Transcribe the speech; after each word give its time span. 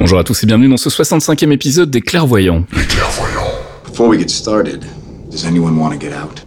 Bonjour 0.00 0.18
à 0.18 0.24
tous 0.24 0.42
et 0.42 0.46
bienvenue 0.46 0.70
dans 0.70 0.78
ce 0.78 0.88
65e 0.88 1.52
épisode 1.52 1.90
des 1.90 2.00
Clairvoyants. 2.00 2.64
Les 2.74 2.84
clairvoyants. 2.84 3.52
Before 3.84 4.08
we 4.08 4.18
get 4.18 4.30
started, 4.30 4.82
does 5.30 5.44
anyone 5.44 5.78
want 5.78 5.92
to 5.92 5.98
get 5.98 6.14
out? 6.14 6.40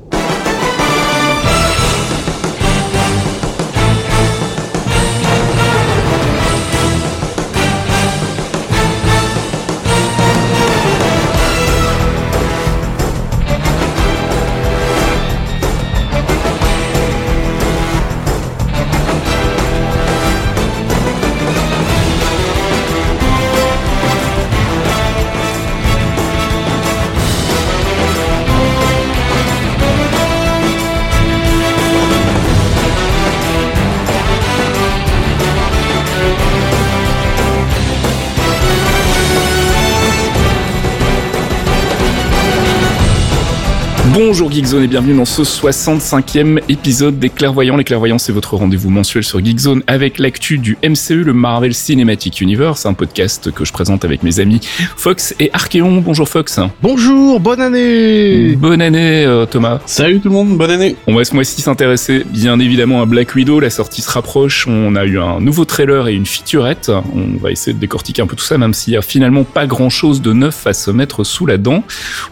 Bonjour 44.26 44.50
Geekzone 44.50 44.84
et 44.84 44.88
bienvenue 44.88 45.18
dans 45.18 45.26
ce 45.26 45.42
65e 45.42 46.62
épisode 46.70 47.20
des 47.20 47.30
Clairvoyants. 47.30 47.76
Les 47.76 47.84
Clairvoyants, 47.84 48.18
c'est 48.18 48.32
votre 48.32 48.56
rendez-vous 48.56 48.90
mensuel 48.90 49.22
sur 49.26 49.44
Geekzone 49.44 49.84
avec 49.86 50.18
l'actu 50.18 50.58
du 50.60 50.78
MCU, 50.82 51.26
le 51.26 51.34
Marvel 51.34 51.74
Cinematic 51.74 52.40
Universe, 52.40 52.86
un 52.86 52.94
podcast 52.94 53.52
que 53.52 53.66
je 53.66 53.74
présente 53.74 54.06
avec 54.06 54.24
mes 54.24 54.40
amis 54.40 54.62
Fox 54.96 55.36
et 55.42 55.50
Archeon. 55.52 55.98
Bonjour 55.98 56.30
Fox. 56.30 56.62
Bonjour, 56.82 57.42
bonne 57.42 57.60
année 57.60 58.56
Bonne 58.56 58.82
année 58.82 59.26
euh, 59.26 59.46
Thomas. 59.46 59.82
Salut 59.88 60.22
tout 60.22 60.30
le 60.30 60.36
monde, 60.36 60.58
bonne 60.58 60.72
année 60.72 60.96
On 61.06 61.16
va 61.16 61.26
ce 61.26 61.34
mois-ci 61.34 61.62
s'intéresser 61.62 62.24
bien 62.26 62.58
évidemment 62.62 63.02
à 63.02 63.06
Black 63.06 63.36
Widow, 63.36 63.60
la 63.60 63.70
sortie 63.70 64.02
se 64.02 64.10
rapproche, 64.10 64.68
on 64.70 64.96
a 64.96 65.04
eu 65.04 65.20
un 65.20 65.42
nouveau 65.42 65.66
trailer 65.66 66.08
et 66.08 66.14
une 66.14 66.26
featurette, 66.26 66.90
on 67.14 67.38
va 67.42 67.52
essayer 67.52 67.74
de 67.74 67.80
décortiquer 67.80 68.22
un 68.22 68.28
peu 68.28 68.38
tout 68.38 68.46
ça 68.46 68.58
même 68.58 68.74
s'il 68.74 68.94
y 68.94 68.98
a 68.98 69.02
finalement 69.02 69.44
pas 69.44 69.68
grand-chose 69.68 70.22
de 70.22 70.32
neuf 70.32 70.66
à 70.66 70.72
se 70.72 70.92
mettre 70.92 71.26
sous 71.26 71.46
la 71.46 71.58
dent. 71.58 71.84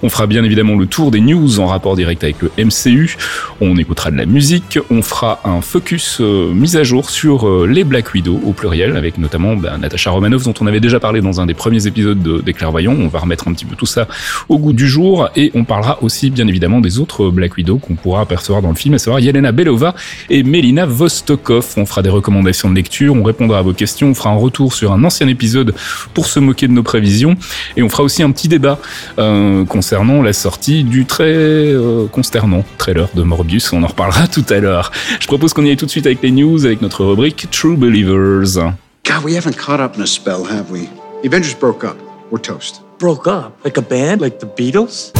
On 0.03 0.09
fera 0.09 0.25
bien 0.25 0.45
évidemment 0.45 0.77
le 0.77 0.85
tour 0.85 1.11
des 1.11 1.19
news 1.19 1.59
en 1.59 1.65
rapport 1.65 1.80
direct 1.95 2.23
avec 2.23 2.37
le 2.41 2.51
MCU, 2.57 3.17
on 3.59 3.77
écoutera 3.77 4.11
de 4.11 4.17
la 4.17 4.25
musique, 4.25 4.79
on 4.89 5.01
fera 5.01 5.41
un 5.43 5.61
focus 5.61 6.19
euh, 6.21 6.53
mise 6.53 6.77
à 6.77 6.83
jour 6.83 7.09
sur 7.09 7.47
euh, 7.47 7.67
les 7.67 7.83
Black 7.83 8.13
Widow 8.13 8.39
au 8.45 8.53
pluriel, 8.53 8.95
avec 8.95 9.17
notamment 9.17 9.55
bah, 9.55 9.77
Natasha 9.77 10.11
Romanoff 10.11 10.43
dont 10.43 10.53
on 10.61 10.67
avait 10.67 10.79
déjà 10.79 10.99
parlé 10.99 11.21
dans 11.21 11.41
un 11.41 11.45
des 11.45 11.53
premiers 11.53 11.87
épisodes 11.87 12.21
de, 12.21 12.39
des 12.39 12.53
Clairvoyants, 12.53 12.95
on 12.97 13.07
va 13.07 13.19
remettre 13.19 13.47
un 13.47 13.53
petit 13.53 13.65
peu 13.65 13.75
tout 13.75 13.85
ça 13.85 14.07
au 14.49 14.57
goût 14.57 14.73
du 14.73 14.87
jour, 14.87 15.29
et 15.35 15.51
on 15.55 15.63
parlera 15.63 16.01
aussi 16.03 16.29
bien 16.29 16.47
évidemment 16.47 16.79
des 16.79 16.99
autres 16.99 17.29
Black 17.29 17.57
Widow 17.57 17.77
qu'on 17.77 17.95
pourra 17.95 18.21
apercevoir 18.21 18.61
dans 18.61 18.69
le 18.69 18.75
film, 18.75 18.93
à 18.93 18.99
savoir 18.99 19.19
Yelena 19.19 19.51
Belova 19.51 19.95
et 20.29 20.43
Melina 20.43 20.85
Vostokov. 20.85 21.73
On 21.77 21.85
fera 21.85 22.01
des 22.01 22.09
recommandations 22.09 22.69
de 22.69 22.75
lecture, 22.75 23.15
on 23.15 23.23
répondra 23.23 23.59
à 23.59 23.61
vos 23.61 23.73
questions, 23.73 24.09
on 24.09 24.13
fera 24.13 24.29
un 24.29 24.37
retour 24.37 24.73
sur 24.73 24.91
un 24.91 25.03
ancien 25.03 25.27
épisode 25.27 25.73
pour 26.13 26.25
se 26.25 26.39
moquer 26.39 26.67
de 26.67 26.73
nos 26.73 26.83
prévisions, 26.83 27.35
et 27.75 27.83
on 27.83 27.89
fera 27.89 28.03
aussi 28.03 28.23
un 28.23 28.31
petit 28.31 28.47
débat 28.47 28.79
euh, 29.19 29.65
concernant 29.65 30.21
la 30.21 30.33
sortie 30.33 30.83
du 30.83 31.05
très 31.05 31.70
euh, 31.71 32.07
consternant 32.07 32.63
trailer 32.77 33.09
de 33.13 33.23
Morbius. 33.23 33.73
On 33.73 33.83
en 33.83 33.87
reparlera 33.87 34.27
tout 34.27 34.45
à 34.49 34.59
l'heure. 34.59 34.91
Je 35.19 35.27
propose 35.27 35.53
qu'on 35.53 35.65
y 35.65 35.69
aille 35.69 35.77
tout 35.77 35.85
de 35.85 35.91
suite 35.91 36.05
avec 36.05 36.21
les 36.21 36.31
news, 36.31 36.65
avec 36.65 36.81
notre 36.81 37.05
rubrique 37.05 37.49
True 37.51 37.77
Believers. 37.77 38.55
God, 39.03 39.23
we 39.23 39.35
haven't 39.35 39.57
caught 39.57 39.79
up 39.79 39.95
in 39.97 40.01
a 40.01 40.07
spell, 40.07 40.45
have 40.45 40.71
we? 40.71 40.87
The 41.23 41.27
Avengers 41.27 41.55
broke 41.55 41.83
up. 41.83 41.97
We're 42.31 42.41
toast. 42.41 42.81
broke 43.01 43.27
up? 43.27 43.57
Like 43.65 43.77
a 43.77 43.81
band? 43.81 44.21
Like 44.21 44.39
the 44.39 44.45
Beatles? 44.45 45.11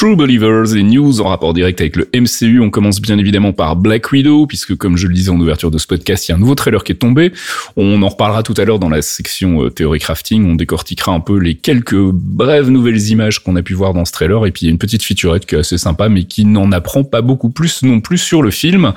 True 0.00 0.16
Believers 0.16 0.74
et 0.78 0.82
news 0.82 1.20
en 1.20 1.28
rapport 1.28 1.52
direct 1.52 1.78
avec 1.78 1.94
le 1.94 2.08
MCU. 2.14 2.58
On 2.62 2.70
commence 2.70 3.02
bien 3.02 3.18
évidemment 3.18 3.52
par 3.52 3.76
Black 3.76 4.10
Widow, 4.10 4.46
puisque 4.46 4.74
comme 4.74 4.96
je 4.96 5.06
le 5.06 5.12
disais 5.12 5.28
en 5.28 5.38
ouverture 5.38 5.70
de 5.70 5.76
ce 5.76 5.86
podcast, 5.86 6.26
il 6.26 6.30
y 6.30 6.32
a 6.32 6.36
un 6.36 6.38
nouveau 6.38 6.54
trailer 6.54 6.82
qui 6.84 6.92
est 6.92 6.94
tombé. 6.94 7.32
On 7.76 8.00
en 8.00 8.08
reparlera 8.08 8.42
tout 8.42 8.54
à 8.56 8.64
l'heure 8.64 8.78
dans 8.78 8.88
la 8.88 9.02
section 9.02 9.62
euh, 9.62 9.68
théorie 9.68 9.98
crafting. 9.98 10.50
On 10.50 10.54
décortiquera 10.54 11.12
un 11.12 11.20
peu 11.20 11.36
les 11.36 11.54
quelques 11.54 12.00
brèves 12.00 12.70
nouvelles 12.70 13.08
images 13.08 13.40
qu'on 13.40 13.56
a 13.56 13.62
pu 13.62 13.74
voir 13.74 13.92
dans 13.92 14.06
ce 14.06 14.12
trailer. 14.12 14.46
Et 14.46 14.52
puis 14.52 14.62
il 14.62 14.64
y 14.64 14.68
a 14.68 14.72
une 14.72 14.78
petite 14.78 15.02
featurette 15.02 15.44
qui 15.44 15.54
est 15.54 15.58
assez 15.58 15.76
sympa, 15.76 16.08
mais 16.08 16.24
qui 16.24 16.46
n'en 16.46 16.72
apprend 16.72 17.04
pas 17.04 17.20
beaucoup 17.20 17.50
plus 17.50 17.82
non 17.82 18.00
plus 18.00 18.16
sur 18.16 18.40
le 18.40 18.50
film. 18.50 18.94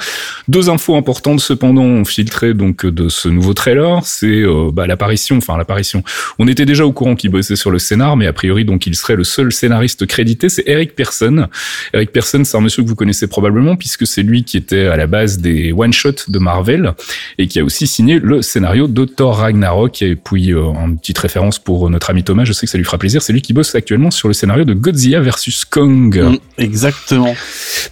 Deux 0.48 0.70
infos 0.70 0.96
importantes 0.96 1.42
cependant 1.42 1.84
ont 1.84 2.06
filtré 2.06 2.54
donc 2.54 2.86
de 2.86 3.10
ce 3.10 3.28
nouveau 3.28 3.54
trailer. 3.54 4.00
C'est 4.06 4.28
euh, 4.28 4.72
bah, 4.72 4.88
l'apparition, 4.88 5.36
enfin 5.36 5.58
l'apparition. 5.58 6.02
On 6.40 6.48
était 6.48 6.66
déjà 6.66 6.86
au 6.86 6.94
courant 6.94 7.16
qu'il 7.16 7.30
bossait 7.30 7.58
sur 7.58 7.72
le 7.72 7.80
scénar, 7.80 8.16
mais 8.16 8.26
a 8.26 8.32
priori 8.32 8.64
donc 8.64 8.88
il 8.88 8.96
serait 8.96 9.18
le 9.18 9.26
seul 9.26 9.52
scénariste 9.52 10.06
crédité. 10.06 10.48
C'est 10.48 10.64
Eric 10.66 10.93
Pearson. 10.96 11.48
Eric 11.94 12.12
Pearson, 12.12 12.44
c'est 12.44 12.58
un 12.58 12.62
monsieur 12.62 12.84
que 12.84 12.88
vous 12.88 12.96
connaissez 12.96 13.28
probablement 13.28 13.76
puisque 13.76 14.06
c'est 14.08 14.24
lui 14.24 14.44
qui 14.44 14.58
était 14.58 14.88
à 14.88 14.98
la 14.98 15.08
base 15.08 15.40
des 15.40 15.72
one-shots 15.72 16.30
de 16.30 16.40
Marvel 16.40 16.94
et 17.38 17.48
qui 17.48 17.60
a 17.60 17.64
aussi 17.64 17.88
signé 17.88 18.20
le 18.20 18.42
scénario 18.42 18.88
de 18.88 19.06
Thor 19.06 19.38
Ragnarok. 19.38 20.02
Et 20.02 20.16
puis, 20.16 20.54
euh, 20.54 20.64
une 20.86 20.98
petite 20.98 21.18
référence 21.18 21.60
pour 21.60 21.90
notre 21.90 22.10
ami 22.10 22.24
Thomas, 22.24 22.46
je 22.46 22.54
sais 22.54 22.66
que 22.66 22.72
ça 22.72 22.78
lui 22.78 22.86
fera 22.86 22.98
plaisir, 22.98 23.22
c'est 23.22 23.34
lui 23.34 23.42
qui 23.42 23.54
bosse 23.54 23.76
actuellement 23.76 24.12
sur 24.12 24.28
le 24.28 24.34
scénario 24.34 24.64
de 24.64 24.74
Godzilla 24.74 25.20
versus 25.20 25.66
Kong. 25.66 26.18
Mm, 26.18 26.38
Exactement. 26.58 27.36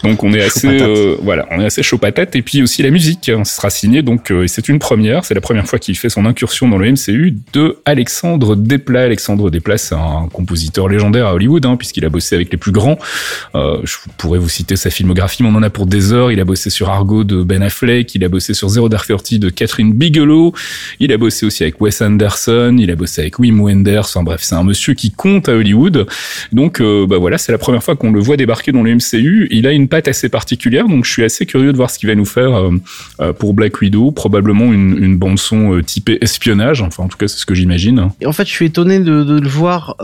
Donc 0.03 0.23
on 0.23 0.33
est 0.33 0.39
Chaud 0.39 0.45
assez 0.45 0.81
euh, 0.81 1.15
voilà, 1.21 1.47
on 1.51 1.59
est 1.59 1.65
assez 1.65 1.83
chaud 1.83 1.97
patate 1.97 2.35
et 2.35 2.41
puis 2.41 2.61
aussi 2.61 2.81
la 2.81 2.89
musique 2.89 3.29
hein, 3.29 3.43
sera 3.43 3.69
signée 3.69 4.01
donc 4.01 4.31
euh, 4.31 4.43
et 4.43 4.47
c'est 4.47 4.67
une 4.69 4.79
première, 4.79 5.25
c'est 5.25 5.33
la 5.33 5.41
première 5.41 5.67
fois 5.67 5.79
qu'il 5.79 5.97
fait 5.97 6.09
son 6.09 6.25
incursion 6.25 6.67
dans 6.67 6.77
le 6.77 6.91
MCU 6.91 7.35
de 7.53 7.77
Alexandre 7.85 8.55
Desplat. 8.55 9.03
Alexandre 9.03 9.49
Desplat, 9.49 9.77
c'est 9.77 9.95
un 9.95 10.27
compositeur 10.31 10.87
légendaire 10.87 11.27
à 11.27 11.33
Hollywood 11.33 11.65
hein, 11.65 11.75
puisqu'il 11.77 12.05
a 12.05 12.09
bossé 12.09 12.35
avec 12.35 12.51
les 12.51 12.57
plus 12.57 12.71
grands. 12.71 12.90
Euh, 13.55 13.77
je 13.83 13.97
pourrais 14.17 14.39
vous 14.39 14.49
citer 14.49 14.75
sa 14.75 14.89
filmographie, 14.89 15.43
mais 15.43 15.49
on 15.49 15.55
en 15.55 15.63
a 15.63 15.69
pour 15.69 15.85
des 15.85 16.13
heures. 16.13 16.31
Il 16.31 16.39
a 16.39 16.45
bossé 16.45 16.69
sur 16.69 16.89
Argo 16.89 17.23
de 17.23 17.43
Ben 17.43 17.61
Affleck, 17.61 18.13
il 18.15 18.23
a 18.23 18.29
bossé 18.29 18.53
sur 18.53 18.69
Zero 18.69 18.89
Dark 18.89 19.07
Thirty 19.07 19.39
de 19.39 19.49
Catherine 19.49 19.93
Bigelow, 19.93 20.53
il 20.99 21.11
a 21.11 21.17
bossé 21.17 21.45
aussi 21.45 21.63
avec 21.63 21.79
Wes 21.81 22.01
Anderson, 22.01 22.77
il 22.79 22.89
a 22.91 22.95
bossé 22.95 23.21
avec 23.21 23.39
Wim 23.39 23.61
Wenders. 23.61 23.99
Enfin 23.99 24.23
bref, 24.23 24.41
c'est 24.43 24.55
un 24.55 24.63
monsieur 24.63 24.93
qui 24.93 25.11
compte 25.11 25.49
à 25.49 25.53
Hollywood. 25.53 26.07
Donc 26.51 26.81
euh, 26.81 27.05
bah 27.07 27.17
voilà, 27.17 27.37
c'est 27.37 27.51
la 27.51 27.57
première 27.57 27.83
fois 27.83 27.95
qu'on 27.95 28.11
le 28.11 28.19
voit 28.19 28.37
débarquer 28.37 28.71
dans 28.71 28.83
le 28.83 28.95
MCU. 28.95 29.47
Il 29.51 29.67
a 29.67 29.71
une 29.71 29.87
patte 29.87 30.07
assez 30.07 30.29
particulière, 30.29 30.87
donc 30.87 31.05
je 31.05 31.11
suis 31.11 31.23
assez 31.23 31.45
curieux 31.45 31.71
de 31.71 31.77
voir 31.77 31.89
ce 31.89 31.99
qu'il 31.99 32.09
va 32.09 32.15
nous 32.15 32.25
faire 32.25 32.55
euh, 32.55 32.71
euh, 33.21 33.33
pour 33.33 33.53
Black 33.53 33.81
Widow. 33.81 34.11
Probablement 34.11 34.71
une, 34.71 35.17
bande 35.17 35.39
son 35.39 35.81
typée 35.81 36.17
espionnage. 36.21 36.81
Enfin 36.81 37.03
en 37.03 37.07
tout 37.07 37.17
cas 37.17 37.27
c'est 37.27 37.37
ce 37.37 37.45
que 37.45 37.53
j'imagine. 37.53 38.09
Et 38.21 38.25
en 38.25 38.31
fait, 38.31 38.45
je 38.45 38.51
suis 38.51 38.65
étonné 38.67 38.99
de, 38.99 39.39
le 39.39 39.47
voir 39.47 39.95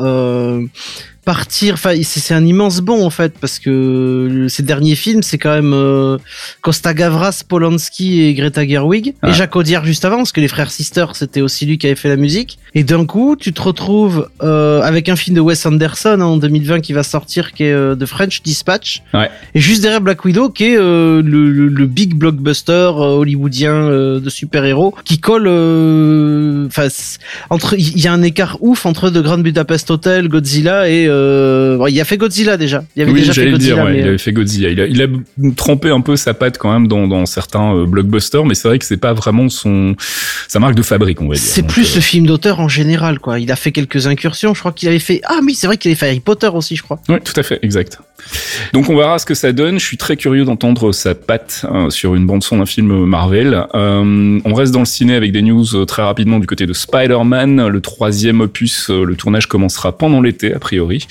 partir. 1.31 1.73
Enfin, 1.73 1.93
c'est 2.03 2.33
un 2.33 2.45
immense 2.45 2.79
bond 2.79 3.05
en 3.05 3.09
fait, 3.09 3.33
parce 3.41 3.59
que 3.59 4.45
ces 4.49 4.63
derniers 4.63 4.95
films, 4.95 5.21
c'est 5.23 5.37
quand 5.37 5.51
même 5.53 5.73
euh, 5.73 6.17
Costa 6.61 6.93
Gavras, 6.93 7.43
Polanski 7.47 8.21
et 8.23 8.33
Greta 8.33 8.65
Gerwig, 8.65 9.13
Ah. 9.21 9.29
et 9.29 9.33
Jacques 9.33 9.55
Audiard 9.57 9.83
juste 9.85 10.05
avant, 10.05 10.17
parce 10.17 10.31
que 10.31 10.39
les 10.39 10.47
frères 10.47 10.71
Sisters, 10.71 11.15
c'était 11.17 11.41
aussi 11.41 11.65
lui 11.65 11.77
qui 11.77 11.85
avait 11.87 11.95
fait 11.97 12.07
la 12.07 12.15
musique. 12.15 12.59
Et 12.75 12.83
d'un 12.85 13.05
coup, 13.05 13.35
tu 13.37 13.51
te 13.51 13.61
retrouves 13.61 14.29
euh, 14.41 14.81
avec 14.81 15.09
un 15.09 15.17
film 15.17 15.35
de 15.35 15.41
Wes 15.41 15.65
Anderson 15.65 16.17
hein, 16.21 16.21
en 16.21 16.37
2020 16.37 16.79
qui 16.79 16.93
va 16.93 17.03
sortir, 17.03 17.51
qui 17.51 17.63
est 17.65 17.73
euh, 17.73 17.95
The 17.95 18.05
French 18.05 18.41
Dispatch. 18.43 19.01
Ouais. 19.13 19.29
Et 19.53 19.59
juste 19.59 19.81
derrière 19.81 19.99
Black 20.01 20.23
Widow, 20.23 20.49
qui 20.49 20.63
est 20.65 20.77
euh, 20.77 21.21
le, 21.21 21.51
le- 21.51 21.67
le 21.67 21.85
big 21.87 22.15
blockbuster 22.15 22.91
hollywoodien 22.95 23.89
de 24.25 24.29
super-héros, 24.29 24.95
qui 25.03 25.19
colle. 25.19 25.47
Enfin, 26.67 26.87
entre, 27.49 27.75
il 27.77 27.99
y 27.99 28.07
a 28.07 28.13
un 28.13 28.21
écart 28.21 28.57
ouf 28.61 28.85
entre 28.85 29.09
The 29.09 29.21
Grand 29.21 29.39
Budapest 29.39 29.91
Hotel, 29.91 30.27
Godzilla 30.29 30.89
et 30.89 31.05
euh, 31.17 31.77
bon, 31.77 31.87
il 31.87 31.99
a 31.99 32.05
fait 32.05 32.17
Godzilla 32.17 32.57
déjà. 32.57 32.83
Il 32.95 33.03
avait 33.03 33.11
oui, 33.11 33.19
déjà 33.21 33.33
fait 33.33 33.51
Godzilla. 33.51 33.75
dire, 33.75 33.83
ouais, 33.83 33.91
mais, 33.91 33.99
il 33.99 34.03
euh, 34.05 34.07
avait 34.09 34.17
fait 34.17 34.31
Godzilla. 34.31 34.69
Il 34.69 34.81
a, 34.81 34.85
il 34.85 35.01
a 35.01 35.07
trempé 35.55 35.89
un 35.89 36.01
peu 36.01 36.15
sa 36.15 36.33
patte 36.33 36.57
quand 36.57 36.71
même 36.71 36.87
dans, 36.87 37.07
dans 37.07 37.25
certains 37.25 37.75
euh, 37.75 37.85
blockbusters, 37.85 38.45
mais 38.45 38.53
c'est 38.53 38.67
vrai 38.67 38.79
que 38.79 38.85
c'est 38.85 38.97
pas 38.97 39.13
vraiment 39.13 39.49
son 39.49 39.95
sa 40.47 40.59
marque 40.59 40.75
de 40.75 40.81
fabrique, 40.81 41.21
on 41.21 41.27
va 41.27 41.35
dire. 41.35 41.43
C'est 41.43 41.65
plus 41.65 41.91
euh, 41.91 41.95
le 41.95 42.01
film 42.01 42.25
d'auteur 42.25 42.59
en 42.59 42.67
général, 42.67 43.19
quoi. 43.19 43.39
Il 43.39 43.51
a 43.51 43.55
fait 43.55 43.71
quelques 43.71 44.07
incursions. 44.07 44.53
Je 44.53 44.59
crois 44.59 44.71
qu'il 44.71 44.89
avait 44.89 44.99
fait. 44.99 45.21
Ah 45.25 45.39
oui, 45.43 45.55
c'est 45.55 45.67
vrai 45.67 45.77
qu'il 45.77 45.89
avait 45.89 45.97
fait 45.97 46.07
Harry 46.07 46.19
Potter 46.19 46.47
aussi, 46.47 46.75
je 46.75 46.83
crois. 46.83 46.99
Oui, 47.09 47.17
tout 47.23 47.33
à 47.35 47.43
fait, 47.43 47.59
exact. 47.61 47.99
Donc 48.73 48.89
on 48.89 48.97
verra 48.97 49.19
ce 49.19 49.25
que 49.25 49.35
ça 49.35 49.51
donne. 49.51 49.79
Je 49.79 49.85
suis 49.85 49.97
très 49.97 50.17
curieux 50.17 50.43
d'entendre 50.43 50.91
sa 50.91 51.15
patte 51.15 51.65
euh, 51.71 51.89
sur 51.89 52.15
une 52.15 52.25
bande 52.25 52.43
son 52.43 52.57
d'un 52.57 52.65
film 52.65 53.05
Marvel. 53.05 53.65
Euh, 53.75 54.39
on 54.43 54.53
reste 54.53 54.73
dans 54.73 54.79
le 54.79 54.85
ciné 54.85 55.15
avec 55.15 55.31
des 55.31 55.41
news 55.41 55.75
euh, 55.75 55.85
très 55.85 56.01
rapidement 56.01 56.39
du 56.39 56.47
côté 56.47 56.65
de 56.65 56.73
Spider-Man, 56.73 57.67
le 57.67 57.81
troisième 57.81 58.41
opus. 58.41 58.89
euh, 58.89 59.03
le 59.03 59.15
tournage 59.15 59.47
commencera 59.47 59.97
pendant 59.97 60.21
l'été 60.21 60.53
a 60.53 60.59
priori, 60.59 61.06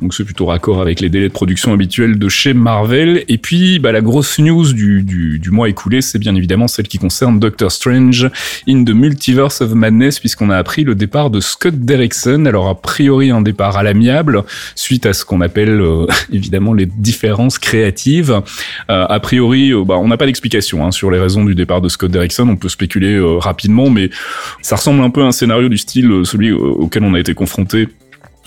donc 0.00 0.14
c'est 0.14 0.24
plutôt 0.24 0.46
raccord 0.46 0.80
avec 0.80 1.00
les 1.00 1.08
délais 1.08 1.28
de 1.28 1.32
production 1.32 1.72
habituels 1.72 2.18
de 2.18 2.28
chez 2.28 2.54
Marvel. 2.54 3.24
Et 3.28 3.38
puis 3.38 3.78
bah, 3.78 3.92
la 3.92 4.00
grosse 4.00 4.38
news 4.38 4.72
du, 4.72 5.40
mois 5.50 5.68
écoulé, 5.68 6.00
c'est 6.02 6.18
bien 6.18 6.34
évidemment 6.34 6.68
celle 6.68 6.88
qui 6.88 6.98
concerne 6.98 7.38
Doctor 7.38 7.70
Strange 7.70 8.28
in 8.68 8.84
the 8.84 8.90
Multiverse 8.90 9.60
of 9.60 9.72
Madness, 9.74 10.20
puisqu'on 10.20 10.50
a 10.50 10.56
appris 10.56 10.84
le 10.84 10.94
départ 10.94 11.30
de 11.30 11.40
Scott 11.40 11.74
Derrickson. 11.74 12.46
Alors 12.46 12.68
a 12.68 12.74
priori 12.74 13.30
un 13.30 13.40
départ 13.40 13.76
à 13.76 13.82
l'amiable 13.82 14.44
suite 14.74 15.06
à 15.06 15.12
ce 15.12 15.24
qu'on 15.24 15.40
appelle 15.40 15.80
euh, 15.80 16.06
évidemment 16.32 16.74
les 16.74 16.86
différences 16.86 17.58
créatives. 17.58 18.42
Euh, 18.90 19.06
a 19.08 19.20
priori, 19.20 19.72
euh, 19.72 19.84
bah, 19.84 19.96
on 19.98 20.08
n'a 20.08 20.16
pas 20.16 20.26
d'explication 20.26 20.86
hein, 20.86 20.90
sur 20.90 21.10
les 21.10 21.18
raisons 21.18 21.44
du 21.44 21.54
départ 21.54 21.80
de 21.80 21.88
Scott 21.88 22.10
Derrickson. 22.10 22.48
On 22.48 22.56
peut 22.56 22.68
spéculer 22.68 23.18
rapidement, 23.38 23.88
mais 23.90 24.10
ça 24.62 24.76
ressemble 24.76 25.02
un 25.02 25.10
peu 25.10 25.22
à 25.22 25.26
un 25.26 25.32
scénario 25.32 25.68
du 25.68 25.78
style 25.78 26.22
celui 26.24 26.52
auquel 26.52 27.04
on 27.04 27.14
a 27.14 27.20
été 27.20 27.34
confronté 27.34 27.88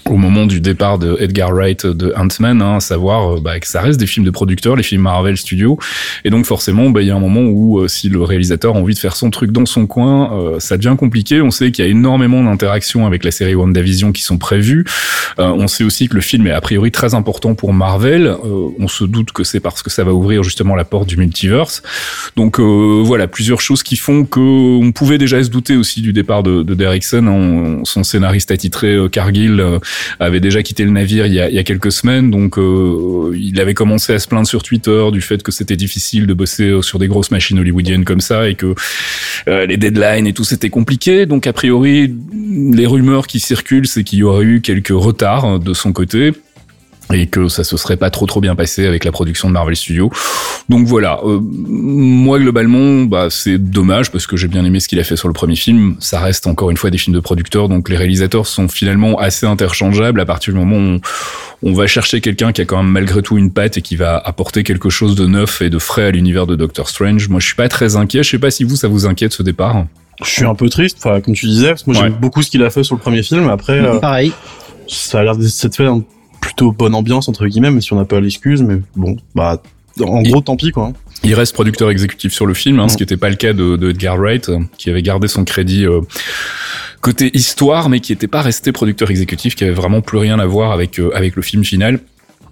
au 0.09 0.17
moment 0.17 0.45
du 0.45 0.61
départ 0.61 1.00
de 1.00 1.17
Edgar 1.19 1.51
Wright 1.51 1.85
de 1.85 2.13
Ant-Man, 2.15 2.61
hein, 2.61 2.77
à 2.77 2.79
savoir 2.79 3.35
euh, 3.35 3.39
bah, 3.39 3.59
que 3.59 3.67
ça 3.67 3.81
reste 3.81 4.00
des 4.00 4.07
films 4.07 4.25
de 4.25 4.31
producteurs, 4.31 4.75
les 4.75 4.83
films 4.83 5.01
Marvel 5.01 5.38
Studios, 5.38 5.77
et 6.23 6.29
donc 6.29 6.45
forcément, 6.45 6.89
bah, 6.89 7.01
il 7.01 7.07
y 7.07 7.11
a 7.11 7.15
un 7.15 7.19
moment 7.19 7.41
où 7.41 7.79
euh, 7.79 7.88
si 7.88 8.09
le 8.09 8.21
réalisateur 8.23 8.75
a 8.75 8.79
envie 8.79 8.94
de 8.94 9.00
faire 9.00 9.15
son 9.15 9.29
truc 9.29 9.51
dans 9.51 9.65
son 9.65 9.88
coin, 9.88 10.33
euh, 10.33 10.59
ça 10.59 10.77
devient 10.77 10.95
compliqué. 10.97 11.41
On 11.41 11.51
sait 11.51 11.71
qu'il 11.71 11.85
y 11.85 11.88
a 11.88 11.91
énormément 11.91 12.44
d'interactions 12.44 13.06
avec 13.06 13.23
la 13.23 13.31
série 13.31 13.56
WandaVision 13.56 14.11
qui 14.11 14.21
sont 14.21 14.38
prévues. 14.38 14.85
Euh, 15.38 15.47
on 15.47 15.67
sait 15.67 15.83
aussi 15.83 16.07
que 16.07 16.15
le 16.15 16.21
film 16.21 16.47
est 16.47 16.51
a 16.51 16.61
priori 16.61 16.91
très 16.91 17.13
important 17.13 17.56
pour 17.56 17.73
Marvel. 17.73 18.27
Euh, 18.27 18.69
on 18.79 18.88
se 18.88 19.03
doute 19.03 19.31
que 19.31 19.44
c'est 19.44 19.59
parce 19.59 19.83
que 19.83 19.89
ça 19.89 20.03
va 20.03 20.13
ouvrir 20.13 20.44
justement 20.44 20.75
la 20.75 20.85
porte 20.85 21.07
du 21.07 21.17
multiverse. 21.17 21.81
Donc 22.35 22.59
voilà, 22.59 23.27
plusieurs 23.27 23.61
choses 23.61 23.83
qui 23.83 23.95
font 23.95 24.25
que 24.25 24.39
on 24.39 24.91
pouvait 24.91 25.17
déjà 25.17 25.44
se 25.44 25.50
douter 25.50 25.75
aussi 25.75 26.01
du 26.01 26.13
départ 26.13 26.44
de, 26.44 26.63
de 26.63 26.73
Derrickson. 26.73 27.27
hein. 27.27 27.81
son 27.83 28.03
scénariste 28.03 28.51
attitré 28.51 28.97
Cargill 29.11 29.63
avait 30.19 30.40
déjà 30.40 30.63
quitté 30.63 30.84
le 30.84 30.92
navire 30.92 31.25
il 31.25 31.34
y 31.34 31.40
a, 31.40 31.63
quelques 31.63 31.92
semaines, 31.92 32.31
donc 32.31 32.57
euh, 32.57 33.34
il 33.36 33.60
avait 33.60 33.74
commencé 33.74 34.13
à 34.13 34.19
se 34.19 34.28
plaindre 34.28 34.48
sur 34.48 34.63
Twitter 34.63 35.06
du 35.12 35.22
fait 35.22 35.44
que 35.44 35.51
c'était 35.51 35.75
difficile 35.75 36.28
de 36.28 36.34
bosser 36.34 36.69
euh, 36.69 36.81
sur 36.81 37.00
des 37.00 37.07
grosses 37.07 37.31
machines 37.31 37.60
hollywoodiennes 37.60 38.06
comme 38.06 38.22
ça 38.22 38.50
et 38.50 38.56
que 38.56 38.75
euh, 39.48 39.66
les 39.66 39.78
deadlines 39.78 40.28
et 40.28 40.34
tout 40.34 40.44
c'était 40.44 40.69
compliqué. 40.69 41.25
Donc 41.25 41.48
a 41.48 41.54
priori, 41.54 42.13
les 42.34 42.86
rumeurs 42.86 43.28
qui 43.28 43.40
circulent, 43.40 43.88
c'est 43.88 44.04
qu'il 44.04 44.19
y 44.19 44.24
aurait 44.24 44.46
eu 44.46 44.62
quelques 44.62 44.90
retards 44.90 45.46
euh, 45.46 45.60
de 45.60 45.74
son 45.74 45.94
côté 45.94 46.31
et 47.13 47.27
que 47.27 47.47
ça 47.47 47.63
se 47.63 47.75
serait 47.77 47.97
pas 47.97 48.09
trop 48.11 48.25
trop 48.27 48.39
bien 48.41 48.56
passé 48.56 48.85
avec 48.85 49.03
la 49.03 49.11
production 49.11 49.47
de 49.47 49.53
Marvel 49.53 49.75
Studios. 49.75 50.11
Donc 50.69 50.85
voilà, 50.85 51.19
euh, 51.25 51.39
moi 51.41 52.39
globalement, 52.39 53.03
bah 53.06 53.27
c'est 53.31 53.57
dommage 53.57 54.11
parce 54.11 54.27
que 54.27 54.38
j'ai 54.38 54.47
bien 54.47 54.63
aimé 54.63 54.79
ce 54.79 54.88
qu'il 54.88 55.00
a 55.00 55.03
fait 55.03 55.15
sur 55.15 55.27
le 55.27 55.33
premier 55.33 55.56
film. 55.56 55.95
Ça 56.00 56.19
reste 56.19 56.45
encore 56.45 56.69
une 56.69 56.77
fois 56.77 56.91
des 56.91 56.97
films 57.00 57.15
de 57.15 57.19
producteurs, 57.21 57.67
donc 57.69 57.89
les 57.89 57.97
réalisateurs 57.97 58.45
sont 58.45 58.67
finalement 58.67 59.17
assez 59.19 59.45
interchangeables 59.47 60.19
à 60.21 60.25
partir 60.25 60.53
du 60.53 60.59
moment 60.59 60.75
où 60.77 61.00
on, 61.63 61.71
on 61.71 61.73
va 61.73 61.88
chercher 61.88 62.21
quelqu'un 62.21 62.51
qui 62.51 62.61
a 62.61 62.65
quand 62.65 62.77
même 62.83 62.91
malgré 62.91 63.21
tout 63.23 63.38
une 63.38 63.51
patte 63.51 63.77
et 63.77 63.81
qui 63.81 63.95
va 63.95 64.17
apporter 64.17 64.63
quelque 64.63 64.89
chose 64.91 65.15
de 65.15 65.25
neuf 65.25 65.61
et 65.63 65.69
de 65.71 65.79
frais 65.79 66.06
à 66.06 66.11
l'univers 66.11 66.45
de 66.45 66.56
Doctor 66.56 66.88
Strange. 66.89 67.27
Moi, 67.29 67.39
je 67.39 67.47
suis 67.47 67.56
pas 67.56 67.67
très 67.69 67.95
inquiet. 67.95 68.21
Je 68.23 68.29
sais 68.29 68.39
pas 68.39 68.51
si 68.51 68.63
vous 68.63 68.75
ça 68.75 68.88
vous 68.88 69.06
inquiète 69.07 69.33
ce 69.33 69.41
départ. 69.44 69.85
Je 70.23 70.29
suis 70.29 70.45
un 70.45 70.53
peu 70.56 70.69
triste, 70.69 70.97
enfin 71.00 71.21
comme 71.21 71.33
tu 71.33 71.47
disais, 71.47 71.69
parce 71.69 71.83
que 71.83 71.91
moi 71.91 72.01
Ouais. 72.01 72.09
j'aime 72.09 72.19
beaucoup 72.19 72.44
ce 72.44 72.51
qu'il 72.51 72.61
a 72.63 72.69
fait 72.69 72.83
sur 72.83 72.94
le 72.95 73.01
premier 73.01 73.23
film. 73.23 73.50
Après, 73.50 73.79
euh, 73.79 74.00
Pareil. 74.00 74.33
ça 74.88 75.19
a 75.21 75.23
l'air 75.23 75.38
de 75.38 75.47
s'être 75.47 75.75
fait 75.77 75.88
en 75.88 76.03
plutôt 76.50 76.72
bonne 76.72 76.96
ambiance 76.96 77.30
entre 77.30 77.46
guillemets, 77.48 77.69
même 77.69 77.81
si 77.81 77.94
on 77.94 77.98
n'a 77.98 78.06
pas 78.06 78.19
l'excuse. 78.19 78.62
Mais 78.63 78.78
bon, 78.96 79.18
bah 79.36 79.62
en 80.01 80.22
Et- 80.24 80.30
gros, 80.31 80.42
tant 80.42 80.56
pis 80.56 80.72
quoi. 80.72 80.94
Il 81.24 81.34
reste 81.36 81.54
producteur 81.54 81.90
exécutif 81.92 82.31
sur 82.34 82.46
le 82.48 82.54
film, 82.54 82.80
hein, 82.80 82.88
ce 82.88 82.94
Mhm. 82.94 82.98
qui 82.98 83.04
n'était 83.04 83.18
pas 83.18 83.30
le 83.30 83.36
cas 83.36 83.54
de, 83.54 83.75
de 83.75 83.90
Edgar 83.90 84.18
Wright, 84.18 84.50
euh, 84.50 84.60
qui 84.78 84.90
avait 84.90 85.01
gardé 85.01 85.28
son 85.28 85.44
crédit 85.44 85.86
euh, 85.86 86.00
côté 87.01 87.30
histoire, 87.38 87.90
mais 87.90 88.00
qui 88.00 88.12
n'était 88.13 88.28
pas 88.28 88.42
resté 88.42 88.72
producteur 88.72 89.10
exécutif, 89.12 89.56
qui 89.56 89.63
avait 89.66 89.74
vraiment 89.74 90.01
plus 90.01 90.18
rien 90.18 90.40
à 90.40 90.46
voir 90.46 90.72
avec 90.72 91.00
euh, 91.00 91.12
avec 91.16 91.36
le 91.36 91.42
film 91.42 91.63
final. 91.63 92.00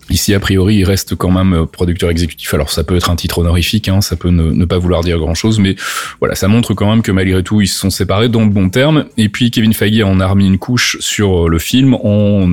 Ici, 0.09 0.33
a 0.33 0.39
priori, 0.39 0.75
il 0.77 0.83
reste 0.85 1.15
quand 1.15 1.31
même 1.31 1.53
euh, 1.53 1.65
producteur 1.65 2.09
exécutif. 2.09 2.53
Alors, 2.53 2.69
ça 2.69 2.83
peut 2.83 2.95
être 2.95 3.09
un 3.09 3.15
titre 3.15 3.39
honorifique, 3.39 3.89
hein, 3.89 4.01
ça 4.01 4.15
peut 4.15 4.29
ne, 4.29 4.65
pas 4.65 4.77
vouloir 4.77 5.03
dire 5.03 5.17
grand-chose, 5.17 5.59
mais 5.59 5.75
voilà, 6.19 6.35
ça 6.35 6.47
montre 6.47 6.73
quand 6.73 6.89
même 6.89 7.01
que 7.01 7.11
malgré 7.11 7.43
tout, 7.43 7.61
ils 7.61 7.67
se 7.67 7.79
sont 7.79 7.89
séparés 7.89 8.29
dans 8.29 8.41
le 8.41 8.49
bon 8.49 8.69
terme. 8.69 9.05
Et 9.17 9.29
puis, 9.29 9.51
Kevin 9.51 9.73
Feige 9.73 10.01
en 10.01 10.19
a 10.19 10.27
remis 10.27 10.47
une 10.47 10.57
couche 10.57 10.97
sur 10.99 11.45
euh, 11.45 11.49
le 11.49 11.59
film 11.59 11.95
en 11.95 12.47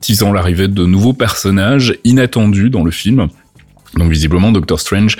teasant 0.00 0.32
l'arrivée 0.32 0.68
de 0.68 0.84
nouveaux 0.84 1.12
personnages 1.12 1.98
inattendus 2.04 2.70
dans 2.70 2.84
le 2.84 2.90
film. 2.90 3.28
Donc 3.96 4.10
visiblement, 4.10 4.52
Doctor 4.52 4.80
Strange 4.80 5.16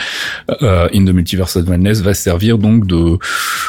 euh, 0.62 0.88
in 0.94 1.04
the 1.04 1.10
Multiverse 1.10 1.56
of 1.56 1.66
Madness 1.66 2.00
va 2.00 2.14
servir 2.14 2.58
donc 2.58 2.86
de 2.86 3.18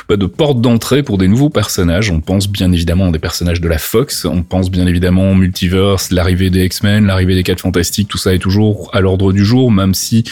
bah, 0.07 0.15
de 0.15 0.25
porte 0.25 0.61
d'entrée 0.61 1.03
pour 1.03 1.17
des 1.17 1.27
nouveaux 1.27 1.49
personnages. 1.49 2.09
On 2.11 2.21
pense 2.21 2.47
bien 2.47 2.71
évidemment 2.71 3.07
à 3.07 3.11
des 3.11 3.19
personnages 3.19 3.59
de 3.59 3.67
la 3.67 3.77
Fox, 3.77 4.25
on 4.25 4.43
pense 4.43 4.71
bien 4.71 4.87
évidemment 4.87 5.31
au 5.31 5.35
multiverse, 5.35 6.11
l'arrivée 6.11 6.49
des 6.49 6.65
X-Men, 6.65 7.05
l'arrivée 7.05 7.35
des 7.35 7.43
Quatre 7.43 7.61
Fantastiques, 7.61 8.07
tout 8.07 8.17
ça 8.17 8.33
est 8.33 8.39
toujours 8.39 8.89
à 8.93 9.01
l'ordre 9.01 9.33
du 9.33 9.43
jour, 9.43 9.71
même 9.71 9.93
si 9.93 10.23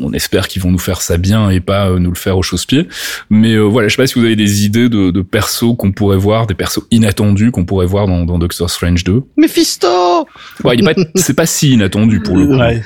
on 0.00 0.12
espère 0.12 0.48
qu'ils 0.48 0.62
vont 0.62 0.70
nous 0.70 0.78
faire 0.78 1.02
ça 1.02 1.18
bien 1.18 1.50
et 1.50 1.60
pas 1.60 1.88
euh, 1.90 1.98
nous 1.98 2.10
le 2.10 2.16
faire 2.16 2.38
au 2.38 2.42
chausse-pied. 2.42 2.88
Mais 3.30 3.54
euh, 3.54 3.62
voilà, 3.62 3.88
je 3.88 3.96
sais 3.96 4.02
pas 4.02 4.06
si 4.06 4.18
vous 4.18 4.24
avez 4.24 4.36
des 4.36 4.64
idées 4.64 4.88
de, 4.88 5.10
de 5.10 5.22
persos 5.22 5.76
qu'on 5.76 5.92
pourrait 5.92 6.16
voir, 6.16 6.46
des 6.46 6.54
persos 6.54 6.84
inattendus 6.90 7.50
qu'on 7.50 7.64
pourrait 7.64 7.86
voir 7.86 8.06
dans, 8.06 8.24
dans 8.24 8.38
Doctor 8.38 8.70
Strange 8.70 9.04
2. 9.04 9.22
Mephisto 9.36 9.88
Ouais, 10.62 10.76
il 10.76 10.88
est 10.88 10.94
pas, 10.94 11.00
c'est 11.16 11.34
pas 11.34 11.46
si 11.46 11.72
inattendu 11.72 12.20
pour 12.20 12.36
le 12.36 12.46
coup. 12.46 12.56
Ouais. 12.56 12.82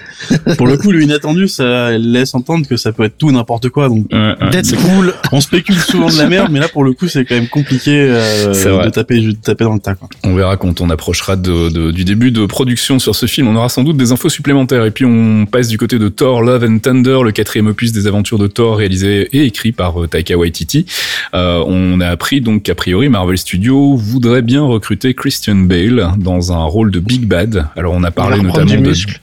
pour 0.57 0.67
le 0.67 0.77
coup, 0.77 0.91
le 0.91 1.03
inattendu, 1.19 1.49
ça 1.49 1.97
laisse 1.99 2.35
entendre 2.35 2.67
que 2.67 2.77
ça 2.77 2.93
peut 2.93 3.05
être 3.05 3.19
tout 3.19 3.31
n'importe 3.31 3.69
quoi. 3.69 3.89
Donc 3.89 4.07
Ouais, 4.13 4.35
ouais. 4.41 4.51
Deadpool. 4.51 5.15
on 5.33 5.41
spécule 5.41 5.77
souvent 5.77 6.09
de 6.09 6.17
la 6.19 6.29
merde, 6.29 6.49
mais 6.51 6.61
là 6.61 6.69
pour 6.69 6.85
le 6.85 6.93
coup, 6.93 7.09
c'est 7.09 7.25
quand 7.25 7.35
même 7.35 7.49
compliqué 7.49 7.91
euh, 7.93 8.55
de 8.85 8.91
taper, 8.91 9.21
de 9.21 9.33
taper 9.33 9.65
dans 9.65 9.75
le 9.75 9.81
tas. 9.81 9.95
Quoi. 9.95 10.09
On 10.25 10.35
verra 10.35 10.57
quand 10.57 10.81
on 10.81 10.91
approchera 10.91 11.37
de, 11.37 11.69
de- 11.71 11.91
du 11.91 12.05
début 12.05 12.31
de 12.31 12.47
production 12.47 12.99
sur 12.99 13.15
ce 13.15 13.27
film. 13.27 13.49
On 13.49 13.57
aura 13.57 13.69
sans 13.69 13.83
doute 13.85 13.97
des 13.97 14.13
infos 14.13 14.29
supplémentaires. 14.29 14.85
Et 14.85 14.91
puis 14.91 15.05
on 15.05 15.47
passe 15.47 15.69
du 15.69 15.79
côté 15.79 15.99
de 15.99 16.09
Thor 16.09 16.43
Love 16.43 16.65
and 16.65 16.79
Thunder, 16.79 17.19
le 17.25 17.33
quatrième 17.33 17.67
opus 17.69 17.93
des 17.93 18.07
aventures 18.07 18.39
de 18.39 18.47
Thor 18.47 18.77
réalisé 18.79 19.29
et 19.33 19.45
écrit 19.45 19.73
par 19.73 20.03
euh, 20.03 20.07
Taika 20.07 20.37
Waititi. 20.37 20.87
Euh, 21.35 21.63
on 21.67 22.01
a 22.01 22.07
appris 22.09 22.41
donc 22.41 22.63
qu'a 22.63 22.75
priori 22.75 23.09
Marvel 23.09 23.39
Studios 23.39 23.97
voudrait 23.97 24.43
bien 24.43 24.63
recruter 24.63 25.15
Christian 25.15 25.57
Bale 25.57 26.13
dans 26.19 26.53
un 26.53 26.65
rôle 26.65 26.91
de 26.91 27.01
Big 27.01 27.27
Bad. 27.27 27.67
Alors 27.77 27.95
on 27.95 28.03
a 28.05 28.11
parlé 28.11 28.41
notamment 28.41 28.73
de 28.75 28.77
muscle. 28.79 29.21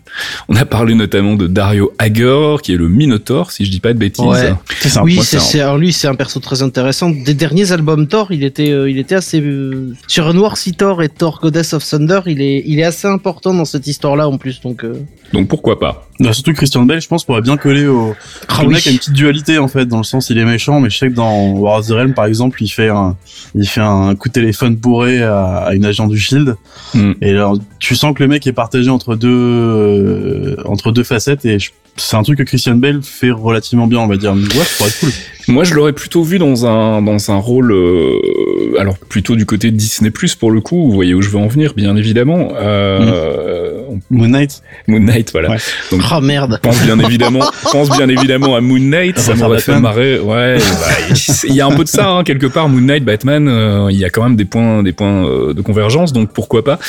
On 0.49 0.55
a 0.55 0.65
parlé 0.65 0.95
notamment 0.95 1.35
de 1.35 1.47
Dario 1.47 1.93
Agor 1.99 2.61
qui 2.61 2.73
est 2.73 2.77
le 2.77 2.87
Minotaur 2.89 3.51
si 3.51 3.65
je 3.65 3.71
dis 3.71 3.79
pas 3.79 3.93
de 3.93 3.97
bêtises. 3.99 4.23
Ouais. 4.25 4.53
C'est 4.81 4.89
ça. 4.89 5.03
Oui, 5.03 5.19
c'est, 5.21 5.61
un- 5.61 5.77
lui, 5.77 5.91
c'est 5.93 6.07
un 6.07 6.15
perso 6.15 6.39
très 6.39 6.61
intéressant. 6.61 7.09
Des 7.09 7.33
derniers 7.33 7.71
albums 7.71 8.07
Thor, 8.07 8.31
il 8.31 8.43
était, 8.43 8.71
euh, 8.71 8.89
il 8.89 8.97
était 8.99 9.15
assez 9.15 9.41
euh, 9.41 9.93
sur 10.07 10.33
Noircy 10.33 10.73
Thor 10.73 11.01
et 11.03 11.09
Thor 11.09 11.39
Goddess 11.41 11.73
of 11.73 11.85
Thunder. 11.87 12.21
Il 12.27 12.41
est, 12.41 12.63
il 12.65 12.79
est 12.79 12.83
assez 12.83 13.07
important 13.07 13.53
dans 13.53 13.65
cette 13.65 13.87
histoire-là 13.87 14.27
en 14.29 14.37
plus. 14.37 14.61
Donc, 14.61 14.83
euh, 14.83 14.93
Donc 15.33 15.47
pourquoi 15.47 15.79
pas 15.79 16.07
Bah, 16.19 16.31
surtout 16.31 16.53
Christian 16.53 16.83
Bale, 16.85 17.01
je 17.01 17.07
pense, 17.09 17.25
pourrait 17.25 17.41
bien 17.41 17.57
coller 17.57 17.87
au. 17.87 18.15
Ah 18.47 18.61
le 18.61 18.69
oui. 18.69 18.73
mec 18.75 18.87
a 18.87 18.91
une 18.91 18.97
petite 18.97 19.13
dualité 19.13 19.57
en 19.57 19.67
fait, 19.67 19.85
dans 19.85 19.97
le 19.97 20.03
sens 20.03 20.29
il 20.29 20.37
est 20.37 20.45
méchant, 20.45 20.79
mais 20.79 20.89
je 20.89 20.97
sais 20.97 21.09
que 21.09 21.13
dans 21.13 21.51
War 21.51 21.79
of 21.79 21.87
the 21.87 21.91
Realm 21.91 22.13
par 22.13 22.25
exemple, 22.25 22.63
il 22.63 22.69
fait 22.69 22.87
un, 22.87 23.17
il 23.53 23.67
fait 23.67 23.81
un 23.81 24.15
coup 24.15 24.29
de 24.29 24.33
téléphone 24.33 24.75
bourré 24.75 25.21
à, 25.21 25.57
à 25.57 25.73
une 25.73 25.83
agent 25.85 26.07
du 26.07 26.17
Shield, 26.17 26.55
Hmm. 26.93 27.11
et 27.21 27.31
alors 27.31 27.57
tu 27.79 27.95
sens 27.95 28.13
que 28.15 28.23
le 28.23 28.29
mec 28.29 28.47
est 28.47 28.53
partagé 28.53 28.89
entre 28.89 29.15
deux, 29.15 29.27
euh, 29.29 30.55
entre 30.65 30.91
deux 30.91 31.03
facettes, 31.03 31.43
et 31.45 31.59
je- 31.59 31.71
c'est 31.97 32.15
un 32.17 32.23
truc 32.23 32.37
que 32.37 32.43
Christian 32.43 32.75
Bale 32.75 33.01
fait 33.03 33.31
relativement 33.31 33.87
bien, 33.87 33.99
on 33.99 34.07
va 34.07 34.17
dire. 34.17 34.33
Ouais, 34.33 34.39
ça 34.41 34.77
pourrait 34.77 34.89
être 34.89 34.99
cool. 34.99 35.09
Moi, 35.47 35.63
je 35.63 35.75
l'aurais 35.75 35.93
plutôt 35.93 36.23
vu 36.23 36.39
dans 36.39 36.65
un 36.65 37.03
dans 37.03 37.29
un 37.31 37.35
rôle, 37.37 37.71
euh, 37.71 38.79
alors 38.79 38.97
plutôt 38.97 39.35
du 39.35 39.45
côté 39.45 39.69
de 39.69 39.77
Disney 39.77 40.09
Plus 40.09 40.33
pour 40.33 40.49
le 40.49 40.59
coup. 40.59 40.87
Vous 40.87 40.91
voyez 40.91 41.13
où 41.13 41.21
je 41.21 41.29
veux 41.29 41.37
en 41.37 41.47
venir, 41.47 41.73
bien 41.75 41.95
évidemment. 41.95 42.49
Euh, 42.55 43.81
on- 43.87 43.99
Moon 44.09 44.27
Knight. 44.27 44.61
Moon 44.87 44.99
Knight, 44.99 45.31
voilà. 45.31 45.51
Ouais. 45.51 45.57
Donc, 45.91 46.01
oh 46.11 46.19
merde. 46.19 46.59
pense 46.63 46.81
bien 46.83 46.97
évidemment, 46.99 47.41
pense 47.71 47.89
bien 47.91 48.09
évidemment 48.09 48.55
à 48.55 48.61
Moon 48.61 48.79
Knight. 48.79 49.19
Ça 49.19 49.33
va 49.33 49.37
faire 49.37 49.47
m'aurait 49.47 49.61
fait 49.61 49.79
marrer. 49.79 50.19
Ouais, 50.19 50.57
bah, 50.57 51.15
il 51.47 51.53
y 51.53 51.61
a 51.61 51.67
un 51.67 51.75
peu 51.75 51.83
de 51.83 51.89
ça 51.89 52.09
hein, 52.09 52.23
quelque 52.23 52.47
part. 52.47 52.67
Moon 52.67 52.81
Knight, 52.81 53.05
Batman, 53.05 53.47
euh, 53.47 53.87
il 53.91 53.97
y 53.97 54.03
a 54.05 54.09
quand 54.09 54.23
même 54.23 54.35
des 54.35 54.45
points 54.45 54.81
des 54.81 54.93
points 54.93 55.27
euh, 55.27 55.53
de 55.53 55.61
convergence. 55.61 56.11
Donc 56.11 56.33
pourquoi 56.33 56.63
pas 56.63 56.79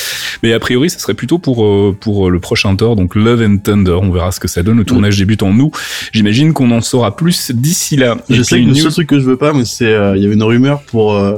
Mais 0.42 0.54
a 0.54 0.58
priori, 0.58 0.88
ça 0.88 0.98
serait 0.98 1.14
plutôt 1.14 1.38
pour 1.38 1.64
euh, 1.64 1.94
pour 2.00 2.30
le 2.30 2.40
prochain 2.40 2.75
Thor, 2.75 2.96
donc 2.96 3.14
Love 3.14 3.42
and 3.42 3.58
Thunder. 3.58 3.98
On 4.02 4.10
verra 4.10 4.32
ce 4.32 4.40
que 4.40 4.48
ça 4.48 4.62
donne. 4.62 4.78
Le 4.78 4.84
tournage 4.96 5.18
débute 5.18 5.42
en 5.42 5.58
août. 5.58 5.72
J'imagine 6.12 6.52
qu'on 6.52 6.70
en 6.70 6.80
saura 6.80 7.14
plus 7.16 7.50
d'ici 7.52 7.96
là. 7.96 8.16
Je 8.30 8.42
sais 8.42 8.56
que 8.56 8.60
une 8.62 8.68
le 8.70 8.74
seul 8.74 8.92
truc 8.92 9.08
que 9.08 9.20
je 9.20 9.24
veux 9.24 9.36
pas, 9.36 9.52
mais 9.52 9.64
c'est, 9.64 9.86
euh, 9.92 10.16
il 10.16 10.22
y 10.22 10.26
avait 10.26 10.34
une 10.34 10.42
rumeur 10.42 10.80
pour 10.82 11.14
euh, 11.14 11.36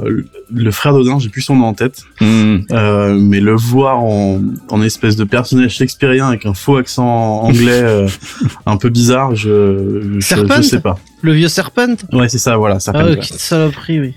le 0.53 0.71
frère 0.71 0.93
d'Odin, 0.93 1.19
j'ai 1.19 1.29
plus 1.29 1.41
son 1.41 1.55
nom 1.55 1.65
en 1.65 1.73
tête, 1.73 2.03
Hmm. 2.21 2.57
euh, 2.71 3.17
mais 3.19 3.39
le 3.39 3.55
voir 3.55 3.99
en, 4.03 4.41
en 4.69 4.81
espèce 4.81 5.15
de 5.15 5.23
personnage 5.23 5.71
shakespearien 5.75 6.27
avec 6.27 6.45
un 6.45 6.53
faux 6.53 6.77
accent 6.77 7.41
anglais 7.41 7.81
euh, 7.83 8.07
un 8.65 8.77
peu 8.77 8.89
bizarre, 8.89 9.35
je, 9.35 10.17
je, 10.19 10.19
je 10.57 10.61
sais 10.67 10.79
pas. 10.81 10.97
Le 11.21 11.33
vieux 11.33 11.47
Serpent 11.47 11.95
Ouais, 12.13 12.29
c'est 12.29 12.37
ça, 12.37 12.57
voilà, 12.57 12.79
ça 12.79 12.91
Ah 12.95 13.05
ouais, 13.05 13.15
quelle 13.15 13.37
saloperie, 13.37 13.99
oui. 13.99 14.13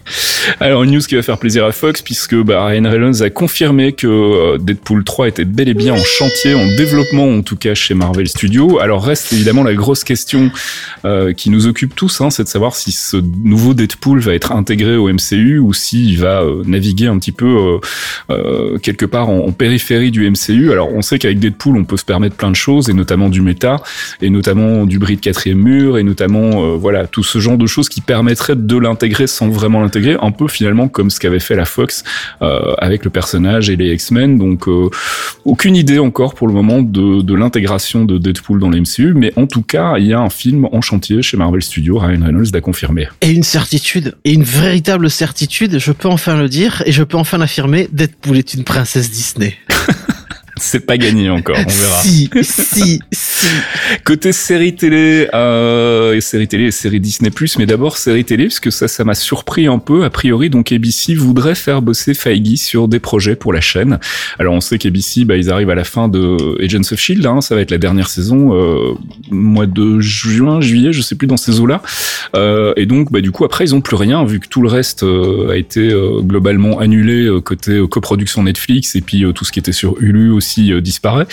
Alors, 0.60 0.82
une 0.82 0.92
news 0.92 1.00
qui 1.00 1.14
va 1.14 1.22
faire 1.22 1.38
plaisir 1.38 1.64
à 1.64 1.72
Fox, 1.72 2.02
puisque 2.02 2.34
bah, 2.34 2.66
Ryan 2.66 2.90
Reynolds 2.90 3.22
a 3.22 3.30
confirmé 3.30 3.92
que 3.92 4.06
euh, 4.06 4.58
Deadpool 4.58 5.04
3 5.04 5.28
était 5.28 5.44
bel 5.44 5.68
et 5.68 5.74
bien 5.74 5.94
en 5.94 6.04
chantier, 6.04 6.54
en 6.54 6.66
développement 6.76 7.28
en 7.28 7.42
tout 7.42 7.56
cas 7.56 7.74
chez 7.74 7.94
Marvel 7.94 8.28
Studios. 8.28 8.80
Alors 8.80 9.04
reste 9.04 9.32
évidemment 9.32 9.62
la 9.62 9.74
grosse 9.74 10.04
question 10.04 10.50
euh, 11.04 11.32
qui 11.32 11.50
nous 11.50 11.66
occupe 11.66 11.94
tous, 11.94 12.20
hein, 12.20 12.30
c'est 12.30 12.44
de 12.44 12.48
savoir 12.48 12.74
si 12.74 12.92
ce 12.92 13.16
nouveau 13.16 13.74
Deadpool 13.74 14.20
va 14.20 14.34
être 14.34 14.52
intégré 14.52 14.96
au 14.96 15.08
MCU 15.12 15.58
ou 15.58 15.72
s'il 15.72 16.18
va 16.18 16.42
euh, 16.42 16.62
naviguer 16.66 17.06
un 17.06 17.18
petit 17.18 17.32
peu 17.32 17.46
euh, 17.46 17.78
euh, 18.30 18.78
quelque 18.78 19.06
part 19.06 19.28
en, 19.28 19.46
en 19.46 19.52
périphérie 19.52 20.10
du 20.10 20.28
MCU. 20.28 20.72
Alors 20.72 20.92
on 20.92 21.02
sait 21.02 21.18
qu'avec 21.18 21.38
Deadpool 21.38 21.76
on 21.76 21.84
peut 21.84 21.96
se 21.96 22.04
permettre 22.04 22.36
plein 22.36 22.50
de 22.50 22.56
choses, 22.56 22.88
et 22.90 22.94
notamment 22.94 23.28
du 23.28 23.40
méta, 23.42 23.76
et 24.20 24.30
notamment 24.30 24.86
du 24.86 24.98
bris 24.98 25.16
de 25.16 25.20
quatrième 25.20 25.58
mur, 25.58 25.98
et 25.98 26.02
notamment 26.02 26.64
euh, 26.64 26.76
voilà 26.92 27.06
tout 27.06 27.22
ce 27.22 27.38
genre 27.38 27.56
de 27.56 27.66
choses 27.66 27.88
qui 27.88 28.02
permettraient 28.02 28.54
de 28.54 28.76
l'intégrer 28.76 29.26
sans 29.26 29.48
vraiment 29.48 29.80
l'intégrer, 29.80 30.18
un 30.20 30.30
peu 30.30 30.46
finalement 30.46 30.88
comme 30.88 31.08
ce 31.08 31.18
qu'avait 31.18 31.40
fait 31.40 31.56
la 31.56 31.64
Fox 31.64 32.04
euh, 32.42 32.74
avec 32.76 33.02
le 33.04 33.10
personnage 33.10 33.70
et 33.70 33.76
les 33.76 33.94
X-Men. 33.94 34.36
Donc 34.36 34.68
euh, 34.68 34.90
aucune 35.46 35.74
idée 35.74 35.98
encore 35.98 36.34
pour 36.34 36.48
le 36.48 36.52
moment 36.52 36.82
de, 36.82 37.22
de 37.22 37.34
l'intégration 37.34 38.04
de 38.04 38.18
Deadpool 38.18 38.60
dans 38.60 38.68
le 38.68 38.80
MCU, 38.80 39.14
mais 39.14 39.32
en 39.36 39.46
tout 39.46 39.62
cas 39.62 39.96
il 39.96 40.06
y 40.06 40.12
a 40.12 40.20
un 40.20 40.28
film 40.28 40.68
en 40.70 40.82
chantier 40.82 41.22
chez 41.22 41.38
Marvel 41.38 41.62
Studios, 41.62 41.98
Ryan 41.98 42.26
Reynolds 42.26 42.50
l'a 42.52 42.60
confirmé. 42.60 43.08
Et 43.22 43.30
une 43.30 43.42
certitude, 43.42 44.14
et 44.26 44.34
une 44.34 44.44
véritable 44.44 45.08
certitude, 45.08 45.78
je 45.78 45.92
peux 45.92 46.08
enfin 46.08 46.36
le 46.36 46.50
dire, 46.50 46.82
et 46.84 46.92
je 46.92 47.02
peux 47.02 47.16
enfin 47.16 47.38
l'affirmer, 47.38 47.88
Deadpool 47.90 48.36
est 48.36 48.52
une 48.52 48.64
princesse 48.64 49.10
Disney. 49.10 49.56
C'est 50.64 50.86
pas 50.86 50.96
gagné 50.96 51.28
encore, 51.28 51.56
on 51.58 51.68
verra. 51.68 52.02
Si, 52.02 52.30
si, 52.42 53.00
si. 53.10 53.46
Côté 54.04 54.30
série 54.30 54.76
télé, 54.76 55.28
euh, 55.34 56.14
et 56.14 56.20
série 56.20 56.46
télé 56.46 56.66
et 56.66 56.70
série 56.70 57.00
Disney+, 57.00 57.30
mais 57.58 57.66
d'abord 57.66 57.98
série 57.98 58.24
télé, 58.24 58.44
parce 58.44 58.60
que 58.60 58.70
ça, 58.70 58.86
ça 58.86 59.02
m'a 59.02 59.14
surpris 59.14 59.66
un 59.66 59.80
peu. 59.80 60.04
A 60.04 60.10
priori, 60.10 60.50
donc 60.50 60.70
ABC 60.70 61.14
voudrait 61.14 61.56
faire 61.56 61.82
bosser 61.82 62.14
Feige 62.14 62.54
sur 62.58 62.86
des 62.86 63.00
projets 63.00 63.34
pour 63.34 63.52
la 63.52 63.60
chaîne. 63.60 63.98
Alors 64.38 64.54
on 64.54 64.60
sait 64.60 64.78
qu'ABC, 64.78 65.24
bah, 65.24 65.36
ils 65.36 65.50
arrivent 65.50 65.70
à 65.70 65.74
la 65.74 65.82
fin 65.82 66.08
de 66.08 66.62
Agents 66.62 66.92
of 66.92 66.98
Shield, 66.98 67.26
hein, 67.26 67.40
ça 67.40 67.56
va 67.56 67.60
être 67.60 67.72
la 67.72 67.78
dernière 67.78 68.08
saison, 68.08 68.54
euh, 68.54 68.94
mois 69.32 69.66
de 69.66 69.98
juin, 69.98 70.60
juillet, 70.60 70.92
je 70.92 71.02
sais 71.02 71.16
plus 71.16 71.26
dans 71.26 71.36
ces 71.36 71.58
eaux-là. 71.58 71.82
Euh, 72.36 72.72
et 72.76 72.86
donc, 72.86 73.10
bah, 73.10 73.20
du 73.20 73.32
coup, 73.32 73.44
après, 73.44 73.64
ils 73.64 73.74
ont 73.74 73.80
plus 73.80 73.96
rien, 73.96 74.24
vu 74.24 74.38
que 74.38 74.46
tout 74.46 74.62
le 74.62 74.68
reste 74.68 75.02
euh, 75.02 75.50
a 75.50 75.56
été 75.56 75.90
euh, 75.92 76.20
globalement 76.20 76.78
annulé 76.78 77.24
euh, 77.24 77.40
côté 77.40 77.80
coproduction 77.90 78.44
Netflix, 78.44 78.94
et 78.94 79.00
puis 79.00 79.24
euh, 79.24 79.32
tout 79.32 79.44
ce 79.44 79.50
qui 79.50 79.58
était 79.58 79.72
sur 79.72 79.96
Hulu 80.00 80.30
aussi 80.30 80.51
euh, 80.60 80.80
disparaît. 80.80 81.26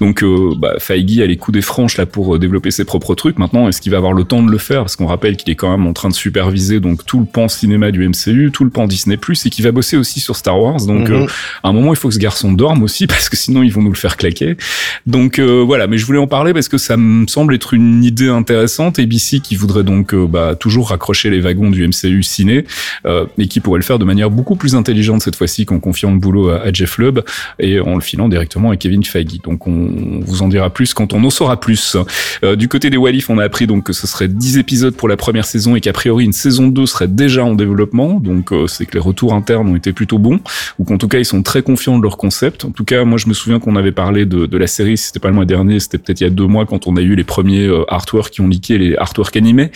Donc, 0.00 0.22
euh, 0.22 0.54
bah, 0.56 0.74
Feige 0.78 1.20
a 1.20 1.26
les 1.26 1.36
coups 1.36 1.54
des 1.54 1.62
franches 1.62 1.96
là 1.96 2.06
pour 2.06 2.34
euh, 2.34 2.38
développer 2.38 2.70
ses 2.70 2.84
propres 2.84 3.14
trucs. 3.14 3.38
Maintenant, 3.38 3.68
est-ce 3.68 3.80
qu'il 3.80 3.92
va 3.92 3.98
avoir 3.98 4.12
le 4.12 4.24
temps 4.24 4.42
de 4.42 4.50
le 4.50 4.58
faire? 4.58 4.80
Parce 4.80 4.96
qu'on 4.96 5.06
rappelle 5.06 5.36
qu'il 5.36 5.50
est 5.50 5.54
quand 5.54 5.70
même 5.70 5.86
en 5.86 5.92
train 5.92 6.08
de 6.08 6.14
superviser 6.14 6.80
donc 6.80 7.04
tout 7.04 7.20
le 7.20 7.26
pan 7.26 7.48
cinéma 7.48 7.90
du 7.90 8.08
MCU, 8.08 8.50
tout 8.52 8.64
le 8.64 8.70
pan 8.70 8.86
Disney+, 8.86 9.16
et 9.16 9.50
qu'il 9.50 9.64
va 9.64 9.72
bosser 9.72 9.96
aussi 9.96 10.20
sur 10.20 10.36
Star 10.36 10.60
Wars. 10.60 10.84
Donc, 10.86 11.10
euh, 11.10 11.26
à 11.62 11.68
un 11.68 11.72
moment, 11.72 11.92
il 11.92 11.96
faut 11.96 12.08
que 12.08 12.14
ce 12.14 12.18
garçon 12.18 12.52
dorme 12.52 12.82
aussi, 12.82 13.06
parce 13.14 13.28
que 13.28 13.36
sinon, 13.36 13.62
ils 13.62 13.72
vont 13.72 13.82
nous 13.82 13.92
le 13.92 13.96
faire 13.96 14.16
claquer. 14.16 14.56
Donc 15.06 15.38
euh, 15.38 15.62
voilà, 15.64 15.86
mais 15.86 15.98
je 15.98 16.06
voulais 16.06 16.18
en 16.18 16.26
parler 16.26 16.52
parce 16.52 16.68
que 16.68 16.78
ça 16.78 16.96
me 16.96 17.26
semble 17.26 17.54
être 17.54 17.74
une 17.74 18.04
idée 18.04 18.28
intéressante. 18.28 18.98
ABC 18.98 19.40
qui 19.40 19.56
voudrait 19.56 19.82
donc 19.82 20.14
bah, 20.14 20.54
toujours 20.54 20.90
raccrocher 20.90 21.30
les 21.30 21.40
wagons 21.40 21.70
du 21.70 21.86
MCU 21.86 22.22
ciné, 22.22 22.64
euh, 23.06 23.26
et 23.38 23.48
qui 23.48 23.60
pourrait 23.60 23.78
le 23.78 23.84
faire 23.84 23.98
de 23.98 24.04
manière 24.04 24.30
beaucoup 24.30 24.56
plus 24.56 24.74
intelligente 24.74 25.22
cette 25.22 25.36
fois-ci 25.36 25.66
qu'en 25.66 25.78
confiant 25.78 26.12
le 26.12 26.18
boulot 26.18 26.50
à, 26.50 26.62
à 26.62 26.72
Jeff 26.72 26.98
Lubb 26.98 27.20
et 27.58 27.80
en 27.80 27.94
le 27.94 28.00
filant 28.00 28.28
directement 28.28 28.53
à 28.70 28.76
Kevin 28.76 29.04
Feige. 29.04 29.40
Donc 29.42 29.66
on, 29.66 30.20
vous 30.24 30.42
en 30.42 30.48
dira 30.48 30.70
plus 30.70 30.94
quand 30.94 31.12
on 31.12 31.22
en 31.24 31.30
saura 31.30 31.58
plus. 31.58 31.96
Euh, 32.42 32.56
du 32.56 32.68
côté 32.68 32.90
des 32.90 32.96
Walif, 32.96 33.30
on 33.30 33.38
a 33.38 33.44
appris 33.44 33.66
donc 33.66 33.84
que 33.84 33.92
ce 33.92 34.06
serait 34.06 34.28
10 34.28 34.58
épisodes 34.58 34.94
pour 34.94 35.08
la 35.08 35.16
première 35.16 35.44
saison 35.44 35.76
et 35.76 35.80
qu'a 35.80 35.92
priori 35.92 36.24
une 36.24 36.32
saison 36.32 36.68
2 36.68 36.86
serait 36.86 37.08
déjà 37.08 37.44
en 37.44 37.54
développement. 37.54 38.20
Donc 38.20 38.52
euh, 38.52 38.66
c'est 38.66 38.86
que 38.86 38.94
les 38.94 39.00
retours 39.00 39.34
internes 39.34 39.68
ont 39.68 39.76
été 39.76 39.92
plutôt 39.92 40.18
bons 40.18 40.40
ou 40.78 40.84
qu'en 40.84 40.98
tout 40.98 41.08
cas 41.08 41.18
ils 41.18 41.24
sont 41.24 41.42
très 41.42 41.62
confiants 41.62 41.98
de 41.98 42.02
leur 42.02 42.16
concept. 42.16 42.64
En 42.64 42.70
tout 42.70 42.84
cas, 42.84 43.04
moi 43.04 43.18
je 43.18 43.28
me 43.28 43.34
souviens 43.34 43.58
qu'on 43.58 43.76
avait 43.76 43.92
parlé 43.92 44.26
de, 44.26 44.46
de 44.46 44.58
la 44.58 44.66
série, 44.66 44.96
c'était 44.96 45.20
pas 45.20 45.28
le 45.28 45.34
mois 45.34 45.44
dernier, 45.44 45.80
c'était 45.80 45.98
peut-être 45.98 46.20
il 46.20 46.24
y 46.24 46.26
a 46.26 46.30
deux 46.30 46.46
mois 46.46 46.66
quand 46.66 46.86
on 46.86 46.96
a 46.96 47.00
eu 47.00 47.14
les 47.14 47.24
premiers 47.24 47.66
euh, 47.66 47.84
artworks 47.88 48.30
qui 48.30 48.40
ont 48.40 48.48
leaké 48.48 48.78
les 48.78 48.96
artworks 48.96 49.36
animés, 49.36 49.70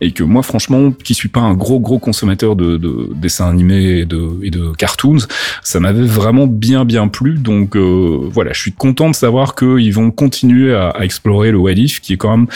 et 0.00 0.12
que 0.12 0.22
moi 0.22 0.42
franchement, 0.42 0.92
qui 0.92 1.14
suis 1.14 1.28
pas 1.28 1.40
un 1.40 1.54
gros 1.54 1.80
gros 1.80 1.98
consommateur 1.98 2.56
de, 2.56 2.76
de 2.76 3.10
dessins 3.14 3.48
animés 3.48 4.00
et 4.00 4.04
de, 4.04 4.28
et 4.42 4.50
de 4.50 4.72
cartoons, 4.76 5.26
ça 5.62 5.80
m'avait 5.80 6.06
vraiment 6.06 6.46
bien 6.46 6.84
bien 6.84 7.08
plu. 7.08 7.34
Donc 7.34 7.76
euh, 7.76 8.07
voilà, 8.08 8.52
je 8.52 8.60
suis 8.60 8.72
content 8.72 9.10
de 9.10 9.14
savoir 9.14 9.54
qu'ils 9.54 9.92
vont 9.92 10.10
continuer 10.10 10.74
à, 10.74 10.88
à 10.88 11.04
explorer 11.04 11.50
le 11.50 11.58
What 11.58 11.72
If, 11.72 12.00
qui 12.00 12.14
est 12.14 12.16
quand 12.16 12.36
même 12.36 12.46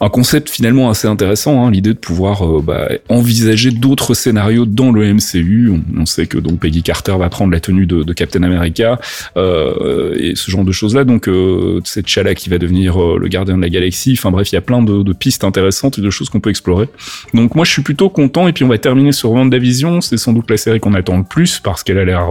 un 0.00 0.08
concept 0.08 0.48
finalement 0.48 0.90
assez 0.90 1.08
intéressant. 1.08 1.64
Hein, 1.64 1.70
L'idée 1.70 1.94
de 1.94 1.98
pouvoir 1.98 2.44
euh, 2.44 2.62
bah, 2.62 2.88
envisager 3.08 3.70
d'autres 3.70 4.14
scénarios 4.14 4.66
dans 4.66 4.92
le 4.92 5.12
MCU. 5.12 5.72
On, 5.96 6.06
sait 6.06 6.26
que 6.26 6.38
donc 6.38 6.60
Peggy 6.60 6.82
Carter 6.82 7.14
va 7.18 7.28
prendre 7.28 7.52
la 7.52 7.60
tenue 7.60 7.86
de, 7.86 8.02
de 8.02 8.12
Captain 8.12 8.42
America 8.42 8.98
euh, 9.36 10.14
et 10.18 10.34
ce 10.34 10.50
genre 10.50 10.64
de 10.64 10.72
choses 10.72 10.94
là. 10.94 11.04
Donc 11.04 11.28
euh, 11.28 11.80
c'est 11.84 12.02
T'Challa 12.02 12.34
qui 12.34 12.48
va 12.48 12.58
devenir 12.58 12.98
le 12.98 13.28
gardien 13.28 13.56
de 13.56 13.62
la 13.62 13.68
galaxie. 13.68 14.14
Enfin 14.18 14.30
bref, 14.30 14.50
il 14.50 14.54
y 14.54 14.58
a 14.58 14.62
plein 14.62 14.82
de, 14.82 15.02
de 15.02 15.12
pistes 15.12 15.44
intéressantes 15.44 15.98
et 15.98 16.02
de 16.02 16.10
choses 16.10 16.30
qu'on 16.30 16.40
peut 16.40 16.50
explorer. 16.50 16.88
Donc 17.34 17.54
moi 17.54 17.64
je 17.64 17.72
suis 17.72 17.82
plutôt 17.82 18.08
content. 18.08 18.48
Et 18.48 18.52
puis 18.52 18.64
on 18.64 18.68
va 18.68 18.78
terminer 18.78 19.12
sur 19.12 19.30
WandaVision. 19.32 20.00
C'est 20.00 20.16
sans 20.16 20.32
doute 20.32 20.50
la 20.50 20.56
série 20.56 20.80
qu'on 20.80 20.94
attend 20.94 21.18
le 21.18 21.24
plus 21.24 21.60
parce 21.60 21.82
qu'elle 21.82 21.98
a 21.98 22.04
l'air 22.04 22.28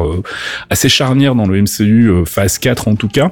assez 0.69 0.89
charnière 0.89 1.35
dans 1.35 1.45
le 1.45 1.61
MCU 1.61 2.25
phase 2.39 2.57
4 2.57 2.87
en 2.87 2.95
tout 2.95 3.09
cas. 3.09 3.31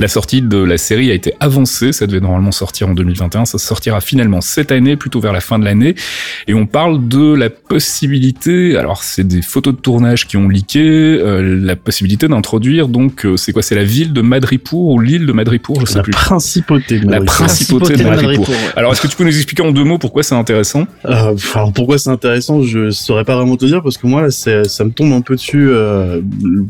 La 0.00 0.08
sortie 0.08 0.42
de 0.42 0.56
la 0.58 0.76
série 0.76 1.12
a 1.12 1.14
été 1.14 1.34
avancée, 1.38 1.92
ça 1.92 2.08
devait 2.08 2.18
normalement 2.18 2.50
sortir 2.50 2.88
en 2.88 2.94
2021, 2.94 3.44
ça 3.44 3.58
sortira 3.58 4.00
finalement 4.00 4.40
cette 4.40 4.72
année, 4.72 4.96
plutôt 4.96 5.20
vers 5.20 5.32
la 5.32 5.40
fin 5.40 5.56
de 5.56 5.64
l'année, 5.64 5.94
et 6.48 6.54
on 6.54 6.66
parle 6.66 7.06
de 7.06 7.32
la 7.32 7.48
possibilité, 7.48 8.76
alors 8.76 9.04
c'est 9.04 9.22
des 9.26 9.40
photos 9.40 9.72
de 9.72 9.78
tournage 9.80 10.26
qui 10.26 10.36
ont 10.36 10.48
leaké, 10.48 10.80
euh, 10.82 11.60
la 11.62 11.76
possibilité 11.76 12.26
d'introduire 12.26 12.88
donc, 12.88 13.24
euh, 13.24 13.36
c'est 13.36 13.52
quoi, 13.52 13.62
c'est 13.62 13.76
la 13.76 13.84
ville 13.84 14.12
de 14.12 14.20
Madripour 14.20 14.90
ou 14.94 14.98
l'île 14.98 15.26
de 15.26 15.32
Madripour, 15.32 15.80
je 15.80 15.86
sais 15.86 15.98
La 15.98 16.02
plus. 16.02 16.10
principauté 16.12 16.98
de 16.98 17.08
La 17.08 17.20
principauté 17.20 17.96
de 17.96 18.02
Madripour. 18.02 18.48
ouais. 18.48 18.56
Alors 18.74 18.92
est-ce 18.92 19.00
que 19.00 19.06
tu 19.06 19.14
peux 19.16 19.24
nous 19.24 19.36
expliquer 19.36 19.62
en 19.62 19.70
deux 19.70 19.84
mots 19.84 19.98
pourquoi 19.98 20.24
c'est 20.24 20.34
intéressant? 20.34 20.88
Euh, 21.04 21.36
alors 21.54 21.72
pourquoi 21.72 21.98
c'est 21.98 22.10
intéressant, 22.10 22.62
je 22.62 22.90
saurais 22.90 23.24
pas 23.24 23.36
vraiment 23.36 23.56
te 23.56 23.64
dire 23.64 23.80
parce 23.80 23.96
que 23.96 24.08
moi 24.08 24.22
là, 24.22 24.32
c'est- 24.32 24.64
ça 24.68 24.82
me 24.84 24.90
tombe 24.90 25.12
un 25.12 25.20
peu 25.20 25.36
dessus. 25.36 25.68
euh, 25.70 26.20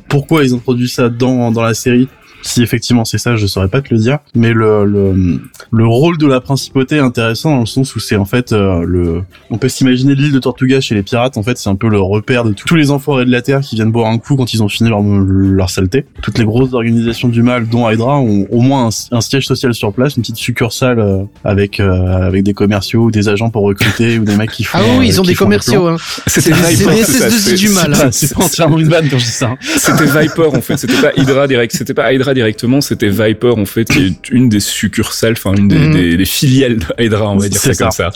pourquoi 0.09 0.45
ils 0.45 0.54
ont 0.54 0.59
produit 0.59 0.90
ça 0.90 1.09
dans 1.09 1.50
dans 1.52 1.62
la 1.62 1.73
série 1.73 2.07
Si 2.46 2.62
effectivement 2.62 3.04
c'est 3.04 3.18
ça, 3.18 3.36
je 3.36 3.46
saurais 3.46 3.68
pas 3.68 3.80
te 3.80 3.92
le 3.92 3.98
dire. 3.98 4.18
Mais 4.34 4.52
le 4.52 4.84
le, 4.84 5.40
le 5.72 5.86
rôle 5.86 6.18
de 6.18 6.26
la 6.26 6.40
principauté 6.40 6.96
est 6.96 7.00
intéressant 7.00 7.50
dans 7.54 7.60
le 7.60 7.66
sens 7.66 7.96
où 7.96 8.00
c'est 8.00 8.16
en 8.16 8.24
fait 8.26 8.52
euh, 8.52 8.84
le. 8.86 9.22
On 9.50 9.56
peut 9.58 9.68
s'imaginer 9.68 10.14
l'île 10.14 10.32
de 10.32 10.38
Tortuga 10.38 10.80
chez 10.80 10.94
les 10.94 11.02
pirates. 11.02 11.36
En 11.36 11.42
fait, 11.42 11.56
c'est 11.58 11.70
un 11.70 11.74
peu 11.74 11.88
le 11.88 11.98
repère 12.00 12.44
de 12.44 12.52
tous- 12.52 12.66
tous 12.66 12.74
les 12.76 12.90
enfoirés 12.90 13.24
de 13.24 13.30
la 13.30 13.40
terre 13.42 13.60
qui 13.60 13.76
viennent 13.76 13.90
boire 13.92 14.08
un 14.10 14.18
coup 14.18 14.36
quand 14.36 14.52
ils 14.52 14.62
ont 14.62 14.68
fini 14.68 14.90
leur 14.90 15.00
leur 15.02 15.70
saleté. 15.70 16.04
Toutes 16.22 16.38
les 16.38 16.44
grosses 16.44 16.72
organisations 16.74 17.28
du 17.28 17.42
mal, 17.42 17.66
dont 17.68 17.88
Hydra, 17.90 18.18
ont 18.18 18.46
au 18.50 18.60
moins 18.60 18.88
un, 19.12 19.16
un 19.16 19.20
siège 19.20 19.46
social 19.46 19.72
sur 19.74 19.92
place, 19.92 20.16
une 20.16 20.22
petite 20.22 20.36
succursale 20.36 20.98
euh, 21.00 21.22
avec 21.44 21.80
euh, 21.80 22.26
avec 22.26 22.42
des 22.42 22.52
commerciaux 22.54 23.04
ou 23.04 23.10
des 23.10 23.28
agents 23.28 23.48
pour 23.50 23.62
recruter 23.62 24.18
ou 24.18 24.24
des 24.24 24.36
mecs 24.36 24.50
qui 24.50 24.64
font. 24.64 24.78
Ah 24.80 24.84
oui, 24.98 25.08
ils 25.08 25.16
euh, 25.16 25.20
ont 25.20 25.22
qui 25.22 25.28
des 25.30 25.34
commerciaux. 25.34 25.86
Hein. 25.86 25.96
C'était 26.26 26.52
C'est 26.52 26.74
Viper, 26.76 26.90
des 26.94 27.02
c'est 27.04 27.12
ça, 27.12 27.28
SS2I 27.28 27.30
c'est- 27.40 27.54
du 27.54 27.68
mal. 27.70 27.94
C'est 27.94 28.02
pas- 28.04 28.12
C'est 28.12 28.34
pas 28.34 28.44
entièrement 28.44 28.78
une 28.78 28.88
vanne 28.88 29.08
quand 29.08 29.18
je 29.18 29.24
dis 29.24 29.30
ça. 29.30 29.50
hein. 29.50 29.56
C'était 29.60 30.04
Viper 30.04 30.48
en 30.54 30.60
fait, 30.60 30.76
c'était 30.76 31.00
pas 31.00 31.12
Hydra 31.16 31.46
direct, 31.48 31.72
c'était 31.74 31.94
pas 31.94 32.12
Hydra 32.12 32.33
directement, 32.34 32.80
c'était 32.80 33.08
Viper 33.08 33.52
en 33.56 33.64
fait, 33.64 33.84
qui 33.86 34.04
est 34.06 34.28
une 34.30 34.48
des 34.50 34.60
succursales, 34.60 35.32
enfin 35.32 35.54
une 35.54 35.68
des, 35.68 35.88
des- 35.92 36.16
des 36.18 36.24
filiales 36.26 36.76
de 36.78 36.84
Hydra, 36.98 37.30
on 37.30 37.36
va 37.38 37.48
dire 37.48 37.60
ça, 37.60 37.68
comme 37.84 37.90
ça. 37.92 38.10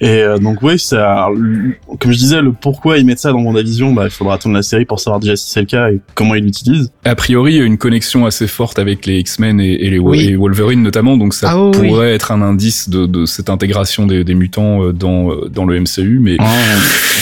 Et 0.00 0.08
euh, 0.22 0.38
donc 0.38 0.58
oui, 0.62 0.78
ça, 0.78 1.28
comme 2.00 2.12
je 2.12 2.18
disais, 2.18 2.40
le 2.42 2.52
pourquoi 2.52 2.98
ils 2.98 3.06
mettent 3.06 3.18
ça 3.20 3.32
dans 3.32 3.40
WandaVision, 3.42 3.92
bah 3.92 4.04
il 4.06 4.10
faudra 4.10 4.34
attendre 4.34 4.54
la 4.54 4.62
série 4.62 4.84
pour 4.84 5.00
savoir 5.00 5.20
déjà 5.20 5.36
si 5.36 5.50
c'est 5.50 5.60
le 5.60 5.66
cas 5.66 5.90
et 5.90 6.00
comment 6.14 6.34
ils 6.34 6.44
l'utilisent. 6.44 6.90
A 7.04 7.14
priori, 7.14 7.54
il 7.54 7.58
y 7.58 7.60
a 7.62 7.64
une 7.64 7.78
connexion 7.78 8.26
assez 8.26 8.46
forte 8.46 8.78
avec 8.78 9.06
les 9.06 9.18
X-Men 9.18 9.60
et, 9.60 9.72
et 9.86 9.90
les 9.90 9.98
Oui. 9.98 10.28
et 10.28 10.36
Wolverine 10.36 10.82
notamment, 10.82 11.16
donc 11.16 11.34
ça 11.34 11.48
Ah 11.50 11.58
oui. 11.66 11.88
pourrait 11.88 12.12
être 12.14 12.32
un 12.32 12.42
indice 12.42 12.88
de, 12.88 13.06
de 13.06 13.24
cette 13.26 13.50
intégration 13.50 14.06
des, 14.06 14.24
des 14.24 14.34
mutants 14.34 14.82
euh, 14.84 14.92
dans 14.92 15.30
euh, 15.30 15.48
dans 15.48 15.64
le 15.64 15.78
MCU, 15.80 16.18
mais 16.20 16.36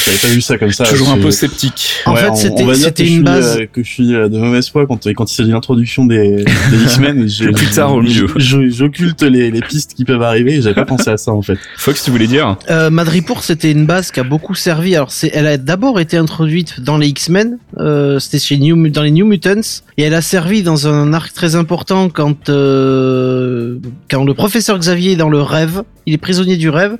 J'avais 0.04 0.18
pas 0.18 0.28
vu 0.28 0.40
ça 0.40 0.58
comme 0.58 0.72
ça. 0.72 0.84
toujours 0.84 1.10
un 1.10 1.18
peu 1.18 1.30
sceptique. 1.30 1.94
En 2.06 2.14
Ouais, 2.14 2.20
fait, 2.20 2.34
c'était- 2.36 3.02
une 3.04 3.08
suis, 3.14 3.20
base. 3.22 3.58
euh, 3.60 3.66
que 3.72 3.82
je 3.82 3.88
suis 3.88 4.14
euh, 4.14 4.28
de 4.28 4.38
mauvaise 4.38 4.68
foi 4.68 4.86
quand 4.86 5.06
quand 5.14 5.30
il 5.30 5.34
s'agit 5.34 5.50
d'introduction 5.50 6.04
des, 6.06 6.44
des 6.44 6.82
X-Men. 6.84 7.26
plus 7.54 7.66
tard 7.74 7.94
au 7.94 8.02
mieux. 8.02 8.26
je- 8.36 8.68
J'occulte 8.70 9.22
les, 9.22 9.50
les 9.50 9.60
pistes 9.60 9.94
qui 9.94 10.04
peuvent 10.04 10.22
arriver. 10.22 10.54
et 10.56 10.62
J'avais 10.62 10.74
pas 10.74 10.84
pensé 10.84 11.10
à 11.10 11.16
ça 11.16 11.32
en 11.32 11.42
fait. 11.42 11.58
Fox, 11.76 12.02
tu 12.04 12.10
voulais 12.10 12.26
dire? 12.26 12.56
Euh, 12.70 12.90
Madripoor, 12.90 13.42
c'était 13.42 13.72
une 13.72 13.86
base 13.86 14.10
qui 14.10 14.20
a 14.20 14.24
beaucoup 14.24 14.54
servi. 14.54 14.94
Alors, 14.94 15.10
c'est, 15.10 15.30
elle 15.34 15.46
a 15.46 15.56
d'abord 15.56 16.00
été 16.00 16.16
introduite 16.16 16.80
dans 16.80 16.98
les 16.98 17.08
X-Men, 17.08 17.58
euh, 17.78 18.18
c'était 18.18 18.38
chez 18.38 18.58
New, 18.58 18.88
dans 18.88 19.02
les 19.02 19.10
New 19.10 19.26
Mutants, 19.26 19.82
et 19.96 20.02
elle 20.02 20.14
a 20.14 20.22
servi 20.22 20.62
dans 20.62 20.86
un 20.86 21.12
arc 21.12 21.32
très 21.32 21.56
important 21.56 22.08
quand 22.08 22.48
euh, 22.48 23.78
quand 24.10 24.24
le 24.24 24.34
professeur 24.34 24.78
Xavier 24.78 25.12
est 25.12 25.16
dans 25.16 25.28
le 25.28 25.42
rêve, 25.42 25.82
il 26.06 26.14
est 26.14 26.18
prisonnier 26.18 26.56
du 26.56 26.68
rêve, 26.68 26.96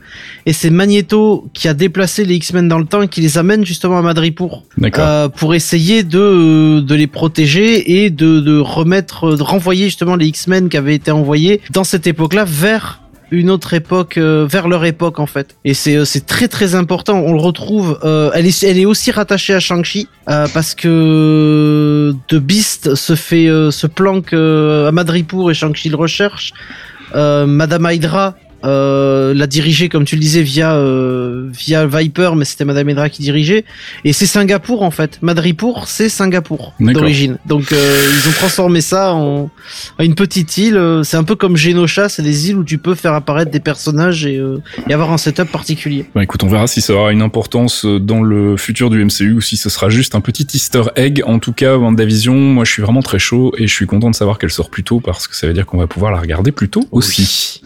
et 0.47 0.52
c'est 0.52 0.71
Magneto 0.71 1.49
qui 1.54 1.69
a 1.69 1.75
déplacé 1.75 2.25
les 2.25 2.37
X-Men 2.37 2.69
dans 2.69 2.78
le 2.78 2.87
temps 2.87 3.02
et 3.02 3.09
qui 3.09 3.21
les 3.21 3.38
amène 3.38 3.64
justement 3.64 3.99
à 3.99 4.02
Madripoor 4.02 4.64
D'accord. 4.78 5.04
euh, 5.07 5.28
pour 5.28 5.54
essayer 5.54 6.02
de 6.02 6.81
de 6.81 6.95
les 6.95 7.07
protéger 7.07 8.02
et 8.02 8.11
de 8.11 8.40
de 8.40 8.59
remettre, 8.59 9.37
de 9.37 9.42
renvoyer 9.42 9.87
justement 9.87 10.16
les 10.16 10.26
X-Men 10.26 10.69
qui 10.69 10.76
avaient 10.76 10.95
été 10.95 11.11
envoyés 11.11 11.61
dans 11.71 11.85
cette 11.85 12.07
époque-là 12.07 12.45
vers 12.47 13.01
une 13.32 13.50
autre 13.50 13.74
époque, 13.74 14.18
euh, 14.18 14.46
vers 14.48 14.68
leur 14.68 14.84
époque 14.84 15.18
en 15.18 15.26
fait. 15.26 15.56
Et 15.64 15.74
c'est 15.74 15.96
euh, 15.96 16.04
très 16.26 16.46
très 16.46 16.74
important. 16.74 17.18
On 17.18 17.32
le 17.32 17.40
retrouve. 17.40 17.98
euh, 18.04 18.30
elle 18.34 18.46
est 18.46 18.62
elle 18.62 18.78
est 18.78 18.84
aussi 18.84 19.10
rattachée 19.10 19.54
à 19.54 19.60
Shang-Chi 19.60 20.08
parce 20.26 20.74
que 20.74 22.14
The 22.28 22.36
Beast 22.36 22.94
se 22.94 23.14
fait 23.16 23.46
se 23.70 23.86
planque 23.86 24.32
à 24.32 24.92
Madripoor 24.92 25.50
et 25.50 25.54
Shang-Chi 25.54 25.88
le 25.88 25.96
recherche. 25.96 26.52
Madame 27.14 27.88
Hydra 27.90 28.34
euh, 28.64 29.35
l'a 29.35 29.47
dirigé 29.47 29.88
comme 29.88 30.04
tu 30.04 30.16
le 30.16 30.21
disais 30.21 30.42
via 30.42 30.75
euh, 30.75 31.49
via 31.52 31.87
Viper 31.87 32.33
mais 32.37 32.45
c'était 32.45 32.64
Madame 32.64 32.88
Hydra 32.88 33.09
qui 33.09 33.23
dirigeait. 33.23 33.64
Et 34.04 34.12
c'est 34.12 34.26
Singapour 34.26 34.83
en 34.83 34.90
fait. 34.90 35.19
Madripoor 35.23 35.88
c'est 35.88 36.09
Singapour 36.09 36.75
d'origine. 36.81 37.38
Donc 37.47 37.73
euh, 37.73 38.07
ils 38.12 38.28
ont 38.28 38.33
transformé 38.33 38.81
ça 38.81 39.14
en, 39.14 39.50
en 39.99 40.04
une 40.04 40.14
petite 40.14 40.57
île. 40.59 40.81
C'est 41.04 41.16
un 41.16 41.25
peu 41.25 41.35
comme 41.35 41.57
Genosha 41.57 42.09
c'est 42.09 42.23
des 42.23 42.50
îles 42.50 42.57
où 42.57 42.64
tu 42.64 42.78
peux 42.78 42.95
faire 42.95 43.14
apparaître 43.14 43.50
des 43.50 43.61
personnages 43.61 44.26
et, 44.26 44.37
euh, 44.37 44.62
et 44.88 44.95
avoir 44.95 45.12
un 45.12 45.19
setup 45.19 45.50
particulier. 45.50 46.07
Bah 46.14 46.23
écoute, 46.23 46.42
on 46.42 46.49
verra 46.49 46.66
si 46.66 46.81
ça 46.81 46.95
aura 46.95 47.12
une 47.12 47.23
importance 47.23 47.85
dans 47.85 48.23
le 48.23 48.57
futur 48.57 48.90
du 48.90 49.04
MCU 49.04 49.35
ou 49.35 49.40
si 49.40 49.57
ce 49.57 49.69
sera 49.69 49.88
juste 49.88 50.14
un 50.14 50.21
petit 50.21 50.47
easter 50.54 50.83
egg. 50.97 51.23
En 51.26 51.38
tout 51.38 51.52
cas, 51.52 51.76
WandaVision, 51.76 52.35
moi 52.35 52.64
je 52.64 52.73
suis 52.73 52.83
vraiment 52.83 53.02
très 53.02 53.19
chaud 53.19 53.52
et 53.59 53.66
je 53.66 53.73
suis 53.73 53.87
content 53.87 54.11
de 54.11 54.14
savoir 54.14 54.38
qu'elle 54.38 54.50
sort 54.50 54.71
plus 54.71 54.85
tôt 54.85 55.00
parce 55.00 55.28
que 55.28 55.37
ça 55.37 55.47
veut 55.47 55.52
dire 55.52 55.66
qu'on 55.66 55.78
va 55.78 55.87
pouvoir 55.87 56.12
la 56.12 56.21
regarder 56.21 56.52
plus 56.52 56.69
tôt 56.69 56.85
aussi. 56.90 57.62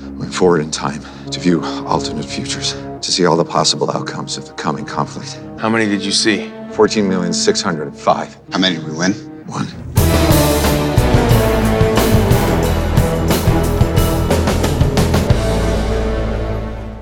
Time 0.86 1.30
to 1.30 1.40
view 1.40 1.62
alternate 1.86 2.24
futures, 2.24 2.72
to 3.00 3.12
see 3.12 3.26
all 3.26 3.36
the 3.36 3.44
possible 3.44 3.90
outcomes 3.90 4.36
of 4.36 4.46
the 4.46 4.52
coming 4.54 4.84
conflict. 4.84 5.38
How 5.58 5.68
many 5.68 5.86
did 5.86 6.04
you 6.04 6.12
see? 6.12 6.50
14,605. 6.72 8.38
How 8.52 8.58
many 8.58 8.76
did 8.76 8.86
we 8.86 8.92
win? 8.92 9.12
One. 9.46 9.66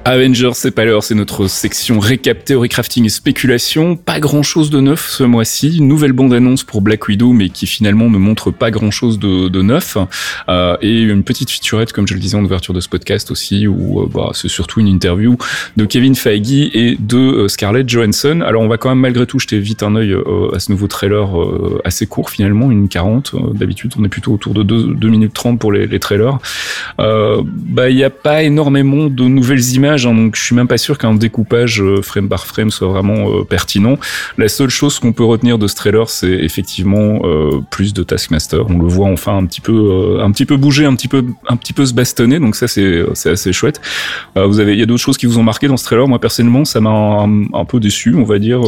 Avengers, 0.07 0.51
c'est 0.55 0.71
pas 0.71 0.85
l'heure, 0.85 1.03
c'est 1.03 1.15
notre 1.15 1.47
section 1.47 1.99
récap, 1.99 2.45
théorie 2.45 2.69
crafting 2.69 3.07
et 3.07 3.09
spéculation. 3.09 3.97
Pas 3.97 4.21
grand 4.21 4.43
chose 4.43 4.69
de 4.69 4.81
neuf 4.81 5.09
ce 5.09 5.25
mois-ci. 5.25 5.81
Nouvelle 5.81 6.13
bande-annonce 6.13 6.63
pour 6.63 6.83
Black 6.83 7.09
Widow, 7.09 7.33
mais 7.33 7.49
qui 7.49 7.67
finalement 7.67 8.11
ne 8.11 8.19
montre 8.19 8.51
pas 8.51 8.71
grand 8.71 8.91
chose 8.91 9.19
de, 9.19 9.63
neuf. 9.63 9.97
Euh, 10.49 10.77
et 10.83 11.01
une 11.01 11.25
petite 11.25 11.51
featurette, 11.51 11.93
comme 11.93 12.07
je 12.07 12.15
le 12.15 12.21
disais 12.21 12.37
en 12.37 12.45
ouverture 12.45 12.75
de 12.75 12.81
ce 12.81 12.89
podcast 12.89 13.31
aussi, 13.31 13.67
où 13.67 14.03
euh, 14.03 14.09
bah, 14.13 14.31
c'est 14.35 14.49
surtout 14.49 14.81
une 14.81 14.89
interview 14.89 15.39
de 15.77 15.85
Kevin 15.87 16.15
Feige 16.15 16.71
et 16.75 16.97
de 16.99 17.17
euh, 17.17 17.49
Scarlett 17.49 17.89
Johansson. 17.89 18.43
Alors 18.47 18.63
on 18.63 18.69
va 18.69 18.77
quand 18.77 18.91
même 18.91 18.99
malgré 18.99 19.27
tout 19.27 19.39
jeter 19.39 19.59
vite 19.59 19.83
un 19.83 19.97
œil 19.97 20.15
à 20.53 20.59
ce 20.59 20.71
nouveau 20.71 20.87
trailer 20.87 21.31
assez 21.85 22.07
court 22.07 22.31
finalement, 22.31 22.71
une 22.71 22.89
40. 22.89 23.33
Euh, 23.35 23.39
D'habitude 23.55 23.93
on 23.99 24.05
est 24.05 24.09
plutôt 24.09 24.33
autour 24.33 24.55
de 24.55 24.63
2, 24.63 24.95
2 24.95 25.09
minutes 25.09 25.33
30 25.33 25.59
pour 25.59 25.73
les, 25.73 25.99
trailers. 25.99 26.39
Bah 26.99 27.89
il 27.89 27.97
n'y 27.97 28.05
a 28.05 28.11
pas 28.11 28.43
énormément 28.43 29.07
de 29.07 29.25
nouvelles 29.25 29.75
images, 29.75 29.94
hein, 30.07 30.15
donc 30.15 30.37
je 30.37 30.43
suis 30.43 30.55
même 30.55 30.69
pas 30.69 30.79
sûr 30.79 30.99
qu'un 30.99 31.15
découpage 31.15 31.81
euh, 31.81 32.03
frame 32.03 32.29
par 32.29 32.47
frame 32.47 32.71
soit 32.71 32.89
vraiment 32.89 33.31
euh, 33.31 33.45
pertinent. 33.45 33.97
La 34.39 34.49
seule 34.49 34.71
chose 34.71 34.99
qu'on 34.99 35.13
peut 35.13 35.25
retenir 35.25 35.59
de 35.59 35.67
ce 35.67 35.75
trailer, 35.75 36.09
c'est 36.09 36.31
effectivement 36.31 37.21
euh, 37.25 37.61
plus 37.71 37.93
de 37.93 38.03
Taskmaster. 38.03 38.69
On 38.69 38.79
le 38.79 38.89
voit 38.89 39.09
enfin 39.09 39.37
un 39.37 39.47
petit 39.47 39.61
peu, 39.61 39.73
euh, 39.73 40.25
un 40.25 40.31
petit 40.31 40.47
peu 40.47 40.57
bouger, 40.57 40.85
un 40.85 40.95
petit 40.95 41.09
peu, 41.09 41.25
un 41.49 41.57
petit 41.57 41.73
peu 41.73 41.87
se 41.87 41.95
bastonner, 41.95 42.39
donc 42.41 42.57
ça 42.57 42.69
c'est 42.69 43.05
c'est 43.15 43.31
assez 43.31 43.53
chouette. 43.53 43.81
Vous 44.37 44.61
avez, 44.61 44.73
il 44.73 44.79
y 44.79 44.83
a 44.83 44.87
d'autres 44.87 45.03
choses 45.03 45.17
qui 45.17 45.27
vous 45.27 45.39
ont 45.39 45.43
marqué 45.43 45.69
dans 45.69 45.77
ce 45.77 45.85
trailer? 45.85 46.07
Moi 46.09 46.19
personnellement, 46.19 46.65
ça 46.65 46.81
m'a 46.81 46.91
un, 46.91 47.45
un 47.53 47.65
peu 47.65 47.81
déçu, 47.81 48.15
on 48.15 48.25
va 48.25 48.39
dire. 48.39 48.61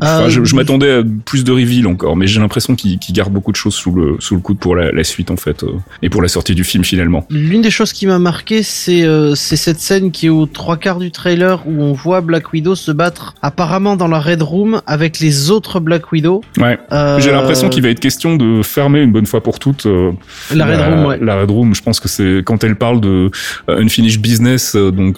Ah, 0.00 0.28
je, 0.28 0.54
m'attendais 0.54 0.90
à 0.90 1.02
plus 1.24 1.44
de 1.44 1.52
reveal 1.52 1.86
encore, 1.86 2.16
mais 2.16 2.26
j'ai 2.26 2.40
l'impression 2.40 2.74
qu'il 2.74 2.98
garde 3.10 3.32
beaucoup 3.32 3.52
de 3.52 3.56
choses 3.56 3.74
sous 3.74 3.92
le 3.92 4.16
sous 4.18 4.34
le 4.34 4.40
coude 4.40 4.58
pour 4.58 4.76
la, 4.76 4.92
la 4.92 5.04
suite 5.04 5.30
en 5.30 5.36
fait 5.36 5.64
et 6.02 6.08
pour 6.08 6.22
la 6.22 6.28
sortie 6.28 6.54
du 6.54 6.64
film 6.64 6.84
finalement. 6.84 7.26
L'une 7.30 7.62
des 7.62 7.70
choses 7.70 7.92
qui 7.92 8.06
m'a 8.06 8.18
marqué, 8.18 8.62
c'est 8.62 9.04
c'est 9.34 9.56
cette 9.56 9.80
scène 9.80 10.10
qui 10.10 10.26
est 10.26 10.30
aux 10.30 10.46
trois 10.64 10.78
quarts 10.78 10.98
du 10.98 11.10
trailer 11.10 11.62
où 11.66 11.82
on 11.82 11.92
voit 11.92 12.22
Black 12.22 12.54
Widow 12.54 12.74
se 12.74 12.90
battre 12.90 13.34
apparemment 13.42 13.96
dans 13.96 14.08
la 14.08 14.18
Red 14.18 14.40
Room 14.40 14.80
avec 14.86 15.20
les 15.20 15.50
autres 15.50 15.78
Black 15.78 16.10
Widow. 16.10 16.40
Ouais. 16.56 16.78
Euh, 16.90 17.20
J'ai 17.20 17.32
l'impression 17.32 17.68
qu'il 17.68 17.82
va 17.82 17.90
être 17.90 18.00
question 18.00 18.36
de 18.36 18.62
fermer 18.62 19.02
une 19.02 19.12
bonne 19.12 19.26
fois 19.26 19.42
pour 19.42 19.58
toutes 19.58 19.84
euh, 19.84 20.12
La 20.54 20.64
Red 20.64 20.80
Room, 20.80 21.04
ouais. 21.04 21.18
La 21.20 21.38
Red 21.38 21.50
Room, 21.50 21.74
je 21.74 21.82
pense 21.82 22.00
que 22.00 22.08
c'est 22.08 22.42
quand 22.46 22.64
elle 22.64 22.76
parle 22.76 23.02
de 23.02 23.30
euh, 23.68 23.82
unfinished 23.82 24.22
business, 24.22 24.74
donc 24.74 25.16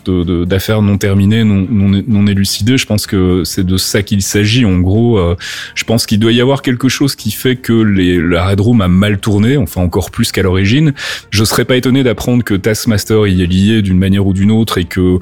d'affaires 0.49 0.83
non 0.83 0.99
terminées, 0.99 1.44
non, 1.44 1.64
non, 1.70 2.03
non 2.09 2.27
élucidées. 2.27 2.77
Je 2.77 2.87
pense 2.87 3.07
que 3.07 3.44
c'est 3.44 3.64
de 3.64 3.77
ça 3.77 4.03
qu'il 4.03 4.23
s'agit. 4.23 4.64
En 4.64 4.81
gros, 4.81 5.16
euh, 5.16 5.37
je 5.77 5.85
pense 5.85 6.07
qu'il 6.07 6.18
doit 6.18 6.33
y 6.33 6.40
avoir 6.40 6.61
quelque 6.61 6.88
chose 6.88 7.14
qui 7.14 7.31
fait 7.31 7.55
que 7.55 7.73
les, 7.73 8.20
la 8.20 8.49
Red 8.49 8.61
Room 8.61 8.81
a 8.81 8.88
mal 8.88 9.18
tourné, 9.18 9.57
enfin 9.57 9.81
encore 9.81 10.11
plus 10.11 10.33
qu'à 10.33 10.42
l'origine. 10.42 10.92
Je 11.31 11.44
serais 11.44 11.64
pas 11.64 11.77
étonné 11.77 12.03
d'apprendre 12.03 12.42
que 12.42 12.55
Taskmaster 12.55 13.29
y 13.29 13.42
est 13.42 13.47
lié 13.47 13.83
d'une 13.83 13.99
manière 13.99 14.27
ou 14.27 14.33
d'une 14.33 14.51
autre 14.51 14.79
et 14.79 14.87
que 14.87 15.20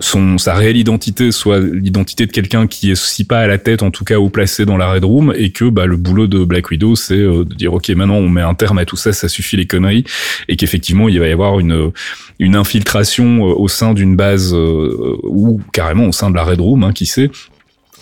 son 0.00 0.38
sa 0.38 0.54
réelle 0.54 0.76
identité 0.76 1.32
soit 1.32 1.60
l'identité 1.60 2.26
de 2.26 2.32
quelqu'un 2.32 2.66
qui 2.66 2.90
est 2.90 2.92
aussi 2.92 3.24
pas 3.24 3.40
à 3.40 3.46
la 3.46 3.58
tête, 3.58 3.82
en 3.82 3.90
tout 3.90 4.04
cas 4.04 4.18
au 4.18 4.28
placé 4.28 4.64
dans 4.64 4.76
la 4.76 4.90
Red 4.90 5.04
Room, 5.04 5.32
et 5.36 5.50
que 5.50 5.68
bah, 5.68 5.86
le 5.86 5.96
boulot 5.96 6.26
de 6.26 6.44
Black 6.44 6.70
Widow, 6.70 6.96
c'est 6.96 7.14
euh, 7.14 7.44
de 7.44 7.54
dire 7.54 7.72
ok 7.74 7.88
maintenant 7.90 8.16
on 8.16 8.28
met 8.28 8.42
un 8.42 8.54
terme 8.54 8.78
à 8.78 8.84
tout 8.84 8.96
ça, 8.96 9.12
ça 9.12 9.28
suffit 9.28 9.56
les 9.56 9.66
conneries, 9.66 10.04
et 10.48 10.56
qu'effectivement 10.56 11.08
il 11.08 11.18
va 11.20 11.28
y 11.28 11.32
avoir 11.32 11.60
une 11.60 11.92
une 12.38 12.56
infiltration 12.56 13.48
euh, 13.48 13.54
au 13.54 13.68
sein 13.68 13.94
d'une 13.94 14.16
base 14.16 14.54
euh, 14.54 15.16
ou 15.22 15.60
carrément 15.72 16.06
au 16.06 16.12
sein 16.12 16.30
de 16.30 16.36
la 16.36 16.44
Red 16.44 16.60
Room, 16.60 16.84
hein, 16.84 16.92
qui 16.92 17.06
sait. 17.06 17.30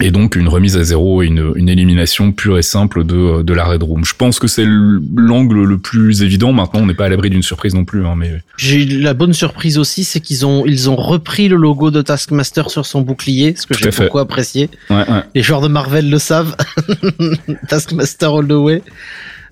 Et 0.05 0.11
donc 0.11 0.35
une 0.35 0.49
remise 0.49 0.77
à 0.77 0.83
zéro 0.83 1.23
et 1.23 1.27
une, 1.27 1.53
une 1.55 1.69
élimination 1.69 2.33
pure 2.33 2.59
et 2.59 2.62
simple 2.62 3.05
de, 3.05 3.43
de 3.43 3.55
la 3.55 3.65
Red 3.65 3.85
Room. 3.85 4.05
Je 4.05 4.15
pense 4.15 4.41
que 4.41 4.49
c'est 4.49 4.67
l'angle 4.67 5.62
le 5.62 5.79
plus 5.79 6.23
évident. 6.23 6.53
Maintenant, 6.53 6.81
on 6.81 6.87
n'est 6.87 6.95
pas 6.95 7.05
à 7.05 7.09
l'abri 7.09 7.31
d'une 7.31 7.45
surprise 7.45 7.73
non 7.73 7.85
plus. 7.85 8.05
Hein, 8.05 8.15
mais 8.17 8.43
J'ai 8.57 8.85
la 8.85 9.15
bonne 9.15 9.33
surprise 9.33 9.79
aussi, 9.79 10.03
c'est 10.03 10.19
qu'ils 10.19 10.45
ont 10.45 10.67
ils 10.67 10.91
ont 10.91 10.97
repris 10.97 11.47
le 11.47 11.55
logo 11.55 11.93
de 11.93 12.03
Taskmaster 12.03 12.69
sur 12.69 12.85
son 12.85 13.03
bouclier, 13.03 13.55
ce 13.57 13.65
que 13.65 13.79
j'ai 13.79 13.91
beaucoup 13.91 14.19
apprécié. 14.19 14.71
ouais, 14.91 14.97
ouais. 14.97 15.23
Les 15.37 15.43
joueurs 15.43 15.61
de 15.61 15.69
Marvel 15.69 16.11
le 16.11 16.19
savent. 16.19 16.57
Taskmaster 17.69 18.35
all 18.35 18.49
the 18.49 18.53
way. 18.53 18.83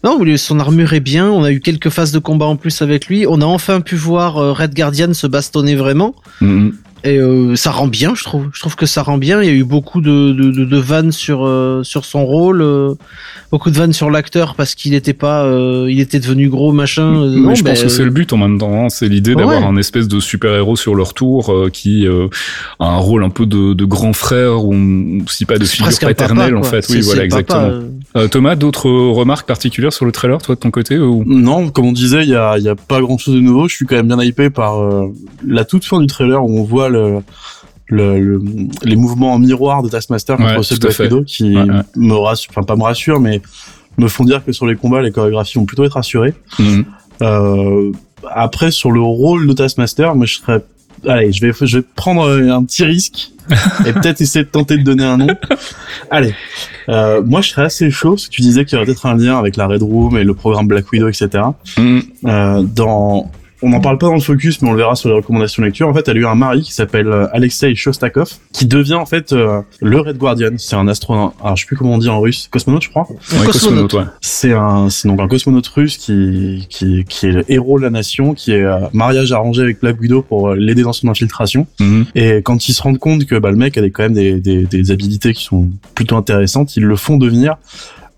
Non, 0.02 0.18
son 0.36 0.58
armure 0.60 0.94
est 0.94 1.00
bien. 1.00 1.30
On 1.30 1.44
a 1.44 1.52
eu 1.52 1.60
quelques 1.60 1.90
phases 1.90 2.10
de 2.10 2.18
combat 2.18 2.46
en 2.46 2.56
plus 2.56 2.80
avec 2.82 3.06
lui. 3.06 3.26
On 3.28 3.40
a 3.40 3.44
enfin 3.44 3.80
pu 3.82 3.96
voir 3.96 4.38
euh, 4.38 4.52
Red 4.52 4.74
Guardian 4.74 5.12
se 5.12 5.26
bastonner 5.26 5.74
vraiment. 5.76 6.14
Mhm. 6.40 6.74
Et 7.04 7.16
euh, 7.18 7.56
ça 7.56 7.70
rend 7.70 7.86
bien, 7.86 8.14
je 8.14 8.24
trouve. 8.24 8.48
Je 8.52 8.60
trouve 8.60 8.76
que 8.76 8.86
ça 8.86 9.02
rend 9.02 9.16
bien. 9.18 9.42
Il 9.42 9.46
y 9.46 9.50
a 9.50 9.54
eu 9.54 9.64
beaucoup 9.64 10.00
de, 10.00 10.32
de, 10.32 10.50
de, 10.50 10.64
de 10.64 10.76
vannes 10.76 11.12
sur, 11.12 11.46
euh, 11.46 11.82
sur 11.82 12.04
son 12.04 12.26
rôle, 12.26 12.60
euh, 12.60 12.94
beaucoup 13.50 13.70
de 13.70 13.76
vannes 13.76 13.92
sur 13.94 14.10
l'acteur 14.10 14.54
parce 14.54 14.74
qu'il 14.74 14.92
était 14.94 15.14
pas, 15.14 15.44
euh, 15.44 15.86
il 15.90 15.98
était 16.00 16.20
devenu 16.20 16.48
gros 16.48 16.72
machin. 16.72 17.22
Euh, 17.22 17.30
Mais 17.36 17.40
non, 17.40 17.54
je 17.54 17.64
pense 17.64 17.82
que 17.82 17.88
c'est 17.88 18.04
le 18.04 18.10
but 18.10 18.32
en 18.32 18.36
même 18.36 18.58
temps. 18.58 18.84
hein. 18.84 18.88
C'est 18.90 19.08
l'idée 19.08 19.34
d'avoir 19.34 19.60
Ouais. 19.60 19.66
un 19.66 19.76
espèce 19.76 20.08
de 20.08 20.20
super-héros 20.20 20.76
sur 20.76 20.94
leur 20.94 21.14
tour 21.14 21.50
euh, 21.52 21.70
qui 21.70 22.06
euh, 22.06 22.28
a 22.78 22.86
un 22.86 22.98
rôle 22.98 23.24
un 23.24 23.30
peu 23.30 23.46
de, 23.46 23.72
de 23.72 23.84
grand 23.86 24.12
frère 24.12 24.64
ou 24.64 24.74
si 25.26 25.46
pas 25.46 25.56
de 25.58 25.64
figure 25.64 25.88
paternelle 26.00 26.52
papa, 26.54 26.66
en 26.66 26.70
fait. 26.70 26.86
Oui, 26.90 27.00
voilà, 27.00 27.22
papa, 27.22 27.24
exactement. 27.24 27.60
euh. 27.62 27.80
Euh, 28.16 28.28
Thomas, 28.28 28.56
d'autres 28.56 28.90
remarques 28.90 29.46
particulières 29.46 29.92
sur 29.92 30.04
le 30.04 30.12
trailer, 30.12 30.42
toi 30.42 30.54
de 30.56 30.60
ton 30.60 30.70
côté 30.70 30.98
ou... 30.98 31.22
Non, 31.26 31.70
comme 31.70 31.86
on 31.86 31.92
disait, 31.92 32.24
il 32.24 32.28
y 32.30 32.34
a, 32.34 32.58
il 32.58 32.64
y 32.64 32.68
a 32.68 32.74
pas 32.74 33.00
grand 33.00 33.16
chose 33.18 33.34
de 33.36 33.40
nouveau. 33.40 33.68
Je 33.68 33.74
suis 33.76 33.86
quand 33.86 33.94
même 33.96 34.08
bien 34.08 34.20
hypé 34.22 34.50
par 34.50 34.80
euh, 34.82 35.06
la 35.46 35.64
toute 35.64 35.84
fin 35.84 36.00
du 36.00 36.06
trailer 36.08 36.44
où 36.44 36.58
on 36.58 36.64
voit 36.64 36.89
le, 36.90 37.20
le, 37.87 38.20
le- 38.20 38.42
les 38.85 38.96
mouvements 38.96 39.33
en 39.35 39.38
miroir 39.38 39.83
de 39.83 39.88
Taskmaster 39.88 40.38
Ouais, 40.38 40.55
contre 40.55 40.62
ceux 40.64 40.76
de 40.76 40.81
Black 40.81 40.92
fait. 40.94 41.03
Widow 41.05 41.22
qui 41.24 41.57
Ouais, 41.57 41.62
ouais. 41.62 41.81
me 41.96 42.14
rassure, 42.14 42.50
enfin 42.53 42.62
pas 42.62 42.76
me 42.76 42.83
rassure, 42.85 43.18
mais 43.20 43.40
me 43.98 44.09
font 44.09 44.24
dire 44.24 44.44
que 44.44 44.53
sur 44.53 44.66
les 44.66 44.76
combats, 44.76 45.03
les 45.03 45.11
chorégraphies 45.12 45.59
vont 45.59 45.64
plutôt 45.66 45.85
être 45.85 45.96
assurées. 45.96 46.35
Mhm. 46.59 46.85
Euh, 47.22 47.92
après, 48.31 48.70
sur 48.70 48.90
le 48.92 49.00
rôle 49.00 49.46
de 49.46 49.53
Taskmaster, 49.53 50.14
moi 50.14 50.26
je 50.26 50.37
serais, 50.37 50.62
allez, 51.07 51.33
je 51.33 51.40
vais, 51.44 51.53
je 51.66 51.79
vais 51.79 51.85
prendre 51.96 52.29
un 52.29 52.64
petit 52.64 52.85
risque 52.85 53.33
et 53.87 53.92
peut-être 53.92 54.20
essayer 54.20 54.44
de 54.44 54.50
tenter 54.50 54.79
de 54.79 54.83
donner 54.85 55.05
un 55.05 55.16
nom. 55.16 55.26
Allez, 56.11 56.35
euh, 56.88 57.20
moi 57.24 57.40
je 57.40 57.50
serais 57.50 57.64
assez 57.64 57.90
chaud 57.90 58.11
parce 58.11 58.26
que 58.29 58.31
tu 58.31 58.42
disais 58.42 58.64
qu'il 58.64 58.74
y 58.74 58.76
aurait 58.76 58.87
peut-être 58.87 59.07
un 59.07 59.16
lien 59.16 59.38
avec 59.38 59.57
la 59.57 59.66
Red 59.66 59.83
Room 59.83 60.16
et 60.16 60.24
le 60.24 60.35
programme 60.35 60.66
Black 60.68 60.90
Widow, 60.92 61.09
etc. 61.09 61.29
Mhm. 61.76 62.03
Euh, 62.26 62.62
dans 62.62 63.31
on 63.62 63.70
n'en 63.70 63.80
parle 63.80 63.98
pas 63.98 64.06
dans 64.06 64.14
le 64.14 64.20
focus, 64.20 64.62
mais 64.62 64.68
on 64.68 64.72
le 64.72 64.78
verra 64.78 64.94
sur 64.94 65.08
les 65.08 65.16
recommandations 65.16 65.62
lecture. 65.62 65.88
En 65.88 65.94
fait, 65.94 66.08
elle 66.08 66.16
a 66.16 66.20
eu 66.20 66.26
un 66.26 66.34
mari 66.34 66.62
qui 66.62 66.72
s'appelle 66.72 67.08
euh, 67.08 67.26
Alexei 67.32 67.74
Shostakov, 67.74 68.30
qui 68.52 68.66
devient 68.66 68.94
en 68.94 69.06
fait 69.06 69.32
euh, 69.32 69.60
le 69.80 70.00
Red 70.00 70.16
Guardian. 70.16 70.50
C'est 70.56 70.76
un 70.76 70.88
astronaute, 70.88 71.34
alors 71.42 71.56
je 71.56 71.62
sais 71.62 71.66
plus 71.66 71.76
comment 71.76 71.94
on 71.94 71.98
dit 71.98 72.08
en 72.08 72.20
russe, 72.20 72.48
cosmonaute, 72.50 72.82
je 72.82 72.90
crois. 72.90 73.06
Ouais, 73.10 73.46
cosmonaute. 73.46 73.92
ouais. 73.94 74.04
C'est 74.20 74.52
un, 74.52 74.88
c'est 74.88 75.08
donc 75.08 75.20
un 75.20 75.28
cosmonaute 75.28 75.66
russe 75.68 75.96
qui, 75.96 76.66
qui, 76.70 77.04
qui 77.04 77.26
est 77.26 77.32
le 77.32 77.50
héros 77.52 77.78
de 77.78 77.84
la 77.84 77.90
nation, 77.90 78.34
qui 78.34 78.52
est 78.52 78.62
euh, 78.62 78.78
mariage 78.92 79.32
arrangé 79.32 79.62
avec 79.62 79.80
Black 79.80 80.00
Widow 80.00 80.22
pour 80.22 80.48
euh, 80.50 80.56
l'aider 80.56 80.82
dans 80.82 80.92
son 80.92 81.08
infiltration. 81.08 81.66
Mhm. 81.80 82.06
Et 82.14 82.36
quand 82.42 82.68
ils 82.68 82.72
se 82.72 82.82
rendent 82.82 82.98
compte 82.98 83.26
que 83.26 83.36
bah, 83.36 83.50
le 83.50 83.56
mec 83.56 83.76
a 83.76 83.82
des, 83.82 83.90
quand 83.90 84.04
même 84.04 84.14
des, 84.14 84.40
des, 84.40 84.64
des 84.64 84.90
habilités 84.90 85.32
qui 85.32 85.44
sont 85.44 85.68
plutôt 85.94 86.16
intéressantes, 86.16 86.76
ils 86.76 86.84
le 86.84 86.96
font 86.96 87.16
devenir 87.16 87.56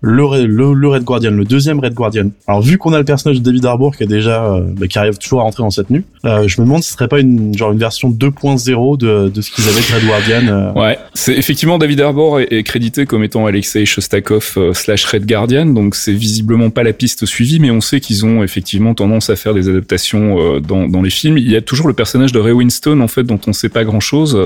le, 0.05 0.45
le, 0.45 0.73
le 0.73 0.87
Red 0.89 1.03
Guardian, 1.05 1.31
le 1.31 1.45
deuxième 1.45 1.79
Red 1.79 1.93
Guardian. 1.93 2.29
Alors 2.45 2.61
vu 2.61 2.77
qu'on 2.77 2.91
a 2.91 2.97
le 2.99 3.05
personnage 3.05 3.39
de 3.39 3.43
David 3.43 3.65
Harbour 3.65 3.95
qui 3.95 4.03
est 4.03 4.07
déjà 4.07 4.43
euh, 4.53 4.61
bah, 4.77 4.87
qui 4.87 4.99
arrive 4.99 5.17
toujours 5.17 5.39
à 5.39 5.43
rentrer 5.43 5.63
dans 5.63 5.69
cette 5.69 5.87
tenue, 5.87 6.03
euh, 6.25 6.45
je 6.45 6.59
me 6.59 6.65
demande 6.65 6.83
si 6.83 6.89
ce 6.89 6.95
serait 6.95 7.07
pas 7.07 7.21
une 7.21 7.57
genre 7.57 7.71
une 7.71 7.79
version 7.79 8.09
2.0 8.11 8.97
de, 8.97 9.29
de 9.29 9.41
ce 9.41 9.49
qu'ils 9.49 9.63
avaient 9.69 9.79
de 9.79 9.95
Red 9.95 10.05
Guardian. 10.05 10.47
euh. 10.53 10.73
Ouais, 10.73 10.99
c'est 11.13 11.33
effectivement 11.37 11.77
David 11.77 12.01
Harbour 12.01 12.41
est, 12.41 12.63
crédité 12.63 13.05
comme 13.05 13.23
étant 13.23 13.45
Alexei 13.45 13.85
Shostakov 13.85 14.53
euh, 14.57 14.73
slash 14.73 15.05
Red 15.05 15.25
Guardian, 15.25 15.67
donc 15.67 15.95
c'est 15.95 16.11
visiblement 16.11 16.69
pas 16.69 16.83
la 16.83 16.91
piste 16.91 17.25
suivie, 17.25 17.59
mais 17.59 17.71
on 17.71 17.79
sait 17.79 18.01
qu'ils 18.01 18.25
ont 18.25 18.43
effectivement 18.43 18.93
tendance 18.95 19.29
à 19.29 19.37
faire 19.37 19.53
des 19.53 19.69
adaptations 19.69 20.59
dans, 20.59 20.89
dans 20.89 21.01
les 21.01 21.09
films. 21.09 21.37
Il 21.37 21.49
y 21.49 21.55
a 21.55 21.61
toujours 21.61 21.87
le 21.87 21.93
personnage 21.93 22.33
de 22.33 22.39
Ray 22.39 22.51
Winston 22.51 22.99
en 22.99 23.07
fait 23.07 23.23
dont 23.23 23.39
on 23.47 23.53
sait 23.53 23.69
pas 23.69 23.85
grand 23.85 24.01
chose, 24.01 24.37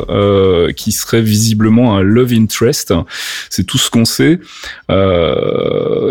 qui 0.76 0.92
serait 0.92 1.22
visiblement 1.22 1.98
un 1.98 2.02
love 2.02 2.34
interest. 2.34 2.94
C'est 3.50 3.66
tout 3.66 3.80
ce 3.80 3.90
qu'on 3.90 4.06
sait, 4.06 4.40
Euh, 4.90 5.47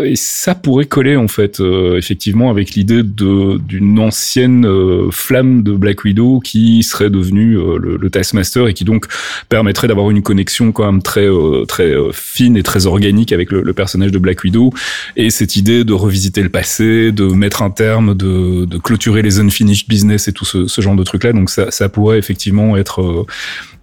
et 0.05 0.15
ça 0.15 0.55
pourrait 0.55 0.85
coller 0.85 1.15
en 1.15 1.27
fait 1.27 1.59
euh, 1.59 1.97
effectivement 1.97 2.49
avec 2.49 2.71
l'idée 2.71 3.03
d'une 3.03 3.99
ancienne 3.99 4.65
euh, 4.65 5.09
flamme 5.11 5.63
de 5.63 5.73
Black 5.73 6.03
Widow 6.03 6.39
qui 6.39 6.83
serait 6.83 7.09
devenue 7.09 7.57
euh, 7.57 7.77
le, 7.77 7.97
le 7.97 8.09
Taskmaster 8.09 8.67
et 8.67 8.73
qui 8.73 8.83
donc 8.85 9.05
permettrait 9.49 9.87
d'avoir 9.87 10.09
une 10.09 10.21
connexion 10.21 10.71
quand 10.71 10.85
même 10.85 11.01
très 11.01 11.27
euh, 11.27 11.65
très 11.65 11.91
euh, 11.91 12.11
fine 12.13 12.57
et 12.57 12.63
très 12.63 12.85
organique 12.85 13.31
avec 13.31 13.51
le, 13.51 13.61
le 13.61 13.73
personnage 13.73 14.11
de 14.11 14.19
Black 14.19 14.43
Widow 14.43 14.71
et 15.15 15.29
cette 15.29 15.55
idée 15.55 15.83
de 15.83 15.93
revisiter 15.93 16.41
le 16.41 16.49
passé, 16.49 17.11
de 17.11 17.25
mettre 17.25 17.61
un 17.61 17.69
terme, 17.69 18.15
de, 18.15 18.65
de 18.65 18.77
clôturer 18.77 19.21
les 19.21 19.39
unfinished 19.39 19.87
business 19.87 20.27
et 20.27 20.33
tout 20.33 20.45
ce, 20.45 20.67
ce 20.67 20.81
genre 20.81 20.95
de 20.95 21.03
trucs 21.03 21.23
là. 21.23 21.33
Donc 21.33 21.49
ça, 21.49 21.71
ça 21.71 21.89
pourrait 21.89 22.17
effectivement 22.17 22.77
être 22.77 23.01
euh, 23.01 23.25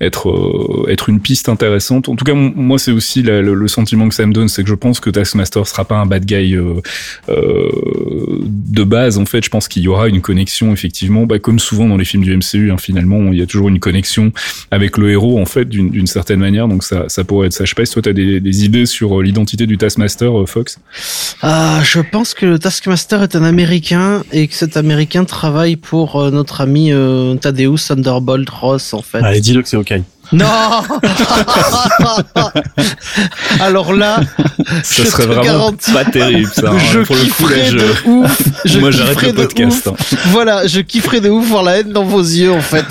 être 0.01 0.29
euh, 0.31 0.91
être 0.91 1.09
une 1.09 1.21
piste 1.21 1.49
intéressante. 1.49 2.09
En 2.09 2.17
tout 2.17 2.25
cas, 2.25 2.35
moi 2.35 2.79
c'est 2.79 2.93
aussi 2.93 3.23
la- 3.23 3.43
le, 3.43 3.55
le 3.55 3.69
sentiment 3.69 4.09
que 4.09 4.15
ça 4.15 4.27
me 4.27 4.33
donne, 4.33 4.49
c'est 4.49 4.63
que 4.63 4.69
je 4.69 4.75
pense 4.75 5.01
que 5.01 5.11
Taskmaster 5.11 5.67
sera 5.67 5.85
pas 5.85 5.97
un 5.97 6.07
bad 6.07 6.25
guy 6.25 6.55
euh, 6.57 6.81
euh, 7.29 7.69
de 8.43 8.85
base. 8.85 9.19
En 9.19 9.27
fait, 9.27 9.45
je 9.45 9.51
pense 9.51 9.69
qu'il 9.69 9.83
y 9.83 9.89
aura 9.89 10.09
une 10.09 10.21
connexion 10.21 10.73
effectivement, 10.73 11.27
bah, 11.27 11.39
comme 11.39 11.59
souvent 11.59 11.89
dans 11.89 11.97
les 11.97 12.05
films 12.05 12.23
du 12.25 12.37
MCU. 12.37 12.71
hein, 12.71 12.77
finalement, 12.79 13.33
il 13.33 13.39
y 13.39 13.43
a 13.43 13.47
toujours 13.47 13.69
une 13.69 13.81
connexion 13.81 14.33
avec 14.71 14.99
le 14.99 15.11
héros 15.11 15.39
en 15.41 15.47
fait 15.47 15.65
d'une 15.67 15.91
d'une 15.91 16.07
certaine 16.07 16.41
manière. 16.41 16.69
Donc 16.69 16.83
ça 16.85 17.05
ça 17.09 17.25
pourrait 17.25 17.47
être 17.49 17.53
ça. 17.53 17.65
Je 17.65 17.71
sais 17.71 17.75
pas 17.75 17.85
si 17.87 17.93
toi 17.93 18.03
t'as 18.03 18.13
des, 18.13 18.41
des 18.41 18.65
idées 18.65 18.87
sur 18.87 19.23
l'identité 19.23 19.67
du 19.67 19.79
Taskmaster, 19.79 20.41
euh, 20.41 20.47
Fox? 20.47 20.79
Ah, 21.43 21.81
je 21.85 22.01
pense 22.01 22.35
que 22.35 22.47
le 22.47 22.59
Taskmaster 22.59 23.23
est 23.23 23.37
un 23.37 23.45
Américain 23.45 24.23
et 24.33 24.49
que 24.49 24.55
cet 24.55 24.77
Américain 24.77 25.25
travaille 25.25 25.77
pour 25.77 26.17
euh, 26.21 26.31
notre 26.31 26.61
ami 26.61 26.93
euh, 26.93 27.35
Thaddeus 27.37 27.77
Thunderbolt 27.89 28.49
Ross 28.51 28.95
en 28.95 29.03
fait. 29.03 29.19
Allez, 29.19 29.41
dis-le 29.41 29.63
que 29.63 29.69
c'est 29.69 29.77
Non 30.33 30.47
Alors 33.61 33.93
là, 33.93 34.21
Ça 34.83 35.03
je 35.03 35.09
serait 35.09 35.25
te 35.25 35.29
vraiment 35.29 35.43
garantis, 35.45 35.93
pas 35.93 36.05
terrible 36.07 36.51
ça. 36.53 36.71
hein. 36.71 36.79
je 36.93 37.01
Pour 37.01 37.15
le 37.15 37.31
coup, 37.31 37.47
là, 37.49 37.63
je... 37.65 37.77
de 37.77 37.85
ouf. 38.07 38.43
Je 38.65 38.79
moi 38.79 38.91
j'arrête 38.91 39.21
le 39.23 39.33
de 39.33 39.37
podcast. 39.43 39.87
ouf. 39.87 40.01
hein. 40.15 40.17
Voilà, 40.31 40.67
je 40.67 40.81
kifferais 40.81 41.21
de 41.21 41.29
ouf 41.29 41.47
voir 41.47 41.63
la 41.63 41.81
haine 41.81 41.93
dans 41.93 42.05
vos 42.05 42.23
yeux 42.23 42.51
en 42.53 42.63
fait. 42.63 42.87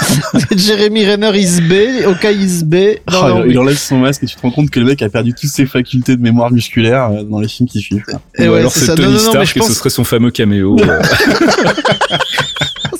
Jérémy 0.56 1.04
Renner 1.04 1.36
is 1.36 1.60
B, 1.60 2.06
Oka 2.06 2.30
is 2.30 2.62
B. 2.64 2.74
Non, 3.10 3.18
Oh, 3.24 3.28
non, 3.28 3.44
il 3.44 3.58
enlève 3.58 3.76
son 3.76 3.98
masque 3.98 4.22
et 4.22 4.26
tu 4.26 4.36
te 4.36 4.40
rends 4.42 4.52
compte 4.52 4.70
que 4.70 4.78
le 4.78 4.86
mec 4.86 5.02
a 5.02 5.08
perdu 5.08 5.34
toutes 5.34 5.50
ses 5.50 5.66
facultés 5.66 6.16
de 6.16 6.22
mémoire 6.22 6.52
musculaire 6.52 7.10
euh, 7.10 7.24
dans 7.24 7.40
les 7.40 7.48
films 7.48 7.68
qui 7.68 7.80
suivent. 7.80 8.04
Eh 8.38 8.46
Ou 8.48 8.52
ouais, 8.52 8.60
alors 8.60 8.70
c'est. 8.72 8.94
Tony 8.94 9.18
Stark 9.18 9.56
et 9.56 9.62
ce 9.62 9.74
serait 9.74 9.90
son 9.90 10.04
fameux 10.04 10.30
caméo. 10.30 10.78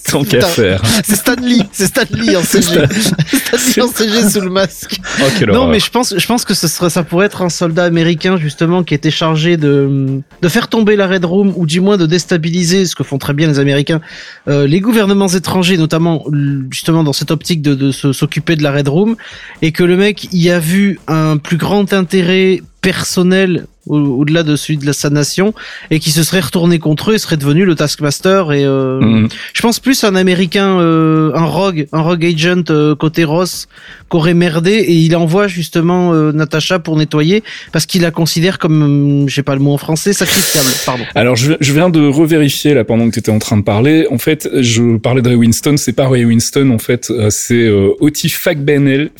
Tant 0.10 0.22
qu'à 0.24 0.38
Putain. 0.38 0.46
faire. 0.48 0.82
C'est 1.04 1.16
Stanley, 1.16 1.58
c'est 1.72 1.86
Stanley 1.86 2.36
en 2.36 2.42
CG. 2.42 2.62
Stanley 2.62 3.82
en 3.82 3.92
CG 3.92 4.28
sous 4.30 4.40
le 4.40 4.50
masque. 4.50 4.98
Oh, 5.20 5.24
Non, 5.46 5.54
horreur. 5.54 5.68
mais 5.68 5.80
je 5.80 5.90
pense, 5.90 6.14
je 6.16 6.26
pense 6.26 6.44
que 6.44 6.54
ce 6.54 6.68
serait, 6.68 6.90
ça 6.90 7.02
pourrait 7.02 7.26
être 7.26 7.42
un 7.42 7.48
soldat 7.48 7.84
américain 7.84 8.36
justement 8.36 8.84
qui 8.84 8.94
était 8.94 9.10
chargé 9.10 9.56
de 9.56 10.20
de 10.42 10.48
faire 10.48 10.68
tomber 10.68 10.96
la 10.96 11.06
Red 11.08 11.24
Room 11.24 11.52
ou 11.56 11.66
du 11.66 11.80
moins 11.80 11.96
de 11.96 12.06
déstabiliser, 12.06 12.86
ce 12.86 12.94
que 12.94 13.02
font 13.04 13.18
très 13.18 13.32
bien 13.34 13.48
les 13.48 13.58
Américains, 13.58 14.00
euh, 14.48 14.66
les 14.66 14.80
gouvernements 14.80 15.28
étrangers, 15.28 15.76
notamment 15.76 16.24
justement 16.70 17.02
dans 17.04 17.12
cette 17.12 17.30
optique 17.30 17.62
de, 17.62 17.74
de 17.74 17.90
s'occuper 17.92 18.56
de 18.56 18.62
la 18.62 18.72
Red 18.72 18.88
Room, 18.88 19.16
et 19.62 19.72
que 19.72 19.82
le 19.84 19.96
mec 19.96 20.28
y 20.32 20.50
a 20.50 20.58
vu 20.58 21.00
un 21.08 21.36
plus 21.38 21.56
grand 21.56 21.92
intérêt 21.92 22.62
personnel 22.80 23.66
au-delà 23.86 24.42
de 24.42 24.56
celui 24.56 24.76
de 24.78 24.86
la- 24.86 24.92
sa 24.92 25.10
nation 25.10 25.54
et 25.90 25.98
qui 26.00 26.10
se 26.10 26.22
serait 26.22 26.40
retourné 26.40 26.78
contre 26.78 27.10
eux 27.10 27.14
et 27.14 27.18
serait 27.18 27.36
devenu 27.36 27.64
le 27.64 27.74
Taskmaster 27.74 28.52
et 28.52 28.64
euh, 28.64 29.00
Mhm. 29.00 29.28
je 29.52 29.62
pense 29.62 29.78
plus 29.80 30.02
à 30.04 30.08
un 30.08 30.16
américain 30.16 30.78
euh, 30.80 31.30
un 31.34 31.44
rogue 31.44 31.86
un 31.92 32.00
rogue 32.02 32.24
agent 32.24 32.64
euh, 32.70 32.94
côté 32.94 33.24
Ross 33.24 33.68
qu'aurait 34.08 34.34
merdé 34.34 34.70
et 34.72 34.92
il 34.94 35.14
envoie 35.16 35.46
justement 35.48 36.12
Natasha 36.32 36.78
pour 36.78 36.96
nettoyer 36.96 37.42
parce 37.72 37.86
qu'il 37.86 38.02
la 38.02 38.10
considère 38.10 38.58
comme 38.58 38.82
hum, 38.82 39.28
j'ai 39.28 39.42
pas 39.42 39.54
le 39.54 39.60
mot 39.60 39.72
en 39.72 39.78
français 39.78 40.12
sacrifiable 40.12 40.68
pardon 40.84 41.04
Alors 41.14 41.36
je, 41.36 41.52
je 41.60 41.72
viens 41.72 41.90
de 41.90 42.00
revérifier 42.08 42.74
là 42.74 42.84
pendant 42.84 43.06
que 43.08 43.14
tu 43.14 43.18
étais 43.20 43.32
en 43.32 43.38
train 43.38 43.56
de 43.56 43.62
parler. 43.62 44.06
En 44.10 44.18
fait, 44.18 44.48
je 44.60 44.96
parlais 44.98 45.22
de 45.22 45.28
Ray 45.28 45.36
Winston, 45.36 45.76
c'est 45.76 45.92
pas 45.92 46.08
Ray 46.08 46.24
Winston 46.24 46.70
en 46.70 46.78
fait, 46.78 47.12
c'est 47.30 47.68
Oti 48.00 48.28
Fagbenle, 48.28 49.10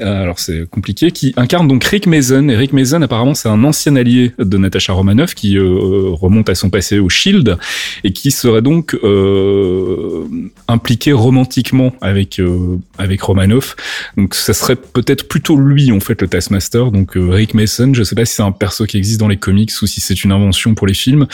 euh, 0.00 0.22
alors 0.22 0.38
c'est 0.38 0.68
compliqué, 0.70 1.10
qui 1.10 1.32
incarne 1.36 1.68
donc 1.68 1.84
Rick 1.84 2.06
Mason. 2.06 2.48
Et 2.48 2.56
Rick 2.56 2.72
Mason 2.72 3.00
apparemment 3.02 3.34
c'est 3.34 3.48
un 3.48 3.55
ancien 3.64 3.96
allié 3.96 4.32
de 4.38 4.58
Natasha 4.58 4.92
Romanoff 4.92 5.34
qui 5.34 5.58
euh, 5.58 6.10
remonte 6.10 6.48
à 6.48 6.54
son 6.54 6.70
passé 6.70 6.98
au 6.98 7.08
Shield 7.08 7.56
et 8.04 8.12
qui 8.12 8.30
serait 8.30 8.62
donc 8.62 8.94
euh, 9.02 10.24
impliqué 10.68 11.12
romantiquement 11.12 11.94
avec 12.00 12.38
euh, 12.38 12.78
avec 12.98 13.22
Romanoff. 13.22 13.76
Donc 14.16 14.34
ça 14.34 14.52
serait 14.52 14.76
peut-être 14.76 15.28
plutôt 15.28 15.56
lui 15.56 15.92
en 15.92 16.00
fait 16.00 16.20
le 16.22 16.28
Taskmaster. 16.28 16.90
Donc 16.90 17.16
euh, 17.16 17.28
Rick 17.30 17.54
Mason, 17.54 17.92
je 17.94 18.02
sais 18.02 18.14
pas 18.14 18.24
si 18.24 18.34
c'est 18.34 18.42
un 18.42 18.52
perso 18.52 18.84
qui 18.84 18.96
existe 18.96 19.20
dans 19.20 19.28
les 19.28 19.36
comics 19.36 19.70
ou 19.82 19.86
si 19.86 20.00
c'est 20.00 20.24
une 20.24 20.32
invention 20.32 20.74
pour 20.74 20.86
les 20.86 20.94
films. 20.94 21.26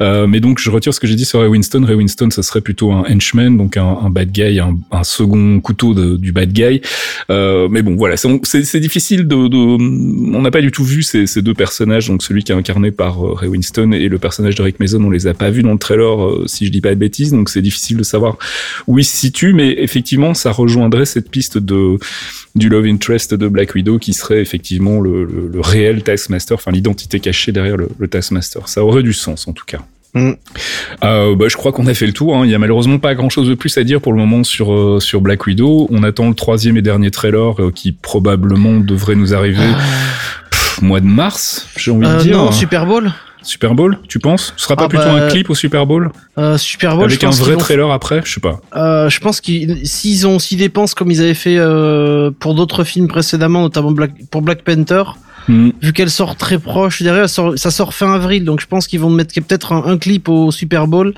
Euh, 0.00 0.26
mais 0.26 0.40
donc 0.40 0.58
je 0.58 0.70
retire 0.70 0.94
ce 0.94 1.00
que 1.00 1.06
j'ai 1.06 1.16
dit 1.16 1.24
sur 1.24 1.40
Ray 1.40 1.48
Winston. 1.48 1.84
Ray 1.84 1.96
Winston, 1.96 2.30
ça 2.30 2.42
serait 2.42 2.60
plutôt 2.60 2.92
un 2.92 3.04
henchman, 3.08 3.56
donc 3.56 3.76
un, 3.76 3.98
un 4.02 4.10
bad 4.10 4.30
guy, 4.30 4.60
un, 4.60 4.76
un 4.90 5.04
second 5.04 5.60
couteau 5.60 5.94
du 5.94 6.32
bad 6.32 6.52
guy. 6.52 6.80
Euh, 7.30 7.68
mais 7.70 7.82
bon, 7.82 7.96
voilà, 7.96 8.16
c'est 8.16 8.80
difficile 8.80 9.26
de, 9.26 9.36
on 9.36 10.42
n'a 10.42 10.50
pas 10.50 10.60
du 10.60 10.70
tout 10.70 10.84
vu 10.84 11.02
ces, 11.02 11.42
deux 11.42 11.54
personnages, 11.70 12.08
donc 12.08 12.22
celui 12.22 12.42
qui 12.42 12.50
est 12.50 12.54
incarné 12.56 12.90
par 12.90 13.24
euh, 13.24 13.32
Ray 13.34 13.48
Winston 13.48 13.92
et 13.92 14.08
le 14.08 14.18
personnage 14.18 14.56
de 14.56 14.62
Rick 14.62 14.80
Mason, 14.80 15.02
on 15.04 15.10
les 15.10 15.28
a 15.28 15.34
pas 15.34 15.50
vus 15.50 15.62
dans 15.62 15.72
le 15.72 15.78
trailer, 15.78 16.24
euh, 16.24 16.44
si 16.48 16.66
je 16.66 16.72
dis 16.72 16.80
pas 16.80 16.90
de 16.90 16.96
bêtises, 16.96 17.30
donc 17.32 17.48
c'est 17.48 17.62
difficile 17.62 17.96
de 17.96 18.02
savoir 18.02 18.36
où 18.88 18.98
ils 18.98 19.04
se 19.04 19.16
situent, 19.16 19.52
mais 19.54 19.76
effectivement, 19.78 20.34
ça 20.34 20.50
rejoindrait 20.50 21.06
cette 21.06 21.30
piste 21.30 21.58
de 21.58 21.96
du 22.56 22.68
love 22.68 22.86
interest 22.86 23.34
de 23.34 23.46
Black 23.46 23.76
Widow 23.76 23.98
qui 24.00 24.12
serait 24.12 24.40
effectivement 24.40 25.00
le, 25.00 25.24
le- 25.24 25.48
le 25.52 25.60
réel 25.60 26.02
Taskmaster, 26.02 26.56
enfin 26.56 26.72
l'identité 26.72 27.20
cachée 27.20 27.52
derrière 27.52 27.76
le, 27.76 27.88
le 27.96 28.08
Taskmaster. 28.08 28.66
Ça 28.68 28.84
aurait 28.84 29.04
du 29.04 29.12
sens 29.12 29.46
en 29.46 29.52
tout 29.52 29.64
cas. 29.64 29.78
Mm. 30.14 30.32
Euh, 31.04 31.36
bah, 31.36 31.44
je 31.48 31.56
crois 31.56 31.70
qu'on 31.70 31.86
a 31.86 31.94
fait 31.94 32.06
le 32.08 32.12
tour. 32.12 32.36
hein. 32.36 32.44
Il 32.44 32.50
y 32.50 32.54
a 32.56 32.58
malheureusement 32.58 32.98
pas 32.98 33.14
grand-chose 33.14 33.48
de 33.48 33.54
plus 33.54 33.78
à 33.78 33.84
dire 33.84 34.00
pour 34.00 34.12
le 34.12 34.18
moment 34.18 34.42
sur 34.42 34.72
euh, 34.72 34.98
sur 34.98 35.20
Black 35.20 35.46
Widow. 35.46 35.86
On 35.92 36.02
attend 36.02 36.28
le 36.28 36.34
troisième 36.34 36.76
et 36.76 36.82
dernier 36.82 37.12
trailer 37.12 37.54
euh, 37.62 37.70
qui 37.70 37.92
probablement 37.92 38.80
devrait 38.80 39.14
nous 39.14 39.32
arriver 39.34 39.58
pff, 39.62 40.49
mois 40.82 41.00
de 41.00 41.06
mars. 41.06 41.66
J'ai 41.76 41.90
envie 41.90 42.06
Euh, 42.06 42.16
de 42.18 42.22
dire. 42.22 42.36
non 42.36 42.52
Super 42.52 42.86
Bowl 42.86 43.10
Super 43.42 43.74
Bowl, 43.74 43.98
tu 44.06 44.18
penses? 44.18 44.52
Ce 44.58 44.64
sera 44.64 44.76
pas 44.76 44.84
Ah 44.84 44.88
plutôt 44.88 45.04
bah, 45.04 45.14
un 45.24 45.28
clip 45.28 45.48
au 45.48 45.54
Super 45.54 45.86
Bowl? 45.86 46.10
euh, 46.36 46.58
Super 46.58 46.94
Bowl 46.94 47.06
avec 47.06 47.18
je 47.22 47.26
un 47.26 47.30
vrai 47.30 47.54
vont- 47.54 47.58
trailer 47.58 47.90
après? 47.90 48.20
Je 48.22 48.34
sais 48.34 48.40
pas. 48.40 48.60
Euh, 48.76 49.08
je 49.08 49.18
pense 49.18 49.40
qu'ils 49.40 49.86
s'ils 49.88 50.26
ont 50.26 50.38
s'ils 50.38 50.58
dépensent 50.58 50.94
comme 50.94 51.10
ils 51.10 51.22
avaient 51.22 51.32
fait 51.32 51.56
euh, 51.56 52.30
pour 52.38 52.54
d'autres 52.54 52.84
films 52.84 53.08
précédemment 53.08 53.62
notamment 53.62 53.92
Black, 53.92 54.10
pour 54.30 54.42
Black 54.42 54.62
Panther 54.62 55.04
Hmm. 55.48 55.70
vu 55.82 55.92
qu'elle 55.92 56.10
sort 56.10 56.36
très 56.36 56.58
proche 56.58 57.02
derrière, 57.02 57.22
elle 57.24 57.28
sort- 57.28 57.58
ça 57.58 57.70
sort 57.70 57.94
fin 57.94 58.12
avril, 58.12 58.44
donc 58.44 58.60
je 58.60 58.66
pense 58.66 58.86
qu'ils 58.86 59.00
vont 59.00 59.10
mettre 59.10 59.34
peut-être 59.34 59.72
un, 59.72 59.84
un 59.86 59.98
clip 59.98 60.28
au 60.28 60.50
Super 60.52 60.86
Bowl 60.86 61.14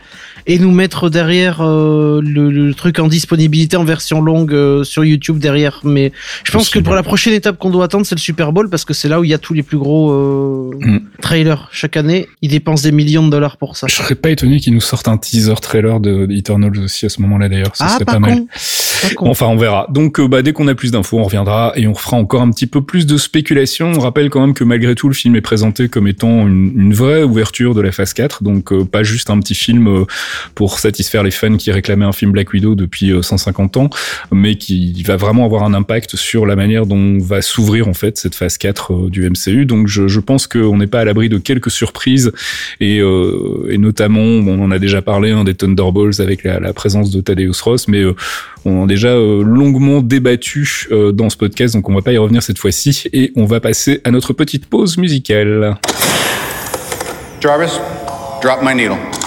et 0.47 0.59
nous 0.59 0.71
mettre 0.71 1.11
derrière 1.11 1.61
euh, 1.61 2.21
le, 2.23 2.51
le 2.51 2.73
truc 2.75 2.99
en 2.99 3.09
disponibilité 3.09 3.77
en 3.77 3.85
version 3.85 4.21
longue 4.23 4.53
euh, 4.55 4.85
sur 4.85 5.05
YouTube 5.05 5.39
derrière. 5.39 5.81
Mais 5.85 6.13
je 6.45 6.53
pense 6.53 6.69
que 6.71 6.79
pour 6.79 6.95
la 6.95 7.03
prochaine 7.03 7.33
étape 7.35 7.59
qu'on 7.59 7.71
doit 7.71 7.85
attendre, 7.85 8.07
c'est 8.07 8.15
le 8.15 8.21
Super 8.21 8.53
Bowl 8.53 8.71
parce 8.71 8.85
que 8.85 8.95
c'est 8.95 9.09
là 9.09 9.21
où 9.21 9.25
il 9.25 9.31
y 9.31 9.35
a 9.35 9.39
tous 9.39 9.55
les 9.55 9.63
plus 9.63 9.79
gros 9.79 10.11
euh, 10.13 10.71
Mm. 10.81 10.99
trailers 11.21 11.69
chaque 11.73 11.97
année. 11.97 12.29
Ils 12.43 12.49
dépensent 12.51 12.83
des 12.85 12.93
millions 12.93 13.25
de 13.25 13.31
dollars 13.31 13.57
pour 13.57 13.77
ça. 13.77 13.87
Je 13.89 13.95
serais 13.95 14.15
pas 14.15 14.31
étonné 14.31 14.59
qu'ils 14.61 14.73
nous 14.75 14.81
sortent 14.81 15.09
un 15.09 15.17
teaser 15.19 15.55
trailer 15.61 16.01
de, 16.01 16.27
Eternals 16.31 16.79
aussi 16.79 17.07
à 17.07 17.09
ce 17.09 17.21
moment-là 17.23 17.49
d'ailleurs. 17.49 17.75
Ce 17.75 17.85
Ah, 17.85 17.89
serait 17.89 18.05
pas 18.05 18.13
pas 18.15 18.19
mal. 18.19 18.39
con. 18.39 18.47
Enfin, 19.19 19.47
on 19.47 19.57
verra. 19.57 19.87
Donc, 19.91 20.21
euh, 20.21 20.29
bah, 20.29 20.43
dès 20.43 20.53
qu'on 20.53 20.69
a 20.69 20.75
plus 20.75 20.91
d'infos, 20.91 21.19
on 21.19 21.25
reviendra 21.25 21.73
et 21.77 21.87
on 21.87 21.95
fera 21.95 22.17
encore 22.17 22.43
un 22.43 22.51
petit 22.51 22.67
peu 22.67 22.83
plus 22.83 23.07
de 23.07 23.17
spéculation. 23.17 23.93
On 23.95 24.01
rappelle 24.01 24.31
quand 24.31 24.41
même 24.41 24.55
que 24.55 24.65
malgré 24.65 24.95
tout, 24.95 25.09
le 25.09 25.15
film 25.15 25.37
est 25.37 25.41
présenté 25.41 25.89
comme 25.89 26.07
étant 26.07 26.47
une, 26.47 26.93
vraie 26.93 27.23
ouverture 27.23 27.75
de 27.75 27.81
la 27.81 27.91
phase 27.91 28.13
4, 28.13 28.43
donc 28.43 28.73
euh, 28.73 28.85
pas 28.85 29.03
juste 29.03 29.31
un 29.31 29.39
petit 29.41 29.55
film 29.55 29.89
euh, 29.89 30.05
pour 30.55 30.79
satisfaire 30.79 31.23
les 31.23 31.31
fans 31.31 31.57
qui 31.57 31.71
réclamaient 31.71 32.05
un 32.05 32.13
film 32.13 32.33
Black 32.33 32.53
Widow 32.53 32.75
depuis 32.75 33.11
euh, 33.11 33.23
150 33.23 33.77
ans, 33.77 33.91
mais 34.31 34.57
qui 34.57 35.03
va 35.03 35.17
vraiment 35.17 35.45
avoir 35.45 35.65
un 35.65 35.75
impact 35.75 36.17
sur 36.17 36.47
la 36.47 36.57
manière 36.57 36.87
dont 36.87 37.19
va 37.19 37.43
s'ouvrir 37.43 37.89
en 37.89 37.95
fait 37.95 38.19
cette 38.19 38.35
phase 38.35 38.59
4 38.59 38.93
euh, 38.93 39.11
du 39.11 39.29
MCU. 39.29 39.67
Donc, 39.67 39.89
je, 39.89 40.21
pense 40.21 40.47
qu'on 40.47 40.77
n'est 40.77 40.87
pas 40.87 41.01
à 41.01 41.05
l'abri 41.05 41.29
de 41.29 41.39
quelques 41.39 41.71
surprises 41.71 42.33
et, 42.81 43.01
notamment, 43.77 44.21
on 44.21 44.63
en 44.63 44.71
a 44.71 44.79
déjà 44.79 45.03
parlé 45.03 45.33
hein, 45.33 45.43
des 45.43 45.55
Thunderbolts 45.55 46.21
avec 46.21 46.45
la, 46.45 46.73
présence 46.73 47.11
de 47.11 47.21
Thaddeus 47.21 47.61
Ross, 47.65 47.89
mais 47.89 48.05
on 48.65 48.85
a 48.85 48.87
déjà 48.87 49.09
euh, 49.09 49.43
longuement 49.43 50.01
débattu 50.01 50.87
euh, 50.91 51.13
dans 51.13 51.31
ce 51.31 51.37
podcast, 51.37 51.75
donc 51.75 51.89
on 51.89 51.95
va 51.95 52.03
pas 52.03 52.13
y 52.13 52.19
revenir 52.19 52.43
cette 52.43 52.59
fois-ci 52.59 53.05
et 53.13 53.33
on 53.37 53.45
va 53.45 53.61
passer 53.61 54.01
à 54.05 54.11
notre 54.11 54.33
petite 54.33 54.67
pause 54.67 54.99
musicale. 54.99 55.77
Jarvis, 57.41 57.81
drop 58.43 58.61
my 58.63 58.75
needle. 58.75 59.22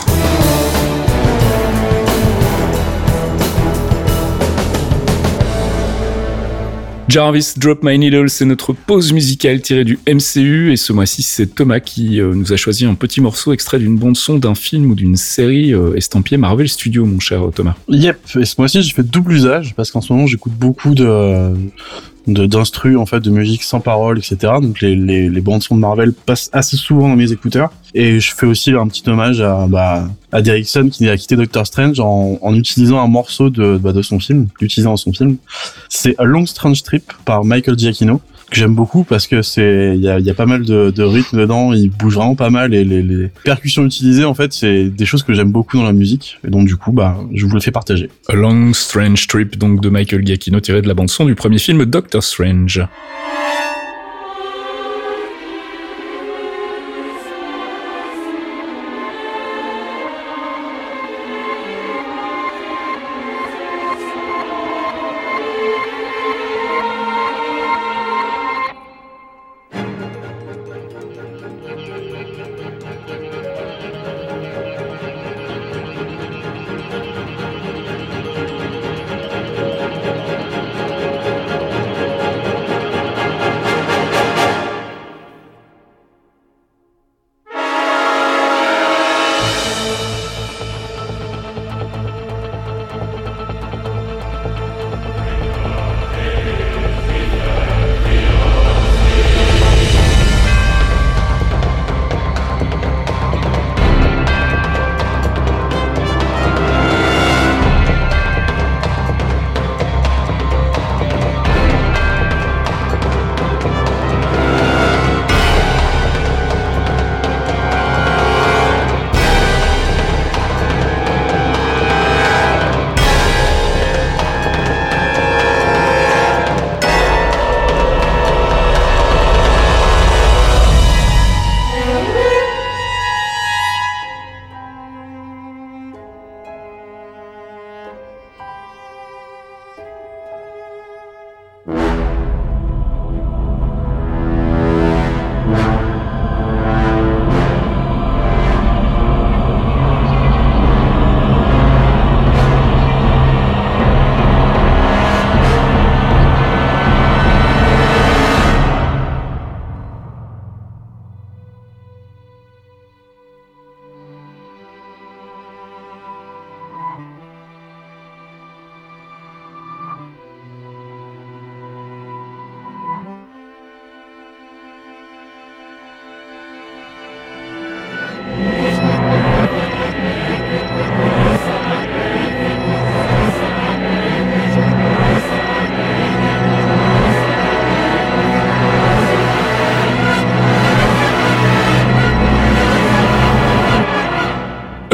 Jarvis 7.16 7.54
Drop 7.56 7.82
My 7.82 7.98
Needle, 7.98 8.30
c'est 8.30 8.44
notre 8.44 8.74
pause 8.74 9.14
musicale 9.14 9.62
tirée 9.62 9.86
du 9.86 9.98
MCU 10.06 10.74
et 10.74 10.76
ce 10.76 10.92
mois-ci 10.92 11.24
c'est 11.24 11.48
Thomas 11.48 11.80
qui 11.80 12.20
euh, 12.20 12.34
nous 12.36 12.52
a 12.52 12.58
choisi 12.58 12.84
un 12.84 12.94
petit 12.94 13.22
morceau 13.22 13.54
extrait 13.54 13.80
d'une 13.80 13.98
bande 13.98 14.18
son 14.18 14.36
d'un 14.38 14.54
film 14.54 14.92
ou 14.92 14.96
d'une 14.96 15.16
série 15.16 15.74
euh, 15.74 15.96
estampillée 15.96 16.38
Marvel 16.38 16.68
Studios, 16.68 17.06
mon 17.06 17.22
cher 17.22 17.42
Thomas. 17.56 17.76
Yep, 17.88 18.20
et 18.42 18.44
ce 18.44 18.56
mois-ci 18.58 18.82
j'ai 18.84 18.92
fait 18.92 19.04
double 19.10 19.32
usage 19.32 19.76
parce 19.78 19.92
qu'en 19.92 20.02
ce 20.02 20.12
moment 20.12 20.28
j'écoute 20.28 20.52
beaucoup 20.60 20.94
de 20.94 21.06
de- 21.06 21.56
d'instru 22.28 22.98
en 22.98 23.06
fait 23.06 23.20
de 23.20 23.30
musique 23.30 23.64
sans 23.64 23.80
parole 23.80 24.18
etc 24.18 24.54
donc 24.62 24.82
les, 24.82 24.96
les, 24.96 25.30
les 25.30 25.42
bandes 25.42 25.62
son 25.62 25.76
de 25.76 25.82
Marvel 25.82 26.14
passent 26.14 26.50
assez 26.54 26.78
souvent 26.78 27.10
dans 27.10 27.16
mes 27.16 27.32
écouteurs. 27.32 27.72
Et 27.94 28.20
je 28.20 28.34
fais 28.36 28.46
aussi 28.46 28.72
un 28.72 28.88
petit 28.88 29.08
hommage 29.10 29.42
à 29.42 29.68
bah, 29.68 30.08
à 30.32 30.42
Derrickson 30.42 30.90
qui 30.92 31.08
a 31.10 31.18
quitté 31.18 31.36
Doctor 31.36 31.66
Strange 31.66 32.00
en, 32.00 32.38
en 32.42 32.56
utilisant 32.56 33.00
un 33.00 33.08
morceau 33.08 33.50
de 33.50 33.78
bah, 33.78 33.94
de 33.94 34.02
son 34.02 34.20
film 34.20 34.48
l'utilisant 34.60 34.92
dans 34.92 34.98
son 34.98 35.14
film. 35.14 35.38
C'est 35.90 36.16
A 36.20 36.24
Long 36.24 36.46
Strange 36.46 36.84
Trip 36.84 37.12
par 37.26 37.46
Michael 37.46 37.78
Giacchino 37.78 38.22
que 38.50 38.58
j'aime 38.58 38.76
beaucoup 38.76 39.04
parce 39.04 39.28
que 39.28 39.42
c'est 39.42 39.94
il 39.96 40.02
y 40.02 40.10
a, 40.10 40.20
y 40.20 40.30
a 40.30 40.34
pas 40.34 40.46
mal 40.46 40.64
de, 40.64 40.92
de 40.92 41.04
rythme 41.04 41.40
dedans 41.40 41.74
il 41.74 41.90
bouge 41.90 42.16
vraiment 42.16 42.36
pas 42.36 42.50
mal 42.50 42.74
et 42.74 42.84
les, 42.84 43.02
les 43.02 43.30
percussions 43.44 43.86
utilisées 43.86 44.24
en 44.26 44.34
fait 44.34 44.54
c'est 44.54 44.86
des 44.90 45.06
choses 45.06 45.24
que 45.24 45.34
j'aime 45.34 45.52
beaucoup 45.52 45.78
dans 45.78 45.84
la 45.84 45.94
musique 45.94 46.40
et 46.48 46.50
donc 46.50 46.68
du 46.68 46.76
coup 46.76 46.92
bah 46.92 47.18
je 47.34 47.46
vous 47.46 47.54
le 47.54 47.60
fais 47.62 47.72
partager 47.72 48.10
A 48.30 48.36
Long 48.36 48.74
Strange 48.74 49.28
Trip, 49.28 49.58
donc 49.58 49.82
de 49.82 49.90
Michael 49.90 50.26
Giacchino, 50.26 50.60
tiré 50.60 50.82
de 50.82 50.88
la 50.88 50.94
bande 50.94 51.10
son 51.10 51.26
du 51.26 51.36
premier 51.36 51.58
film 51.58 51.86
Doctor 51.86 52.24
Strange. 52.24 52.82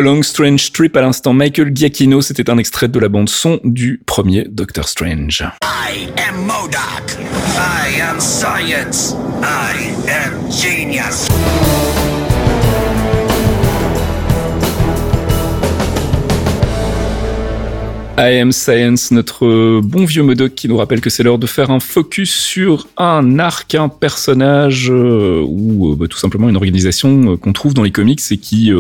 Long 0.01 0.23
Strange 0.23 0.71
Trip 0.71 0.95
à 0.97 1.01
l'instant. 1.01 1.33
Michael 1.33 1.71
Giacchino, 1.75 2.21
c'était 2.21 2.49
un 2.49 2.57
extrait 2.57 2.87
de 2.87 2.99
la 2.99 3.09
bande 3.09 3.29
son 3.29 3.59
du 3.63 4.01
premier 4.05 4.45
Doctor 4.49 4.87
Strange. 4.87 5.43
Am 18.21 18.51
Science, 18.51 19.09
notre 19.09 19.81
bon 19.81 20.05
vieux 20.05 20.21
Modoc 20.21 20.53
qui 20.53 20.67
nous 20.67 20.77
rappelle 20.77 21.01
que 21.01 21.09
c'est 21.09 21.23
l'heure 21.23 21.39
de 21.39 21.47
faire 21.47 21.71
un 21.71 21.79
focus 21.79 22.31
sur 22.31 22.87
un 22.97 23.39
arc, 23.39 23.73
un 23.73 23.89
personnage 23.89 24.91
euh, 24.91 25.43
ou 25.43 25.91
euh, 25.91 25.95
bah, 25.95 26.05
tout 26.07 26.19
simplement 26.19 26.47
une 26.47 26.55
organisation 26.55 27.33
euh, 27.33 27.37
qu'on 27.37 27.51
trouve 27.51 27.73
dans 27.73 27.81
les 27.81 27.91
comics 27.91 28.21
et 28.29 28.37
qui 28.37 28.71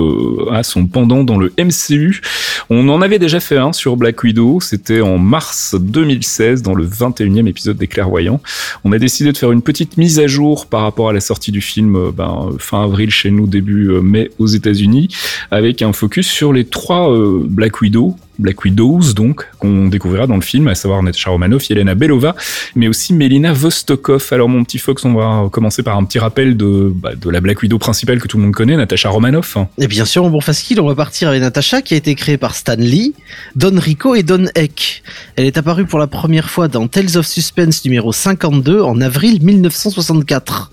a 0.51 0.61
son 0.61 0.85
pendant 0.85 1.23
dans 1.23 1.37
le 1.37 1.51
MCU. 1.57 2.21
On 2.69 2.87
en 2.89 3.01
avait 3.01 3.17
déjà 3.17 3.39
fait 3.39 3.57
un 3.57 3.73
sur 3.73 3.97
Black 3.97 4.21
Widow, 4.23 4.59
c'était 4.61 5.01
en 5.01 5.17
mars 5.17 5.75
2016 5.79 6.61
dans 6.61 6.75
le 6.75 6.85
21e 6.85 7.47
épisode 7.47 7.77
des 7.77 7.87
Clairvoyants. 7.87 8.41
On 8.83 8.91
a 8.91 8.99
décidé 8.99 9.31
de 9.31 9.37
faire 9.37 9.51
une 9.51 9.63
petite 9.63 9.97
mise 9.97 10.19
à 10.19 10.27
jour 10.27 10.67
par 10.67 10.81
rapport 10.81 11.09
à 11.09 11.13
la 11.13 11.19
sortie 11.19 11.51
du 11.51 11.61
film 11.61 12.11
ben, 12.15 12.51
fin 12.59 12.83
avril 12.83 13.09
chez 13.09 13.31
nous, 13.31 13.47
début 13.47 13.89
mai 14.01 14.29
aux 14.37 14.47
États-Unis, 14.47 15.09
avec 15.49 15.81
un 15.81 15.93
focus 15.93 16.27
sur 16.27 16.53
les 16.53 16.65
trois 16.65 17.11
Black 17.47 17.81
Widow 17.81 18.15
Black 18.41 18.63
Widows 18.63 19.13
donc, 19.13 19.47
qu'on 19.59 19.87
découvrira 19.87 20.27
dans 20.27 20.35
le 20.35 20.41
film, 20.41 20.67
à 20.67 20.75
savoir 20.75 21.01
Natasha 21.03 21.29
Romanoff, 21.29 21.69
Yelena 21.69 21.95
Belova, 21.95 22.35
mais 22.75 22.87
aussi 22.87 23.13
Melina 23.13 23.53
Vostokov. 23.53 24.27
Alors 24.31 24.49
mon 24.49 24.63
petit 24.63 24.79
Fox, 24.79 25.05
on 25.05 25.13
va 25.13 25.47
commencer 25.49 25.83
par 25.83 25.97
un 25.97 26.03
petit 26.03 26.19
rappel 26.19 26.57
de, 26.57 26.91
bah, 26.93 27.11
la 27.23 27.41
Black 27.41 27.61
Widow 27.61 27.77
principale 27.77 28.19
que 28.19 28.27
tout 28.27 28.37
le 28.37 28.43
monde 28.43 28.53
connaît, 28.53 28.75
Natasha 28.75 29.09
Romanoff. 29.09 29.57
Et 29.77 29.87
bien 29.87 30.05
sûr, 30.05 30.27
bon 30.29 30.41
facile, 30.41 30.81
on 30.81 30.87
va 30.87 30.95
partir 30.95 31.29
avec 31.29 31.41
Natasha 31.41 31.81
qui 31.81 31.93
a 31.93 31.97
été 31.97 32.15
créée 32.15 32.37
par 32.37 32.55
Stan 32.55 32.75
Lee, 32.77 33.13
Don 33.55 33.77
Rico 33.77 34.15
et 34.15 34.23
Don 34.23 34.45
Heck. 34.55 35.03
Elle 35.35 35.45
est 35.45 35.57
apparue 35.57 35.85
pour 35.85 35.99
la 35.99 36.07
première 36.07 36.49
fois 36.49 36.67
dans 36.67 36.87
Tales 36.87 37.17
of 37.17 37.27
Suspense 37.27 37.85
numéro 37.85 38.11
52 38.11 38.81
en 38.81 38.99
avril 39.01 39.39
1964. 39.43 40.71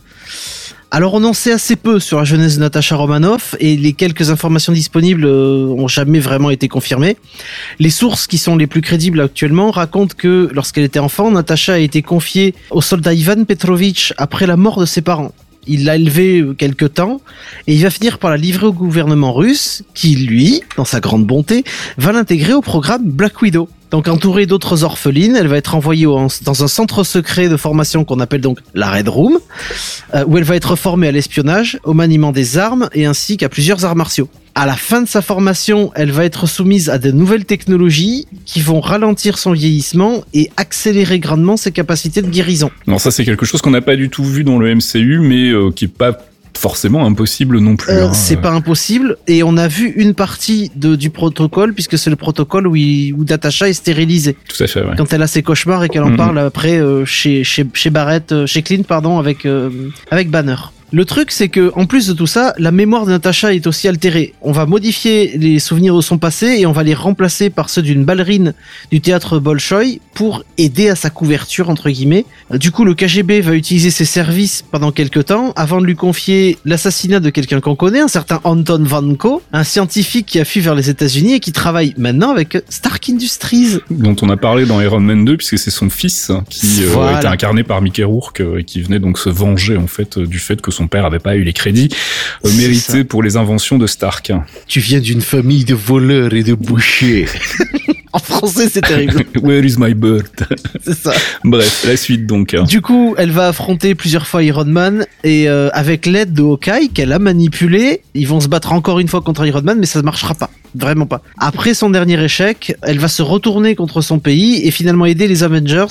Alors 0.91 1.13
on 1.13 1.23
en 1.25 1.35
sait 1.35 1.53
assez 1.53 1.77
peu 1.77 2.01
sur 2.01 2.17
la 2.17 2.25
jeunesse 2.25 2.57
de 2.57 2.61
Natasha 2.61 2.97
Romanoff 2.97 3.55
et 3.61 3.77
les 3.77 3.93
quelques 3.93 4.31
informations 4.31 4.73
disponibles 4.73 5.27
euh, 5.27 5.67
ont 5.67 5.87
jamais 5.87 6.19
vraiment 6.19 6.49
été 6.49 6.67
confirmées. 6.67 7.19
Les 7.79 7.91
sources 7.91 8.27
qui 8.27 8.39
sont 8.39 8.57
les 8.57 8.67
plus 8.67 8.81
crédibles 8.81 9.21
actuellement 9.21 9.71
racontent 9.71 10.15
que 10.17 10.49
lorsqu'elle 10.55 10.85
était 10.85 10.99
enfant, 10.99 11.31
Natasha 11.31 11.75
a 11.75 11.79
été 11.79 12.01
confiée 12.01 12.55
au 12.71 12.81
soldat 12.81 13.13
Ivan 13.13 13.45
Petrovitch 13.45 14.15
après 14.17 14.47
la 14.47 14.57
mort 14.57 14.81
de 14.81 14.87
ses 14.87 15.03
parents. 15.03 15.33
Il 15.67 15.85
l'a 15.85 15.97
élevée 15.97 16.41
euh, 16.41 16.55
quelque 16.55 16.87
temps 16.87 17.21
et 17.67 17.75
il 17.75 17.83
va 17.83 17.91
finir 17.91 18.19
par 18.19 18.31
la 18.31 18.39
livrer 18.39 18.65
au 18.65 18.73
gouvernement 18.73 19.35
russe 19.35 19.83
qui, 19.93 20.17
lui, 20.17 20.63
dans 20.79 20.87
sa 20.87 21.01
grande 21.01 21.27
bonté, 21.27 21.65
va 21.99 22.13
l'intégrer 22.13 22.55
au 22.55 22.63
programme 22.63 23.03
Black 23.05 23.43
Widow. 23.43 23.69
Donc 23.91 24.09
entourée 24.09 24.47
d'autres 24.47 24.85
orphelines, 24.85 25.37
elle 25.37 25.47
va 25.47 25.57
être 25.57 25.75
envoyée 25.75 26.07
dans 26.07 26.65
un 26.65 26.69
centre 26.69 27.05
secret 27.05 27.49
de 27.49 27.57
formation 27.57 28.05
qu'on 28.05 28.21
appelle 28.21 28.41
donc 28.41 28.59
la 28.75 28.91
Red 28.91 29.09
Room, 29.09 29.39
euh, 30.15 30.25
où 30.27 30.37
elle 30.37 30.45
va 30.45 30.57
être 30.57 30.77
formée 30.77 31.09
à 31.09 31.13
l'espionnage, 31.13 31.79
au 31.85 31.95
maniement 31.95 32.33
des 32.33 32.59
armes 32.59 32.89
et 32.93 33.07
ainsi 33.07 33.37
qu'à 33.37 33.49
plusieurs 33.49 33.85
arts 33.85 33.97
martiaux. 33.97 34.29
À 34.55 34.67
la 34.67 34.75
fin 34.75 35.03
de 35.03 35.09
sa 35.09 35.23
formation, 35.23 35.93
elle 35.95 36.11
va 36.11 36.25
être 36.25 36.47
soumise 36.47 36.91
à 36.91 36.99
de 36.99 37.13
nouvelles 37.13 37.45
technologies 37.45 38.27
qui 38.45 38.61
vont 38.61 38.81
ralentir 38.81 39.39
son 39.39 39.53
vieillissement 39.53 40.25
et 40.35 40.51
accélérer 40.57 41.21
grandement 41.21 41.57
ses 41.57 41.71
capacités 41.71 42.23
de 42.23 42.29
guérison. 42.29 42.71
Alors 42.87 43.01
ça 43.01 43.11
c'est 43.11 43.25
quelque 43.25 43.47
chose 43.47 43.63
qu'on 43.63 43.71
n'a 43.71 43.81
pas 43.81 43.97
du 43.97 44.11
tout 44.11 44.25
vu 44.25 44.45
dans 44.45 44.59
le 44.59 44.75
MCU, 44.75 45.21
mais 45.21 45.51
euh, 45.51 45.71
qui 45.71 45.85
est 45.85 45.89
pas 45.89 46.19
forcément 46.59 47.07
impossible 47.07 47.59
non 47.61 47.77
plus. 47.77 47.93
Euh, 47.93 48.09
hein. 48.09 48.13
c'est 48.13 48.37
pas 48.37 48.51
impossible 48.51 49.17
et 49.27 49.43
on 49.43 49.57
a 49.57 49.69
vu 49.69 49.93
une 49.97 50.15
partie 50.15 50.71
de, 50.77 50.97
du 50.97 51.11
protocole 51.11 51.73
puisque 51.75 51.97
c'est 51.97 52.11
le 52.11 52.17
protocole 52.17 52.67
où, 52.67 52.77
il- 52.77 53.13
où 53.15 53.25
est 53.69 53.73
stérilisée 53.73 54.37
Tout 54.49 54.63
à 54.63 54.67
fait, 54.67 54.81
ouais. 54.83 54.95
quand 54.97 55.13
elle 55.13 55.23
a 55.23 55.27
ses 55.27 55.43
cauchemars 55.43 55.85
et 55.85 55.89
qu'elle 55.89 56.03
en 56.03 56.17
parle 56.17 56.39
après 56.39 56.79
euh, 56.79 57.05
chez, 57.05 57.45
chez, 57.45 57.65
chez 57.73 57.91
Barrett, 57.91 58.33
euh, 58.33 58.47
chez 58.47 58.63
Clint 58.63 58.83
pardon 58.87 59.19
avec 59.19 59.47
euh, 59.47 59.71
avec 60.11 60.31
Banner. 60.31 60.57
Le 60.91 61.05
truc, 61.05 61.31
c'est 61.33 61.49
que 61.49 61.71
en 61.75 61.85
plus 61.85 62.07
de 62.07 62.15
tout 62.15 62.27
ça, 62.27 62.55
la 62.59 62.73
mémoire 62.73 63.05
de 63.05 63.11
Natasha 63.11 63.53
est 63.55 63.67
aussi 63.67 63.89
altérée. 63.89 64.33
On 64.41 64.53
va 64.53 64.65
modifier 64.65 65.37
les 65.37 65.59
souvenirs 65.59 65.95
de 65.95 66.01
son 66.01 66.17
passé 66.17 66.57
et 66.59 66.67
on 66.67 66.73
va 66.73 66.83
les 66.83 66.95
remplacer 66.95 67.51
par 67.51 67.69
ceux 67.69 67.83
d'une 67.83 68.05
ballerine 68.05 68.55
du 68.91 69.01
théâtre 69.01 69.39
Bolchoï 69.39 70.01
pour 70.15 70.45
aider 70.57 70.89
à 70.89 70.97
sa 70.97 71.11
couverture 71.11 71.69
entre 71.69 71.91
guillemets. 71.91 72.25
Du 72.55 72.71
coup, 72.71 72.85
le 72.85 72.95
KGB 72.95 73.43
va 73.43 73.55
utiliser 73.55 73.91
ses 73.91 74.07
services 74.07 74.63
pendant 74.63 74.91
quelques 74.91 75.27
temps 75.27 75.53
avant 75.57 75.81
de 75.81 75.87
lui 75.87 75.95
confier 75.95 76.57
l'assassinat 76.65 77.21
de 77.21 77.31
quelqu'un 77.31 77.61
qu'on 77.61 77.77
connaît, 77.77 78.01
un 78.01 78.09
certain 78.09 78.41
Anton 78.45 78.83
Vanko, 78.83 79.43
un 79.53 79.65
scientifique 79.65 80.25
qui 80.27 80.41
a 80.41 80.47
fui 80.47 80.61
vers 80.61 80.75
les 80.75 80.89
États-Unis 80.89 81.35
et 81.35 81.41
qui 81.41 81.53
travaille 81.53 81.93
maintenant 81.99 82.31
avec 82.31 82.57
Stark 82.71 83.11
Industries. 83.11 83.79
dont 83.91 84.17
on 84.23 84.31
a 84.31 84.37
parlé 84.37 84.65
dans 84.65 84.81
Iron 84.81 85.01
Man 85.01 85.25
2 85.25 85.37
puisque 85.37 85.59
c'est 85.59 85.71
son 85.71 85.91
fils 85.91 86.33
qui 86.49 86.83
euh, 86.85 87.17
était 87.19 87.27
incarné 87.27 87.63
par 87.63 87.83
Mickey 87.83 88.05
Rourke 88.05 88.41
euh, 88.41 88.61
et 88.61 88.65
qui 88.65 88.81
venait 88.81 89.01
donc 89.01 89.19
se 89.19 89.29
venger 89.29 89.77
en 89.77 89.87
fait 89.87 90.17
euh, 90.17 90.27
du 90.27 90.39
fait 90.39 90.61
que 90.61 90.71
son 90.79 90.87
père 90.87 91.05
avait 91.05 91.19
pas 91.19 91.35
eu 91.35 91.43
les 91.43 91.53
crédits 91.53 91.89
euh, 92.45 92.53
mérités 92.57 92.99
ça. 92.99 93.05
pour 93.05 93.25
les 93.25 93.37
inventions 93.37 93.79
de 93.79 93.87
Stark. 93.89 94.33
Tu 94.69 94.79
viens 94.79 95.01
d'une 95.01 95.21
famille 95.21 95.65
de 95.65 95.75
voleurs 95.75 96.33
et 96.35 96.45
de 96.45 96.55
bouchers. 96.55 97.27
en 98.13 98.21
français, 98.21 98.69
c'est 98.71 98.83
terrible. 98.83 99.25
Where 99.43 99.65
is 99.65 99.75
my 99.77 99.93
bird? 99.93 100.29
C'est 100.85 100.95
ça. 100.95 101.13
Bref, 101.43 101.85
la 101.87 101.97
suite 101.97 102.27
donc. 102.27 102.55
Du 102.67 102.81
coup, 102.81 103.17
elle 103.19 103.33
va 103.33 103.49
affronter 103.49 103.97
plusieurs 103.97 104.27
fois 104.29 104.45
Iron 104.45 104.65
Man 104.67 105.05
et 105.25 105.49
euh, 105.49 105.69
avec 105.73 106.07
l'aide 106.07 106.33
de 106.33 106.43
Hawkeye 106.43 106.91
qu'elle 106.95 107.13
a 107.13 107.19
manipulé, 107.19 108.03
ils 108.15 108.29
vont 108.29 108.41
se 108.41 108.49
battre 108.49 108.73
encore 108.73 109.01
une 109.01 109.09
fois 109.09 109.21
contre 109.21 109.45
Iron 109.47 109.63
Man, 109.63 109.79
mais 109.81 109.87
ça 109.87 109.99
ne 109.99 110.05
marchera 110.05 110.35
pas. 110.35 110.51
Vraiment 110.75 111.07
pas. 111.07 111.23
Après 111.39 111.75
son 111.75 111.91
dernier 111.91 112.23
échec, 112.23 112.77
elle 112.83 112.99
va 112.99 113.09
se 113.09 113.23
retourner 113.23 113.75
contre 113.75 114.01
son 114.01 114.19
pays 114.19 114.67
et 114.67 114.71
finalement 114.71 115.07
aider 115.07 115.27
les 115.27 115.43
Avengers 115.43 115.87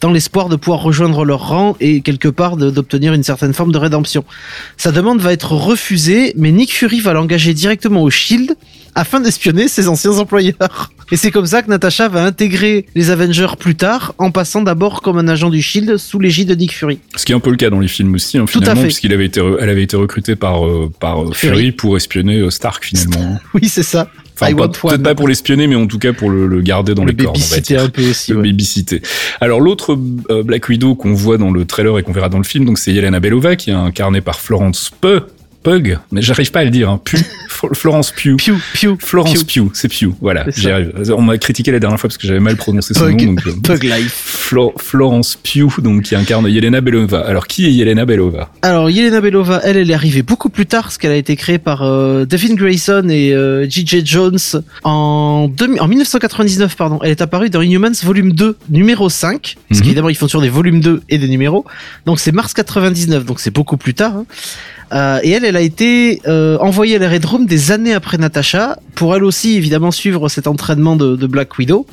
dans 0.00 0.10
l'espoir 0.10 0.48
de 0.48 0.56
pouvoir 0.56 0.82
rejoindre 0.82 1.24
leur 1.24 1.48
rang 1.48 1.76
et 1.80 2.02
quelque 2.02 2.28
part 2.28 2.56
d'obtenir 2.56 3.14
une 3.14 3.22
certaine 3.22 3.54
forme 3.54 3.72
de 3.72 3.78
rédemption. 3.78 4.24
Sa 4.76 4.92
demande 4.92 5.20
va 5.20 5.32
être 5.32 5.52
refusée, 5.52 6.34
mais 6.36 6.52
Nick 6.52 6.72
Fury 6.74 7.00
va 7.00 7.12
l'engager 7.12 7.54
directement 7.54 8.02
au 8.02 8.10
Shield 8.10 8.56
afin 8.94 9.20
d'espionner 9.20 9.68
ses 9.68 9.88
anciens 9.88 10.18
employeurs. 10.18 10.90
Et 11.12 11.16
c'est 11.16 11.30
comme 11.30 11.46
ça 11.46 11.62
que 11.62 11.68
Natasha 11.68 12.08
va 12.08 12.24
intégrer 12.24 12.86
les 12.94 13.10
Avengers 13.10 13.54
plus 13.58 13.74
tard, 13.74 14.14
en 14.18 14.30
passant 14.30 14.62
d'abord 14.62 15.02
comme 15.02 15.18
un 15.18 15.26
agent 15.26 15.50
du 15.50 15.60
Shield 15.60 15.96
sous 15.96 16.20
l'égide 16.20 16.48
de 16.48 16.54
Nick 16.54 16.72
Fury. 16.72 17.00
Ce 17.16 17.24
qui 17.24 17.32
est 17.32 17.34
un 17.34 17.40
peu 17.40 17.50
le 17.50 17.56
cas 17.56 17.70
dans 17.70 17.80
les 17.80 17.88
films 17.88 18.14
aussi, 18.14 18.38
hein, 18.38 18.46
finalement, 18.46 18.82
puisqu'il 18.82 19.12
avait 19.12 19.26
été, 19.26 19.40
elle 19.60 19.68
avait 19.68 19.82
été 19.82 19.96
recrutée 19.96 20.36
par 20.36 20.66
euh, 20.66 20.90
par 21.00 21.22
euh, 21.22 21.32
Fury. 21.32 21.56
Fury 21.56 21.72
pour 21.72 21.96
espionner 21.96 22.38
euh, 22.38 22.50
Stark 22.50 22.84
finalement. 22.84 23.40
Oui, 23.54 23.68
c'est 23.68 23.82
ça. 23.82 24.08
Enfin, 24.40 24.54
peut-être 24.54 25.02
pas 25.02 25.14
pour 25.14 25.28
l'espionner, 25.28 25.66
mais 25.66 25.74
en 25.74 25.86
tout 25.86 25.98
cas 25.98 26.12
pour 26.12 26.30
le, 26.30 26.46
le 26.46 26.62
garder 26.62 26.94
dans 26.94 27.04
le 27.04 27.12
les 27.12 27.24
cordes. 27.24 27.36
babysitter 27.36 27.76
un 27.76 27.88
peu 27.88 28.08
aussi. 28.08 28.30
Le 28.32 28.38
ouais. 28.38 28.44
babysitter. 28.44 29.02
Alors 29.40 29.60
l'autre 29.60 29.98
euh, 30.30 30.42
Black 30.42 30.68
Widow 30.68 30.94
qu'on 30.94 31.12
voit 31.12 31.36
dans 31.36 31.50
le 31.50 31.64
trailer 31.66 31.98
et 31.98 32.02
qu'on 32.02 32.12
verra 32.12 32.28
dans 32.28 32.38
le 32.38 32.44
film, 32.44 32.64
donc 32.64 32.78
c'est 32.78 32.92
Yelena 32.92 33.20
Belova 33.20 33.56
qui 33.56 33.70
est 33.70 33.74
incarnée 33.74 34.20
par 34.20 34.40
Florence 34.40 34.90
Pugh. 35.00 35.24
Pug, 35.62 35.98
mais 36.10 36.22
j'arrive 36.22 36.50
pas 36.50 36.60
à 36.60 36.64
le 36.64 36.70
dire. 36.70 36.88
Hein. 36.90 37.00
Florence 37.74 38.12
Pugh. 38.12 38.38
Florence. 39.00 39.44
Pugh, 39.44 39.68
c'est 39.74 39.88
Pugh, 39.88 40.14
voilà, 40.22 40.46
j'y 40.56 40.70
arrive. 40.70 40.92
On 41.14 41.20
m'a 41.20 41.36
critiqué 41.36 41.70
la 41.70 41.78
dernière 41.78 42.00
fois 42.00 42.08
parce 42.08 42.16
que 42.16 42.26
j'avais 42.26 42.40
mal 42.40 42.56
prononcé 42.56 42.94
son 42.94 43.00
Pug, 43.04 43.20
nom. 43.20 43.32
Donc, 43.34 43.46
euh, 43.46 43.52
Pug 43.62 43.82
Life. 43.84 44.14
Flo- 44.50 44.72
Florence 44.78 45.36
Pugh, 45.36 45.80
donc 45.82 46.02
qui 46.04 46.14
incarne 46.16 46.46
Yelena 46.48 46.80
Belova. 46.80 47.20
Alors 47.20 47.46
qui 47.46 47.66
est 47.66 47.72
Yelena 47.72 48.06
Belova? 48.06 48.50
Alors, 48.62 48.88
Yelena 48.88 49.20
Belova, 49.20 49.60
elle, 49.64 49.76
elle 49.76 49.90
est 49.90 49.94
arrivée 49.94 50.22
beaucoup 50.22 50.48
plus 50.48 50.64
tard, 50.66 50.84
parce 50.84 50.96
qu'elle 50.96 51.12
a 51.12 51.16
été 51.16 51.36
créée 51.36 51.58
par 51.58 51.82
euh, 51.82 52.24
Devin 52.24 52.54
Grayson 52.54 53.06
et 53.10 53.34
euh, 53.34 53.68
J.J. 53.68 54.02
Jones 54.06 54.38
en, 54.84 55.48
2000 55.54 55.80
en 55.82 55.88
1999, 55.88 56.76
pardon. 56.76 56.98
Elle 57.02 57.10
est 57.10 57.20
apparue 57.20 57.50
dans 57.50 57.60
Inhumans 57.60 57.92
volume 58.02 58.32
2, 58.32 58.56
numéro 58.70 59.10
5, 59.10 59.56
parce 59.68 59.80
Mhm. 59.80 59.84
qu'évidemment, 59.84 60.08
ils 60.08 60.16
font 60.16 60.26
toujours 60.26 60.40
des 60.42 60.48
volumes 60.48 60.80
2 60.80 61.02
et 61.10 61.18
des 61.18 61.28
numéros. 61.28 61.66
Donc, 62.06 62.20
c'est 62.20 62.32
mars 62.32 62.54
99, 62.54 63.26
donc 63.26 63.38
c'est 63.40 63.50
beaucoup 63.52 63.76
plus 63.76 63.92
tard. 63.94 64.14
hein. 64.16 64.24
Euh, 64.92 65.20
et 65.22 65.30
elle, 65.30 65.44
elle 65.44 65.56
a 65.56 65.60
été 65.60 66.20
euh, 66.26 66.58
envoyée 66.58 66.96
à 66.96 66.98
la 66.98 67.08
Red 67.08 67.24
Room 67.24 67.46
des 67.46 67.72
années 67.72 67.94
après 67.94 68.18
Natasha, 68.18 68.78
pour 68.94 69.14
elle 69.14 69.24
aussi, 69.24 69.56
évidemment, 69.56 69.90
suivre 69.90 70.28
cet 70.28 70.46
entraînement 70.46 70.96
de 70.96 71.26
Black 71.26 71.58
Widow. 71.58 71.86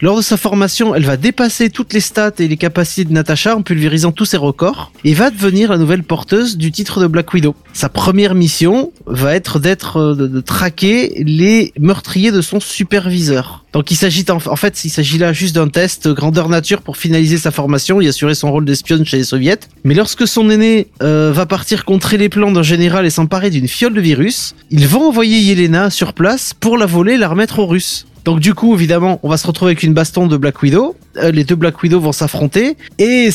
Lors 0.00 0.16
de 0.16 0.22
sa 0.22 0.36
formation, 0.36 0.94
elle 0.94 1.04
va 1.04 1.16
dépasser 1.16 1.70
toutes 1.70 1.92
les 1.92 1.98
stats 1.98 2.30
et 2.38 2.46
les 2.46 2.56
capacités 2.56 3.04
de 3.04 3.12
Natasha 3.12 3.56
en 3.56 3.62
pulvérisant 3.62 4.12
tous 4.12 4.26
ses 4.26 4.36
records 4.36 4.92
et 5.02 5.12
va 5.12 5.30
devenir 5.30 5.72
la 5.72 5.76
nouvelle 5.78 6.04
porteuse 6.04 6.56
du 6.56 6.70
titre 6.70 7.00
de 7.00 7.08
Black 7.08 7.34
Widow. 7.34 7.56
Sa 7.72 7.88
première 7.88 8.36
mission 8.36 8.92
va 9.06 9.34
être 9.34 9.58
d'être 9.58 9.96
euh, 9.96 10.14
de, 10.14 10.40
traquer 10.40 11.24
les 11.26 11.72
meurtriers 11.80 12.30
de 12.30 12.42
son 12.42 12.60
superviseur. 12.60 13.64
Donc 13.72 13.90
il 13.90 13.96
s'agit 13.96 14.24
en, 14.30 14.36
en 14.36 14.56
fait, 14.56 14.84
il 14.84 14.90
s'agit 14.90 15.18
là 15.18 15.32
juste 15.32 15.56
d'un 15.56 15.68
test 15.68 16.06
grandeur 16.06 16.48
nature 16.48 16.82
pour 16.82 16.96
finaliser 16.96 17.36
sa 17.36 17.50
formation 17.50 18.00
et 18.00 18.06
assurer 18.06 18.36
son 18.36 18.52
rôle 18.52 18.64
d'espionne 18.64 19.04
chez 19.04 19.16
les 19.16 19.24
soviets. 19.24 19.58
Mais 19.82 19.94
lorsque 19.94 20.28
son 20.28 20.48
aîné 20.48 20.86
euh, 21.02 21.32
va 21.34 21.44
partir 21.44 21.84
contrer 21.84 22.18
les 22.18 22.28
plans 22.28 22.52
d'un 22.52 22.62
général 22.62 23.04
et 23.04 23.10
s'emparer 23.10 23.50
d'une 23.50 23.66
fiole 23.66 23.94
de 23.94 24.00
virus, 24.00 24.54
ils 24.70 24.86
vont 24.86 25.08
envoyer 25.08 25.40
Yelena 25.40 25.90
sur 25.90 26.12
place 26.12 26.54
pour 26.54 26.78
la 26.78 26.86
voler 26.86 27.14
et 27.14 27.18
la 27.18 27.28
remettre 27.28 27.58
aux 27.58 27.66
Russes. 27.66 28.06
Donc 28.28 28.40
du 28.40 28.52
coup, 28.52 28.74
évidemment, 28.74 29.20
on 29.22 29.30
va 29.30 29.38
se 29.38 29.46
retrouver 29.46 29.70
avec 29.70 29.82
une 29.82 29.94
baston 29.94 30.26
de 30.26 30.36
Black 30.36 30.62
Widow. 30.62 30.94
Euh, 31.16 31.30
les 31.30 31.44
deux 31.44 31.54
Black 31.54 31.82
Widow 31.82 31.98
vont 31.98 32.12
s'affronter 32.12 32.76
et 32.98 33.30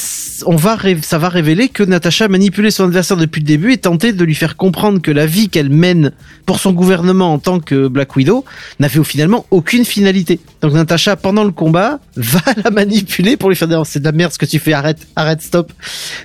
on 0.46 0.56
va 0.56 0.78
ça 1.02 1.18
va 1.18 1.30
révéler 1.30 1.70
que 1.70 1.82
Natasha 1.82 2.26
a 2.26 2.28
manipulé 2.28 2.70
son 2.70 2.84
adversaire 2.84 3.18
depuis 3.18 3.40
le 3.40 3.48
début 3.48 3.72
et 3.72 3.78
tenté 3.78 4.14
de 4.14 4.24
lui 4.24 4.36
faire 4.36 4.56
comprendre 4.56 5.02
que 5.02 5.10
la 5.10 5.26
vie 5.26 5.50
qu'elle 5.50 5.72
mène 5.72 6.12
pour 6.46 6.60
son 6.60 6.74
gouvernement 6.74 7.34
en 7.34 7.40
tant 7.40 7.60
que 7.60 7.88
Black 7.88 8.16
Widow 8.16 8.46
n'avait 8.80 9.04
finalement 9.04 9.48
aucune 9.50 9.84
finalité. 9.84 10.40
Donc 10.62 10.74
Natasha, 10.74 11.16
pendant 11.16 11.44
le 11.44 11.52
combat, 11.52 12.00
va 12.16 12.42
la 12.64 12.70
manipuler 12.70 13.36
pour 13.36 13.50
lui 13.50 13.56
faire 13.56 13.70
dire 13.70 13.84
c'est 13.88 14.00
de 14.00 14.06
la 14.06 14.12
merde 14.12 14.32
ce 14.32 14.38
que 14.38 14.46
tu 14.46 14.60
fais, 14.60 14.74
arrête, 14.74 15.08
arrête, 15.16 15.42
stop. 15.42 15.74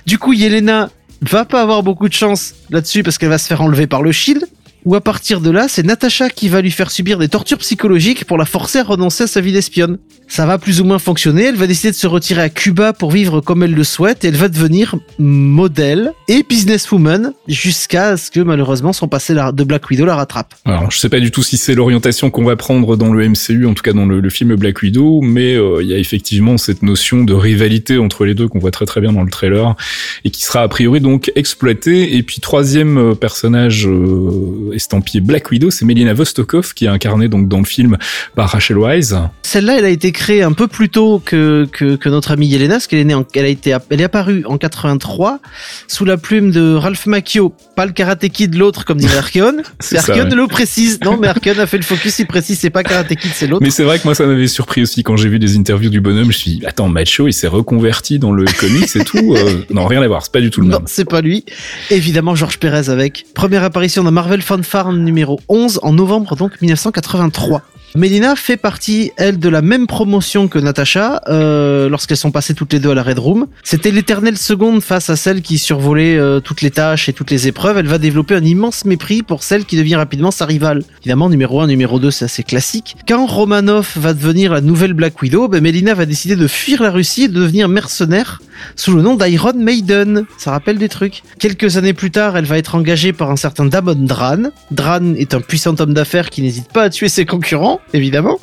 Du 0.05 0.19
coup, 0.19 0.33
Yelena 0.33 0.91
va 1.23 1.43
pas 1.43 1.63
avoir 1.63 1.81
beaucoup 1.81 2.07
de 2.07 2.13
chance 2.13 2.53
là-dessus 2.69 3.01
parce 3.01 3.17
qu'elle 3.17 3.29
va 3.29 3.39
se 3.39 3.47
faire 3.47 3.61
enlever 3.61 3.87
par 3.87 4.03
le 4.03 4.11
Shield. 4.11 4.45
Ou 4.85 4.95
à 4.95 5.01
partir 5.01 5.41
de 5.41 5.49
là, 5.49 5.67
c'est 5.67 5.83
Natasha 5.83 6.29
qui 6.29 6.47
va 6.47 6.61
lui 6.61 6.71
faire 6.71 6.89
subir 6.91 7.17
des 7.17 7.27
tortures 7.27 7.57
psychologiques 7.57 8.25
pour 8.25 8.37
la 8.37 8.45
forcer 8.45 8.79
à 8.79 8.83
renoncer 8.83 9.25
à 9.25 9.27
sa 9.27 9.41
vie 9.41 9.51
d'espionne. 9.51 9.97
Ça 10.29 10.45
va 10.45 10.59
plus 10.59 10.79
ou 10.79 10.85
moins 10.85 10.99
fonctionner. 10.99 11.45
Elle 11.45 11.55
va 11.55 11.65
décider 11.65 11.89
de 11.89 11.95
se 11.95 12.05
retirer 12.05 12.43
à 12.43 12.49
Cuba 12.49 12.93
pour 12.93 13.11
vivre 13.11 13.41
comme 13.41 13.63
elle 13.63 13.73
le 13.73 13.83
souhaite 13.83 14.23
et 14.23 14.27
elle 14.27 14.35
va 14.35 14.47
devenir 14.47 14.95
modèle 15.17 16.13
et 16.27 16.43
businesswoman 16.47 17.33
jusqu'à 17.47 18.15
ce 18.15 18.29
que 18.29 18.39
malheureusement 18.39 18.93
son 18.93 19.07
passé 19.07 19.33
de 19.33 19.63
Black 19.63 19.89
Widow 19.89 20.05
la 20.05 20.15
rattrape. 20.15 20.53
Alors, 20.65 20.91
je 20.91 20.99
sais 20.99 21.09
pas 21.09 21.19
du 21.19 21.31
tout 21.31 21.41
si 21.41 21.57
c'est 21.57 21.73
l'orientation 21.73 22.29
qu'on 22.29 22.43
va 22.43 22.55
prendre 22.55 22.95
dans 22.95 23.11
le 23.11 23.27
MCU, 23.27 23.65
en 23.65 23.73
tout 23.73 23.81
cas 23.81 23.93
dans 23.93 24.05
le, 24.05 24.19
le 24.19 24.29
film 24.29 24.55
Black 24.55 24.83
Widow, 24.83 25.21
mais 25.21 25.55
euh, 25.55 25.81
il 25.81 25.87
y 25.87 25.93
a 25.93 25.97
effectivement 25.97 26.57
cette 26.57 26.83
notion 26.83 27.23
de 27.23 27.33
rivalité 27.33 27.97
entre 27.97 28.25
les 28.25 28.35
deux 28.35 28.47
qu'on 28.47 28.59
voit 28.59 28.71
très 28.71 28.85
très 28.85 29.01
bien 29.01 29.11
dans 29.11 29.23
le 29.23 29.31
trailer 29.31 29.75
et 30.23 30.29
qui 30.29 30.43
sera 30.43 30.61
a 30.61 30.67
priori 30.67 31.01
donc 31.01 31.31
exploitée. 31.35 32.15
Et 32.15 32.23
puis 32.23 32.39
troisième 32.39 32.97
euh, 32.97 33.15
personnage 33.15 33.87
euh, 33.87 34.71
estampillé 34.73 35.21
Black 35.21 35.49
Widow, 35.49 35.71
c'est 35.71 35.85
Melina 35.85 36.13
Vostokov 36.13 36.73
qui 36.75 36.85
est 36.85 36.89
incarnée 36.89 37.29
donc 37.29 37.47
dans 37.47 37.59
le 37.59 37.65
film 37.65 37.97
par 38.35 38.49
Rachel 38.49 38.77
Wise. 38.77 39.17
Celle-là, 39.41 39.79
elle 39.79 39.85
a 39.85 39.89
été 39.89 40.11
créée 40.19 40.43
un 40.43 40.51
peu 40.51 40.67
plus 40.67 40.89
tôt 40.89 41.21
que, 41.23 41.65
que, 41.71 41.95
que 41.95 42.09
notre 42.09 42.31
amie 42.31 42.45
Yelena, 42.47 42.75
parce 42.75 42.87
qu'elle 42.87 42.99
est 42.99 43.05
née 43.05 43.13
en, 43.13 43.25
elle 43.33 43.45
a 43.45 43.47
été, 43.47 43.75
elle 43.89 44.01
est 44.01 44.03
apparue 44.03 44.43
en 44.45 44.57
83 44.57 45.39
sous 45.87 46.03
la 46.03 46.17
plume 46.17 46.51
de 46.51 46.75
Ralph 46.75 47.05
Macchio, 47.05 47.53
pas 47.77 47.85
le 47.85 47.93
Karate 47.93 48.27
Kid, 48.27 48.53
l'autre 48.55 48.83
comme 48.83 48.97
dirait 48.97 49.17
Archeon. 49.17 49.57
C'est 49.79 49.97
Archeon 49.97 50.27
le 50.35 50.47
précise. 50.47 50.99
Non, 51.05 51.15
mais 51.17 51.29
Archeon 51.29 51.57
a 51.57 51.65
fait 51.67 51.77
le 51.77 51.83
focus, 51.83 52.19
il 52.19 52.27
précise, 52.27 52.59
c'est 52.59 52.69
pas 52.69 52.83
Karate 52.83 53.15
Kid, 53.15 53.31
c'est 53.33 53.47
l'autre. 53.47 53.63
Mais 53.63 53.69
c'est 53.69 53.85
vrai 53.85 53.97
que 53.97 54.03
moi 54.03 54.13
ça 54.13 54.25
m'avait 54.25 54.47
surpris 54.47 54.81
aussi 54.81 55.03
quand 55.03 55.15
j'ai 55.15 55.29
vu 55.29 55.39
des 55.39 55.55
interviews 55.57 55.89
du 55.89 56.01
bonhomme. 56.01 56.23
Je 56.23 56.27
me 56.27 56.33
suis 56.33 56.51
dit 56.59 56.65
attends 56.65 56.89
Macho 56.89 57.27
il 57.29 57.33
s'est 57.33 57.47
reconverti 57.47 58.19
dans 58.19 58.33
le 58.33 58.43
comics 58.43 58.93
et 58.93 59.05
tout. 59.05 59.33
Euh, 59.35 59.63
non 59.69 59.85
rien 59.85 60.01
à 60.01 60.07
voir, 60.07 60.21
c'est 60.23 60.33
pas 60.33 60.41
du 60.41 60.49
tout 60.49 60.59
le 60.59 60.67
Non, 60.67 60.79
même. 60.79 60.87
c'est 60.87 61.05
pas 61.09 61.21
lui. 61.21 61.45
Évidemment, 61.91 62.35
Georges 62.35 62.59
Pérez 62.59 62.89
avec. 62.89 63.25
Première 63.33 63.63
apparition 63.63 64.03
dans 64.03 64.11
Marvel 64.11 64.41
Fanfare 64.41 64.91
numéro 64.91 65.39
11 65.47 65.79
en 65.81 65.93
novembre 65.93 66.35
donc 66.35 66.61
1983. 66.61 67.61
Melina 67.95 68.35
fait 68.35 68.57
partie, 68.57 69.11
elle, 69.17 69.39
de 69.39 69.49
la 69.49 69.61
même 69.61 69.87
promotion 69.87 70.47
que 70.47 70.59
Natasha 70.59 71.21
euh, 71.27 71.89
lorsqu'elles 71.89 72.17
sont 72.17 72.31
passées 72.31 72.53
toutes 72.53 72.71
les 72.73 72.79
deux 72.79 72.91
à 72.91 72.93
la 72.93 73.03
Red 73.03 73.19
Room. 73.19 73.47
C'était 73.63 73.91
l'éternelle 73.91 74.37
seconde 74.37 74.81
face 74.81 75.09
à 75.09 75.15
celle 75.15 75.41
qui 75.41 75.57
survolait 75.57 76.17
euh, 76.17 76.39
toutes 76.39 76.61
les 76.61 76.71
tâches 76.71 77.09
et 77.09 77.13
toutes 77.13 77.31
les 77.31 77.47
épreuves. 77.47 77.77
Elle 77.77 77.87
va 77.87 77.97
développer 77.97 78.35
un 78.35 78.43
immense 78.43 78.85
mépris 78.85 79.23
pour 79.23 79.43
celle 79.43 79.65
qui 79.65 79.75
devient 79.75 79.95
rapidement 79.95 80.31
sa 80.31 80.45
rivale. 80.45 80.83
Évidemment, 81.01 81.29
numéro 81.29 81.61
1, 81.61 81.67
numéro 81.67 81.99
2, 81.99 82.11
c'est 82.11 82.25
assez 82.25 82.43
classique. 82.43 82.95
Quand 83.07 83.25
Romanov 83.25 83.93
va 83.95 84.13
devenir 84.13 84.53
la 84.53 84.61
nouvelle 84.61 84.93
Black 84.93 85.21
Widow, 85.21 85.47
ben, 85.47 85.61
Melina 85.61 85.93
va 85.93 86.05
décider 86.05 86.35
de 86.35 86.47
fuir 86.47 86.83
la 86.83 86.91
Russie 86.91 87.23
et 87.23 87.27
de 87.27 87.33
devenir 87.33 87.69
mercenaire 87.69 88.39
sous 88.75 88.93
le 88.93 89.01
nom 89.01 89.15
d'Iron 89.15 89.53
Maiden. 89.55 90.25
Ça 90.37 90.51
rappelle 90.51 90.77
des 90.77 90.89
trucs. 90.89 91.23
Quelques 91.39 91.77
années 91.77 91.93
plus 91.93 92.11
tard, 92.11 92.37
elle 92.37 92.45
va 92.45 92.57
être 92.57 92.75
engagée 92.75 93.13
par 93.13 93.31
un 93.31 93.35
certain 93.35 93.65
Damon 93.65 93.95
Dran. 93.95 94.51
Dran 94.71 95.15
est 95.15 95.33
un 95.33 95.41
puissant 95.41 95.75
homme 95.79 95.93
d'affaires 95.93 96.29
qui 96.29 96.41
n'hésite 96.41 96.71
pas 96.71 96.83
à 96.83 96.89
tuer 96.89 97.09
ses 97.09 97.25
concurrents, 97.25 97.78
évidemment, 97.93 98.39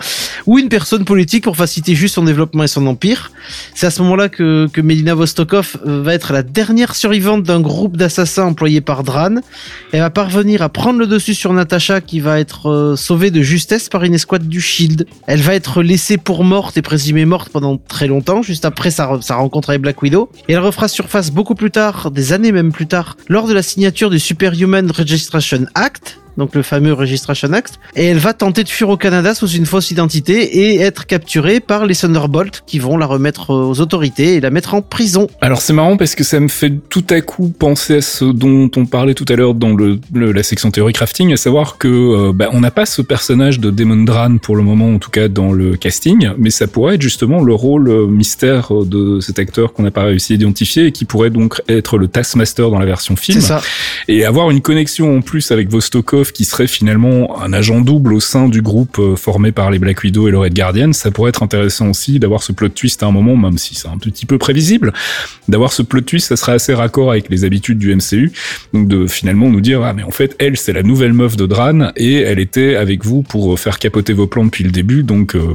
ou 0.46 0.58
une 0.58 0.68
personne 0.68 1.04
politique 1.04 1.44
pour 1.44 1.56
faciliter 1.56 1.94
juste 1.94 2.14
son 2.14 2.24
développement 2.24 2.64
et 2.64 2.68
son 2.68 2.86
empire. 2.86 3.30
C'est 3.74 3.86
à 3.86 3.90
ce 3.90 4.02
moment-là 4.02 4.28
que, 4.28 4.68
que 4.72 4.80
Melina 4.80 5.14
Vostokov 5.14 5.76
euh, 5.86 6.02
va 6.02 6.14
être 6.14 6.32
la 6.32 6.42
dernière 6.42 6.94
survivante 6.94 7.42
d'un 7.42 7.60
groupe 7.60 7.96
d'assassins 7.96 8.44
employé 8.44 8.80
par 8.80 9.02
Dran. 9.02 9.36
Elle 9.92 10.00
va 10.00 10.10
parvenir 10.10 10.62
à 10.62 10.68
prendre 10.68 10.98
le 10.98 11.06
dessus 11.06 11.34
sur 11.34 11.52
Natasha 11.52 12.00
qui 12.00 12.20
va 12.20 12.40
être 12.40 12.70
euh, 12.70 12.96
sauvée 12.96 13.30
de 13.30 13.42
justesse 13.42 13.88
par 13.88 14.04
une 14.04 14.14
escouade 14.14 14.48
du 14.48 14.60
Shield. 14.60 15.06
Elle 15.26 15.40
va 15.40 15.54
être 15.54 15.82
laissée 15.82 16.16
pour 16.16 16.44
morte 16.44 16.76
et 16.76 16.82
présumée 16.82 17.24
morte 17.24 17.48
pendant 17.50 17.76
très 17.76 18.06
longtemps, 18.06 18.42
juste 18.42 18.64
après 18.64 18.90
sa, 18.90 19.20
sa 19.20 19.36
rencontre 19.36 19.70
avec 19.70 19.82
Black 19.82 20.02
Widow. 20.02 20.30
Et 20.48 20.52
elle 20.52 20.60
refera 20.60 20.88
surface 20.88 21.30
beaucoup 21.30 21.54
plus 21.54 21.70
tard, 21.70 22.10
des 22.10 22.32
années 22.32 22.52
même 22.52 22.72
plus 22.72 22.86
tard, 22.86 23.16
lors 23.28 23.46
de 23.46 23.52
la 23.54 23.62
signature 23.62 24.10
du 24.10 24.18
Superhuman 24.18 24.90
Registration 24.90 25.66
Act, 25.74 26.18
donc 26.36 26.54
le 26.54 26.62
fameux 26.62 26.92
Registration 26.92 27.52
Act, 27.52 27.78
et 27.94 28.06
elle 28.06 28.18
va 28.18 28.32
tenter 28.32 28.64
de 28.64 28.68
fuir 28.68 28.88
au 28.88 28.96
Canada 28.96 29.34
sous 29.34 29.48
une 29.48 29.66
fausse 29.66 29.90
identité 29.90 30.58
et 30.58 30.80
être 30.80 31.06
capturée 31.06 31.60
par 31.60 31.86
les 31.86 31.94
Thunderbolts 31.94 32.62
qui 32.66 32.78
vont 32.78 32.96
la 32.96 33.06
remettre 33.06 33.50
aux 33.50 33.80
autorités 33.80 34.34
et 34.34 34.40
la 34.40 34.50
mettre 34.50 34.74
en 34.74 34.82
prison. 34.82 35.28
Alors 35.40 35.60
c'est 35.62 35.72
marrant 35.72 35.96
parce 35.96 36.14
que 36.14 36.24
ça 36.24 36.40
me 36.40 36.48
fait 36.48 36.72
tout 36.88 37.04
à 37.10 37.20
coup 37.20 37.48
penser 37.58 37.96
à 37.96 38.00
ce 38.02 38.24
dont 38.24 38.70
on 38.76 38.86
parlait 38.86 39.14
tout 39.14 39.24
à 39.28 39.36
l'heure 39.36 39.54
dans 39.54 39.74
le, 39.74 39.98
le- 40.12 40.32
la 40.32 40.42
section 40.42 40.70
théorie 40.70 40.92
crafting, 40.92 41.32
à 41.32 41.36
savoir 41.36 41.78
que 41.78 41.88
euh, 41.88 42.32
bah, 42.32 42.48
on 42.52 42.60
n'a 42.60 42.70
pas 42.70 42.86
ce 42.86 43.02
personnage 43.02 43.60
de 43.60 43.70
Damon 43.70 44.04
Dran 44.04 44.36
pour 44.38 44.56
le 44.56 44.62
moment, 44.62 44.92
en 44.94 44.98
tout 44.98 45.10
cas 45.10 45.28
dans 45.28 45.52
le 45.52 45.76
casting, 45.76 46.30
mais 46.38 46.50
ça 46.50 46.66
pourrait 46.66 46.96
être 46.96 47.02
justement 47.02 47.42
le 47.42 47.54
rôle 47.54 47.88
euh, 47.88 48.06
mystère 48.06 48.74
euh, 48.74 48.84
de 48.84 49.20
cet 49.20 49.38
acteur 49.38 49.72
qu'on 49.72 49.82
n'a 49.82 49.90
pas 49.90 50.04
réussi 50.04 50.32
à 50.32 50.36
identifier 50.36 50.86
et 50.86 50.92
qui 50.92 51.04
pourrait 51.04 51.30
donc 51.30 51.62
être 51.68 51.98
le 51.98 52.08
Taskmaster 52.08 52.70
dans 52.70 52.78
la 52.78 52.86
version 52.86 53.16
film. 53.16 53.40
C'est 53.40 53.46
ça. 53.46 53.62
Et 54.08 54.24
avoir 54.24 54.50
une 54.50 54.60
connexion 54.60 55.16
en 55.16 55.20
plus 55.22 55.50
avec 55.50 55.70
Vostokov 55.70 56.25
qui 56.32 56.44
serait 56.44 56.66
finalement 56.66 57.40
un 57.42 57.52
agent 57.52 57.80
double 57.80 58.14
au 58.14 58.20
sein 58.20 58.48
du 58.48 58.62
groupe 58.62 58.98
euh, 58.98 59.16
formé 59.16 59.52
par 59.52 59.70
les 59.70 59.78
Black 59.78 60.02
Widow 60.02 60.28
et 60.28 60.30
le 60.30 60.38
Red 60.38 60.54
Guardian, 60.54 60.92
ça 60.92 61.10
pourrait 61.10 61.30
être 61.30 61.42
intéressant 61.42 61.90
aussi 61.90 62.18
d'avoir 62.18 62.42
ce 62.42 62.52
plot 62.52 62.68
twist 62.70 63.02
à 63.02 63.06
un 63.06 63.10
moment, 63.10 63.36
même 63.36 63.58
si 63.58 63.74
c'est 63.74 63.88
un 63.88 63.98
petit 63.98 64.26
peu 64.26 64.38
prévisible, 64.38 64.92
d'avoir 65.48 65.72
ce 65.72 65.82
plot 65.82 66.02
twist, 66.02 66.28
ça 66.28 66.36
serait 66.36 66.52
assez 66.52 66.74
raccord 66.74 67.10
avec 67.10 67.28
les 67.30 67.44
habitudes 67.44 67.78
du 67.78 67.94
MCU, 67.94 68.32
donc 68.72 68.88
de 68.88 69.06
finalement 69.06 69.48
nous 69.48 69.60
dire 69.60 69.82
ah 69.82 69.92
mais 69.92 70.02
en 70.02 70.10
fait 70.10 70.36
elle 70.38 70.56
c'est 70.56 70.72
la 70.72 70.82
nouvelle 70.82 71.12
meuf 71.12 71.36
de 71.36 71.46
Dran 71.46 71.90
et 71.96 72.14
elle 72.14 72.38
était 72.38 72.76
avec 72.76 73.04
vous 73.04 73.22
pour 73.22 73.52
euh, 73.52 73.56
faire 73.56 73.78
capoter 73.78 74.12
vos 74.12 74.26
plans 74.26 74.44
depuis 74.44 74.64
le 74.64 74.70
début, 74.70 75.02
donc 75.02 75.34
euh, 75.34 75.54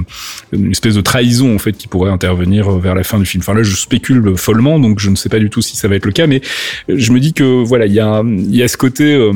une 0.52 0.72
espèce 0.72 0.96
de 0.96 1.02
trahison 1.02 1.54
en 1.56 1.60
fait 1.60 1.74
qui 1.74 1.88
pourrait 1.88 2.12
intervenir 2.12 2.72
vers 2.72 2.96
la 2.96 3.04
fin 3.04 3.20
du 3.20 3.26
film. 3.26 3.42
Enfin 3.42 3.54
là 3.54 3.64
je 3.64 3.76
spécule 3.76 4.38
follement, 4.38 4.80
donc 4.80 5.00
je 5.00 5.10
ne 5.10 5.16
sais 5.16 5.30
pas 5.30 5.40
du 5.40 5.50
tout 5.50 5.62
si 5.62 5.76
ça 5.76 5.88
va 5.88 5.96
être 5.96 6.06
le 6.06 6.12
cas, 6.12 6.28
mais 6.28 6.42
je 6.88 7.12
me 7.12 7.20
dis 7.20 7.34
que 7.34 7.64
voilà 7.64 7.86
il 7.86 7.94
y 7.94 8.00
a 8.00 8.24
y 8.26 8.64
a 8.64 8.68
ce 8.68 8.78
côté 8.78 9.32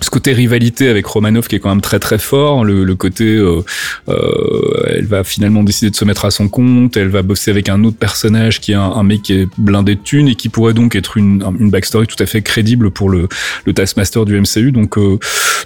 ce 0.00 0.10
côté 0.10 0.32
rivalité 0.32 0.88
avec 0.88 1.06
Romanov 1.06 1.48
qui 1.48 1.56
est 1.56 1.58
quand 1.58 1.68
même 1.68 1.80
très 1.80 1.98
très 1.98 2.18
fort, 2.18 2.64
le, 2.64 2.84
le 2.84 2.94
côté 2.94 3.24
euh, 3.24 3.62
euh, 4.08 4.94
elle 4.96 5.06
va 5.06 5.24
finalement 5.24 5.62
décider 5.62 5.90
de 5.90 5.96
se 5.96 6.04
mettre 6.04 6.24
à 6.24 6.30
son 6.30 6.48
compte, 6.48 6.96
elle 6.96 7.08
va 7.08 7.22
bosser 7.22 7.50
avec 7.50 7.68
un 7.68 7.84
autre 7.84 7.96
personnage 7.96 8.60
qui 8.60 8.72
est 8.72 8.76
un, 8.76 8.82
un 8.82 9.02
mec 9.02 9.22
qui 9.22 9.34
est 9.34 9.48
blindé 9.58 9.94
de 9.94 10.00
thunes 10.00 10.28
et 10.28 10.34
qui 10.34 10.48
pourrait 10.48 10.74
donc 10.74 10.94
être 10.96 11.16
une, 11.16 11.44
une 11.58 11.70
backstory 11.70 12.06
tout 12.06 12.20
à 12.22 12.26
fait 12.26 12.42
crédible 12.42 12.90
pour 12.90 13.10
le, 13.10 13.28
le 13.64 13.72
Taskmaster 13.72 14.24
du 14.24 14.40
MCU, 14.40 14.72
donc 14.72 14.98
euh, 14.98 15.18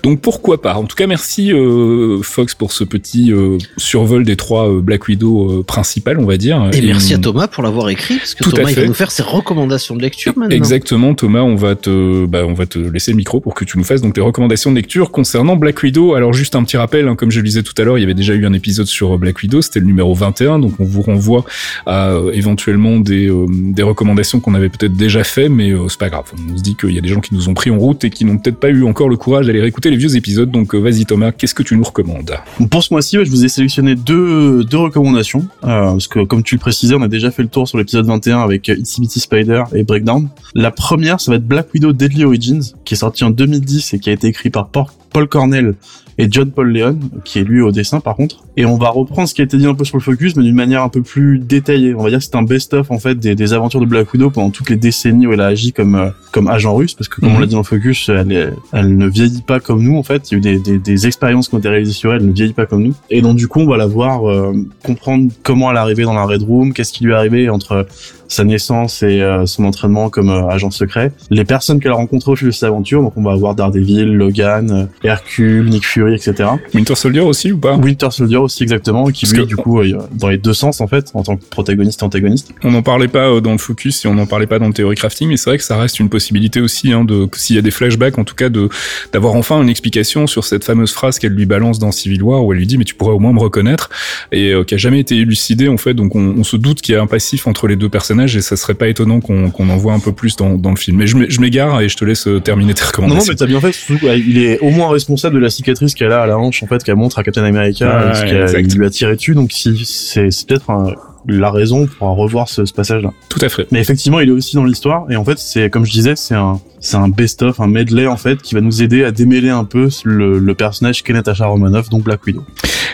donc 0.03 0.20
pourquoi 0.20 0.61
pas. 0.61 0.74
En 0.74 0.85
tout 0.85 0.97
cas 0.97 1.07
merci 1.07 1.53
euh, 1.53 2.20
Fox 2.22 2.55
pour 2.55 2.72
ce 2.72 2.85
petit 2.85 3.32
euh, 3.32 3.59
survol 3.76 4.24
des 4.24 4.37
trois 4.37 4.68
euh, 4.68 4.80
Black 4.80 5.09
Widow 5.09 5.62
principales 5.62 6.18
on 6.18 6.26
va 6.26 6.37
dire. 6.37 6.70
Et, 6.72 6.80
merci 6.82 7.14
à 7.14 7.18
Thomas 7.18 7.49
pour 7.49 7.62
l'avoir 7.62 7.89
écrit, 7.89 8.18
parce 8.18 8.35
que 8.35 8.45
Tout 8.45 8.51
à 8.51 8.57
Thomas 8.57 8.70
il 8.70 8.74
va 8.76 8.82
fait. 8.82 8.89
nous 8.89 8.95
faire 8.95 9.11
ses 9.11 9.22
recommandations 9.22 9.97
de 9.97 10.03
lecture 10.03 10.32
maintenant. 10.37 10.55
Exactement, 10.55 11.14
Thomas, 11.14 11.41
on 11.41 11.55
va 11.55 11.74
te, 11.74 12.26
bah, 12.26 12.45
on 12.47 12.55
va 12.55 12.66
te 12.66 12.78
laisser 12.78 13.12
le 13.12 13.16
micro 13.16 13.41
pour 13.41 13.55
que 13.55 13.64
tu 13.64 13.78
nous 13.78 13.85
fasses 13.85 14.03
donc 14.03 14.14
tes 14.14 14.20
recommandations 14.25 14.70
de 14.70 14.77
lecture 14.77 15.11
concernant 15.11 15.57
Black 15.57 15.83
Widow. 15.83 16.14
Alors 16.14 16.33
juste 16.33 16.57
un 16.57 16.64
petit 16.64 16.77
rappel, 16.77 17.09
hein, 17.09 17.16
comme 17.16 17.31
je 17.31 17.41
le 17.41 17.47
disais 17.47 17.62
tout 17.62 17.75
à 17.79 17.85
l'heure, 17.85 17.99
il 17.99 18.01
y 18.01 18.05
avait 18.05 18.14
déjà 18.14 18.35
eu 18.35 18.47
un 18.47 18.53
épisode 18.53 18.87
sur 18.87 19.14
euh, 19.14 19.18
Black 19.18 19.41
Widow, 19.43 19.62
c'était 19.62 19.81
le 19.81 19.87
numéro 19.87 20.14
21, 20.14 20.59
donc 20.59 20.75
on 20.79 20.85
vous 20.85 21.03
renvoie 21.03 21.45
à 21.87 22.11
euh, 22.11 22.33
éventuellement 22.33 22.99
des, 22.99 23.29
euh, 23.29 23.47
des 23.49 23.83
recommandations 23.83 24.41
qu'on 24.41 24.55
avait 24.55 24.68
peut-être 24.68 24.95
déjà 24.95 25.25
fait, 25.25 25.49
mais 25.49 25.70
euh, 25.70 25.89
c'est 25.89 25.99
pas 25.99 26.09
grave. 26.09 26.25
On 26.35 26.57
se 26.57 26.62
dit 26.62 26.77
qu'il 26.77 26.93
y 26.93 26.99
a 26.99 27.01
des 27.01 27.09
gens 27.09 27.20
qui 27.20 27.35
nous 27.35 27.49
ont 27.49 27.55
pris 27.55 27.70
en 27.70 27.79
route 27.79 28.05
et 28.05 28.11
qui 28.11 28.25
n'ont 28.25 28.39
peut-être 28.39 28.59
pas 28.59 28.70
eu 28.70 28.85
encore 28.85 29.09
le 29.09 29.16
courage 29.16 29.47
d'aller 29.47 29.61
réécouter 29.61 29.91
les 29.91 29.97
vieux 29.97 30.16
épisodes. 30.16 30.51
Donc 30.51 30.75
vas-y 30.75 31.07
Thomas, 31.07 31.33
qu'est-ce 31.33 31.55
que 31.55 31.62
tu 31.62 31.77
nous 31.77 31.85
recommandes? 31.85 32.37
Pour 32.70 32.83
ce 32.83 32.93
mois-ci, 32.93 33.18
ouais, 33.18 33.25
je 33.25 33.31
vous 33.31 33.45
ai 33.45 33.49
sélectionné 33.49 33.95
deux, 33.95 34.64
recommandations. 34.72 35.47
Parce 35.61 36.09
que, 36.09 36.25
comme 36.25 36.43
tu 36.43 36.57
le 36.57 36.61
précisais, 36.61 36.95
on 36.95 37.03
a 37.03 37.09
déjà 37.09 37.31
fait 37.31 37.43
le 37.43 37.49
tour 37.49 37.68
sur 37.68 37.79
l'épisode 37.79 38.07
21 38.07 38.41
avec 38.41 38.68
Itsy 38.68 39.20
Spider 39.20 39.64
et 39.75 39.85
Breakdown. 39.85 40.29
La 40.55 40.70
première, 40.70 41.20
ça 41.20 41.31
va 41.31 41.37
être 41.37 41.47
Black 41.47 41.72
Widow 41.75 41.93
Deadly 41.93 42.25
Origins, 42.25 42.62
qui 42.85 42.95
est 42.95 42.99
sorti 42.99 43.25
en 43.25 43.31
2010 43.31 43.95
et 43.95 43.99
qui 43.99 44.11
a 44.11 44.12
été 44.15 44.29
écrit 44.29 44.51
par 44.51 44.69
Paul 44.69 45.29
Cornell 45.29 45.75
et 46.17 46.29
John 46.31 46.51
Paul 46.53 46.73
Leon, 46.73 46.97
qui 47.25 47.41
est 47.41 47.45
lui 47.45 47.61
au 47.61 47.73
dessin 47.73 47.99
par 48.01 48.15
contre. 48.15 48.45
Et 48.57 48.65
on 48.67 48.77
va 48.79 48.89
reprendre 48.89 49.29
ce 49.29 49.35
qui 49.35 49.41
a 49.41 49.45
été 49.45 49.57
dit 49.57 49.67
un 49.67 49.75
peu 49.75 49.85
sur 49.85 49.97
le 49.97 50.03
focus, 50.03 50.37
mais 50.37 50.45
d'une 50.45 50.55
manière 50.55 50.83
un 50.85 50.89
peu 50.89 51.03
plus 51.03 51.41
détaillée. 51.41 51.93
On 51.95 52.03
va 52.05 52.09
dire 52.11 52.19
que 52.21 52.25
c'est 52.25 52.37
un 52.37 52.43
best-of 52.45 52.91
en 52.93 53.01
fait 53.01 53.17
des, 53.17 53.35
des 53.35 53.53
aventures 53.53 53.81
de 53.81 53.87
Black 53.87 54.12
Widow 54.12 54.31
pendant 54.31 54.51
toutes 54.51 54.71
les 54.71 54.77
décennies 54.77 55.27
où 55.27 55.33
elle 55.33 55.41
a 55.41 55.47
agi 55.47 55.73
comme 55.73 55.97
euh, 55.97 56.11
comme 56.31 56.47
agent 56.49 56.73
russe, 56.75 56.95
parce 56.95 57.09
que 57.09 57.21
comme 57.21 57.31
Mhm. 57.31 57.37
on 57.37 57.41
l'a 57.41 57.47
dit 57.47 57.53
dans 57.53 57.59
le 57.61 57.65
focus, 57.65 58.09
elle, 58.09 58.31
est- 58.31 58.51
elle 58.73 58.97
ne 58.97 59.09
vieillit 59.09 59.43
pas 59.43 59.59
comme 59.59 59.83
nous 59.83 59.97
en 59.97 60.05
fait. 60.05 60.31
Il 60.31 60.35
y 60.35 60.35
a 60.35 60.39
eu 60.39 60.41
des, 60.41 60.59
des, 60.61 60.79
des 60.79 61.07
expériences 61.09 61.49
qui 61.49 61.57
ont 61.57 61.59
été 61.59 61.69
réalisées 61.69 61.93
sur 61.93 62.12
elle, 62.12 62.21
elle 62.23 62.29
ne 62.29 62.33
vieillit 62.33 62.53
pas 62.53 62.67
comme 62.67 62.85
nous. 62.85 62.95
Et 63.11 63.21
donc 63.21 63.37
du 63.37 63.49
coup, 63.49 63.61
on 63.61 63.67
va 63.69 63.77
la 63.77 63.87
voir 63.87 64.29
euh, 64.31 64.53
comprendre 64.85 65.33
comment 65.43 65.71
elle 65.73 65.77
est 65.77 65.81
arrivée 65.81 66.05
dans 66.05 66.15
la 66.15 66.25
Red 66.25 66.43
Room, 66.43 66.73
qu'est-ce 66.73 66.93
qui 66.93 67.03
lui 67.05 67.12
est 67.12 67.17
arrivé 67.17 67.49
entre 67.51 67.87
sa 68.29 68.45
naissance 68.45 69.03
et 69.03 69.20
euh, 69.22 69.47
son 69.47 69.64
entraînement 69.64 70.09
comme 70.11 70.31
euh, 70.31 70.49
agent 70.49 70.70
secret. 70.70 71.12
Les 71.31 71.45
personnes 71.45 71.81
qu'elle 71.81 71.93
a 71.93 71.97
rencontrées 71.97 72.33
au 72.33 72.37
fil 72.37 72.49
de 72.49 72.53
ses 72.53 72.66
aventures, 72.66 73.03
donc 73.03 73.12
on 73.16 73.22
va 73.22 73.33
avoir 73.33 73.55
Daredevil, 73.55 74.05
Logan, 74.14 74.70
euh, 74.70 75.09
Hercule, 75.09 75.68
Nick 75.68 75.87
Fury, 75.87 76.14
etc. 76.14 76.49
Winter 76.75 76.95
Soldier 76.95 77.20
aussi 77.20 77.53
ou 77.53 77.59
pas? 77.59 77.77
Winter 77.77 78.09
Soldier 78.11 78.37
aussi 78.39 78.62
exactement, 78.62 79.07
qui 79.07 79.27
Parce 79.27 79.33
lui 79.35 79.43
que- 79.43 79.49
du 79.49 79.57
coup 79.57 79.81
euh, 79.81 79.99
dans 80.12 80.29
les 80.29 80.39
deux 80.39 80.55
sens 80.55 80.81
en 80.81 80.87
fait, 80.87 81.11
en 81.14 81.22
tant 81.22 81.37
que 81.37 81.45
protagoniste 81.45 82.03
et 82.03 82.05
antagoniste. 82.05 82.51
On 82.62 82.70
n'en 82.70 82.83
parlait 82.83 83.09
pas 83.09 83.29
euh, 83.29 83.41
dans 83.41 83.53
le 83.53 83.59
focus 83.59 84.05
et 84.05 84.09
on 84.09 84.14
n'en 84.14 84.27
parlait 84.27 84.47
pas 84.47 84.59
dans 84.59 84.68
le 84.68 84.72
théorie 84.75 84.97
crafting, 84.97 85.29
mais 85.29 85.37
c'est 85.37 85.51
vrai 85.51 85.59
que 85.59 85.64
ça 85.64 85.77
reste 85.77 86.01
une 86.01 86.09
possibilité 86.09 86.61
aussi 86.61 86.93
hein, 86.93 87.05
de 87.05 87.29
s'il 87.35 87.57
y 87.57 87.59
a 87.59 87.62
des 87.62 87.70
flashbacks, 87.70 88.18
en 88.18 88.25
tout 88.25 88.35
cas 88.35 88.49
de 88.49 88.68
d'avoir 89.12 89.35
enfin 89.35 89.61
une 89.62 89.68
explication 89.68 90.27
sur 90.27 90.45
cette 90.45 90.64
fameuse 90.64 90.93
phrase 90.93 91.18
qu'elle 91.18 91.33
lui 91.33 91.47
balance 91.47 91.79
dans 91.79 91.93
Civil 91.93 92.22
War 92.22 92.45
où 92.45 92.53
elle 92.53 92.59
lui 92.59 92.66
dit 92.66 92.79
mais 92.79 92.85
tu 92.85 92.95
pourrais 92.95 93.12
au 93.14 93.18
moins 93.18 93.33
me 93.33 93.41
reconnaître 93.41 93.91
et 94.33 94.53
euh, 94.53 94.64
qui 94.64 94.75
a 94.75 94.79
jamais 94.79 95.01
été 95.01 95.16
élucidé 95.16 95.68
en 95.68 95.77
fait. 95.77 95.95
Donc 95.95 96.14
on, 96.16 96.35
on 96.39 96.45
se 96.45 96.57
doute 96.57 96.81
qu'il 96.81 96.95
y 96.95 96.99
a 96.99 97.03
un 97.03 97.07
passif 97.07 97.47
entre 97.47 97.66
les 97.66 97.77
deux 97.77 97.89
personnages 97.89 98.14
et 98.23 98.29
ça 98.41 98.57
serait 98.57 98.75
pas 98.75 98.89
étonnant 98.89 99.21
qu'on 99.21 99.51
qu'on 99.51 99.69
en 99.69 99.77
voit 99.77 99.93
un 99.93 100.01
peu 100.01 100.12
plus 100.12 100.37
dans, 100.37 100.55
dans 100.55 100.71
le 100.71 100.77
film. 100.77 100.97
Mais 100.99 101.07
je 101.07 101.17
m'é- 101.17 101.31
je 101.31 101.41
m'égare 101.41 101.81
et 101.81 101.89
je 101.89 101.97
te 101.97 102.05
laisse 102.05 102.27
euh, 102.27 102.41
terminer 102.41 102.75
tes 102.75 102.85
recommandations. 102.85 103.21
non, 103.21 103.27
mais 103.29 103.35
t'as 103.37 103.47
bien 103.47 103.61
fait. 103.61 103.73
surtout, 103.73 104.07
il 104.07 104.39
est 104.39 104.59
au 104.61 104.71
moins 104.71 104.89
responsable 104.91 105.35
de 105.37 105.41
la 105.41 105.51
cicatrice 105.51 105.95
qu'elle 105.95 106.12
a 106.12 106.23
à 106.23 106.27
la 106.27 106.39
hanche, 106.39 106.62
en 106.62 106.67
fait, 106.67 106.83
qu'elle 106.85 106.97
montre 106.97 107.19
à 107.19 107.23
Captain 107.25 107.45
America, 107.45 107.91
parce 107.91 108.23
exact. 108.23 108.75
lui 108.75 108.87
a 108.87 108.91
tiré 108.91 109.17
dessus. 109.17 109.35
Donc, 109.35 109.53
si, 109.53 109.85
c'est, 109.85 110.31
c'est 110.31 110.47
peut-être 110.49 110.71
un- 110.71 110.95
la 111.27 111.51
raison 111.51 111.87
pour 111.87 112.09
revoir 112.17 112.51
ce, 112.51 112.67
ce 112.67 112.73
passage-là. 112.75 113.11
Tout 113.31 113.39
à 113.43 113.49
fait. 113.49 113.67
Mais 113.73 113.81
effectivement, 113.81 114.21
il 114.21 114.29
est 114.29 114.33
aussi 114.33 114.57
dans 114.57 114.65
l'histoire. 114.65 115.07
Et 115.11 115.17
en 115.17 115.25
fait, 115.25 115.39
c'est, 115.39 115.71
comme 115.71 115.87
je 115.87 115.91
disais, 115.91 116.17
c'est 116.17 116.35
un, 116.35 116.61
c'est 116.81 116.99
un 116.99 117.09
best-of, 117.09 117.61
un 117.61 117.67
medley, 117.67 118.07
en 118.07 118.19
fait, 118.19 118.43
qui 118.43 118.55
va 118.55 118.61
nous 118.61 118.83
aider 118.83 119.05
à 119.05 119.11
démêler 119.11 119.49
un 119.49 119.65
peu 119.65 119.89
le, 120.05 120.39
le 120.39 120.55
personnage 120.55 121.03
qu'est 121.03 121.15
Natasha 121.15 121.47
Romanoff, 121.47 121.89
donc 121.89 122.03
Black 122.03 122.27
Widow. 122.27 122.45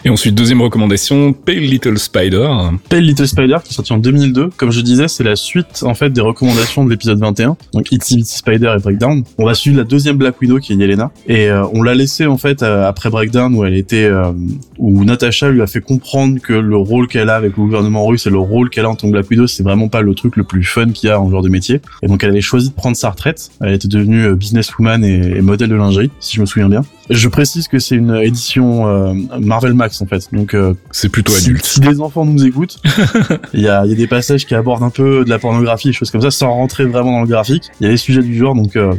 Et 0.05 0.11
ensuite 0.11 0.35
deuxième 0.35 0.63
recommandation, 0.63 1.33
Pale 1.33 1.57
Little 1.57 1.99
Spider. 1.99 2.49
Pale 2.89 3.03
Little 3.03 3.29
Spider 3.29 3.59
qui 3.63 3.71
est 3.71 3.75
sorti 3.75 3.93
en 3.93 3.99
2002. 3.99 4.51
Comme 4.57 4.71
je 4.71 4.81
disais, 4.81 5.09
c'est 5.09 5.25
la 5.25 5.37
suite 5.37 5.83
en 5.83 5.95
fait 5.95 6.11
des 6.11 6.21
recommandations 6.21 6.85
de 6.85 6.91
l'épisode 6.91 7.19
21. 7.19 7.57
Donc 7.75 7.93
Itsy 7.93 8.17
Bitsy 8.17 8.39
Spider 8.39 8.75
et 8.79 8.81
Breakdown. 8.83 9.23
On 9.39 9.45
va 9.45 9.55
suivre 9.55 9.77
la 9.77 9.85
deuxième 9.85 10.17
Black 10.17 10.41
Widow 10.41 10.59
qui 10.59 10.73
est 10.73 10.77
Yelena 10.77 11.11
et 11.29 11.51
euh, 11.51 11.67
on 11.75 11.83
l'a 11.83 11.95
laissé 11.95 12.27
en 12.27 12.39
fait 12.39 12.63
euh, 12.63 12.89
après 12.89 13.11
Breakdown 13.11 13.55
où 13.55 13.65
elle 13.65 13.77
était 13.77 14.05
euh, 14.05 14.33
où 14.79 15.05
Natasha 15.05 15.51
lui 15.51 15.61
a 15.61 15.67
fait 15.67 15.81
comprendre 15.81 16.41
que 16.41 16.55
le 16.55 16.77
rôle 16.77 17.07
qu'elle 17.07 17.29
a 17.29 17.37
avec 17.37 17.57
le 17.57 17.63
gouvernement 17.63 18.07
russe 18.07 18.27
et 18.27 18.31
le 18.31 18.39
rôle 18.39 18.71
qu'elle 18.71 18.87
a 18.87 18.91
en 18.91 18.97
tant 18.97 19.07
que 19.09 19.13
Black 19.13 19.31
Widow, 19.31 19.47
c'est 19.47 19.63
vraiment 19.63 19.89
pas 19.89 20.01
le 20.01 20.15
truc 20.15 20.37
le 20.37 20.45
plus 20.45 20.65
fun 20.65 20.91
qu'il 20.91 21.09
y 21.09 21.13
a 21.13 21.21
en 21.21 21.31
genre 21.31 21.43
de 21.43 21.49
métier. 21.49 21.81
Et 22.03 22.09
donc 22.09 22.25
elle 22.25 22.31
avait 22.31 22.41
choisi 22.41 22.71
de 22.71 22.75
prendre 22.75 22.97
sa 22.97 23.11
retraite. 23.11 23.51
Elle 23.61 23.75
était 23.75 23.89
devenue 23.89 24.25
euh, 24.25 24.35
businesswoman 24.35 25.05
et 25.05 25.41
modèle 25.43 25.69
de 25.69 25.75
lingerie, 25.75 26.11
si 26.21 26.37
je 26.37 26.41
me 26.41 26.47
souviens 26.47 26.69
bien. 26.69 26.83
Je 27.11 27.29
précise 27.29 27.67
que 27.67 27.79
c'est 27.81 27.97
une 27.97 28.15
édition 28.15 28.87
euh, 28.87 29.13
Marvel 29.41 29.75
Max 29.75 30.01
en 30.01 30.07
fait. 30.07 30.29
Donc 30.33 30.55
euh, 30.55 30.75
C'est 30.93 31.09
plutôt 31.09 31.33
si, 31.33 31.47
adulte. 31.47 31.65
si 31.65 31.81
des 31.81 32.01
enfants 32.01 32.25
nous 32.25 32.45
écoutent, 32.47 32.79
il 33.53 33.61
y 33.63 33.69
a, 33.69 33.85
il 33.85 33.91
y 33.91 33.93
a 33.93 33.97
des 33.97 34.07
passages 34.07 34.47
qui 34.47 34.55
abordent 34.55 34.85
un 34.85 34.91
peu 34.91 35.25
de 35.25 35.31
la 35.31 35.41
pornographie, 35.41 35.89
des 35.89 35.93
choses 35.93 36.11
comme 36.11 36.23
ça, 36.23 36.31
sans 36.31 36.53
rentrer 36.53 36.85
vraiment 36.85 37.11
dans 37.11 37.23
le 37.23 37.27
graphique. 37.27 37.65
Il 37.81 37.85
y 37.85 37.87
a 37.89 37.93
des 37.93 37.97
sujets 37.97 38.23
du 38.23 38.37
genre, 38.39 38.55
donc 38.55 38.77
euh, 38.77 38.93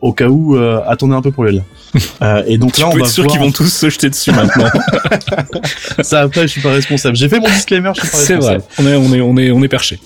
au 0.00 0.12
cas 0.14 0.28
où, 0.28 0.56
attendez 0.56 1.14
un 1.14 1.22
peu 1.22 1.30
pour 1.30 1.44
les 1.44 1.52
lire. 1.52 1.64
Et 2.46 2.56
donc 2.56 2.72
Tu 2.72 2.80
là, 2.80 2.88
on 2.88 2.92
va 2.94 3.00
être 3.00 3.06
sûr 3.08 3.26
qu'ils 3.26 3.40
vont 3.40 3.52
tous 3.52 3.68
se 3.72 3.90
jeter 3.90 4.08
dessus 4.08 4.32
maintenant. 4.32 4.66
ça. 6.00 6.20
Après, 6.22 6.42
je 6.42 6.46
suis 6.46 6.62
pas 6.62 6.72
responsable. 6.72 7.16
J'ai 7.16 7.28
fait 7.28 7.38
mon 7.38 7.48
disclaimer, 7.48 7.90
je 7.94 8.00
suis 8.00 8.10
pas 8.10 8.16
C'est 8.16 8.36
vrai. 8.36 8.54
responsable. 8.54 8.98
On 9.04 9.12
est, 9.12 9.12
on 9.12 9.14
est, 9.14 9.20
on 9.20 9.36
est, 9.36 9.50
on 9.52 9.62
est 9.62 9.68
perché. 9.68 10.00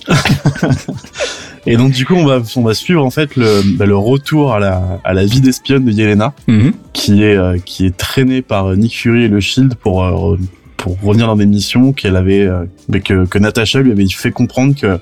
Et 1.67 1.77
donc 1.77 1.91
du 1.91 2.05
coup, 2.05 2.15
on 2.15 2.25
va, 2.25 2.41
on 2.55 2.61
va 2.63 2.73
suivre 2.73 3.03
en 3.05 3.09
fait 3.11 3.35
le, 3.35 3.61
bah, 3.77 3.85
le 3.85 3.95
retour 3.97 4.53
à 4.53 4.59
la, 4.59 4.99
à 5.03 5.13
la 5.13 5.25
vie 5.25 5.41
d'espionne 5.41 5.85
de 5.85 5.91
Yelena, 5.91 6.33
Mhm. 6.47 6.71
qui 6.93 7.23
est, 7.23 7.35
euh, 7.37 7.57
qui 7.63 7.85
est 7.85 7.95
traînée 7.95 8.41
par 8.41 8.75
Nick 8.75 8.95
Fury 8.97 9.23
et 9.23 9.27
le 9.27 9.39
Shield 9.39 9.75
pour 9.75 10.03
euh, 10.03 10.37
pour 10.77 10.95
revenir 11.01 11.27
dans 11.27 11.35
des 11.35 11.45
missions 11.47 11.91
qu'elle 11.91 12.15
avait, 12.15 12.41
euh, 12.45 12.63
mais 12.87 13.01
que, 13.01 13.25
que 13.25 13.39
Natasha 13.39 13.79
lui 13.81 13.91
avait 13.91 14.07
fait 14.07 14.31
comprendre 14.31 14.75
que 14.79 14.99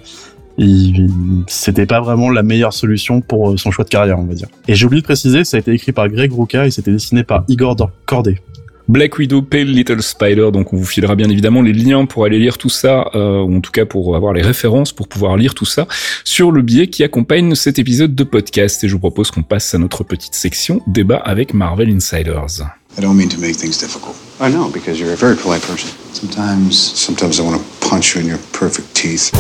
c'était 1.48 1.86
pas 1.86 2.00
vraiment 2.00 2.30
la 2.30 2.44
meilleure 2.44 2.74
solution 2.74 3.22
pour 3.22 3.52
euh, 3.52 3.58
son 3.58 3.72
choix 3.72 3.84
de 3.84 3.90
carrière, 3.90 4.18
on 4.20 4.24
va 4.24 4.34
dire. 4.34 4.48
Et 4.68 4.76
j'ai 4.76 4.86
oublié 4.86 5.02
de 5.02 5.06
préciser, 5.06 5.44
ça 5.44 5.58
a 5.58 5.60
été 5.60 5.72
écrit 5.74 5.92
par 5.92 6.08
Greg 6.10 6.32
Rucka 6.32 6.66
et 6.66 6.72
c'était 6.72 6.92
dessiné 6.92 7.24
par 7.24 7.44
Igor 7.50 7.76
Corday. 8.06 8.40
Black 8.88 9.18
Widow, 9.18 9.42
Pale 9.42 9.66
Little 9.66 10.02
Spider, 10.02 10.50
donc 10.52 10.72
on 10.74 10.78
vous 10.78 10.86
filera 10.86 11.16
bien 11.16 11.30
évidemment 11.30 11.62
les 11.62 11.74
liens 11.74 12.06
pour 12.06 12.26
aller 12.26 12.40
lire 12.40 12.58
tout 12.58 12.70
ça, 12.70 13.10
euh, 13.16 13.42
ou 13.42 13.58
en 13.58 13.62
tout 13.62 13.72
cas 13.72 13.86
pour 13.86 14.16
avoir 14.16 14.34
les 14.34 14.42
références 14.42 14.94
pour 14.94 15.08
pouvoir 15.08 15.38
lire 15.38 15.56
tout 15.56 15.66
ça 15.66 15.88
sur 16.24 16.52
le 16.52 16.62
billet 16.62 16.88
qui 16.88 17.04
accompagne 17.04 17.56
cet 17.56 17.80
épisode 17.80 18.14
de 18.14 18.24
podcast. 18.24 18.84
Et 18.84 18.88
je 18.88 18.94
vous 18.94 19.00
propose 19.00 19.32
qu'on 19.32 19.44
passe 19.44 19.74
à 19.74 19.78
notre 19.78 20.04
petite 20.04 20.36
section 20.36 20.82
débat 20.88 21.18
avec 21.18 21.54
Marvel 21.54 21.90
Insiders. 21.90 22.62
I 22.98 23.02
don't 23.02 23.16
mean 23.16 23.28
to 23.30 23.40
make 23.40 23.58
things 23.58 23.78
difficult. 23.78 24.16
I 24.40 24.50
know, 24.50 24.70
because 24.70 25.00
you're 25.00 25.12
a 25.12 25.18
very 25.18 25.36
polite 25.36 25.62
person. 25.62 25.90
Sometimes, 26.14 26.72
Sometimes 26.72 27.40
I 27.40 27.44
want 27.44 27.58
to 27.58 27.90
punch 27.90 28.16
you 28.16 28.22
in 28.22 28.28
your 28.28 28.40
perfect 28.54 28.94
teeth. 28.96 29.32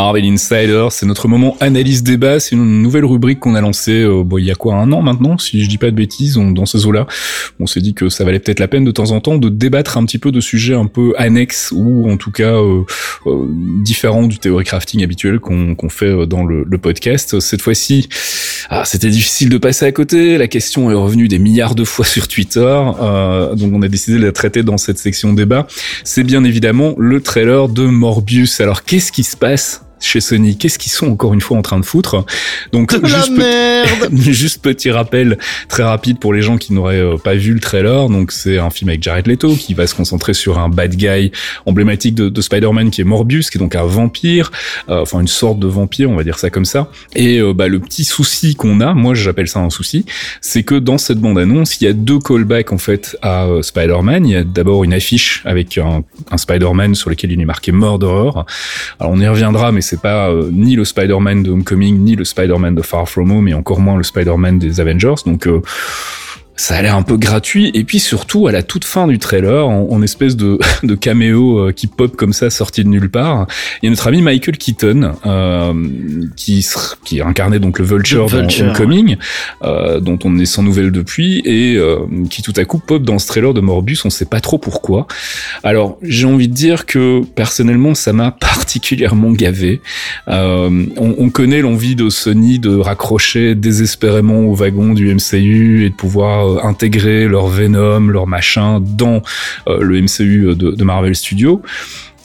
Marvel 0.00 0.24
Insider, 0.24 0.86
c'est 0.90 1.04
notre 1.04 1.28
moment 1.28 1.58
analyse 1.60 2.02
débat, 2.02 2.40
c'est 2.40 2.56
une 2.56 2.80
nouvelle 2.80 3.04
rubrique 3.04 3.38
qu'on 3.38 3.54
a 3.54 3.60
lancée 3.60 4.00
euh, 4.02 4.24
il 4.38 4.46
y 4.46 4.50
a 4.50 4.54
quoi 4.54 4.76
un 4.76 4.90
an 4.92 5.02
maintenant, 5.02 5.36
si 5.36 5.62
je 5.62 5.68
dis 5.68 5.76
pas 5.76 5.90
de 5.90 5.94
bêtises, 5.94 6.38
on- 6.38 6.52
dans 6.52 6.64
ces 6.64 6.86
eaux-là. 6.86 7.06
On 7.60 7.66
s'est 7.66 7.82
dit 7.82 7.92
que 7.92 8.08
ça 8.08 8.24
valait 8.24 8.38
peut-être 8.38 8.60
la 8.60 8.66
peine 8.68 8.86
de 8.86 8.92
temps 8.92 9.10
en 9.10 9.20
temps 9.20 9.36
de 9.36 9.50
débattre 9.50 9.98
un 9.98 10.06
petit 10.06 10.16
peu 10.16 10.32
de 10.32 10.40
sujets 10.40 10.72
un 10.74 10.86
peu 10.86 11.12
annexes 11.18 11.70
ou 11.76 12.10
en 12.10 12.16
tout 12.16 12.30
cas 12.30 12.54
euh, 12.54 12.80
euh, 13.26 13.44
différents 13.84 14.26
du 14.26 14.38
théorie 14.38 14.64
crafting 14.64 15.04
habituel 15.04 15.38
qu'on 15.38 15.74
qu'on 15.74 15.90
fait 15.90 16.06
euh, 16.06 16.24
dans 16.24 16.46
le, 16.46 16.64
le 16.66 16.78
podcast. 16.78 17.38
Cette 17.38 17.60
fois-ci, 17.60 18.08
ah, 18.70 18.86
c'était 18.86 19.10
difficile 19.10 19.50
de 19.50 19.58
passer 19.58 19.84
à 19.84 19.92
côté. 19.92 20.38
La 20.38 20.48
question 20.48 20.90
est 20.90 20.94
revenue 20.94 21.28
des 21.28 21.38
milliards 21.38 21.74
de 21.74 21.84
fois 21.84 22.06
sur 22.06 22.26
Twitter, 22.26 22.64
euh, 23.02 23.54
donc 23.54 23.74
on 23.74 23.82
a 23.82 23.88
décidé 23.88 24.18
de 24.18 24.24
la 24.24 24.32
traiter 24.32 24.62
dans 24.62 24.78
cette 24.78 24.96
section 24.96 25.34
débat. 25.34 25.66
C'est 26.04 26.24
bien 26.24 26.42
évidemment 26.44 26.94
le 26.96 27.20
trailer 27.20 27.68
de 27.68 27.84
Morbius. 27.84 28.62
Alors 28.62 28.84
qu'est-ce 28.84 29.12
qui 29.12 29.24
se 29.24 29.36
passe 29.36 29.82
chez 30.00 30.20
Sony 30.20 30.56
Qu'est-ce 30.56 30.78
qu'ils 30.78 30.92
sont 30.92 31.08
encore 31.08 31.34
une 31.34 31.40
fois 31.40 31.56
en 31.56 31.62
train 31.62 31.78
de 31.78 31.84
foutre 31.84 32.24
Donc 32.72 32.98
De 32.98 33.06
juste, 34.12 34.62
petit 34.62 34.90
rappel 34.90 35.38
très 35.68 35.82
rapide 35.82 36.18
pour 36.18 36.32
les 36.32 36.42
gens 36.42 36.58
qui 36.58 36.72
n'auraient 36.72 37.00
euh, 37.00 37.16
pas 37.16 37.34
vu 37.34 37.54
le 37.54 37.60
trailer. 37.60 38.08
Donc 38.08 38.32
c'est 38.32 38.58
un 38.58 38.70
film 38.70 38.90
avec 38.90 39.02
Jared 39.02 39.26
Leto 39.26 39.54
qui 39.54 39.74
va 39.74 39.86
se 39.86 39.94
concentrer 39.94 40.34
sur 40.34 40.58
un 40.58 40.68
bad 40.68 40.96
guy 40.96 41.30
emblématique 41.66 42.14
de, 42.14 42.28
de 42.28 42.40
Spider-Man 42.40 42.90
qui 42.90 43.00
est 43.00 43.04
Morbius, 43.04 43.50
qui 43.50 43.58
est 43.58 43.60
donc 43.60 43.74
un 43.74 43.84
vampire, 43.84 44.50
euh, 44.88 45.02
enfin 45.02 45.20
une 45.20 45.28
sorte 45.28 45.58
de 45.58 45.66
vampire, 45.66 46.10
on 46.10 46.16
va 46.16 46.24
dire 46.24 46.38
ça 46.38 46.50
comme 46.50 46.64
ça. 46.64 46.90
Et 47.14 47.38
euh, 47.38 47.52
bah, 47.52 47.68
le 47.68 47.80
petit 47.80 48.04
souci 48.04 48.54
qu'on 48.54 48.80
a, 48.80 48.94
moi 48.94 49.14
j'appelle 49.14 49.48
ça 49.48 49.60
un 49.60 49.70
souci, 49.70 50.04
c'est 50.40 50.62
que 50.62 50.74
dans 50.74 50.98
cette 50.98 51.18
bande-annonce, 51.18 51.80
il 51.80 51.84
y 51.84 51.86
a 51.88 51.92
deux 51.92 52.18
callbacks 52.18 52.72
en 52.72 52.78
fait 52.78 53.16
à 53.22 53.44
euh, 53.44 53.62
Spider-Man. 53.62 54.26
Il 54.26 54.32
y 54.32 54.36
a 54.36 54.44
d'abord 54.44 54.84
une 54.84 54.94
affiche 54.94 55.42
avec 55.44 55.78
un, 55.78 56.02
un 56.30 56.36
Spider-Man 56.36 56.94
sur 56.94 57.10
lequel 57.10 57.32
il 57.32 57.40
est 57.40 57.44
marqué 57.44 57.72
Murderer. 57.72 58.30
Alors 58.98 59.12
on 59.12 59.20
y 59.20 59.28
reviendra, 59.28 59.72
mais 59.72 59.80
c'est 59.90 60.00
pas 60.00 60.30
euh, 60.30 60.50
ni 60.52 60.76
le 60.76 60.84
Spider-Man 60.84 61.42
de 61.42 61.50
Homecoming, 61.50 61.98
ni 61.98 62.14
le 62.14 62.24
Spider-Man 62.24 62.76
de 62.76 62.82
Far 62.82 63.08
From 63.08 63.32
Home, 63.32 63.48
et 63.48 63.54
encore 63.54 63.80
moins 63.80 63.96
le 63.96 64.04
Spider-Man 64.04 64.60
des 64.60 64.78
Avengers. 64.78 65.16
Donc 65.26 65.48
euh, 65.48 65.62
ça 66.60 66.76
a 66.76 66.82
l'air 66.82 66.94
un 66.94 67.02
peu 67.02 67.16
gratuit. 67.16 67.70
Et 67.72 67.84
puis 67.84 67.98
surtout, 67.98 68.46
à 68.46 68.52
la 68.52 68.62
toute 68.62 68.84
fin 68.84 69.06
du 69.06 69.18
trailer, 69.18 69.66
en, 69.66 69.88
en 69.90 70.02
espèce 70.02 70.36
de, 70.36 70.58
de 70.82 70.94
caméo 70.94 71.58
euh, 71.58 71.72
qui 71.72 71.86
pop 71.86 72.14
comme 72.16 72.34
ça, 72.34 72.50
sorti 72.50 72.84
de 72.84 72.88
nulle 72.88 73.10
part, 73.10 73.46
il 73.82 73.86
y 73.86 73.88
a 73.88 73.90
notre 73.90 74.06
ami 74.06 74.20
Michael 74.20 74.58
Keaton, 74.58 75.12
euh, 75.24 75.72
qui, 76.36 76.66
qui 77.04 77.22
incarnait 77.22 77.60
donc 77.60 77.78
le 77.78 77.86
Vulture, 77.86 78.26
Le 78.30 78.40
Vulture, 78.40 78.66
dans 78.66 78.70
Homecoming, 78.72 79.16
euh, 79.64 80.00
dont 80.00 80.18
on 80.24 80.38
est 80.38 80.44
sans 80.44 80.62
nouvelles 80.62 80.92
depuis, 80.92 81.40
et 81.46 81.76
euh, 81.76 82.00
qui 82.28 82.42
tout 82.42 82.52
à 82.56 82.64
coup 82.66 82.78
pop 82.78 83.02
dans 83.02 83.18
ce 83.18 83.26
trailer 83.26 83.54
de 83.54 83.62
Morbius, 83.62 84.04
on 84.04 84.10
sait 84.10 84.26
pas 84.26 84.40
trop 84.40 84.58
pourquoi. 84.58 85.06
Alors, 85.62 85.96
j'ai 86.02 86.26
envie 86.26 86.48
de 86.48 86.54
dire 86.54 86.84
que 86.84 87.22
personnellement, 87.34 87.94
ça 87.94 88.12
m'a 88.12 88.30
particulièrement 88.40 89.32
gavé. 89.32 89.80
Euh, 90.28 90.84
on, 90.98 91.14
on 91.16 91.30
connaît 91.30 91.62
l'envie 91.62 91.96
de 91.96 92.10
Sony 92.10 92.58
de 92.58 92.76
raccrocher 92.76 93.54
désespérément 93.54 94.40
au 94.40 94.54
wagon 94.54 94.92
du 94.92 95.14
MCU 95.14 95.86
et 95.86 95.88
de 95.88 95.94
pouvoir 95.94 96.49
euh, 96.50 96.62
intégrer 96.62 97.28
leur 97.28 97.46
Venom, 97.48 98.08
leur 98.08 98.26
machin 98.26 98.80
dans 98.80 99.22
euh, 99.68 99.80
le 99.80 100.00
MCU 100.00 100.54
de, 100.54 100.72
de 100.72 100.84
Marvel 100.84 101.14
Studios. 101.14 101.62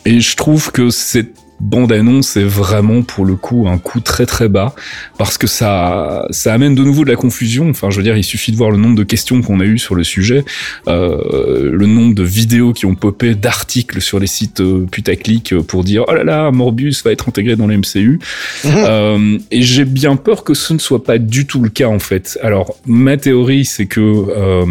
Et 0.05 0.19
je 0.19 0.35
trouve 0.35 0.71
que 0.71 0.89
cette 0.89 1.44
bande-annonce 1.65 2.37
est 2.37 2.43
vraiment 2.43 3.01
pour 3.01 3.25
le 3.25 3.35
coup 3.35 3.67
un 3.67 3.77
coup 3.77 3.99
très 3.99 4.25
très 4.25 4.47
bas 4.49 4.73
parce 5.17 5.37
que 5.37 5.47
ça 5.47 6.25
ça 6.29 6.53
amène 6.53 6.75
de 6.75 6.83
nouveau 6.83 7.03
de 7.03 7.09
la 7.09 7.15
confusion. 7.15 7.69
Enfin, 7.69 7.89
je 7.89 7.97
veux 7.97 8.03
dire, 8.03 8.17
il 8.17 8.23
suffit 8.23 8.51
de 8.51 8.57
voir 8.57 8.71
le 8.71 8.77
nombre 8.77 8.95
de 8.95 9.03
questions 9.03 9.41
qu'on 9.41 9.59
a 9.59 9.65
eues 9.65 9.77
sur 9.77 9.95
le 9.95 10.03
sujet, 10.03 10.45
euh, 10.87 11.71
le 11.71 11.85
nombre 11.85 12.13
de 12.15 12.23
vidéos 12.23 12.73
qui 12.73 12.85
ont 12.85 12.95
popé, 12.95 13.35
d'articles 13.35 14.01
sur 14.01 14.19
les 14.19 14.27
sites 14.27 14.61
euh, 14.61 14.85
putaclic 14.89 15.53
euh, 15.53 15.63
pour 15.63 15.83
dire 15.83 16.05
oh 16.07 16.13
là 16.13 16.23
là, 16.23 16.51
Morbius 16.51 17.03
va 17.03 17.11
être 17.11 17.27
intégré 17.29 17.55
dans 17.55 17.67
le 17.67 17.77
MCU. 17.77 18.19
Euh, 18.85 19.39
et 19.51 19.61
j'ai 19.61 19.85
bien 19.85 20.15
peur 20.15 20.43
que 20.43 20.53
ce 20.53 20.73
ne 20.73 20.79
soit 20.79 21.03
pas 21.03 21.17
du 21.17 21.47
tout 21.47 21.61
le 21.61 21.69
cas 21.69 21.87
en 21.87 21.99
fait. 21.99 22.37
Alors 22.43 22.75
ma 22.85 23.17
théorie 23.17 23.65
c'est 23.65 23.87
que 23.87 23.99
euh, 23.99 24.65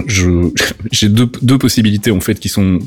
j'ai 0.92 1.08
deux, 1.08 1.30
deux 1.42 1.58
possibilités 1.58 2.10
en 2.10 2.20
fait 2.20 2.38
qui 2.40 2.48
sont 2.48 2.80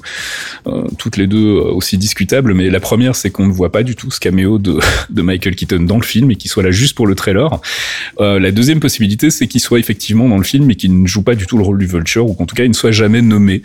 euh, 0.67 0.83
toutes 0.97 1.17
les 1.17 1.27
deux 1.27 1.57
euh, 1.57 1.71
aussi 1.71 1.97
discutables 1.97 2.53
mais 2.53 2.69
la 2.69 2.79
première 2.79 3.15
c'est 3.15 3.29
qu'on 3.29 3.47
ne 3.47 3.51
voit 3.51 3.71
pas 3.71 3.83
du 3.83 3.95
tout 3.95 4.11
ce 4.11 4.19
caméo 4.19 4.57
de, 4.57 4.79
de 5.09 5.21
Michael 5.21 5.55
Keaton 5.55 5.81
dans 5.81 5.97
le 5.97 6.03
film 6.03 6.31
et 6.31 6.35
qu'il 6.35 6.51
soit 6.51 6.63
là 6.63 6.71
juste 6.71 6.95
pour 6.95 7.07
le 7.07 7.15
trailer. 7.15 7.49
Euh, 8.19 8.39
la 8.39 8.51
deuxième 8.51 8.79
possibilité 8.79 9.29
c'est 9.29 9.47
qu'il 9.47 9.61
soit 9.61 9.79
effectivement 9.79 10.27
dans 10.27 10.37
le 10.37 10.43
film 10.43 10.69
et 10.69 10.75
qu'il 10.75 11.01
ne 11.01 11.07
joue 11.07 11.23
pas 11.23 11.35
du 11.35 11.45
tout 11.45 11.57
le 11.57 11.63
rôle 11.63 11.77
du 11.77 11.85
Vulture 11.85 12.27
ou 12.27 12.33
qu'en 12.33 12.45
tout 12.45 12.55
cas 12.55 12.63
il 12.63 12.69
ne 12.69 12.75
soit 12.75 12.91
jamais 12.91 13.21
nommé. 13.21 13.61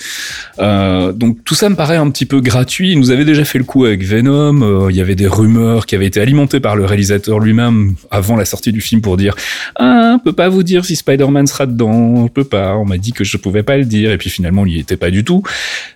Donc 0.58 1.44
tout 1.44 1.54
ça 1.54 1.68
me 1.68 1.74
paraît 1.74 1.96
un 1.96 2.10
petit 2.10 2.26
peu 2.26 2.40
gratuit. 2.40 2.92
Il 2.92 2.98
nous 2.98 3.10
avait 3.10 3.24
déjà 3.24 3.44
fait 3.44 3.58
le 3.58 3.64
coup 3.64 3.84
avec 3.84 4.02
Venom. 4.02 4.88
Il 4.88 4.96
y 4.96 5.00
avait 5.00 5.14
des 5.14 5.26
rumeurs 5.26 5.86
qui 5.86 5.94
avaient 5.94 6.06
été 6.06 6.20
alimentées 6.20 6.60
par 6.60 6.76
le 6.76 6.84
réalisateur 6.84 7.40
lui-même 7.40 7.94
avant 8.10 8.36
la 8.36 8.44
sortie 8.44 8.72
du 8.72 8.80
film 8.80 9.00
pour 9.00 9.16
dire 9.16 9.34
ah, 9.76 10.12
on 10.14 10.18
peut 10.18 10.32
pas 10.32 10.48
vous 10.48 10.62
dire 10.62 10.84
si 10.84 10.96
Spider-Man 10.96 11.46
sera 11.46 11.66
dedans, 11.66 11.90
on 11.90 12.28
peut 12.28 12.44
pas. 12.44 12.76
On 12.76 12.84
m'a 12.84 12.98
dit 12.98 13.12
que 13.12 13.24
je 13.24 13.31
je 13.32 13.38
pouvais 13.38 13.62
pas 13.62 13.76
le 13.76 13.84
dire. 13.84 14.12
Et 14.12 14.18
puis 14.18 14.30
finalement, 14.30 14.66
il 14.66 14.76
y 14.76 14.78
était 14.78 14.96
pas 14.96 15.10
du 15.10 15.24
tout. 15.24 15.42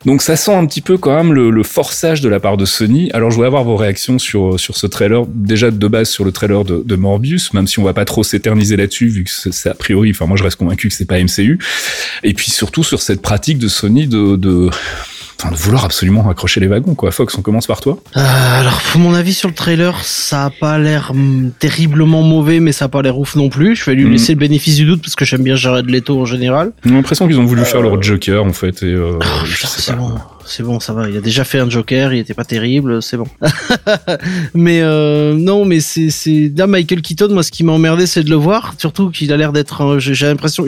Donc 0.04 0.22
ça 0.22 0.36
sent 0.36 0.54
un 0.54 0.66
petit 0.66 0.80
peu 0.80 0.96
quand 0.98 1.14
même 1.14 1.32
le, 1.32 1.50
le 1.50 1.62
forçage 1.62 2.20
de 2.20 2.28
la 2.28 2.40
part 2.40 2.56
de 2.56 2.64
Sony. 2.64 3.10
Alors 3.12 3.30
je 3.30 3.36
voulais 3.36 3.46
avoir 3.46 3.64
vos 3.64 3.76
réactions 3.76 4.18
sur 4.18 4.58
sur 4.58 4.76
ce 4.76 4.86
trailer. 4.86 5.26
Déjà 5.26 5.70
de 5.70 5.88
base 5.88 6.08
sur 6.08 6.24
le 6.24 6.32
trailer 6.32 6.64
de, 6.64 6.82
de 6.84 6.96
Morbius, 6.96 7.52
même 7.52 7.66
si 7.66 7.78
on 7.78 7.84
va 7.84 7.92
pas 7.92 8.04
trop 8.04 8.22
s'éterniser 8.22 8.76
là-dessus, 8.76 9.08
vu 9.08 9.24
que 9.24 9.30
c'est 9.30 9.68
a 9.68 9.74
priori. 9.74 10.10
Enfin, 10.10 10.26
moi 10.26 10.36
je 10.36 10.42
reste 10.42 10.56
convaincu 10.56 10.88
que 10.88 10.94
c'est 10.94 11.04
pas 11.04 11.18
MCU. 11.18 11.58
Et 12.22 12.34
puis 12.34 12.50
surtout 12.50 12.84
sur 12.84 13.00
cette 13.02 13.22
pratique 13.22 13.58
de 13.58 13.68
Sony 13.68 14.06
de, 14.06 14.36
de 14.36 14.70
enfin 15.38 15.50
de 15.50 15.56
vouloir 15.56 15.84
absolument 15.84 16.22
raccrocher 16.22 16.60
les 16.60 16.66
wagons 16.66 16.94
quoi. 16.94 17.10
Fox, 17.10 17.36
on 17.38 17.42
commence 17.42 17.66
par 17.66 17.80
toi. 17.80 17.98
Euh, 18.16 18.60
alors, 18.60 18.80
pour 18.92 19.00
mon 19.00 19.14
avis 19.14 19.34
sur 19.34 19.48
le 19.48 19.54
trailer, 19.54 19.98
ça 20.04 20.46
a 20.46 20.50
pas 20.50 20.78
l'air 20.78 21.10
hum, 21.10 21.50
terriblement 21.58 22.22
mauvais, 22.22 22.60
mais 22.60 22.72
ça 22.72 22.86
a 22.86 22.88
pas 22.88 23.02
l'air 23.02 23.18
ouf 23.18 23.36
non 23.36 23.48
plus. 23.48 23.76
Je 23.76 23.84
vais 23.84 23.94
lui 23.94 24.04
Mhm. 24.04 24.12
laisser 24.12 24.32
le 24.32 24.38
bénéfice 24.38 24.76
du 24.76 24.86
doute 24.86 25.02
parce 25.02 25.14
que 25.14 25.24
j'aime 25.24 25.42
bien 25.42 25.56
Jared 25.56 25.88
Leto 25.90 26.20
en 26.20 26.24
général. 26.24 26.72
J'ai 26.84 26.90
l'impression 26.92 27.26
qu'ils 27.26 27.38
ont 27.38 27.44
voulu 27.44 27.64
faire 27.64 27.82
leur 27.82 28.02
Joker 28.02 28.44
en 28.44 28.52
fait. 28.52 28.82
Et, 28.82 28.86
euh, 28.86 29.18
je 29.44 29.54
putain, 29.54 29.68
sais 29.68 29.82
c'est 29.82 29.92
pas. 29.92 29.98
bon, 29.98 30.12
c'est 30.48 30.62
bon, 30.62 30.80
ça 30.80 30.92
va. 30.92 31.08
Il 31.08 31.16
a 31.16 31.20
déjà 31.20 31.44
fait 31.44 31.58
un 31.58 31.68
Joker, 31.68 32.12
il 32.12 32.20
était 32.20 32.34
pas 32.34 32.44
terrible, 32.44 33.02
c'est 33.02 33.16
bon. 33.16 33.26
mais 34.54 34.80
euh, 34.82 35.34
non, 35.34 35.64
mais 35.64 35.80
c'est 35.80 36.10
c'est 36.10 36.52
là 36.56 36.66
Michael 36.66 37.02
Keaton. 37.02 37.28
Moi, 37.32 37.42
ce 37.42 37.50
qui 37.50 37.64
m'a 37.64 37.72
emmerdé, 37.72 38.06
c'est 38.06 38.22
de 38.22 38.30
le 38.30 38.36
voir, 38.36 38.74
surtout 38.78 39.10
qu'il 39.10 39.32
a 39.32 39.36
l'air 39.36 39.52
d'être. 39.52 39.98
J'ai 39.98 40.26
l'impression, 40.26 40.64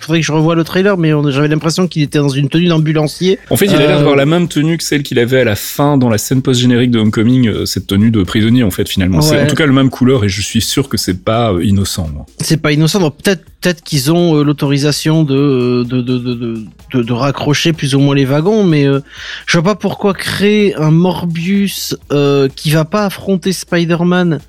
faudrait 0.00 0.20
que 0.20 0.26
je 0.26 0.32
revoie 0.32 0.54
le 0.54 0.64
trailer, 0.64 0.96
mais 0.96 1.12
j'avais 1.30 1.48
l'impression 1.48 1.86
qu'il 1.88 2.02
était 2.02 2.18
dans 2.18 2.28
une 2.28 2.48
tenue 2.48 2.68
d'ambulancier. 2.68 3.38
En 3.50 3.56
fait, 3.56 3.66
il 3.66 3.74
a 3.74 3.78
l'air 3.78 3.90
Euh, 3.90 3.96
d'avoir 3.98 4.16
la 4.16 4.26
même 4.26 4.48
tenue 4.48 4.76
que 4.76 4.84
celle 4.84 5.02
qu'il 5.02 5.18
avait 5.18 5.40
à 5.40 5.44
la 5.44 5.56
fin 5.56 5.96
dans 5.98 6.08
la 6.08 6.18
scène 6.18 6.42
post-générique 6.42 6.90
de 6.90 6.98
Homecoming, 6.98 7.48
euh, 7.48 7.66
cette 7.66 7.86
tenue 7.86 8.10
de 8.10 8.22
prisonnier 8.22 8.62
en 8.62 8.70
fait 8.70 8.88
finalement. 8.88 9.20
C'est 9.20 9.40
en 9.42 9.46
tout 9.46 9.56
cas 9.56 9.66
le 9.66 9.72
même 9.72 9.90
couleur 9.90 10.24
et 10.24 10.28
je 10.28 10.40
suis 10.42 10.60
sûr 10.60 10.88
que 10.88 10.96
c'est 10.96 11.22
pas 11.24 11.52
innocent. 11.62 12.08
C'est 12.40 12.60
pas 12.60 12.72
innocent. 12.72 12.98
Peut-être 13.10 13.44
peut-être 13.60 13.82
qu'ils 13.82 14.10
ont 14.12 14.42
l'autorisation 14.42 15.22
de 15.22 15.84
de, 15.84 16.00
de, 16.00 16.18
de, 16.18 16.34
de, 16.34 16.64
de- 16.94 17.02
de 17.02 17.12
raccrocher 17.12 17.72
plus 17.72 17.94
ou 17.94 18.00
moins 18.00 18.14
les 18.14 18.24
wagons, 18.24 18.64
mais 18.64 18.84
euh, 18.86 19.00
je 19.46 19.58
vois 19.58 19.74
pas 19.74 19.74
pourquoi 19.74 20.14
créer 20.14 20.74
un 20.76 20.90
Morbius 20.90 21.96
euh, 22.12 22.48
qui 22.54 22.70
va 22.70 22.84
pas 22.84 23.04
affronter 23.04 23.52
Spider-Man. 23.52 24.40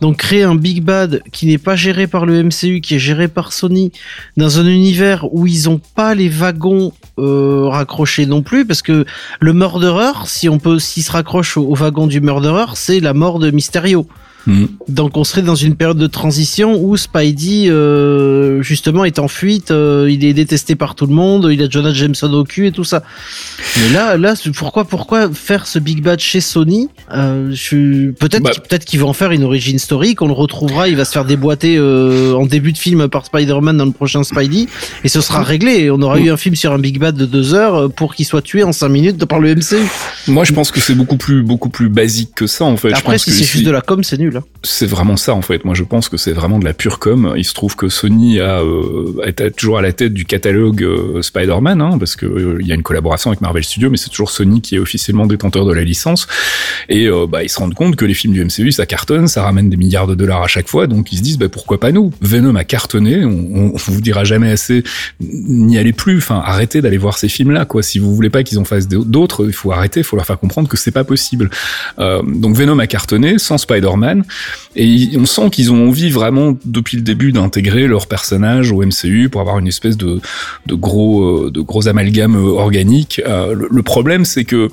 Donc 0.00 0.18
créer 0.18 0.42
un 0.42 0.54
Big 0.54 0.82
Bad 0.82 1.22
qui 1.32 1.46
n'est 1.46 1.58
pas 1.58 1.76
géré 1.76 2.06
par 2.06 2.26
le 2.26 2.42
MCU, 2.42 2.80
qui 2.80 2.96
est 2.96 2.98
géré 2.98 3.28
par 3.28 3.52
Sony, 3.52 3.92
dans 4.36 4.58
un 4.58 4.66
univers 4.66 5.32
où 5.32 5.46
ils 5.46 5.70
ont 5.70 5.80
pas 5.94 6.14
les 6.14 6.28
wagons 6.28 6.92
euh, 7.18 7.68
raccrochés 7.68 8.26
non 8.26 8.42
plus, 8.42 8.66
parce 8.66 8.82
que 8.82 9.06
le 9.40 9.52
Murderer, 9.52 10.26
si 10.26 10.48
on 10.48 10.58
peut, 10.58 10.78
s'il 10.78 11.04
se 11.04 11.12
raccroche 11.12 11.56
au, 11.56 11.62
au 11.62 11.74
wagon 11.74 12.06
du 12.06 12.20
Murderer, 12.20 12.72
c'est 12.74 13.00
la 13.00 13.14
mort 13.14 13.38
de 13.38 13.50
Mysterio. 13.50 14.06
Mhm. 14.46 14.68
Donc 14.88 15.16
on 15.16 15.24
serait 15.24 15.42
dans 15.42 15.54
une 15.54 15.74
période 15.74 15.96
de 15.98 16.06
transition 16.06 16.78
où 16.82 16.96
Spidey 16.96 17.68
euh, 17.70 18.62
justement 18.62 19.04
est 19.04 19.18
en 19.18 19.28
fuite, 19.28 19.70
euh, 19.70 20.08
il 20.10 20.24
est 20.24 20.34
détesté 20.34 20.74
par 20.74 20.94
tout 20.94 21.06
le 21.06 21.14
monde, 21.14 21.48
il 21.50 21.62
a 21.62 21.68
Jonah 21.68 21.92
Jameson 21.94 22.32
au 22.32 22.44
cul 22.44 22.66
et 22.66 22.72
tout 22.72 22.84
ça. 22.84 23.02
Mais 23.80 23.90
là, 23.94 24.16
là, 24.16 24.34
pourquoi, 24.54 24.84
pourquoi 24.84 25.30
faire 25.32 25.66
ce 25.66 25.78
Big 25.78 26.02
Bad 26.02 26.20
chez 26.20 26.40
Sony? 26.40 26.88
Euh, 27.12 27.50
je- 27.52 28.10
Peut-être, 28.10 28.42
Bah. 28.42 28.50
peut-être 28.68 28.84
qu'ils 28.84 29.00
vont 29.00 29.08
en 29.08 29.12
faire 29.14 29.32
une 29.32 29.44
origin 29.44 29.78
story, 29.78 30.14
qu'on 30.14 30.26
le 30.28 30.32
retrouvera, 30.34 30.88
il 30.88 30.96
va 30.96 31.04
se 31.04 31.12
faire 31.12 31.24
déboîter 31.24 31.80
en 31.80 32.46
début 32.46 32.72
de 32.72 32.78
film 32.78 33.08
par 33.08 33.24
Spider-Man 33.26 33.76
dans 33.78 33.86
le 33.86 33.92
prochain 33.92 34.22
Spidey, 34.22 34.66
et 35.04 35.08
ce 35.08 35.20
sera 35.20 35.42
réglé. 35.42 35.90
On 35.90 36.00
aura 36.02 36.18
eu 36.18 36.30
un 36.30 36.36
film 36.36 36.54
sur 36.54 36.72
un 36.72 36.78
Big 36.78 36.98
Bad 36.98 37.16
de 37.16 37.26
deux 37.26 37.54
heures 37.54 37.90
pour 37.92 38.14
qu'il 38.14 38.26
soit 38.26 38.42
tué 38.42 38.62
en 38.62 38.72
cinq 38.72 38.88
minutes 38.90 39.24
par 39.24 39.38
le 39.40 39.54
MCU. 39.54 39.76
Moi, 40.28 40.44
je 40.44 40.52
pense 40.52 40.70
que 40.70 40.80
c'est 40.80 40.94
beaucoup 40.94 41.16
plus 41.16 41.42
beaucoup 41.42 41.68
plus 41.70 41.88
basique 41.88 42.30
que 42.34 42.46
ça 42.46 42.64
en 42.64 42.76
fait. 42.76 42.90
je 42.90 42.94
Après, 42.96 43.14
pense 43.14 43.24
si 43.24 43.32
c'est 43.32 43.44
juste 43.44 43.64
de 43.64 43.70
la 43.70 43.80
com, 43.80 44.02
c'est 44.04 44.18
nul. 44.18 44.33
C'est 44.62 44.86
vraiment 44.86 45.16
ça 45.16 45.34
en 45.34 45.42
fait. 45.42 45.64
Moi 45.64 45.74
je 45.74 45.84
pense 45.84 46.08
que 46.08 46.16
c'est 46.16 46.32
vraiment 46.32 46.58
de 46.58 46.64
la 46.64 46.72
pure 46.72 46.98
com. 46.98 47.34
Il 47.36 47.44
se 47.44 47.54
trouve 47.54 47.76
que 47.76 47.88
Sony 47.88 48.40
a 48.40 48.60
euh, 48.60 49.22
est 49.24 49.50
toujours 49.56 49.78
à 49.78 49.82
la 49.82 49.92
tête 49.92 50.12
du 50.12 50.24
catalogue 50.24 50.82
euh, 50.82 51.22
Spider-Man 51.22 51.80
hein, 51.80 51.98
parce 51.98 52.16
que 52.16 52.26
euh, 52.26 52.58
il 52.60 52.66
y 52.66 52.72
a 52.72 52.74
une 52.74 52.82
collaboration 52.82 53.30
avec 53.30 53.40
Marvel 53.40 53.64
Studios, 53.64 53.90
mais 53.90 53.96
c'est 53.96 54.10
toujours 54.10 54.30
Sony 54.30 54.60
qui 54.60 54.76
est 54.76 54.78
officiellement 54.78 55.26
détenteur 55.26 55.64
de 55.64 55.72
la 55.72 55.82
licence. 55.82 56.26
Et 56.88 57.06
euh, 57.06 57.26
bah 57.26 57.42
ils 57.42 57.48
se 57.48 57.58
rendent 57.58 57.74
compte 57.74 57.96
que 57.96 58.04
les 58.04 58.14
films 58.14 58.32
du 58.32 58.44
MCU 58.44 58.72
ça 58.72 58.86
cartonne, 58.86 59.28
ça 59.28 59.42
ramène 59.42 59.70
des 59.70 59.76
milliards 59.76 60.06
de 60.06 60.14
dollars 60.14 60.42
à 60.42 60.48
chaque 60.48 60.68
fois, 60.68 60.86
donc 60.86 61.12
ils 61.12 61.18
se 61.18 61.22
disent 61.22 61.38
bah 61.38 61.48
pourquoi 61.48 61.78
pas 61.78 61.92
nous? 61.92 62.12
Venom 62.20 62.56
a 62.56 62.64
cartonné, 62.64 63.24
on, 63.24 63.72
on, 63.74 63.76
vous 63.76 64.00
dira 64.00 64.24
jamais 64.24 64.50
assez, 64.50 64.82
n'y 65.20 65.78
allez 65.78 65.92
plus. 65.92 66.18
Enfin 66.18 66.42
arrêtez 66.44 66.80
d'aller 66.80 66.98
voir 66.98 67.18
ces 67.18 67.28
films 67.28 67.50
là 67.50 67.64
quoi. 67.64 67.82
Si 67.82 67.98
vous 67.98 68.14
voulez 68.14 68.30
pas 68.30 68.42
qu'ils 68.42 68.58
en 68.58 68.64
fassent 68.64 68.88
d'autres, 68.88 69.46
il 69.46 69.52
faut 69.52 69.72
arrêter, 69.72 70.00
il 70.00 70.04
faut 70.04 70.16
leur 70.16 70.26
faire 70.26 70.38
comprendre 70.38 70.68
que 70.68 70.76
c'est 70.76 70.90
pas 70.90 71.04
possible. 71.04 71.50
Donc 71.98 72.56
Venom 72.56 72.78
a 72.78 72.86
cartonné 72.86 73.38
sans 73.38 73.58
Spider-Man. 73.58 74.23
Et 74.76 75.10
on 75.16 75.26
sent 75.26 75.50
qu'ils 75.50 75.72
ont 75.72 75.88
envie 75.88 76.10
vraiment 76.10 76.56
depuis 76.64 76.96
le 76.96 77.02
début 77.02 77.32
d'intégrer 77.32 77.86
leur 77.86 78.06
personnage 78.06 78.72
au 78.72 78.84
MCU 78.84 79.28
pour 79.30 79.40
avoir 79.40 79.58
une 79.58 79.68
espèce 79.68 79.96
de, 79.96 80.20
gros 80.68 81.46
euh, 81.46 81.50
de 81.50 81.60
gros 81.60 81.88
amalgame 81.88 82.36
euh, 82.36 82.58
organique. 82.58 83.22
Euh, 83.26 83.54
le 83.70 83.82
problème 83.82 84.24
c'est 84.24 84.44
que 84.44 84.70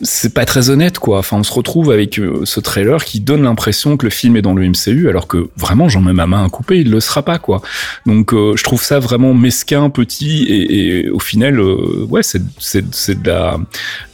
c'est 0.00 0.32
pas 0.34 0.44
très 0.44 0.70
honnête 0.70 0.98
quoi. 0.98 1.18
Enfin, 1.18 1.38
on 1.38 1.42
se 1.42 1.52
retrouve 1.52 1.90
avec 1.90 2.18
euh, 2.18 2.42
ce 2.44 2.60
trailer 2.60 3.04
qui 3.04 3.20
donne 3.20 3.42
l'impression 3.42 3.96
que 3.96 4.06
le 4.06 4.10
film 4.10 4.36
est 4.36 4.42
dans 4.42 4.54
le 4.54 4.66
MCU, 4.68 5.08
alors 5.08 5.26
que 5.26 5.48
vraiment 5.56 5.88
j'en 5.88 6.00
mets 6.00 6.12
ma 6.12 6.26
main 6.26 6.44
à 6.44 6.48
couper, 6.48 6.78
il 6.80 6.90
le 6.90 7.00
sera 7.00 7.22
pas 7.22 7.38
quoi. 7.38 7.62
Donc 8.06 8.32
euh, 8.32 8.54
je 8.56 8.62
trouve 8.62 8.82
ça 8.82 8.98
vraiment 9.00 9.34
mesquin, 9.34 9.90
petit 9.90 10.44
et, 10.44 11.00
et 11.04 11.10
au 11.10 11.18
final, 11.18 11.58
euh, 11.60 12.06
ouais, 12.08 12.22
c'est 12.22 12.42
de 12.42 13.28
la 13.28 13.58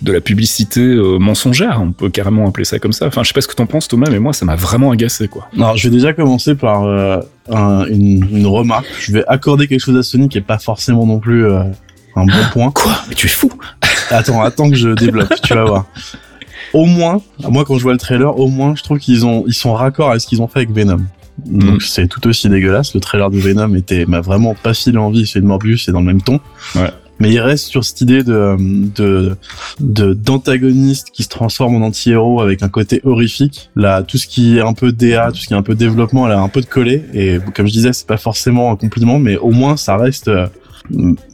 de 0.03 0.13
la 0.13 0.21
publicité 0.21 0.81
euh, 0.81 1.19
mensongère. 1.19 1.81
On 1.83 1.93
peut 1.93 2.09
carrément 2.11 2.49
appeler 2.49 2.65
ça 2.65 2.79
comme 2.79 2.93
ça. 2.93 3.07
Enfin, 3.07 3.23
je 3.23 3.29
sais 3.29 3.35
pas 3.35 3.41
ce 3.41 3.49
que 3.49 3.55
t'en 3.55 3.67
penses 3.67 3.89
Thomas, 3.89 4.09
mais 4.11 4.19
moi 4.19 4.33
ça 4.33 4.45
m'a 4.47 4.57
vraiment 4.57 4.91
agacé 4.91 5.29
quoi. 5.29 5.49
Alors, 5.57 5.77
je 5.77 5.89
vais 5.89 5.95
déjà 5.95 6.13
commencer 6.13 6.55
par 6.55 6.85
euh, 6.85 7.19
un- 7.51 7.85
une, 7.87 8.27
une 8.31 8.47
remarque. 8.47 8.87
Je 9.01 9.13
vais 9.13 9.25
accorder 9.27 9.67
quelque 9.69 9.81
chose 9.81 9.97
à 9.97 10.03
Sony 10.03 10.29
qui 10.29 10.39
est 10.39 10.41
pas 10.41 10.59
forcément 10.59 11.07
non 11.07 11.19
plus 11.19 11.45
un 12.17 12.25
bon 12.27 12.33
point. 12.53 12.71
Quoi 12.71 12.93
Mais 13.09 13.15
tu 13.15 13.27
es 13.27 13.31
fou 13.31 13.51
Attends, 14.11 14.43
attends 14.43 14.71
que 14.71 14.77
je 14.77 14.91
développe, 14.91 15.33
tu 15.43 15.55
vas 15.55 15.65
voir. 15.65 15.87
Au 16.73 16.87
moins, 16.87 17.21
moi 17.49 17.65
quand 17.65 17.77
je 17.79 17.83
vois 17.83 17.93
le 17.93 17.99
trailer, 17.99 18.39
au 18.39 18.49
moins 18.49 18.75
je 18.77 18.83
trouve 18.83 18.99
qu'ils 18.99 19.25
ont 19.27 19.45
ils 19.47 19.55
sont 19.55 19.73
raccords 19.75 20.11
avec 20.11 20.21
ce 20.21 20.27
qu'ils 20.27 20.43
ont 20.43 20.49
fait 20.49 20.61
avec 20.61 20.73
Venom. 20.73 21.01
Donc 21.47 21.73
Mhm. 21.73 21.81
c'est 21.81 22.07
tout 22.09 22.27
aussi 22.29 22.49
dégueulasse. 22.49 22.95
Le 22.95 23.01
trailer 23.01 23.31
de 23.31 23.39
Venom 23.39 23.75
était 23.75 24.07
m'a 24.07 24.21
vraiment 24.21 24.55
pas 24.55 24.75
filé 24.75 24.99
envie. 24.99 25.27
C'est 25.27 25.41
de 25.41 25.47
Morbius, 25.47 25.85
c'est 25.85 25.93
dans 25.93 26.01
le 26.01 26.07
même 26.07 26.23
ton. 26.23 26.41
Ouais. 26.77 26.91
Mais 27.21 27.31
il 27.31 27.39
reste 27.41 27.67
sur 27.69 27.85
cette 27.85 28.01
idée 28.01 28.25
de 28.25 28.57
de 28.59 29.37
de 29.81 30.15
d'antagoniste 30.15 31.11
qui 31.13 31.23
se 31.23 31.29
transforme 31.29 31.77
en 31.81 31.87
anti-héros 31.87 32.41
avec 32.41 32.63
un 32.65 32.69
côté 32.69 33.01
horrifique. 33.05 33.71
Là, 33.77 34.03
tout 34.03 34.19
ce 34.19 34.27
qui 34.27 34.59
est 34.59 34.61
un 34.61 34.73
peu 34.75 34.91
DA, 34.93 35.31
tout 35.31 35.39
ce 35.39 35.47
qui 35.47 35.55
est 35.55 35.57
un 35.57 35.63
peu 35.63 35.77
développement, 35.77 36.27
elle 36.27 36.33
a 36.35 36.41
un 36.41 36.49
peu 36.49 36.61
de 36.61 36.67
collé. 36.67 37.05
Et 37.15 37.39
comme 37.55 37.67
je 37.69 37.73
disais, 37.73 37.93
c'est 37.93 38.07
pas 38.07 38.17
forcément 38.17 38.73
un 38.73 38.77
compliment, 38.77 39.19
mais 39.21 39.37
au 39.37 39.51
moins 39.53 39.77
ça 39.77 39.97
reste. 39.97 40.29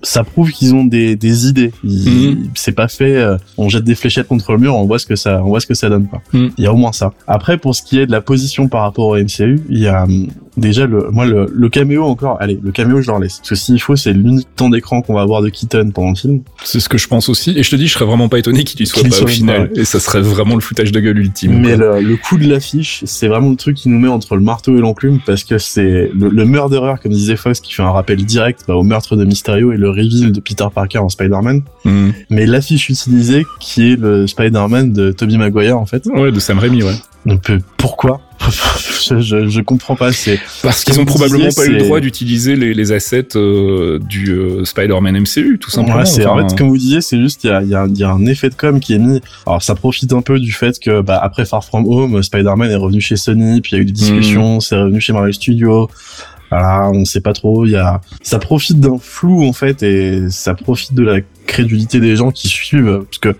Ça 0.02 0.24
prouve 0.24 0.50
qu'ils 0.52 0.74
ont 0.74 0.84
des, 0.84 1.16
des 1.16 1.48
idées. 1.48 1.72
Mhm. 1.82 2.50
C'est 2.54 2.72
pas 2.72 2.88
fait. 2.88 3.16
euh, 3.16 3.36
on 3.58 3.68
jette 3.68 3.84
des 3.84 3.94
fléchettes 3.94 4.28
contre 4.28 4.52
le 4.52 4.58
mur, 4.58 4.76
on 4.76 4.84
voit 4.86 4.98
ce 4.98 5.06
que 5.06 5.16
ça, 5.16 5.42
on 5.44 5.48
voit 5.48 5.60
ce 5.60 5.66
que 5.66 5.74
ça 5.74 5.88
donne. 5.88 6.06
Quoi. 6.06 6.20
Mhm. 6.32 6.50
Il 6.56 6.64
y 6.64 6.66
a 6.66 6.72
au 6.72 6.76
moins 6.76 6.92
ça. 6.92 7.12
Après, 7.26 7.58
pour 7.58 7.74
ce 7.74 7.82
qui 7.82 7.98
est 7.98 8.06
de 8.06 8.12
la 8.12 8.20
position 8.20 8.68
par 8.68 8.82
rapport 8.82 9.06
au 9.08 9.16
MCU, 9.16 9.60
il 9.68 9.78
y 9.78 9.88
a 9.88 10.04
hum, 10.04 10.28
déjà 10.60 10.86
le, 10.86 11.10
moi 11.10 11.26
le, 11.26 11.46
le 11.52 11.68
caméo 11.68 12.04
encore. 12.04 12.36
Allez, 12.40 12.58
le 12.62 12.70
caméo, 12.70 13.00
je 13.00 13.08
leur 13.08 13.18
laisse. 13.18 13.38
Parce 13.38 13.50
que 13.50 13.54
s'il 13.54 13.80
faut, 13.80 13.96
c'est 13.96 14.12
l'unique 14.12 14.48
temps 14.54 14.70
d'écran 14.70 15.02
qu'on 15.02 15.14
va 15.14 15.22
avoir 15.22 15.42
de 15.42 15.48
Keaton 15.48 15.90
pendant 15.92 16.10
le 16.10 16.16
film. 16.16 16.42
C'est 16.62 16.80
ce 16.80 16.88
que 16.88 16.98
je 16.98 17.08
pense 17.08 17.28
aussi. 17.28 17.58
Et 17.58 17.62
je 17.62 17.70
te 17.70 17.76
dis, 17.76 17.88
je 17.88 17.94
serais 17.94 18.04
vraiment 18.04 18.28
pas 18.28 18.38
étonné 18.38 18.64
qu'il 18.64 18.80
y 18.80 18.86
soit 18.86 19.02
Qu'il 19.02 19.10
pas 19.10 19.16
soit 19.16 19.24
au 19.24 19.28
pas, 19.28 19.32
final. 19.32 19.70
Et 19.74 19.84
ça 19.84 19.98
serait 19.98 20.20
vraiment 20.20 20.54
le 20.54 20.60
foutage 20.60 20.92
de 20.92 21.00
gueule 21.00 21.18
ultime. 21.18 21.58
Mais 21.60 21.76
le, 21.76 22.00
le 22.00 22.16
coup 22.16 22.38
de 22.38 22.48
l'affiche, 22.48 23.02
c'est 23.06 23.28
vraiment 23.28 23.50
le 23.50 23.56
truc 23.56 23.76
qui 23.76 23.88
nous 23.88 23.98
met 23.98 24.08
entre 24.08 24.36
le 24.36 24.42
marteau 24.42 24.76
et 24.76 24.80
l'enclume 24.80 25.20
parce 25.26 25.44
que 25.44 25.58
c'est 25.58 26.10
le, 26.14 26.28
le 26.28 26.44
murderer, 26.44 26.94
comme 27.02 27.12
disait 27.12 27.36
Fox, 27.36 27.60
qui 27.60 27.72
fait 27.72 27.82
un 27.82 27.90
rappel 27.90 28.24
direct 28.24 28.64
bah, 28.68 28.74
au 28.74 28.82
meurtre 28.82 29.16
de 29.16 29.24
Mysterio 29.24 29.72
et 29.72 29.76
le 29.76 29.88
reveal 29.90 30.32
de 30.32 30.40
Peter 30.40 30.66
Parker 30.72 30.98
en 30.98 31.08
Spider-Man. 31.08 31.62
Mhm. 31.84 32.12
Mais 32.30 32.46
l'affiche 32.46 32.88
utilisée, 32.90 33.44
qui 33.60 33.92
est 33.92 33.96
le 33.96 34.26
Spider-Man 34.26 34.92
de 34.92 35.12
Tobey 35.12 35.36
Maguire, 35.36 35.78
en 35.78 35.86
fait. 35.86 36.06
Ouais, 36.06 36.30
de 36.30 36.40
Sam 36.40 36.58
Raimi, 36.58 36.82
ouais. 36.82 36.94
Donc, 37.26 37.50
euh, 37.50 37.58
pourquoi 37.76 38.20
je, 38.48 39.20
je, 39.20 39.48
je 39.48 39.60
comprends 39.60 39.96
pas. 39.96 40.12
C'est 40.12 40.40
Parce 40.62 40.84
qu'ils 40.84 40.98
ont 41.00 41.04
probablement 41.04 41.46
disiez, 41.48 41.64
pas 41.64 41.68
eu 41.70 41.74
le 41.74 41.78
droit 41.78 42.00
d'utiliser 42.00 42.56
les, 42.56 42.74
les 42.74 42.92
assets 42.92 43.36
euh, 43.36 43.98
du 43.98 44.30
euh, 44.30 44.64
Spider-Man 44.64 45.18
MCU, 45.20 45.58
tout 45.60 45.70
simplement. 45.70 45.98
Ouais, 45.98 46.04
Enfin, 46.24 46.26
en 46.42 46.48
fait 46.48 46.56
comme 46.56 46.68
vous 46.68 46.78
disiez, 46.78 47.00
c'est 47.00 47.18
juste 47.20 47.44
il 47.44 47.48
y 47.48 47.50
a, 47.50 47.62
y, 47.62 47.74
a, 47.74 47.86
y 47.86 48.02
a 48.02 48.10
un 48.10 48.26
effet 48.26 48.48
de 48.50 48.54
com 48.54 48.80
qui 48.80 48.94
est 48.94 48.98
mis. 48.98 49.20
Alors 49.46 49.62
ça 49.62 49.74
profite 49.74 50.12
un 50.12 50.22
peu 50.22 50.38
du 50.40 50.52
fait 50.52 50.78
que 50.78 51.00
bah, 51.02 51.18
après 51.22 51.44
Far 51.44 51.64
From 51.64 51.86
Home, 51.86 52.22
Spider-Man 52.22 52.70
est 52.70 52.76
revenu 52.76 53.00
chez 53.00 53.16
Sony, 53.16 53.60
puis 53.60 53.72
il 53.72 53.76
y 53.76 53.78
a 53.78 53.82
eu 53.82 53.86
des 53.86 53.92
discussions, 53.92 54.56
Mm. 54.56 54.60
c'est 54.60 54.76
revenu 54.76 55.00
chez 55.00 55.12
Marvel 55.12 55.34
Studios. 55.34 55.88
Voilà, 56.50 56.90
on 56.92 57.04
sait 57.04 57.20
pas 57.20 57.32
trop. 57.32 57.64
Il 57.64 57.70
y 57.72 57.76
a, 57.76 58.00
ça 58.22 58.38
profite 58.40 58.80
d'un 58.80 58.98
flou 59.00 59.44
en 59.44 59.52
fait 59.52 59.82
et 59.84 60.28
ça 60.30 60.54
profite 60.54 60.94
de 60.94 61.02
la 61.04 61.20
crédulité 61.46 62.00
des 62.00 62.16
gens 62.16 62.32
qui 62.32 62.48
suivent. 62.48 63.04
Parce 63.04 63.18
que 63.18 63.36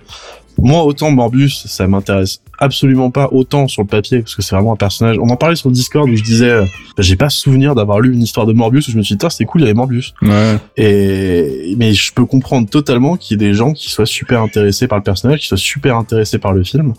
moi, 0.63 0.85
autant 0.85 1.11
Morbius, 1.11 1.67
ça 1.67 1.87
m'intéresse 1.87 2.41
absolument 2.59 3.11
pas 3.11 3.29
autant 3.33 3.67
sur 3.69 3.83
le 3.83 3.89
papier 3.89 4.21
parce 4.21 4.35
que 4.35 4.43
c'est 4.43 4.55
vraiment 4.55 4.75
un 4.75 4.77
personnage. 4.77 5.17
On 5.19 5.29
en 5.31 5.37
parlait 5.37 5.57
sur 5.57 5.71
le 5.71 5.75
Discord 5.75 6.09
où 6.09 6.15
je 6.15 6.23
disais, 6.23 6.51
euh, 6.51 6.65
bah, 6.97 7.03
j'ai 7.03 7.17
pas 7.17 7.31
souvenir 7.31 7.75
d'avoir 7.75 8.01
lu 8.01 8.13
une 8.13 8.23
histoire 8.23 8.47
de 8.47 8.53
Morbius 8.53 8.89
où 8.89 8.91
je 8.91 8.99
me 8.99 9.03
suis 9.03 9.17
dit, 9.17 9.27
c'est 9.31 9.45
cool, 9.45 9.63
il 9.63 9.65
y 9.65 9.67
avait 9.67 9.75
Morbius. 9.75 10.15
Ouais. 10.23 10.59
Et 10.77 11.75
mais 11.79 11.95
je 11.95 12.13
peux 12.13 12.27
comprendre 12.27 12.69
totalement 12.69 13.17
qu'il 13.17 13.41
y 13.41 13.45
ait 13.45 13.49
des 13.49 13.55
gens 13.55 13.73
qui 13.73 13.91
soient 13.91 14.07
super 14.07 14.43
intéressés 14.43 14.87
par 14.87 14.99
le 14.99 15.05
personnage, 15.05 15.41
qui 15.41 15.47
soient 15.47 15.57
super 15.57 15.97
intéressés 15.97 16.39
par 16.39 16.53
le 16.53 16.63
film, 16.63 16.93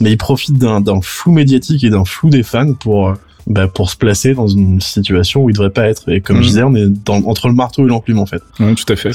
mais 0.00 0.12
ils 0.12 0.18
profitent 0.18 0.58
d'un 0.58 0.80
d'un 0.80 1.00
flou 1.00 1.32
médiatique 1.32 1.82
et 1.84 1.90
d'un 1.90 2.04
flou 2.04 2.28
des 2.28 2.42
fans 2.42 2.74
pour 2.74 3.08
euh, 3.08 3.14
bah, 3.46 3.68
pour 3.68 3.90
se 3.90 3.96
placer 3.96 4.34
dans 4.34 4.48
une 4.48 4.80
situation 4.80 5.42
où 5.44 5.50
il 5.50 5.52
devrait 5.54 5.70
pas 5.70 5.88
être. 5.88 6.08
Et 6.10 6.20
comme 6.20 6.36
Mhm. 6.36 6.42
je 6.42 6.48
disais, 6.48 6.62
on 6.62 6.74
est 6.74 6.86
dans, 6.86 7.16
entre 7.26 7.48
le 7.48 7.54
marteau 7.54 7.84
et 7.84 7.88
l'enclume 7.88 8.18
en 8.18 8.26
fait. 8.26 8.42
Ouais, 8.58 8.74
tout 8.74 8.90
à 8.92 8.96
fait. 8.96 9.10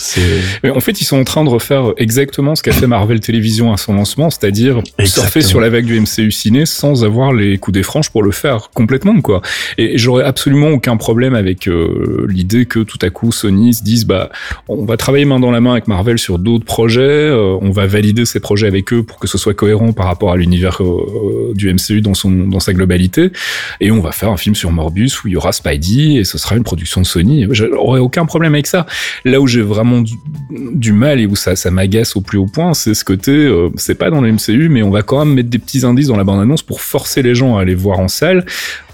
Mais 0.64 0.70
en 0.70 0.80
fait, 0.80 1.02
ils 1.02 1.06
sont 1.06 1.18
en 1.18 1.24
train 1.24 1.44
de 1.44 1.50
refaire 1.50 1.94
exactement 1.98 2.56
ce 2.56 2.64
qu'a 2.64 2.72
fait 2.72 2.88
Marvel 2.88 3.20
Télévision 3.20 3.74
à 3.74 3.78
son 3.78 3.94
lancement, 3.94 4.30
c'est-à-dire 4.30 4.82
surfer 5.04 5.42
sur 5.42 5.60
la 5.60 5.70
vague 5.70 5.86
du 5.86 6.00
MCU 6.00 6.32
ciné 6.32 6.66
sans 6.66 7.04
avoir 7.04 7.34
les 7.34 7.58
coups 7.58 7.74
des 7.74 7.84
franches 7.84 8.10
pour 8.10 8.24
le 8.24 8.32
faire 8.32 8.70
complètement, 8.74 9.22
quoi. 9.22 9.42
Et 9.78 9.98
j'aurais 9.98 10.24
absolument 10.24 10.70
aucun 10.70 10.98
problème 10.98 11.36
avec 11.36 11.68
euh, 11.68 12.26
l'idée 12.30 12.66
que 12.66 12.80
tout 12.80 13.00
à 13.02 13.10
coup 13.10 13.32
Sony 13.32 13.74
se 13.74 13.84
dise, 13.84 14.06
bah, 14.06 14.30
on 14.68 14.86
va 14.86 14.98
travailler 14.98 15.26
main 15.26 15.40
dans 15.40 15.52
la 15.52 15.62
main 15.62 15.72
avec 15.74 15.88
Marvel 15.88 16.18
sur 16.20 16.40
d'autres 16.40 16.66
projets, 16.66 17.02
euh, 17.02 17.58
on 17.62 17.72
va 17.72 17.86
valider 17.86 18.26
ces 18.26 18.40
projets 18.40 18.68
avec 18.68 18.92
eux 18.94 19.04
pour 19.04 19.20
que 19.20 19.28
ce 19.28 19.38
soit 19.38 19.54
cohérent 19.54 19.94
par 19.94 20.08
rapport 20.08 20.32
à 20.32 20.38
l'univers 20.38 20.82
euh, 20.84 21.54
du 21.54 21.72
MCU 21.74 22.02
dans 22.02 22.14
son 22.14 22.32
dans 22.32 22.60
sa 22.60 22.74
globalité, 22.74 23.32
et 23.80 23.92
on 23.92 24.00
va 24.02 24.12
faire 24.16 24.30
un 24.30 24.38
film 24.38 24.56
sur 24.56 24.72
Morbius 24.72 25.24
où 25.24 25.28
il 25.28 25.32
y 25.34 25.36
aura 25.38 25.52
Spidey 25.52 26.16
et 26.16 26.24
ce 26.24 26.38
sera 26.38 26.56
une 26.56 26.64
production 26.64 27.02
de 27.02 27.06
Sony. 27.06 27.48
J'aurais 27.52 28.00
aucun 28.00 28.26
problème 28.26 28.54
avec 28.54 28.68
ça. 28.68 28.86
Là 29.26 29.40
où 29.42 29.48
j'ai 29.48 29.62
vraiment 29.62 30.02
du, 30.02 30.14
du 30.50 30.92
mal 30.94 31.20
et 31.20 31.26
où 31.28 31.36
ça, 31.36 31.56
ça 31.56 31.70
m'agace 31.72 32.16
au 32.16 32.22
plus 32.22 32.38
haut 32.38 32.46
point, 32.48 32.74
c'est 32.74 32.94
ce 32.94 33.04
côté, 33.04 33.32
euh, 33.32 33.70
c'est 33.76 33.96
pas 33.96 34.10
dans 34.10 34.22
le 34.22 34.32
MCU, 34.32 34.70
mais 34.70 34.84
on 34.84 34.90
va 34.92 35.02
quand 35.02 35.24
même 35.26 35.36
mettre 35.36 35.50
des 35.50 35.60
petits 35.60 35.86
indices 35.86 36.08
dans 36.08 36.18
la 36.18 36.24
bande-annonce 36.24 36.64
pour 36.64 36.82
forcer 36.82 37.22
les 37.22 37.36
gens 37.36 37.58
à 37.58 37.62
aller 37.62 37.76
voir 37.76 38.00
en 38.00 38.08
salle, 38.08 38.46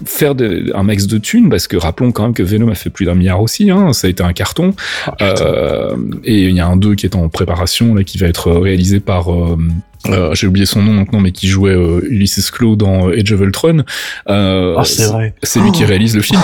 faire 0.04 0.34
de- 0.34 0.72
un 0.74 0.82
max 0.82 1.06
de 1.06 1.18
thunes, 1.18 1.48
parce 1.48 1.68
que 1.68 1.76
rappelons 1.76 2.12
quand 2.12 2.24
même 2.24 2.34
que 2.34 2.42
Venom 2.42 2.68
a 2.70 2.74
fait 2.74 2.90
plus 2.90 3.06
d'un 3.06 3.14
milliard 3.14 3.40
aussi, 3.40 3.70
hein, 3.70 3.92
ça 3.92 4.06
a 4.06 4.10
été 4.10 4.22
un 4.22 4.32
carton. 4.32 4.74
Euh, 5.20 5.96
et 6.24 6.42
il 6.48 6.56
y 6.56 6.60
a 6.60 6.66
un 6.66 6.76
2 6.76 6.94
qui 6.94 7.06
est 7.06 7.14
en 7.16 7.28
préparation, 7.28 7.94
là, 7.94 8.04
qui 8.04 8.18
va 8.18 8.26
être 8.26 8.50
réalisé 8.52 9.00
par... 9.00 9.32
euh, 9.32 9.56
euh, 10.08 10.34
j'ai 10.34 10.46
oublié 10.46 10.66
son 10.66 10.82
nom 10.82 10.92
maintenant, 10.94 11.20
mais 11.20 11.32
qui 11.32 11.46
jouait 11.48 11.74
euh, 11.74 12.00
Ulysses 12.08 12.50
Claw 12.50 12.76
dans 12.76 13.08
euh, 13.08 13.18
Age 13.18 13.32
of 13.32 13.40
Ultron. 13.40 13.84
Euh, 14.28 14.74
Ah, 14.78 14.84
c'est 14.84 15.06
vrai. 15.06 15.34
C'est 15.42 15.60
lui 15.60 15.70
qui 15.72 15.84
Oh. 15.84 15.88
réalise 15.88 16.14
le 16.16 16.22
film. 16.22 16.40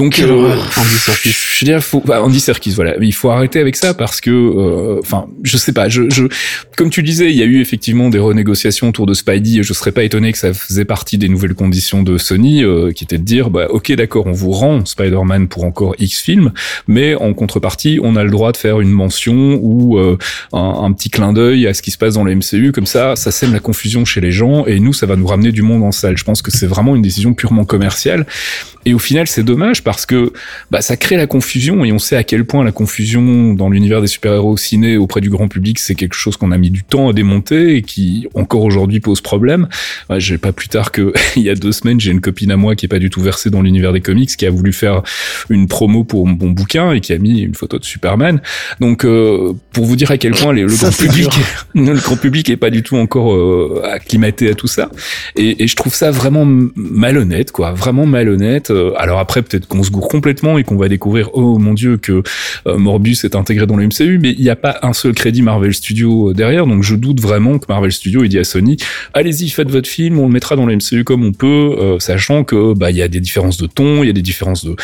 Donc, 0.00 0.18
euh, 0.18 0.30
horreur, 0.30 0.70
Andy 0.78 0.96
Serkis. 0.96 1.28
je 1.30 1.64
veux 1.64 1.72
dire, 1.72 1.82
faut, 1.82 2.02
bah, 2.02 2.22
Andy 2.22 2.40
Serkis, 2.40 2.70
voilà. 2.70 2.94
Mais 2.98 3.06
il 3.06 3.12
faut 3.12 3.28
arrêter 3.28 3.60
avec 3.60 3.76
ça 3.76 3.92
parce 3.92 4.22
que, 4.22 4.30
euh, 4.30 4.98
enfin, 5.00 5.26
je 5.42 5.58
sais 5.58 5.74
pas. 5.74 5.90
Je, 5.90 6.08
je, 6.08 6.24
comme 6.74 6.88
tu 6.88 7.02
disais, 7.02 7.30
il 7.30 7.36
y 7.36 7.42
a 7.42 7.44
eu 7.44 7.60
effectivement 7.60 8.08
des 8.08 8.18
renégociations 8.18 8.88
autour 8.88 9.04
de 9.04 9.12
Spidey. 9.12 9.58
et 9.58 9.62
Je 9.62 9.74
serais 9.74 9.92
pas 9.92 10.02
étonné 10.02 10.32
que 10.32 10.38
ça 10.38 10.54
faisait 10.54 10.86
partie 10.86 11.18
des 11.18 11.28
nouvelles 11.28 11.52
conditions 11.52 12.02
de 12.02 12.16
Sony, 12.16 12.64
euh, 12.64 12.92
qui 12.92 13.04
était 13.04 13.18
de 13.18 13.24
dire, 13.24 13.50
bah, 13.50 13.66
ok, 13.68 13.92
d'accord, 13.92 14.26
on 14.26 14.32
vous 14.32 14.52
rend 14.52 14.86
Spider-Man 14.86 15.48
pour 15.48 15.64
encore 15.64 15.94
X 15.98 16.22
films, 16.22 16.52
mais 16.88 17.14
en 17.14 17.34
contrepartie, 17.34 18.00
on 18.02 18.16
a 18.16 18.24
le 18.24 18.30
droit 18.30 18.52
de 18.52 18.56
faire 18.56 18.80
une 18.80 18.92
mention 18.92 19.58
ou 19.60 19.98
euh, 19.98 20.16
un, 20.54 20.80
un 20.82 20.92
petit 20.92 21.10
clin 21.10 21.34
d'œil 21.34 21.66
à 21.66 21.74
ce 21.74 21.82
qui 21.82 21.90
se 21.90 21.98
passe 21.98 22.14
dans 22.14 22.24
le 22.24 22.34
MCU. 22.34 22.72
Comme 22.72 22.86
ça, 22.86 23.16
ça 23.16 23.30
sème 23.30 23.52
la 23.52 23.60
confusion 23.60 24.06
chez 24.06 24.22
les 24.22 24.32
gens 24.32 24.64
et 24.64 24.80
nous, 24.80 24.94
ça 24.94 25.04
va 25.04 25.16
nous 25.16 25.26
ramener 25.26 25.52
du 25.52 25.60
monde 25.60 25.82
en 25.82 25.92
salle. 25.92 26.16
Je 26.16 26.24
pense 26.24 26.40
que 26.40 26.50
c'est 26.50 26.66
vraiment 26.66 26.96
une 26.96 27.02
décision 27.02 27.34
purement 27.34 27.66
commerciale. 27.66 28.24
Et 28.86 28.94
au 28.94 28.98
final, 28.98 29.26
c'est 29.26 29.42
dommage 29.42 29.84
parce 29.84 30.06
que 30.06 30.32
bah, 30.70 30.80
ça 30.80 30.96
crée 30.96 31.16
la 31.16 31.26
confusion 31.26 31.84
et 31.84 31.92
on 31.92 31.98
sait 31.98 32.16
à 32.16 32.24
quel 32.24 32.44
point 32.46 32.64
la 32.64 32.72
confusion 32.72 33.52
dans 33.54 33.68
l'univers 33.68 34.00
des 34.00 34.06
super-héros 34.06 34.52
au 34.52 34.56
ciné 34.56 34.96
auprès 34.96 35.20
du 35.20 35.28
grand 35.28 35.48
public, 35.48 35.78
c'est 35.78 35.94
quelque 35.94 36.14
chose 36.14 36.36
qu'on 36.38 36.50
a 36.50 36.56
mis 36.58 36.70
du 36.70 36.82
temps 36.82 37.08
à 37.10 37.12
démonter 37.12 37.76
et 37.76 37.82
qui 37.82 38.26
encore 38.34 38.62
aujourd'hui 38.62 39.00
pose 39.00 39.20
problème. 39.20 39.68
Ouais, 40.08 40.18
j'ai 40.18 40.38
pas 40.38 40.52
plus 40.52 40.68
tard 40.68 40.92
que 40.92 41.12
il 41.36 41.42
y 41.42 41.50
a 41.50 41.54
deux 41.54 41.72
semaines, 41.72 42.00
j'ai 42.00 42.10
une 42.10 42.20
copine 42.22 42.50
à 42.50 42.56
moi 42.56 42.74
qui 42.74 42.86
est 42.86 42.88
pas 42.88 42.98
du 42.98 43.10
tout 43.10 43.20
versée 43.20 43.50
dans 43.50 43.60
l'univers 43.62 43.92
des 43.92 44.00
comics, 44.00 44.34
qui 44.34 44.46
a 44.46 44.50
voulu 44.50 44.72
faire 44.72 45.02
une 45.50 45.68
promo 45.68 46.04
pour 46.04 46.26
mon 46.26 46.50
bouquin 46.50 46.92
et 46.92 47.00
qui 47.00 47.12
a 47.12 47.18
mis 47.18 47.40
une 47.40 47.54
photo 47.54 47.78
de 47.78 47.84
Superman. 47.84 48.40
Donc 48.80 49.04
euh, 49.04 49.52
pour 49.72 49.84
vous 49.84 49.96
dire 49.96 50.10
à 50.10 50.16
quel 50.16 50.32
point 50.32 50.54
les- 50.54 50.62
le 50.62 50.68
Ça, 50.70 50.88
grand 50.90 50.96
public, 51.06 51.30
le 51.74 51.94
grand 52.00 52.16
public 52.16 52.48
est 52.48 52.56
pas 52.56 52.70
du 52.70 52.82
tout 52.82 52.96
encore 52.96 53.34
euh, 53.34 53.82
acclimaté 53.84 54.48
à 54.50 54.54
tout 54.54 54.68
ça. 54.68 54.90
Et, 55.36 55.62
et 55.62 55.66
je 55.66 55.76
trouve 55.76 55.94
ça 55.94 56.10
vraiment 56.10 56.46
malhonnête, 56.76 57.52
quoi, 57.52 57.72
vraiment 57.72 58.06
malhonnête. 58.06 58.69
Euh, 58.70 58.92
Alors 58.96 59.18
après, 59.18 59.42
peut-être 59.42 59.66
qu'on 59.66 59.82
se 59.82 59.90
gourre 59.90 60.08
complètement 60.08 60.58
et 60.58 60.64
qu'on 60.64 60.76
va 60.76 60.88
découvrir, 60.88 61.30
oh 61.34 61.58
mon 61.58 61.74
dieu, 61.74 61.96
que 61.96 62.22
euh, 62.66 62.78
Morbius 62.78 63.24
est 63.24 63.34
intégré 63.34 63.66
dans 63.66 63.76
le 63.76 63.86
MCU, 63.86 64.18
mais 64.20 64.32
il 64.32 64.42
n'y 64.42 64.50
a 64.50 64.56
pas 64.56 64.78
un 64.82 64.92
seul 64.92 65.12
crédit 65.12 65.42
Marvel 65.42 65.74
Studios 65.74 66.30
euh, 66.30 66.34
derrière, 66.34 66.66
donc 66.66 66.82
je 66.82 66.94
doute 66.94 67.20
vraiment 67.20 67.58
que 67.58 67.66
Marvel 67.68 67.92
Studios 67.92 68.24
ait 68.24 68.28
dit 68.28 68.38
à 68.38 68.44
Sony, 68.44 68.76
allez-y, 69.14 69.48
faites 69.48 69.70
votre 69.70 69.88
film, 69.88 70.18
on 70.18 70.26
le 70.26 70.32
mettra 70.32 70.56
dans 70.56 70.66
le 70.66 70.76
MCU 70.76 71.04
comme 71.04 71.24
on 71.24 71.32
peut, 71.32 71.96
sachant 71.98 72.44
que 72.44 72.74
bah 72.74 72.90
il 72.90 72.96
y 72.96 73.02
a 73.02 73.08
des 73.08 73.20
différences 73.20 73.56
de 73.58 73.66
ton, 73.66 74.02
il 74.02 74.06
y 74.06 74.10
a 74.10 74.12
des 74.12 74.22
différences 74.22 74.64
de, 74.64 74.76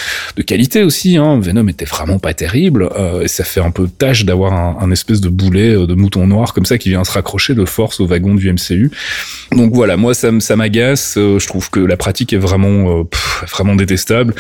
qualité 0.42 0.82
aussi. 0.82 1.16
Hein. 1.16 1.40
Venom 1.40 1.68
était 1.68 1.84
vraiment 1.84 2.18
pas 2.18 2.34
terrible, 2.34 2.88
et 3.22 3.28
ça 3.28 3.44
fait 3.44 3.60
un 3.60 3.70
peu 3.70 3.88
tâche 3.88 4.24
d'avoir 4.24 4.52
un, 4.52 4.90
espèce 4.90 5.20
de 5.20 5.28
boulet 5.28 5.74
de 5.74 5.94
mouton 5.94 6.26
noir 6.26 6.54
comme 6.54 6.64
ça 6.64 6.78
qui 6.78 6.90
vient 6.90 7.04
se 7.04 7.12
raccrocher 7.12 7.54
de 7.54 7.64
force 7.64 8.00
au 8.00 8.06
wagon 8.06 8.34
du 8.34 8.52
MCU. 8.52 8.90
Donc 9.52 9.72
voilà, 9.72 9.96
moi 9.96 10.14
ça, 10.14 10.30
m'agace. 10.56 11.14
je 11.16 11.46
trouve 11.46 11.70
que 11.70 11.80
la 11.80 11.96
pratique 11.96 12.32
est 12.32 12.38
vraiment, 12.38 13.06
vraiment 13.50 13.75
détestable. 13.76 14.34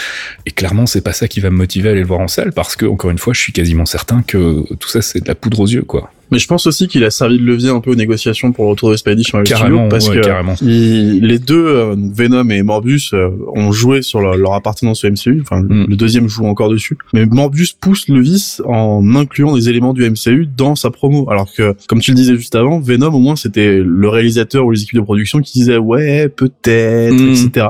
Et 0.46 0.50
clairement, 0.50 0.86
c'est 0.86 1.00
pas 1.02 1.12
ça 1.12 1.28
qui 1.28 1.40
va 1.40 1.50
me 1.50 1.56
motiver 1.56 1.88
à 1.88 1.92
aller 1.92 2.00
le 2.00 2.06
voir 2.06 2.20
en 2.20 2.28
salle, 2.28 2.52
parce 2.52 2.76
que 2.76 2.86
encore 2.86 3.10
une 3.10 3.18
fois, 3.18 3.32
je 3.32 3.40
suis 3.40 3.52
quasiment 3.52 3.86
certain 3.86 4.22
que 4.22 4.62
tout 4.74 4.88
ça 4.88 5.02
c'est 5.02 5.20
de 5.22 5.28
la 5.28 5.34
poudre 5.34 5.60
aux 5.60 5.66
yeux, 5.66 5.82
quoi. 5.82 6.10
Mais 6.32 6.40
je 6.40 6.48
pense 6.48 6.66
aussi 6.66 6.88
qu'il 6.88 7.04
a 7.04 7.10
servi 7.10 7.38
de 7.38 7.44
levier 7.44 7.70
un 7.70 7.78
peu 7.78 7.92
aux 7.92 7.94
négociations 7.94 8.50
pour 8.50 8.64
le 8.64 8.70
retour 8.70 8.90
de 8.90 8.96
Spidey 8.96 9.22
chez 9.22 9.36
Marvel 9.36 9.88
parce 9.88 10.08
ouais, 10.08 10.16
que 10.16 10.20
carrément. 10.22 10.56
il- 10.60 11.20
les 11.24 11.38
deux, 11.38 11.64
euh, 11.64 11.94
Venom 11.96 12.50
et 12.50 12.64
Morbius, 12.64 13.12
euh, 13.14 13.28
ont 13.54 13.70
joué 13.70 14.02
sur 14.02 14.20
leur, 14.20 14.36
leur 14.36 14.54
appartenance 14.54 15.04
au 15.04 15.08
MCU. 15.08 15.40
Enfin, 15.42 15.62
le- 15.62 15.68
Mm. 15.68 15.86
le 15.88 15.94
deuxième 15.94 16.28
joue 16.28 16.46
encore 16.46 16.68
dessus. 16.68 16.98
Mais 17.14 17.26
Morbius 17.26 17.74
pousse 17.74 18.08
le 18.08 18.20
vice 18.20 18.60
en 18.66 19.14
incluant 19.14 19.54
des 19.54 19.68
éléments 19.68 19.92
du 19.92 20.02
MCU 20.04 20.48
dans 20.56 20.74
sa 20.74 20.90
promo. 20.90 21.30
Alors 21.30 21.48
que, 21.56 21.76
comme 21.86 22.00
tu 22.00 22.10
le 22.10 22.16
disais 22.16 22.34
juste 22.34 22.56
avant, 22.56 22.80
Venom 22.80 23.14
au 23.14 23.20
moins 23.20 23.36
c'était 23.36 23.78
le 23.78 24.08
réalisateur 24.08 24.66
ou 24.66 24.72
les 24.72 24.82
équipes 24.82 24.96
de 24.96 25.04
production 25.04 25.40
qui 25.40 25.52
disaient 25.60 25.76
ouais 25.76 26.28
peut-être, 26.28 27.14
Mm. 27.14 27.28
etc. 27.46 27.66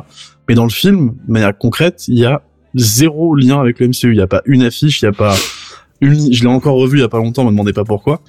Mais 0.49 0.55
dans 0.55 0.65
le 0.65 0.71
film, 0.71 1.15
de 1.27 1.33
manière 1.33 1.57
concrète, 1.57 2.05
il 2.09 2.19
y 2.19 2.25
a 2.25 2.43
zéro 2.75 3.35
lien 3.35 3.61
avec 3.61 3.81
le 3.81 3.89
MCU. 3.89 4.13
Il 4.13 4.17
y 4.17 4.21
a 4.21 4.27
pas 4.27 4.43
une 4.47 4.63
affiche, 4.63 5.03
il 5.03 5.07
y 5.07 5.09
a 5.09 5.13
pas 5.13 5.35
une. 6.01 6.33
Je 6.33 6.43
l'ai 6.43 6.49
encore 6.49 6.77
revu 6.77 6.99
il 6.99 7.01
y 7.01 7.05
a 7.05 7.09
pas 7.09 7.19
longtemps, 7.19 7.45
me 7.45 7.51
demandez 7.51 7.73
pas 7.73 7.85
pourquoi. 7.85 8.21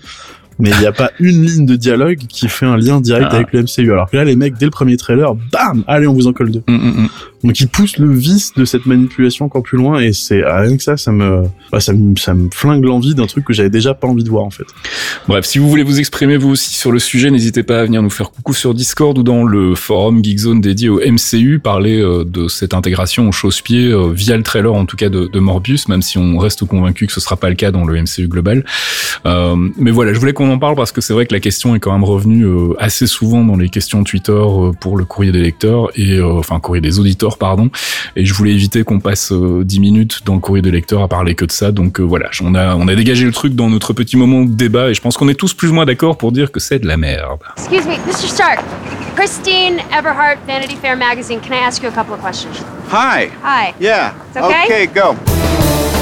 Mais 0.59 0.71
il 0.71 0.79
n'y 0.79 0.87
a 0.87 0.91
pas 0.91 1.11
une 1.19 1.45
ligne 1.45 1.65
de 1.67 1.75
dialogue 1.75 2.17
qui 2.17 2.49
fait 2.49 2.65
un 2.65 2.77
lien 2.77 2.99
direct 2.99 3.27
Ah. 3.29 3.35
avec 3.35 3.53
le 3.53 3.61
MCU. 3.61 3.91
Alors 3.91 4.09
que 4.09 4.17
là, 4.17 4.23
les 4.23 4.35
mecs, 4.35 4.57
dès 4.57 4.65
le 4.65 4.71
premier 4.71 4.97
trailer, 4.97 5.35
bam, 5.35 5.83
allez, 5.85 6.07
on 6.07 6.13
vous 6.13 6.25
en 6.25 6.33
colle 6.33 6.49
deux. 6.49 6.63
Mm, 6.67 6.73
mm, 6.73 7.01
mm. 7.03 7.09
Donc 7.43 7.59
ils 7.59 7.67
poussent 7.67 7.97
le 7.97 8.13
vice 8.13 8.53
de 8.55 8.65
cette 8.65 8.85
manipulation 8.85 9.45
encore 9.45 9.63
plus 9.63 9.77
loin 9.77 9.99
et 9.99 10.11
c'est 10.13 10.43
ah, 10.43 10.61
rien 10.61 10.75
que 10.75 10.83
ça, 10.83 10.97
ça 10.97 11.11
me, 11.11 11.43
bah, 11.71 11.79
ça 11.79 11.93
me, 11.93 12.15
ça 12.15 12.33
me 12.33 12.49
flingue 12.51 12.83
l'envie 12.83 13.13
d'un 13.13 13.27
truc 13.27 13.45
que 13.45 13.53
j'avais 13.53 13.69
déjà 13.69 13.93
pas 13.93 14.07
envie 14.07 14.23
de 14.23 14.29
voir 14.29 14.43
en 14.43 14.49
fait. 14.49 14.65
Bref, 15.27 15.45
si 15.45 15.59
vous 15.59 15.69
voulez 15.69 15.83
vous 15.83 15.99
exprimer 15.99 16.37
vous 16.37 16.49
aussi 16.49 16.73
sur 16.73 16.91
le 16.91 16.99
sujet, 16.99 17.29
n'hésitez 17.29 17.63
pas 17.63 17.81
à 17.81 17.85
venir 17.85 18.01
nous 18.01 18.09
faire 18.09 18.31
coucou 18.31 18.53
sur 18.53 18.73
Discord 18.73 19.17
ou 19.17 19.23
dans 19.23 19.43
le 19.43 19.75
forum 19.75 20.23
Geekzone 20.23 20.61
dédié 20.61 20.89
au 20.89 20.99
MCU, 20.99 21.59
parler 21.59 22.01
euh, 22.01 22.23
de 22.25 22.47
cette 22.47 22.73
intégration 22.73 23.29
au 23.29 23.31
chausse-pied 23.31 23.85
euh, 23.85 24.11
via 24.11 24.35
le 24.35 24.43
trailer 24.43 24.73
en 24.73 24.85
tout 24.85 24.97
cas 24.97 25.09
de, 25.09 25.39
Morbius, 25.39 25.87
même 25.87 26.01
si 26.01 26.17
on 26.17 26.37
reste 26.37 26.65
convaincu 26.65 27.05
que 27.05 27.13
ce 27.13 27.19
sera 27.19 27.35
pas 27.35 27.49
le 27.49 27.55
cas 27.55 27.71
dans 27.71 27.85
le 27.85 28.01
MCU 28.01 28.27
global. 28.27 28.65
Euh, 29.25 29.55
mais 29.77 29.91
voilà, 29.91 30.13
je 30.13 30.19
voulais 30.19 30.33
qu'on 30.33 30.49
en 30.49 30.57
parle 30.57 30.75
parce 30.75 30.91
que 30.91 31.01
c'est 31.01 31.13
vrai 31.13 31.25
que 31.25 31.33
la 31.33 31.39
question 31.39 31.75
est 31.75 31.79
quand 31.79 31.91
même 31.91 32.03
revenue 32.03 32.45
euh, 32.45 32.73
assez 32.79 33.05
souvent 33.05 33.43
dans 33.43 33.55
les 33.55 33.69
questions 33.69 34.03
Twitter 34.03 34.41
pour 34.81 34.97
le 34.97 35.05
courrier 35.05 35.31
des 35.31 35.41
lecteurs 35.41 35.89
et 35.95 36.19
enfin 36.21 36.59
courrier 36.59 36.81
des 36.81 36.99
auditeurs 36.99 37.26
pardon. 37.35 37.69
Et 38.15 38.23
je 38.23 38.33
voulais 38.33 38.51
éviter 38.51 38.85
qu'on 38.85 39.01
passe 39.01 39.33
euh, 39.33 39.65
10 39.65 39.79
minutes 39.81 40.21
dans 40.25 40.35
le 40.35 40.39
courrier 40.39 40.61
des 40.61 40.71
lecteurs 40.71 41.01
à 41.01 41.09
parler 41.09 41.35
que 41.35 41.43
de 41.43 41.51
ça. 41.51 41.73
Donc 41.73 41.99
euh, 41.99 42.03
voilà, 42.03 42.29
on 42.41 42.55
a 42.55 42.75
on 42.75 42.87
a 42.87 42.95
dégagé 42.95 43.25
le 43.25 43.33
truc 43.33 43.55
dans 43.55 43.69
notre 43.69 43.91
petit 43.91 44.15
moment 44.15 44.45
de 44.45 44.51
débat 44.51 44.89
et 44.89 44.93
je 44.93 45.01
pense 45.01 45.17
qu'on 45.17 45.27
est 45.27 45.35
tous 45.35 45.53
plus 45.53 45.71
ou 45.71 45.73
moins 45.73 45.85
d'accord 45.85 46.17
pour 46.17 46.31
dire 46.31 46.51
que 46.51 46.61
c'est 46.61 46.79
de 46.79 46.87
la 46.87 46.95
merde. 46.95 47.39
Excuse 47.57 47.85
me, 47.85 47.97
Mr. 48.07 48.27
Stark. 48.29 48.59
Christine 49.17 49.79
Everhart, 49.91 50.37
Vanity 50.45 50.75
Fair 50.75 50.95
magazine. 50.95 51.39
Can 51.41 51.53
I 51.53 51.65
ask 51.65 51.81
you 51.81 51.89
a 51.89 51.91
couple 51.91 52.13
of 52.13 52.21
questions? 52.21 52.63
Hi. 52.91 53.31
Hi. 53.43 53.73
Yeah. 53.79 54.13
It's 54.29 54.37
okay? 54.37 54.65
Okay, 54.65 54.87
go. 54.87 55.96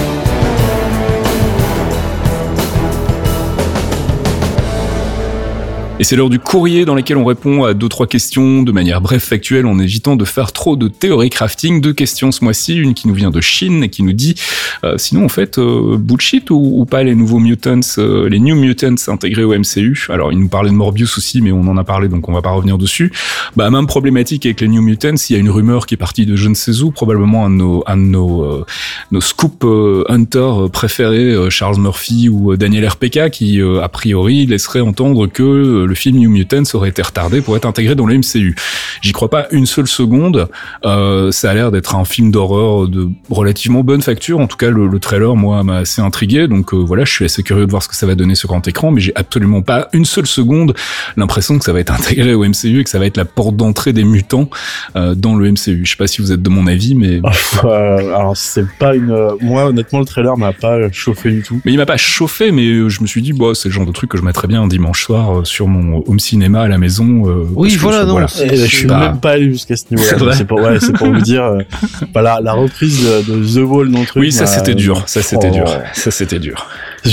Et 5.97 6.03
c'est 6.03 6.17
l'heure 6.17 6.29
du 6.29 6.39
courrier 6.39 6.83
dans 6.83 6.93
lequel 6.93 7.15
on 7.15 7.23
répond 7.23 7.63
à 7.63 7.73
deux 7.73 7.87
trois 7.87 8.05
questions 8.05 8.63
de 8.63 8.71
manière 8.73 8.99
bref 8.99 9.23
factuelle 9.23 9.65
en 9.65 9.79
évitant 9.79 10.17
de 10.17 10.25
faire 10.25 10.51
trop 10.51 10.75
de 10.75 10.89
théorie 10.89 11.29
crafting. 11.29 11.79
Deux 11.79 11.93
questions 11.93 12.33
ce 12.33 12.43
mois-ci, 12.43 12.75
une 12.75 12.93
qui 12.93 13.07
nous 13.07 13.13
vient 13.13 13.31
de 13.31 13.39
Chine 13.39 13.81
et 13.81 13.89
qui 13.89 14.03
nous 14.03 14.11
dit 14.11 14.35
euh, 14.83 14.97
sinon 14.97 15.23
en 15.23 15.29
fait 15.29 15.57
euh, 15.57 15.95
bullshit 15.97 16.49
ou, 16.49 16.85
pas 16.85 17.03
les 17.03 17.15
nouveaux 17.15 17.39
mutants, 17.39 17.79
euh, 17.97 18.27
les 18.27 18.39
new 18.39 18.57
mutants 18.57 18.95
intégrés 19.07 19.45
au 19.45 19.57
MCU. 19.57 20.07
Alors 20.09 20.33
il 20.33 20.39
nous 20.39 20.49
parlait 20.49 20.69
de 20.69 20.75
Morbius 20.75 21.17
aussi, 21.17 21.41
mais 21.41 21.53
on 21.53 21.61
en 21.61 21.77
a 21.77 21.85
parlé 21.85 22.09
donc 22.09 22.27
on 22.27 22.33
va 22.33 22.41
pas 22.41 22.51
revenir 22.51 22.77
dessus. 22.77 23.13
Bah 23.55 23.69
même 23.69 23.87
problématique 23.87 24.45
avec 24.45 24.59
les 24.59 24.67
new 24.67 24.81
mutants, 24.81 25.15
il 25.29 25.33
y 25.33 25.37
a 25.37 25.39
une 25.39 25.49
rumeur 25.49 25.85
qui 25.85 25.93
est 25.93 25.97
partie 25.97 26.25
de 26.25 26.35
je 26.35 26.49
ne 26.49 26.55
sais 26.55 26.81
où, 26.81 26.91
probablement 26.91 27.45
un 27.45 27.49
de 27.49 27.55
nos 27.55 27.83
un 27.87 27.97
de 27.97 28.01
nos, 28.01 28.43
euh, 28.43 28.65
nos 29.11 29.21
scoop 29.21 29.63
euh, 29.63 30.03
hunters 30.09 30.69
préférés, 30.71 31.31
euh, 31.31 31.49
Charles 31.49 31.79
Murphy 31.79 32.29
ou 32.29 32.55
Daniel 32.57 32.87
RPK, 32.87 33.29
qui 33.29 33.61
a 33.61 33.87
priori 33.87 34.45
laisserait 34.45 34.81
entendre 34.81 35.27
que 35.27 35.84
le, 35.85 35.89
le 35.89 35.95
film 35.95 36.17
New 36.19 36.29
Mutants 36.29 36.63
aurait 36.73 36.89
été 36.89 37.01
retardé 37.01 37.41
pour 37.41 37.55
être 37.57 37.65
intégré 37.65 37.95
dans 37.95 38.05
le 38.05 38.17
MCU. 38.17 38.55
J'y 39.01 39.11
crois 39.11 39.29
pas 39.29 39.47
une 39.51 39.65
seule 39.65 39.87
seconde. 39.87 40.47
Euh, 40.85 41.31
ça 41.31 41.51
a 41.51 41.53
l'air 41.53 41.71
d'être 41.71 41.95
un 41.95 42.05
film 42.05 42.31
d'horreur 42.31 42.87
de 42.87 43.07
relativement 43.29 43.83
bonne 43.83 44.01
facture. 44.01 44.39
En 44.39 44.47
tout 44.47 44.57
cas, 44.57 44.69
le, 44.69 44.87
le 44.87 44.99
trailer, 44.99 45.35
moi, 45.35 45.63
m'a 45.63 45.77
assez 45.77 46.01
intrigué. 46.01 46.47
Donc 46.47 46.73
euh, 46.73 46.77
voilà, 46.77 47.05
je 47.05 47.11
suis 47.11 47.25
assez 47.25 47.43
curieux 47.43 47.65
de 47.65 47.71
voir 47.71 47.83
ce 47.83 47.87
que 47.87 47.95
ça 47.95 48.05
va 48.05 48.15
donner 48.15 48.35
sur 48.35 48.47
grand 48.49 48.67
écran, 48.67 48.91
mais 48.91 49.01
j'ai 49.01 49.13
absolument 49.15 49.61
pas 49.61 49.87
une 49.93 50.05
seule 50.05 50.27
seconde 50.27 50.73
l'impression 51.17 51.57
que 51.57 51.65
ça 51.65 51.73
va 51.73 51.79
être 51.79 51.91
intégré 51.93 52.33
au 52.33 52.43
MCU 52.45 52.79
et 52.79 52.83
que 52.83 52.89
ça 52.89 52.99
va 52.99 53.05
être 53.05 53.17
la 53.17 53.25
porte 53.25 53.55
d'entrée 53.55 53.93
des 53.93 54.03
mutants 54.03 54.49
euh, 54.95 55.15
dans 55.15 55.35
le 55.35 55.51
MCU. 55.51 55.81
Je 55.85 55.89
sais 55.91 55.97
pas 55.97 56.07
si 56.07 56.21
vous 56.21 56.31
êtes 56.31 56.41
de 56.41 56.49
mon 56.49 56.67
avis, 56.67 56.95
mais 56.95 57.21
Euh, 57.63 57.97
alors 58.15 58.35
c'est 58.35 58.65
pas 58.79 58.95
une. 58.95 59.11
euh, 59.11 59.31
Moi 59.41 59.65
honnêtement 59.65 59.99
le 59.99 60.05
trailer 60.05 60.37
m'a 60.37 60.51
pas 60.53 60.91
chauffé 60.91 61.31
du 61.31 61.41
tout. 61.41 61.59
mais 61.65 61.71
il 61.71 61.77
m'a 61.77 61.85
pas 61.85 61.97
chauffé, 61.97 62.51
mais 62.51 62.65
euh, 62.67 62.89
je 62.89 63.01
me 63.01 63.07
suis 63.07 63.21
dit, 63.21 63.33
bon, 63.33 63.53
c'est 63.53 63.69
le 63.69 63.73
genre 63.73 63.85
de 63.85 63.91
truc 63.91 64.09
que 64.11 64.17
je 64.17 64.23
mettrais 64.23 64.47
bien 64.47 64.61
un 64.63 64.67
dimanche 64.67 65.03
soir 65.03 65.45
sur 65.45 65.67
mon 65.67 65.74
home 66.07 66.19
cinéma 66.19 66.61
à 66.63 66.67
la 66.67 66.77
maison. 66.77 67.27
euh, 67.27 67.45
Oui, 67.55 67.73
que 67.73 67.79
voilà, 67.79 68.01
je- 68.01 68.05
non, 68.07 68.19
Et 68.21 68.27
c'est- 68.27 68.55
je 68.55 68.75
suis 68.75 68.87
pas- 68.87 68.99
même 68.99 69.19
pas 69.19 69.31
allé 69.31 69.51
jusqu'à 69.51 69.75
ce 69.75 69.85
niveau-là. 69.91 70.09
C'est 70.09 70.19
vrai 70.23 70.33
C'est 70.35 70.45
pour, 70.45 70.59
ouais, 70.61 70.79
c'est 70.79 70.93
pour 70.93 71.07
vous 71.07 71.21
dire. 71.21 71.43
euh, 71.43 71.61
voilà, 72.13 72.39
la 72.41 72.53
reprise 72.53 73.03
de, 73.03 73.33
de 73.33 73.45
The 73.45 73.67
Wall 73.69 73.91
dans 73.91 73.99
le 73.99 74.05
truc. 74.05 74.21
Oui, 74.21 74.31
ça 74.31 74.45
c'était 74.45 74.75
dur, 74.75 75.03
ça 75.07 75.21
c'était 75.21 75.49
Oh. 75.51 75.55
dur, 75.55 75.65
ça 75.93 76.11
c'était 76.11 76.39
dur. 76.39 76.67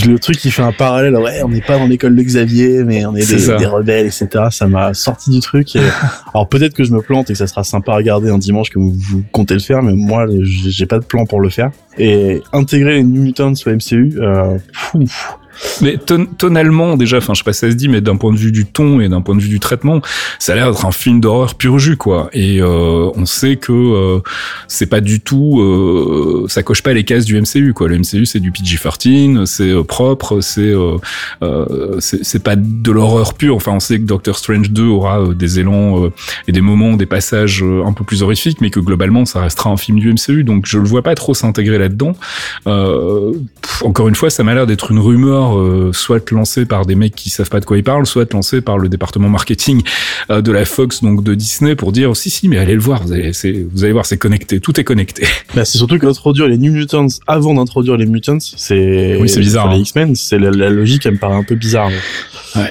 Le 0.06 0.18
truc 0.18 0.38
qui 0.38 0.50
fait 0.50 0.62
un 0.62 0.72
parallèle, 0.72 1.14
ouais, 1.16 1.42
on 1.44 1.48
n'est 1.50 1.60
pas 1.60 1.76
dans 1.78 1.86
l'école 1.86 2.16
de 2.16 2.22
Xavier, 2.22 2.82
mais 2.82 3.04
on 3.04 3.14
est, 3.14 3.28
des, 3.58 3.66
rebelles, 3.66 4.06
etc. 4.06 4.28
Ça 4.50 4.66
m'a 4.66 4.94
sorti 4.94 5.30
du 5.30 5.40
truc. 5.40 5.76
Et... 5.76 5.80
Alors 6.34 6.48
peut-être 6.48 6.72
que 6.72 6.82
je 6.84 6.92
me 6.92 7.02
plante 7.02 7.28
et 7.28 7.34
que 7.34 7.38
ça 7.38 7.46
sera 7.46 7.62
sympa 7.62 7.92
à 7.92 7.96
regarder 7.96 8.30
un 8.30 8.38
dimanche 8.38 8.70
comme 8.70 8.90
vous 8.90 9.22
comptez 9.32 9.52
le 9.54 9.60
faire, 9.60 9.82
mais 9.82 9.92
moi, 9.92 10.24
j'ai 10.40 10.86
pas 10.86 10.98
de 10.98 11.04
plan 11.04 11.26
pour 11.26 11.40
le 11.40 11.50
faire. 11.50 11.70
Et 11.98 12.40
intégrer 12.54 12.94
les 12.94 13.02
New 13.04 13.20
Mutants 13.22 13.52
au 13.52 13.70
MCU, 13.70 14.14
euh, 14.18 14.56
fou, 14.72 15.04
Mais 15.80 15.96
ton- 15.96 16.26
tonalement 16.26 16.96
déjà, 16.96 17.18
enfin 17.18 17.34
je 17.34 17.38
sais 17.38 17.44
pas 17.44 17.52
si 17.52 17.60
ça 17.60 17.70
se 17.70 17.76
dit, 17.76 17.88
mais 17.88 18.00
d'un 18.00 18.16
point 18.16 18.32
de 18.32 18.38
vue 18.38 18.52
du 18.52 18.66
ton 18.66 19.00
et 19.00 19.08
d'un 19.08 19.20
point 19.20 19.34
de 19.34 19.40
vue 19.40 19.48
du 19.48 19.60
traitement, 19.60 20.00
ça 20.38 20.52
a 20.52 20.56
l'air 20.56 20.70
d'être 20.70 20.86
un 20.86 20.92
film 20.92 21.20
d'horreur 21.20 21.54
pur 21.54 21.78
jus 21.78 21.96
quoi. 21.96 22.28
Et 22.32 22.60
euh, 22.60 23.10
on 23.14 23.26
sait 23.26 23.56
que 23.56 23.72
euh, 23.72 24.18
c'est 24.68 24.86
pas 24.86 25.00
du 25.00 25.20
tout, 25.20 25.60
euh, 25.60 26.44
ça 26.48 26.62
coche 26.62 26.82
pas 26.82 26.92
les 26.92 27.04
cases 27.04 27.24
du 27.24 27.40
MCU 27.40 27.72
quoi. 27.74 27.88
Le 27.88 27.98
MCU 27.98 28.26
c'est 28.26 28.40
du 28.40 28.50
PG-13, 28.52 29.46
c'est 29.46 29.70
euh, 29.70 29.82
propre, 29.82 30.40
c'est 30.40 30.60
euh, 30.62 30.96
euh, 31.42 31.96
c'est 32.00 32.24
c'est 32.24 32.42
pas 32.42 32.56
de 32.56 32.90
l'horreur 32.90 33.34
pure. 33.34 33.56
Enfin 33.56 33.72
on 33.72 33.80
sait 33.80 33.98
que 33.98 34.04
Doctor 34.04 34.36
Strange 34.38 34.70
2 34.70 34.84
aura 34.84 35.26
des 35.34 35.58
élans 35.60 36.10
et 36.48 36.52
des 36.52 36.60
moments, 36.60 36.94
des 36.96 37.06
passages 37.06 37.62
un 37.86 37.92
peu 37.92 38.04
plus 38.04 38.22
horrifiques, 38.22 38.60
mais 38.60 38.70
que 38.70 38.80
globalement 38.80 39.24
ça 39.24 39.40
restera 39.40 39.70
un 39.70 39.76
film 39.76 39.98
du 39.98 40.12
MCU. 40.12 40.44
Donc 40.44 40.66
je 40.66 40.78
le 40.78 40.84
vois 40.86 41.02
pas 41.02 41.14
trop 41.14 41.34
s'intégrer 41.34 41.78
là-dedans. 41.78 42.14
Encore 43.82 44.08
une 44.08 44.14
fois, 44.14 44.30
ça 44.30 44.44
m'a 44.44 44.54
l'air 44.54 44.66
d'être 44.66 44.90
une 44.92 44.98
rumeur, 44.98 45.51
euh, 45.59 45.92
soit 45.92 46.30
lancée 46.30 46.64
par 46.66 46.86
des 46.86 46.94
mecs 46.94 47.14
qui 47.14 47.30
savent 47.30 47.48
pas 47.50 47.61
de 47.61 47.64
quoi 47.64 47.76
ils 47.78 47.84
parlent, 47.84 48.07
soit 48.07 48.32
lancée 48.32 48.61
par 48.61 48.78
le 48.78 48.88
département 48.88 49.28
marketing 49.28 49.82
euh, 50.30 50.40
de 50.42 50.53
la 50.53 50.64
Fox, 50.64 51.03
donc 51.03 51.22
de 51.24 51.34
Disney, 51.34 51.74
pour 51.76 51.92
dire 51.92 52.16
si 52.16 52.30
si, 52.30 52.48
mais 52.48 52.59
allez 52.59 52.74
le 52.74 52.80
voir, 52.80 53.03
vous 53.05 53.12
allez, 53.12 53.32
vous 53.72 53.84
allez 53.84 53.92
voir, 53.92 54.07
c'est 54.07 54.18
connecté, 54.18 54.61
tout 54.61 54.78
est 54.80 54.84
connecté. 54.84 55.26
Bah, 55.55 55.64
c'est 55.66 55.76
surtout 55.78 55.98
qu'introduire 55.98 56.48
les 56.48 56.57
New 56.57 56.72
Mutants 56.72 57.07
avant 57.26 57.55
d'introduire 57.55 57.96
les 57.96 58.07
Mutants, 58.07 58.38
c'est 58.40 59.16
Oui, 59.20 59.28
c'est 59.28 59.40
bizarre, 59.40 59.68
hein. 59.68 59.74
Les 59.74 59.80
X-Men, 59.80 60.14
c'est 60.14 60.38
la, 60.38 60.50
la 60.50 60.70
logique, 60.70 61.05
elle 61.07 61.12
me 61.12 61.18
paraît 61.18 61.34
un 61.36 61.42
peu 61.44 61.55
bizarre. 61.55 61.90
mais- 61.90 62.62
Ouais. 62.62 62.70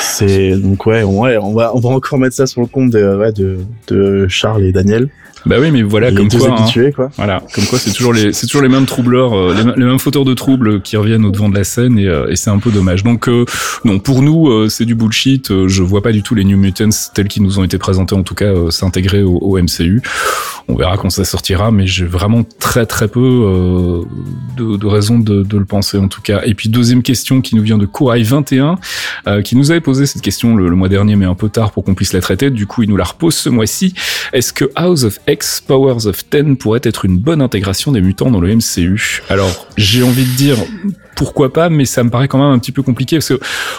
C'est 0.00 0.56
donc 0.56 0.86
ouais, 0.86 1.02
ouais, 1.02 1.36
on 1.38 1.54
va 1.54 1.74
on 1.74 1.80
va 1.80 1.88
encore 1.90 2.18
mettre 2.18 2.34
ça 2.36 2.46
sur 2.46 2.60
le 2.60 2.66
compte 2.66 2.90
de 2.90 3.16
ouais, 3.16 3.32
de, 3.32 3.58
de 3.88 4.26
Charles 4.28 4.64
et 4.64 4.72
Daniel, 4.72 5.08
Bah 5.46 5.56
oui, 5.60 5.70
mais 5.70 5.82
voilà, 5.82 6.10
comme 6.12 6.26
hein. 6.26 6.28
quoi. 6.94 7.10
Voilà, 7.16 7.42
comme 7.54 7.64
quoi 7.64 7.78
c'est 7.78 7.92
toujours 7.92 8.12
les 8.12 8.32
c'est 8.32 8.46
toujours 8.46 8.62
les 8.62 8.68
mêmes 8.68 8.86
troubleurs, 8.86 9.34
euh, 9.36 9.54
les, 9.56 9.64
mêmes- 9.64 9.74
les 9.76 9.84
mêmes 9.84 9.98
fauteurs 9.98 10.24
de 10.24 10.34
troubles 10.34 10.80
qui 10.82 10.96
reviennent 10.96 11.24
au 11.24 11.30
devant 11.30 11.48
de 11.48 11.54
la 11.56 11.64
scène 11.64 11.98
et, 11.98 12.06
euh, 12.06 12.28
et 12.30 12.36
c'est 12.36 12.50
un 12.50 12.58
peu 12.58 12.70
dommage. 12.70 13.02
Donc 13.02 13.28
euh, 13.28 13.44
non, 13.84 13.98
pour 13.98 14.22
nous 14.22 14.48
euh, 14.48 14.68
c'est 14.68 14.84
du 14.84 14.94
bullshit. 14.94 15.50
Euh, 15.50 15.68
je 15.68 15.82
vois 15.82 16.02
pas 16.02 16.12
du 16.12 16.22
tout 16.22 16.34
les 16.34 16.44
New 16.44 16.56
Mutants 16.56 16.88
tels 17.14 17.28
qu'ils 17.28 17.42
nous 17.42 17.58
ont 17.58 17.64
été 17.64 17.78
présentés 17.78 18.14
en 18.14 18.22
tout 18.22 18.34
cas 18.34 18.52
s'intégrer 18.70 19.22
au, 19.22 19.36
au 19.38 19.58
MCU. 19.60 20.00
On 20.68 20.76
verra 20.76 20.96
quand 20.96 21.10
ça 21.10 21.24
sortira, 21.24 21.72
mais 21.72 21.86
j'ai 21.88 22.04
vraiment 22.04 22.44
très 22.60 22.86
très 22.86 23.08
peu 23.08 23.20
euh, 23.20 24.02
de, 24.56 24.76
de 24.76 24.86
raisons 24.86 25.18
de, 25.18 25.42
de 25.42 25.58
le 25.58 25.64
penser 25.64 25.98
en 25.98 26.06
tout 26.08 26.22
cas. 26.22 26.42
Et 26.46 26.54
puis 26.54 26.68
deuxième 26.68 27.02
question 27.02 27.40
qui 27.40 27.56
nous 27.56 27.62
vient 27.62 27.78
de 27.78 27.86
Kourai 27.86 28.22
21, 28.22 28.76
euh, 29.26 29.42
qui 29.42 29.56
nous 29.56 29.70
avait 29.72 29.80
posé 29.80 30.06
cette 30.06 30.22
question 30.22 30.54
le, 30.54 30.68
le 30.68 30.76
mois 30.76 30.88
dernier, 30.88 31.16
mais 31.16 31.26
un 31.26 31.34
peu 31.34 31.48
tard 31.48 31.72
pour 31.72 31.82
qu'on 31.84 31.94
puisse 31.94 32.12
la 32.12 32.20
traiter. 32.20 32.50
Du 32.50 32.66
coup, 32.66 32.84
il 32.84 32.88
nous 32.88 32.96
la 32.96 33.04
repose 33.04 33.34
ce 33.34 33.48
mois-ci. 33.48 33.94
Est-ce 34.32 34.52
que 34.52 34.70
House 34.76 35.02
of 35.04 35.18
X 35.32 35.62
Powers 35.66 36.06
of 36.06 36.28
Ten 36.28 36.58
pourrait 36.58 36.82
être 36.82 37.06
une 37.06 37.16
bonne 37.16 37.40
intégration 37.40 37.90
des 37.90 38.02
mutants 38.02 38.30
dans 38.30 38.40
le 38.40 38.54
MCU 38.54 39.22
Alors, 39.30 39.66
j'ai 39.78 40.02
envie 40.02 40.24
de 40.26 40.36
dire 40.36 40.58
pourquoi 41.14 41.52
pas, 41.52 41.68
mais 41.68 41.84
ça 41.84 42.02
me 42.04 42.10
paraît 42.10 42.28
quand 42.28 42.38
même 42.38 42.52
un 42.52 42.58
petit 42.58 42.72
peu 42.72 42.82
compliqué 42.82 43.16
parce 43.16 43.28
que 43.28 43.38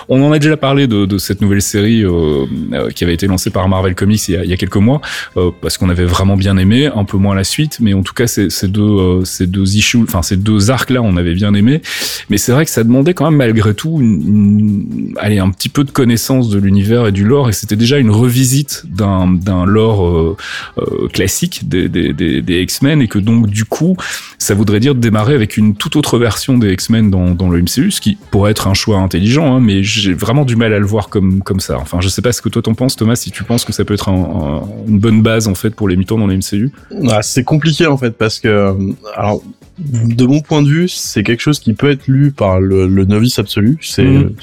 on 0.09 0.21
en 0.23 0.31
a 0.31 0.39
déjà 0.39 0.57
parlé 0.57 0.87
de, 0.87 1.05
de 1.05 1.17
cette 1.17 1.41
nouvelle 1.41 1.61
série 1.61 2.03
euh, 2.03 2.45
euh, 2.73 2.89
qui 2.91 3.03
avait 3.03 3.13
été 3.13 3.27
lancée 3.27 3.49
par 3.49 3.67
Marvel 3.67 3.95
Comics 3.95 4.27
il 4.27 4.35
y 4.35 4.37
a, 4.37 4.43
il 4.43 4.49
y 4.49 4.53
a 4.53 4.57
quelques 4.57 4.75
mois, 4.77 5.01
euh, 5.37 5.51
parce 5.61 5.77
qu'on 5.77 5.89
avait 5.89 6.05
vraiment 6.05 6.37
bien 6.37 6.57
aimé, 6.57 6.87
un 6.87 7.03
peu 7.05 7.17
moins 7.17 7.35
la 7.35 7.43
suite, 7.43 7.77
mais 7.81 7.93
en 7.93 8.03
tout 8.03 8.13
cas 8.13 8.27
ces, 8.27 8.49
ces 8.49 8.67
deux 8.67 8.81
euh, 8.81 9.25
ces 9.25 9.47
deux 9.47 9.75
issues, 9.75 10.01
enfin 10.03 10.21
ces 10.21 10.37
deux 10.37 10.69
arcs 10.71 10.89
là, 10.91 11.01
on 11.01 11.17
avait 11.17 11.33
bien 11.33 11.53
aimé, 11.53 11.81
mais 12.29 12.37
c'est 12.37 12.51
vrai 12.51 12.65
que 12.65 12.71
ça 12.71 12.83
demandait 12.83 13.13
quand 13.13 13.25
même 13.29 13.37
malgré 13.37 13.73
tout 13.73 13.97
une, 13.99 14.21
une- 14.29 15.13
allez 15.17 15.39
un 15.39 15.49
petit 15.49 15.69
peu 15.69 15.83
de 15.83 15.91
connaissance 15.91 16.49
de 16.49 16.59
l'univers 16.59 17.07
et 17.07 17.11
du 17.11 17.23
lore, 17.25 17.49
et 17.49 17.53
c'était 17.53 17.75
déjà 17.75 17.97
une 17.97 18.11
revisite 18.11 18.83
d'un 18.87 19.27
d'un 19.33 19.65
lore 19.65 20.07
euh, 20.07 20.37
euh, 20.77 21.07
classique 21.09 21.67
des, 21.67 21.89
des, 21.89 22.13
des, 22.13 22.41
des 22.41 22.61
X-Men, 22.61 23.01
et 23.01 23.07
que 23.07 23.19
donc 23.19 23.47
du 23.49 23.65
coup 23.65 23.95
ça 24.37 24.53
voudrait 24.53 24.79
dire 24.79 24.95
de 24.95 24.99
démarrer 24.99 25.33
avec 25.33 25.57
une 25.57 25.75
toute 25.75 25.95
autre 25.95 26.17
version 26.17 26.57
des 26.57 26.73
X-Men 26.73 27.09
dans, 27.09 27.22
dans 27.31 27.49
le 27.49 27.61
MCU, 27.61 27.91
ce 27.91 28.01
qui 28.01 28.17
pourrait 28.31 28.51
être 28.51 28.67
un 28.67 28.73
choix 28.73 28.97
intelligent, 28.99 29.55
hein, 29.55 29.59
mais 29.59 29.83
j'ai 29.83 30.13
vraiment 30.13 30.45
du 30.45 30.55
mal 30.55 30.73
à 30.73 30.79
le 30.79 30.85
voir 30.85 31.09
comme, 31.09 31.41
comme 31.41 31.59
ça. 31.59 31.77
Enfin, 31.79 31.99
je 32.01 32.07
sais 32.09 32.21
pas 32.21 32.31
ce 32.31 32.41
que 32.41 32.49
toi 32.49 32.61
t'en 32.61 32.73
penses, 32.73 32.95
Thomas, 32.95 33.15
si 33.15 33.31
tu 33.31 33.43
penses 33.43 33.65
que 33.65 33.73
ça 33.73 33.85
peut 33.85 33.93
être 33.93 34.09
un- 34.09 34.13
un- 34.13 34.61
une 34.87 34.99
bonne 34.99 35.21
base 35.21 35.47
en 35.47 35.55
fait 35.55 35.71
pour 35.75 35.87
les 35.87 35.95
mutants 35.95 36.17
dans 36.17 36.27
le 36.27 36.33
MCU. 36.37 36.71
Ah, 37.09 37.21
c'est 37.21 37.43
compliqué 37.43 37.87
en 37.87 37.97
fait 37.97 38.11
parce 38.17 38.39
que 38.39 38.47
euh, 38.47 38.73
alors 39.15 39.41
de 39.79 40.25
mon 40.25 40.41
point 40.41 40.61
de 40.61 40.67
vue, 40.67 40.87
c'est 40.87 41.23
quelque 41.23 41.41
chose 41.41 41.59
qui 41.59 41.73
peut 41.73 41.89
être 41.89 42.07
lu 42.07 42.31
par 42.31 42.59
le, 42.59 42.87
le 42.87 43.05
novice 43.05 43.39
absolu. 43.39 43.77
C'est 43.81 44.03
Mhm. 44.03 44.33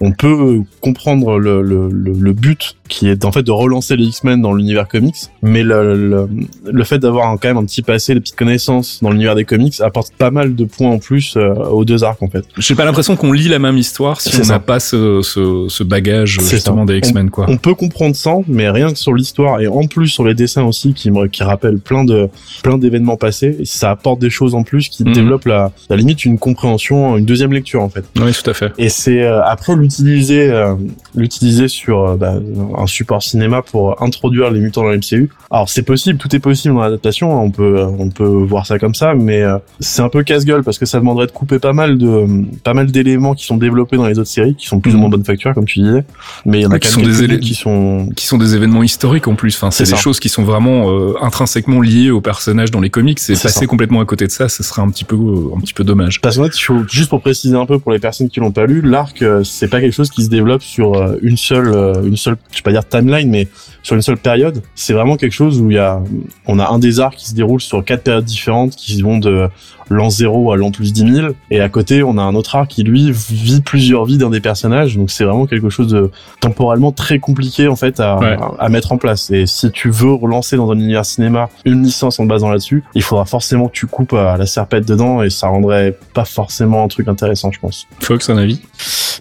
on 0.00 0.12
peut 0.12 0.60
comprendre 0.80 1.38
le, 1.38 1.60
le, 1.60 1.88
le, 1.90 2.12
le 2.12 2.32
but 2.32 2.76
qui 2.88 3.08
est 3.08 3.24
en 3.24 3.32
fait 3.32 3.42
de 3.42 3.50
relancer 3.50 3.96
les 3.96 4.04
X-Men 4.06 4.40
dans 4.42 4.52
l'univers 4.52 4.88
comics, 4.88 5.16
mais 5.42 5.62
le, 5.62 5.94
le, 5.96 6.28
le 6.64 6.84
fait 6.84 6.98
d'avoir 6.98 7.30
quand 7.38 7.48
même 7.48 7.56
un 7.58 7.64
petit 7.64 7.82
passé, 7.82 8.14
des 8.14 8.20
petites 8.20 8.36
connaissances 8.36 8.98
dans 9.02 9.10
l'univers 9.10 9.34
des 9.34 9.44
comics 9.44 9.74
apporte 9.80 10.12
pas 10.14 10.30
mal 10.30 10.54
de 10.54 10.64
points 10.64 10.90
en 10.90 10.98
plus 10.98 11.34
euh, 11.36 11.54
aux 11.54 11.84
deux 11.84 12.04
arcs 12.04 12.22
en 12.22 12.28
fait. 12.28 12.44
J'ai 12.56 12.74
pas 12.74 12.84
l'impression 12.84 13.16
qu'on 13.16 13.32
lit 13.32 13.48
la 13.48 13.58
même 13.58 13.76
histoire 13.78 14.20
si 14.20 14.34
on 14.40 14.46
n'a 14.46 14.58
pas 14.58 14.80
ce, 14.80 15.20
ce, 15.22 15.66
ce 15.68 15.82
bagage 15.84 16.38
justement 16.40 16.86
ça. 16.86 16.92
des 16.92 16.98
X-Men 16.98 17.30
quoi. 17.30 17.46
On 17.48 17.56
peut 17.56 17.74
comprendre 17.74 18.16
ça, 18.16 18.34
mais 18.48 18.68
rien 18.70 18.90
que 18.92 18.98
sur 18.98 19.14
l'histoire 19.14 19.60
et 19.60 19.66
en 19.68 19.86
plus 19.86 20.08
sur 20.08 20.24
les 20.24 20.34
dessins 20.34 20.64
aussi 20.64 20.94
qui 20.94 21.10
me 21.10 21.26
qui 21.28 21.42
rappellent 21.42 21.78
plein 21.78 22.04
de 22.04 22.28
plein 22.62 22.78
d'événements 22.78 23.16
passés, 23.16 23.56
et 23.60 23.64
ça 23.64 23.90
apporte 23.90 24.20
des 24.20 24.30
choses 24.30 24.54
en 24.54 24.62
plus 24.62 24.88
qui 24.88 25.04
Mhm. 25.04 25.12
développent 25.12 25.46
la, 25.46 25.72
la 25.90 25.96
limite 25.96 26.24
une 26.24 26.38
compréhension, 26.38 27.16
une 27.16 27.24
deuxième 27.24 27.52
lecture 27.52 27.82
en 27.82 27.88
fait. 27.88 28.04
Oui, 28.20 28.32
tout 28.32 28.48
à 28.50 28.54
fait. 28.54 28.72
Et 28.78 28.88
c'est 28.88 29.22
euh, 29.22 29.42
après 29.44 29.76
l'utiliser 29.76 30.50
euh, 30.50 30.74
l'utiliser 31.14 31.68
sur 31.68 32.16
bah, 32.16 32.34
un 32.78 32.86
support 32.86 33.22
cinéma 33.22 33.62
pour 33.62 34.02
introduire 34.02 34.50
les 34.50 34.60
mutants 34.60 34.82
dans 34.82 34.88
le 34.90 34.98
MCU. 34.98 35.30
Alors 35.50 35.68
c'est 35.68 35.82
possible, 35.82 36.18
tout 36.18 36.34
est 36.34 36.38
possible 36.38 36.74
dans 36.74 36.80
l'adaptation, 36.80 37.32
hein, 37.36 37.40
on 37.42 37.50
peut 37.50 37.78
euh, 37.78 37.86
on 37.98 38.10
peut 38.10 38.24
voir 38.26 38.66
ça 38.66 38.78
comme 38.78 38.94
ça, 38.94 39.14
mais 39.14 39.42
euh, 39.42 39.58
c'est 39.80 40.02
un 40.02 40.08
peu 40.08 40.22
casse-gueule 40.22 40.62
parce 40.62 40.78
que 40.78 40.86
ça 40.86 40.98
demanderait 40.98 41.26
de 41.26 41.32
couper 41.32 41.58
pas 41.58 41.72
mal 41.72 41.98
de 41.98 42.26
pas 42.64 42.74
mal 42.74 42.90
d'éléments 42.90 43.34
qui 43.34 43.44
sont 43.44 43.56
développés 43.56 43.96
dans 43.96 44.06
les 44.06 44.18
autres 44.18 44.28
séries, 44.30 44.54
qui 44.54 44.66
sont 44.66 44.80
plus 44.80 44.92
ou 44.92 44.94
Mhm. 44.94 45.00
moins 45.00 45.10
bonne 45.10 45.24
facture 45.24 45.54
comme 45.54 45.64
tu 45.64 45.80
disais, 45.80 46.04
mais 46.44 46.60
il 46.60 46.62
y 46.62 46.66
en 46.66 46.70
a 46.70 46.78
qui 46.78 46.88
sont 46.88 47.02
des 47.02 47.38
qui 47.40 47.54
sont 47.54 48.08
Qui 48.16 48.26
sont 48.26 48.38
des 48.38 48.54
événements 48.54 48.82
historiques 48.82 49.28
en 49.28 49.34
plus. 49.34 49.56
Enfin, 49.56 49.70
c'est 49.70 49.84
des 49.84 49.90
ça. 49.90 49.96
choses 49.96 50.20
qui 50.20 50.28
sont 50.28 50.44
vraiment 50.44 50.90
euh, 50.90 51.14
intrinsèquement 51.20 51.80
liées 51.80 52.10
aux 52.10 52.20
personnages 52.20 52.70
dans 52.70 52.80
les 52.80 52.90
comics. 52.90 53.18
Et 53.18 53.20
C'est 53.20 53.42
passer 53.42 53.60
ça. 53.60 53.66
complètement 53.66 54.00
à 54.00 54.04
côté 54.04 54.26
de 54.26 54.30
ça, 54.30 54.48
ce 54.48 54.62
serait 54.62 54.82
un 54.82 54.90
petit 54.90 55.04
peu 55.04 55.16
un 55.56 55.60
petit 55.60 55.74
peu 55.74 55.84
dommage. 55.84 56.20
Parce 56.20 56.36
fait, 56.36 56.56
faut, 56.58 56.82
juste 56.88 57.08
pour 57.10 57.20
préciser 57.20 57.56
un 57.56 57.66
peu 57.66 57.78
pour 57.78 57.92
les 57.92 57.98
personnes 57.98 58.28
qui 58.28 58.40
l'ont 58.40 58.52
pas 58.52 58.66
lu, 58.66 58.80
l'arc, 58.82 59.24
c'est 59.44 59.68
pas 59.68 59.80
quelque 59.80 59.94
chose 59.94 60.10
qui 60.10 60.22
se 60.24 60.30
développe 60.30 60.62
sur 60.62 60.92
une 61.22 61.36
seule, 61.36 61.68
une 62.04 62.16
seule, 62.16 62.36
je 62.52 62.58
vais 62.58 62.62
pas 62.62 62.67
dire 62.72 62.86
timeline, 62.86 63.28
mais 63.30 63.48
sur 63.82 63.96
une 63.96 64.02
seule 64.02 64.18
période. 64.18 64.62
C'est 64.74 64.92
vraiment 64.92 65.16
quelque 65.16 65.32
chose 65.32 65.60
où 65.60 65.70
il 65.70 65.74
y 65.74 65.78
a, 65.78 66.00
on 66.46 66.58
a 66.58 66.68
un 66.68 66.78
des 66.78 67.00
arcs 67.00 67.16
qui 67.16 67.28
se 67.28 67.34
déroule 67.34 67.60
sur 67.60 67.84
quatre 67.84 68.02
périodes 68.02 68.24
différentes 68.24 68.74
qui 68.76 69.00
vont 69.02 69.18
de 69.18 69.48
l'an 69.90 70.10
0 70.10 70.52
à 70.52 70.56
l'an 70.56 70.70
plus 70.70 70.92
10 70.92 71.14
000. 71.14 71.28
Et 71.50 71.60
à 71.62 71.68
côté, 71.70 72.02
on 72.02 72.18
a 72.18 72.22
un 72.22 72.34
autre 72.34 72.56
arc 72.56 72.68
qui, 72.68 72.82
lui, 72.82 73.10
vit 73.10 73.62
plusieurs 73.62 74.04
vies 74.04 74.18
d'un 74.18 74.28
des 74.28 74.40
personnages. 74.40 74.96
Donc 74.96 75.10
c'est 75.10 75.24
vraiment 75.24 75.46
quelque 75.46 75.70
chose 75.70 75.86
de 75.88 76.10
temporellement 76.40 76.92
très 76.92 77.18
compliqué, 77.18 77.68
en 77.68 77.76
fait, 77.76 77.98
à, 78.00 78.18
Ouais. 78.18 78.36
à, 78.58 78.64
à 78.64 78.68
mettre 78.68 78.92
en 78.92 78.98
place. 78.98 79.30
Et 79.30 79.46
si 79.46 79.70
tu 79.70 79.90
veux 79.90 80.12
relancer 80.12 80.56
dans 80.56 80.70
un 80.70 80.74
univers 80.78 81.06
cinéma 81.06 81.48
une 81.64 81.82
licence 81.82 82.20
en 82.20 82.26
basant 82.26 82.50
là-dessus, 82.50 82.84
il 82.94 83.02
faudra 83.02 83.24
forcément 83.24 83.68
que 83.68 83.72
tu 83.74 83.86
coupes 83.86 84.12
à 84.12 84.36
la 84.36 84.44
serpette 84.46 84.86
dedans 84.86 85.22
et 85.22 85.30
ça 85.30 85.46
rendrait 85.48 85.96
pas 86.12 86.26
forcément 86.26 86.84
un 86.84 86.88
truc 86.88 87.08
intéressant, 87.08 87.50
je 87.52 87.58
pense. 87.60 87.86
Fox, 88.00 88.28
un 88.28 88.36
avis? 88.36 88.60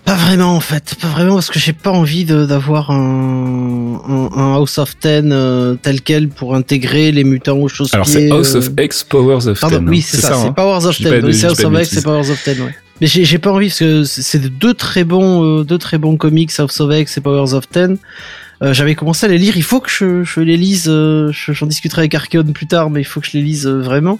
Pas 0.04 0.16
vraiment 0.16 0.56
en 0.56 0.60
fait, 0.62 0.96
pas 1.02 1.08
vraiment 1.10 1.34
parce 1.36 1.50
que 1.50 1.60
j'ai 1.60 1.74
pas 1.74 1.92
envie 1.92 2.24
d'avoir 2.24 2.92
un, 2.92 3.37
un, 4.08 4.30
un 4.36 4.54
House 4.56 4.78
of 4.78 4.98
Ten 5.00 5.32
euh, 5.32 5.76
tel 5.82 6.02
quel 6.02 6.30
pour 6.30 6.56
intégrer 6.56 7.12
les 7.12 7.24
mutants 7.24 7.58
aux 7.58 7.68
choses 7.68 7.94
Alors 7.94 8.08
c'est 8.08 8.30
House 8.32 8.56
of 8.56 8.70
X 8.80 9.04
Powers 9.04 9.48
of 9.48 9.60
Pardon, 9.60 9.78
Ten. 9.78 9.90
oui 9.90 10.00
hein. 10.00 10.08
c'est 10.08 10.22
ça, 10.22 10.34
c'est 10.34 10.48
hein. 10.48 10.54
Powers 10.54 10.86
of 10.86 10.98
Ten. 10.98 11.26
Oui, 11.26 11.34
c'est 11.34 11.46
House 11.48 11.58
pas 11.58 11.64
de 11.70 11.76
of 11.76 11.82
X, 11.82 11.90
c'est. 11.90 12.04
Powers 12.04 12.30
of 12.32 12.44
Ten, 12.44 12.62
ouais. 12.62 12.76
Mais 13.00 13.06
j'ai 13.08 13.38
pas 13.38 13.52
envie 13.52 13.68
parce 13.68 13.80
que 13.80 14.04
c'est 14.06 14.40
deux 14.58 14.74
très 14.74 15.04
bons, 15.04 15.60
euh, 15.60 15.64
deux 15.64 15.78
très 15.78 16.00
bons 16.00 16.18
comics, 16.18 16.52
House 16.58 16.80
of 16.82 16.92
X 16.98 17.18
et 17.18 17.22
Powers 17.22 17.54
of 17.54 17.70
Ten. 17.70 17.98
Euh, 18.64 18.74
J'avais 18.74 18.96
commencé 18.96 19.28
à 19.28 19.30
les 19.30 19.38
lire. 19.38 19.56
Il 19.56 19.62
faut 19.62 19.80
que 19.80 19.90
je, 19.92 20.24
je 20.24 20.40
les 20.40 20.58
lise. 20.58 20.86
euh, 20.88 21.30
je- 21.32 21.52
J'en 21.52 21.68
discuterai 21.68 22.02
avec 22.02 22.16
Archeon 22.16 22.44
plus 22.44 22.66
tard, 22.66 22.90
mais 22.90 23.02
il 23.02 23.04
faut 23.04 23.20
que 23.22 23.28
je 23.28 23.34
les 23.38 23.44
lise 23.44 23.68
euh, 23.68 23.82
vraiment. 23.84 24.20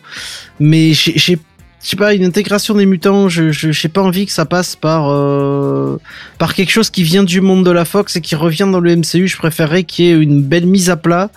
Mais 0.60 0.94
j'ai, 0.94 1.14
j'ai- 1.16 1.40
je 1.84 1.90
sais 1.90 1.96
pas, 1.96 2.14
une 2.14 2.24
intégration 2.26 2.74
des 2.76 2.86
mutants. 2.86 3.30
Je, 3.30 3.52
je, 3.52 3.72
j'ai 3.72 3.88
pas 3.88 4.02
envie 4.02 4.26
que 4.26 4.32
ça 4.32 4.46
passe 4.46 4.76
par 4.76 5.10
euh, 5.10 5.98
par 6.38 6.54
quelque 6.54 6.72
chose 6.72 6.90
qui 6.90 7.04
vient 7.04 7.24
du 7.24 7.40
monde 7.42 7.66
de 7.66 7.72
la 7.72 7.86
Fox 7.86 8.16
et 8.16 8.22
qui 8.22 8.36
revient 8.36 8.68
dans 8.72 8.80
le 8.80 8.96
MCU. 8.96 9.28
Je 9.28 9.38
préférerais 9.38 9.84
qu'il 9.84 10.06
y 10.06 10.10
ait 10.10 10.18
une 10.18 10.42
belle 10.44 10.66
mise 10.66 10.90
à 10.90 10.98
plat, 10.98 11.30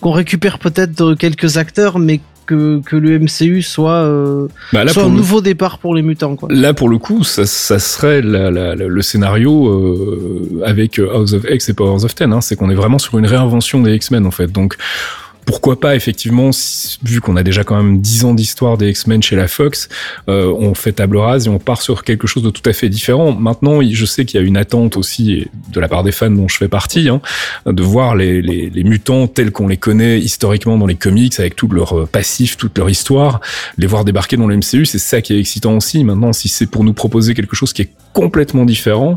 qu'on 0.00 0.10
récupère 0.12 0.58
peut-être 0.58 1.14
quelques 1.14 1.56
acteurs, 1.56 1.98
mais 1.98 2.20
que, 2.46 2.82
que 2.84 2.96
le 2.96 3.18
MCU 3.20 3.62
soit, 3.62 3.92
euh, 4.02 4.48
Bah, 4.74 4.84
là, 4.84 4.92
soit 4.92 5.04
un 5.04 5.08
le- 5.08 5.14
nouveau 5.14 5.40
départ 5.40 5.78
pour 5.78 5.94
les 5.94 6.02
mutants. 6.02 6.36
Quoi. 6.36 6.50
Là, 6.52 6.74
pour 6.74 6.90
le 6.90 6.98
coup, 6.98 7.24
ça, 7.24 7.46
ça 7.46 7.78
serait 7.78 8.20
la- 8.20 8.50
la- 8.50 8.74
la- 8.74 8.86
le 8.86 9.00
scénario 9.02 9.66
euh, 9.66 10.60
avec 10.66 10.98
euh, 10.98 11.08
House 11.14 11.32
of 11.32 11.44
X 11.48 11.70
et 11.70 11.72
Powers 11.72 12.04
of 12.04 12.14
Ten. 12.14 12.34
Hein, 12.34 12.42
c'est 12.42 12.54
qu'on 12.56 12.68
est 12.68 12.74
vraiment 12.74 12.98
sur 12.98 13.16
une 13.18 13.24
réinvention 13.26 13.80
des 13.80 13.94
X-Men, 13.94 14.26
en 14.26 14.30
fait. 14.30 14.52
Donc, 14.52 14.76
pourquoi 15.46 15.78
pas, 15.78 15.94
effectivement, 15.94 16.50
vu 17.02 17.20
qu'on 17.20 17.36
a 17.36 17.42
déjà 17.42 17.64
quand 17.64 17.76
même 17.76 18.00
10 18.00 18.24
ans 18.24 18.34
d'histoire 18.34 18.78
des 18.78 18.90
X-Men 18.90 19.22
chez 19.22 19.36
la 19.36 19.48
Fox, 19.48 19.88
euh, 20.28 20.52
on 20.58 20.74
fait 20.74 20.92
table 20.92 21.16
rase 21.16 21.46
et 21.46 21.50
on 21.50 21.58
part 21.58 21.82
sur 21.82 22.04
quelque 22.04 22.26
chose 22.26 22.42
de 22.42 22.50
tout 22.50 22.68
à 22.68 22.72
fait 22.72 22.88
différent. 22.88 23.32
Maintenant, 23.32 23.80
je 23.82 24.04
sais 24.04 24.24
qu'il 24.24 24.40
y 24.40 24.42
a 24.42 24.46
une 24.46 24.56
attente 24.56 24.96
aussi 24.96 25.46
de 25.72 25.80
la 25.80 25.88
part 25.88 26.02
des 26.02 26.12
fans 26.12 26.30
dont 26.30 26.48
je 26.48 26.56
fais 26.56 26.68
partie, 26.68 27.08
hein, 27.08 27.20
de 27.66 27.82
voir 27.82 28.16
les, 28.16 28.42
les, 28.42 28.70
les 28.70 28.84
mutants 28.84 29.26
tels 29.26 29.50
qu'on 29.50 29.68
les 29.68 29.76
connaît 29.76 30.18
historiquement 30.18 30.78
dans 30.78 30.86
les 30.86 30.94
comics, 30.94 31.38
avec 31.38 31.56
tout 31.56 31.68
leur 31.68 31.98
euh, 31.98 32.06
passif, 32.06 32.56
toute 32.56 32.76
leur 32.78 32.90
histoire, 32.90 33.40
les 33.78 33.86
voir 33.86 34.04
débarquer 34.04 34.36
dans 34.36 34.46
le 34.46 34.56
MCU, 34.56 34.86
c'est 34.86 34.98
ça 34.98 35.20
qui 35.20 35.34
est 35.34 35.40
excitant 35.40 35.76
aussi. 35.76 36.04
Maintenant, 36.04 36.32
si 36.32 36.48
c'est 36.48 36.66
pour 36.66 36.84
nous 36.84 36.92
proposer 36.92 37.34
quelque 37.34 37.56
chose 37.56 37.72
qui 37.72 37.82
est 37.82 37.90
complètement 38.14 38.64
différent, 38.64 39.16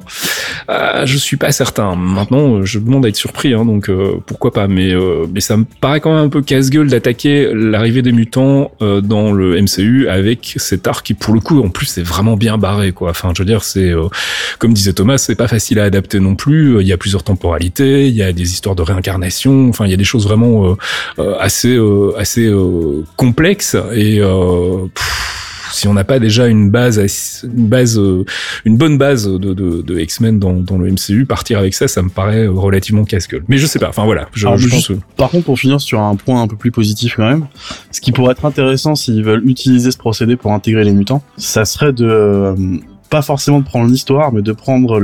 euh, 0.69 1.05
je 1.05 1.17
suis 1.17 1.37
pas 1.37 1.51
certain. 1.51 1.95
Maintenant, 1.95 2.63
je 2.65 2.79
demande 2.79 3.05
à 3.05 3.09
être 3.09 3.15
surpris, 3.15 3.53
hein, 3.53 3.63
donc 3.63 3.89
euh, 3.89 4.15
pourquoi 4.25 4.51
pas. 4.51 4.67
Mais 4.67 4.91
euh, 4.91 5.25
mais 5.31 5.39
ça 5.39 5.55
me 5.55 5.65
paraît 5.79 6.01
quand 6.01 6.13
même 6.13 6.16
un 6.19 6.29
peu 6.29 6.41
casse-gueule 6.41 6.87
d'attaquer 6.87 7.49
l'arrivée 7.53 8.01
des 8.01 8.11
mutants 8.11 8.71
euh, 8.81 9.01
dans 9.01 9.31
le 9.31 9.61
MCU 9.61 10.07
avec 10.07 10.55
cet 10.57 10.87
arc 10.87 11.05
qui, 11.05 11.13
pour 11.13 11.33
le 11.33 11.39
coup, 11.39 11.61
en 11.61 11.69
plus, 11.69 11.85
c'est 11.85 12.03
vraiment 12.03 12.37
bien 12.37 12.57
barré, 12.57 12.91
quoi. 12.91 13.11
Enfin, 13.11 13.31
je 13.35 13.41
veux 13.41 13.45
dire, 13.45 13.63
c'est 13.63 13.91
euh, 13.91 14.07
comme 14.59 14.73
disait 14.73 14.93
Thomas, 14.93 15.17
c'est 15.17 15.35
pas 15.35 15.47
facile 15.47 15.79
à 15.79 15.83
adapter 15.83 16.19
non 16.19 16.35
plus. 16.35 16.81
Il 16.81 16.87
y 16.87 16.93
a 16.93 16.97
plusieurs 16.97 17.23
temporalités, 17.23 18.07
il 18.07 18.15
y 18.15 18.23
a 18.23 18.31
des 18.33 18.51
histoires 18.51 18.75
de 18.75 18.81
réincarnation. 18.81 19.69
Enfin, 19.69 19.85
il 19.85 19.91
y 19.91 19.93
a 19.93 19.97
des 19.97 20.03
choses 20.03 20.25
vraiment 20.25 20.71
euh, 20.71 20.75
euh, 21.19 21.35
assez 21.39 21.75
euh, 21.75 22.13
assez 22.17 22.45
euh, 22.45 23.03
complexes 23.15 23.77
et 23.93 24.19
euh, 24.19 24.87
pff, 24.93 25.36
si 25.77 25.87
on 25.87 25.93
n'a 25.93 26.03
pas 26.03 26.19
déjà 26.19 26.47
une 26.47 26.69
base, 26.71 26.97
une 27.43 27.67
base, 27.67 27.97
euh, 27.99 28.25
une 28.65 28.77
bonne 28.77 28.97
base 28.97 29.27
de, 29.27 29.37
de, 29.53 29.81
de 29.81 29.99
X-Men 29.99 30.39
dans, 30.39 30.53
dans 30.53 30.77
le 30.77 30.91
MCU, 30.91 31.25
partir 31.25 31.59
avec 31.59 31.73
ça, 31.73 31.87
ça 31.87 32.01
me 32.01 32.09
paraît 32.09 32.47
relativement 32.47 33.03
casse-gueule. 33.03 33.43
Mais 33.47 33.57
je 33.57 33.65
sais 33.67 33.79
pas. 33.79 33.89
Enfin 33.89 34.05
voilà, 34.05 34.27
je, 34.33 34.45
Alors, 34.47 34.57
je 34.57 34.67
juste- 34.67 34.87
pense. 34.89 34.97
Par 35.15 35.29
contre, 35.29 35.45
pour 35.45 35.59
finir 35.59 35.79
sur 35.79 36.01
un 36.01 36.15
point 36.15 36.41
un 36.41 36.47
peu 36.47 36.55
plus 36.55 36.71
positif 36.71 37.13
quand 37.17 37.29
même, 37.29 37.45
ce 37.91 38.01
qui 38.01 38.11
pourrait 38.11 38.31
être 38.31 38.45
intéressant 38.45 38.95
s'ils 38.95 39.23
veulent 39.23 39.47
utiliser 39.47 39.91
ce 39.91 39.97
procédé 39.97 40.35
pour 40.35 40.51
intégrer 40.53 40.83
les 40.83 40.93
mutants, 40.93 41.21
ça 41.37 41.65
serait 41.65 41.93
de 41.93 42.05
euh, 42.05 42.55
pas 43.09 43.21
forcément 43.21 43.59
de 43.59 43.65
prendre 43.65 43.89
l'histoire, 43.89 44.31
mais 44.33 44.41
de 44.41 44.51
prendre 44.51 44.99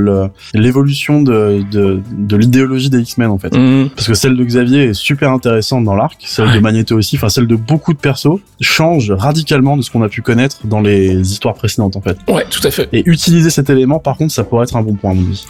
l'évolution 0.54 1.22
de, 1.22 1.62
de, 1.70 2.00
de 2.12 2.36
l'idéologie 2.36 2.90
des 2.90 3.00
X-Men 3.00 3.28
en 3.30 3.38
fait. 3.38 3.54
Mmh. 3.56 3.90
Parce 3.96 4.06
que 4.06 4.14
celle 4.14 4.36
de 4.36 4.44
Xavier 4.44 4.84
est 4.84 4.94
super 4.94 5.30
intéressante 5.30 5.84
dans 5.84 5.94
l'arc, 5.94 6.22
celle 6.26 6.44
Ouais. 6.44 6.54
de 6.56 6.60
Magneto 6.60 6.96
aussi, 6.96 7.16
enfin 7.16 7.30
celle 7.30 7.46
de 7.46 7.56
beaucoup 7.56 7.94
de 7.94 7.98
persos 7.98 8.38
change 8.60 9.10
radicalement 9.10 9.76
de 9.78 9.82
ce 9.82 9.90
qu'on 9.90 10.02
a 10.02 10.08
pu 10.10 10.20
connaître 10.20 10.58
dans 10.66 10.80
les 10.80 11.32
histoires 11.32 11.54
précédentes 11.54 11.96
en 11.96 12.02
fait. 12.02 12.18
Ouais, 12.28 12.44
tout 12.50 12.60
à 12.66 12.70
fait. 12.70 12.88
Et 12.92 13.02
utiliser 13.08 13.48
cet 13.50 13.70
élément, 13.70 13.98
par 13.98 14.16
contre, 14.18 14.32
ça 14.34 14.44
pourrait 14.44 14.64
être 14.64 14.76
un 14.76 14.82
bon 14.82 14.94
point 14.94 15.12
à 15.12 15.14
mon 15.14 15.22
avis. 15.22 15.46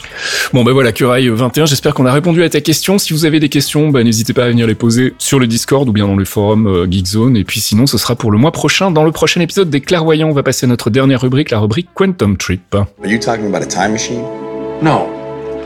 Bon 0.52 0.62
ben 0.62 0.72
voilà, 0.72 0.92
Curaille 0.92 1.28
21, 1.28 1.66
j'espère 1.66 1.94
qu'on 1.94 2.07
a 2.07 2.12
répondu 2.12 2.42
à 2.44 2.48
ta 2.48 2.61
question. 2.61 2.98
Si 2.98 3.12
vous 3.12 3.24
avez 3.24 3.40
des 3.40 3.48
questions, 3.48 3.90
ben, 3.90 4.05
n'hésitez 4.05 4.32
pas 4.32 4.44
à 4.44 4.48
venir 4.48 4.66
les 4.68 4.74
poser 4.76 5.14
sur 5.18 5.38
le 5.40 5.46
Discord 5.48 5.88
ou 5.88 5.92
bien 5.92 6.07
dans 6.07 6.14
le 6.16 6.24
forum 6.24 6.66
euh, 6.68 6.86
Geekzone. 6.88 7.36
Et 7.36 7.44
puis 7.44 7.61
sinon, 7.61 7.86
ce 7.86 7.98
sera 7.98 8.14
pour 8.14 8.30
le 8.30 8.38
mois 8.38 8.52
prochain. 8.52 8.90
Dans 8.92 9.05
le 9.05 9.11
prochain 9.12 9.40
épisode 9.40 9.70
des 9.70 9.80
Clairvoyants, 9.80 10.28
on 10.28 10.32
va 10.32 10.42
passer 10.44 10.66
à 10.66 10.68
notre 10.68 10.90
dernière 10.90 11.20
rubrique, 11.20 11.50
la 11.50 11.59
rubrique 11.59 11.88
Quantum 11.94 12.36
Trip. 12.45 12.74
Are 12.74 13.07
you 13.07 13.18
talking 13.18 13.47
about 13.47 13.62
a 13.62 13.66
time 13.66 13.92
machine? 13.92 14.20
No. 14.84 15.09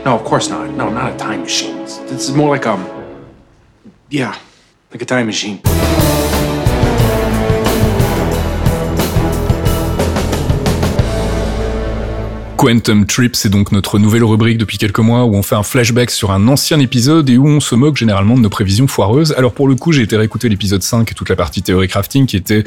No, 0.05 0.15
of 0.15 0.23
course 0.23 0.47
not. 0.47 0.69
No, 0.69 0.89
not 0.89 1.11
a 1.13 1.17
time 1.17 1.41
machine. 1.41 1.75
This 1.79 2.29
is 2.29 2.33
more 2.33 2.47
like 2.55 2.65
um 2.65 2.87
Yeah, 4.09 4.33
like 4.89 5.01
a 5.01 5.05
time 5.05 5.25
machine. 5.25 5.59
Quantum 12.59 13.05
Trip, 13.05 13.37
c'est 13.37 13.47
donc 13.47 13.71
notre 13.71 13.99
nouvelle 13.99 14.25
rubrique 14.25 14.57
depuis 14.57 14.77
quelques 14.77 14.99
mois 14.99 15.23
où 15.23 15.33
on 15.33 15.43
fait 15.43 15.55
un 15.55 15.63
flashback 15.63 16.11
sur 16.11 16.31
un 16.31 16.45
ancien 16.49 16.77
épisode 16.81 17.29
et 17.29 17.37
où 17.37 17.47
on 17.47 17.61
se 17.61 17.73
moque 17.73 17.95
généralement 17.95 18.35
de 18.35 18.41
nos 18.41 18.49
prévisions 18.49 18.85
foireuses. 18.85 19.33
Alors 19.37 19.53
pour 19.53 19.69
le 19.69 19.75
coup, 19.75 19.93
j'ai 19.93 20.01
été 20.01 20.17
réécouter 20.17 20.49
l'épisode 20.49 20.83
5 20.83 21.09
et 21.09 21.15
toute 21.15 21.29
la 21.29 21.37
partie 21.37 21.61
théorie 21.61 21.87
crafting 21.87 22.25
qui 22.25 22.35
était 22.35 22.65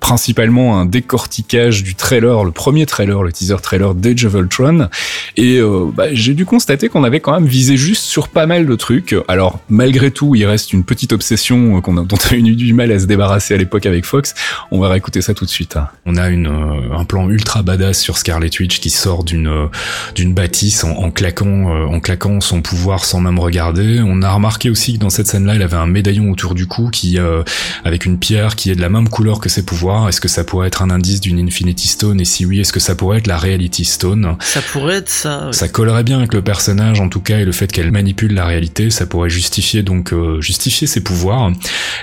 principalement 0.00 0.80
un 0.80 0.86
décortiquage 0.86 1.82
du 1.82 1.94
trailer, 1.94 2.42
le 2.42 2.52
premier 2.52 2.86
trailer, 2.86 3.22
le 3.22 3.32
teaser 3.32 3.56
trailer 3.62 3.94
d'Age 3.94 4.24
of 4.24 4.32
Ultron. 4.32 4.88
Et 5.36 5.58
euh, 5.58 5.90
bah, 5.94 6.06
j'ai 6.14 6.32
dû 6.32 6.46
constater 6.46 6.88
qu'on 6.88 7.04
avait 7.04 7.20
quand 7.20 7.34
même 7.34 7.46
visé 7.46 7.76
juste 7.76 8.04
sur 8.04 8.28
pas 8.28 8.46
mal 8.46 8.64
de 8.64 8.74
trucs. 8.76 9.14
Alors 9.28 9.60
malgré 9.68 10.10
tout, 10.10 10.34
il 10.34 10.46
reste 10.46 10.72
une 10.72 10.84
petite 10.84 11.12
obsession 11.12 11.76
euh, 11.76 11.80
qu'on 11.82 11.98
a, 11.98 12.02
dont 12.02 12.16
on 12.30 12.32
a 12.32 12.36
eu 12.38 12.56
du 12.56 12.72
mal 12.72 12.90
à 12.90 12.98
se 12.98 13.04
débarrasser 13.04 13.52
à 13.52 13.58
l'époque 13.58 13.84
avec 13.84 14.06
Fox. 14.06 14.32
On 14.70 14.80
va 14.80 14.88
réécouter 14.88 15.20
ça 15.20 15.34
tout 15.34 15.44
de 15.44 15.50
suite. 15.50 15.76
hein. 15.76 15.88
On 16.06 16.16
a 16.16 16.30
une, 16.30 16.46
euh, 16.46 16.96
un 16.96 17.04
plan 17.04 17.28
ultra 17.28 17.62
badass 17.62 18.00
sur 18.00 18.16
Scarlet 18.16 18.48
Witch 18.58 18.80
qui 18.80 18.88
sort 18.88 19.22
d'une 19.34 19.46
euh, 19.48 19.66
d'une 20.14 20.32
bâtisse 20.34 20.84
en, 20.84 20.90
en 20.90 21.10
claquant 21.10 21.46
euh, 21.74 21.86
en 21.86 22.00
claquant 22.00 22.40
son 22.40 22.62
pouvoir 22.62 23.04
sans 23.04 23.20
même 23.20 23.38
regarder. 23.38 24.00
On 24.04 24.22
a 24.22 24.32
remarqué 24.32 24.70
aussi 24.70 24.94
que 24.94 24.98
dans 24.98 25.10
cette 25.10 25.26
scène-là, 25.26 25.54
il 25.54 25.62
avait 25.62 25.76
un 25.76 25.86
médaillon 25.86 26.30
autour 26.30 26.54
du 26.54 26.66
cou 26.66 26.90
qui 26.90 27.18
euh, 27.18 27.42
avec 27.84 28.04
une 28.06 28.18
pierre 28.18 28.56
qui 28.56 28.70
est 28.70 28.74
de 28.74 28.80
la 28.80 28.88
même 28.88 29.08
couleur 29.08 29.40
que 29.40 29.48
ses 29.48 29.64
pouvoirs. 29.64 30.08
Est-ce 30.08 30.20
que 30.20 30.28
ça 30.28 30.44
pourrait 30.44 30.68
être 30.68 30.82
un 30.82 30.90
indice 30.90 31.20
d'une 31.20 31.38
Infinity 31.38 31.88
Stone? 31.88 32.20
Et 32.20 32.24
si 32.24 32.46
oui, 32.46 32.60
est-ce 32.60 32.72
que 32.72 32.80
ça 32.80 32.94
pourrait 32.94 33.18
être 33.18 33.26
la 33.26 33.38
Reality 33.38 33.84
Stone? 33.84 34.36
Ça 34.40 34.60
pourrait 34.62 34.96
être 34.96 35.10
ça. 35.10 35.48
ça 35.52 35.68
collerait 35.68 36.04
bien 36.04 36.18
avec 36.18 36.34
le 36.34 36.42
personnage 36.42 37.00
en 37.00 37.08
tout 37.08 37.20
cas 37.20 37.38
et 37.38 37.44
le 37.44 37.52
fait 37.52 37.70
qu'elle 37.70 37.90
manipule 37.90 38.34
la 38.34 38.46
réalité, 38.46 38.90
ça 38.90 39.06
pourrait 39.06 39.30
justifier 39.30 39.82
donc 39.82 40.12
euh, 40.12 40.40
justifier 40.40 40.86
ses 40.86 41.02
pouvoirs. 41.02 41.50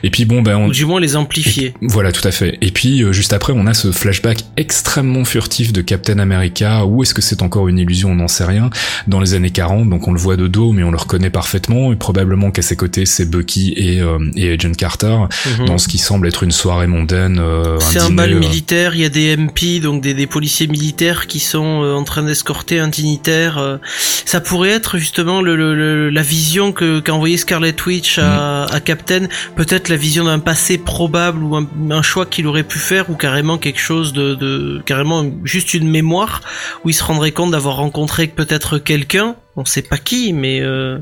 Et 0.03 0.09
puis 0.09 0.25
bon 0.25 0.41
ben 0.41 0.55
on, 0.57 0.67
Ou 0.67 0.71
du 0.71 0.85
moins 0.85 0.99
les 0.99 1.15
amplifier. 1.15 1.73
voilà, 1.81 2.11
tout 2.11 2.27
à 2.27 2.31
fait. 2.31 2.57
Et 2.61 2.71
puis, 2.71 3.03
euh, 3.03 3.11
juste 3.11 3.33
après, 3.33 3.53
on 3.55 3.65
a 3.67 3.73
ce 3.73 3.91
flashback 3.91 4.43
extrêmement 4.57 5.25
furtif 5.25 5.73
de 5.73 5.81
Captain 5.81 6.19
America. 6.19 6.85
Où 6.85 7.03
est-ce 7.03 7.13
que 7.13 7.20
c'est 7.21 7.41
encore 7.41 7.67
une 7.67 7.79
illusion 7.79 8.11
On 8.11 8.15
n'en 8.15 8.27
sait 8.27 8.45
rien. 8.45 8.69
Dans 9.07 9.19
les 9.19 9.33
années 9.33 9.51
40, 9.51 9.89
donc 9.89 10.07
on 10.07 10.11
le 10.13 10.19
voit 10.19 10.35
de 10.37 10.47
dos, 10.47 10.71
mais 10.73 10.83
on 10.83 10.91
le 10.91 10.97
reconnaît 10.97 11.29
parfaitement. 11.29 11.93
Et 11.93 11.95
probablement 11.95 12.51
qu'à 12.51 12.61
ses 12.61 12.75
côtés, 12.75 13.05
c'est 13.05 13.29
Bucky 13.29 13.73
et, 13.77 14.01
euh, 14.01 14.17
et 14.35 14.51
Agent 14.53 14.73
Carter, 14.77 15.15
Mhm. 15.59 15.65
dans 15.67 15.77
ce 15.77 15.87
qui 15.87 15.97
semble 15.97 16.27
être 16.27 16.43
une 16.43 16.51
soirée 16.51 16.87
mondaine. 16.87 17.39
euh, 17.39 17.79
C'est 17.79 17.99
un 17.99 18.05
dîner, 18.05 18.15
bal 18.15 18.33
euh, 18.33 18.39
militaire, 18.39 18.95
il 18.95 19.01
y 19.01 19.05
a 19.05 19.09
des 19.09 19.37
MP, 19.37 19.79
donc 19.81 20.01
des, 20.01 20.13
des 20.13 20.27
policiers 20.27 20.67
militaires 20.67 21.27
qui 21.27 21.39
sont 21.39 21.83
euh, 21.83 21.93
en 21.95 22.03
train 22.03 22.23
d'escorter 22.23 22.79
un 22.79 22.87
dignitaire. 22.87 23.79
ça 24.25 24.39
pourrait 24.41 24.69
être 24.69 24.97
justement 24.97 25.41
le, 25.41 25.55
le- 25.55 25.75
le- 25.75 26.09
la 26.09 26.21
vision 26.21 26.71
que 26.71 26.99
qu'a 26.99 27.13
envoyé 27.13 27.37
Scarlet 27.37 27.75
Witch 27.85 28.17
à, 28.19 28.63
à 28.65 28.79
Captain, 28.79 29.27
peut-être 29.55 29.89
la 29.89 29.95
vision 29.97 30.25
d'un 30.25 30.39
passé 30.39 30.77
probable 30.77 31.43
ou 31.43 31.55
un, 31.55 31.67
un 31.91 32.01
choix 32.01 32.25
qu'il 32.25 32.47
aurait 32.47 32.63
pu 32.63 32.79
faire 32.79 33.09
ou 33.09 33.15
carrément 33.15 33.57
quelque 33.57 33.79
chose 33.79 34.13
de, 34.13 34.35
de 34.35 34.81
carrément 34.85 35.25
juste 35.43 35.73
une 35.73 35.87
mémoire 35.89 36.41
où 36.83 36.89
il 36.89 36.93
se 36.93 37.03
rendrait 37.11 37.33
compte 37.33 37.51
d'avoir 37.51 37.75
rencontré 37.75 38.27
peut-être 38.27 38.77
quelqu'un, 38.77 39.35
on 39.57 39.65
sait 39.65 39.81
pas 39.81 39.97
qui, 39.97 40.31
mais 40.31 40.61
euh, 40.61 40.99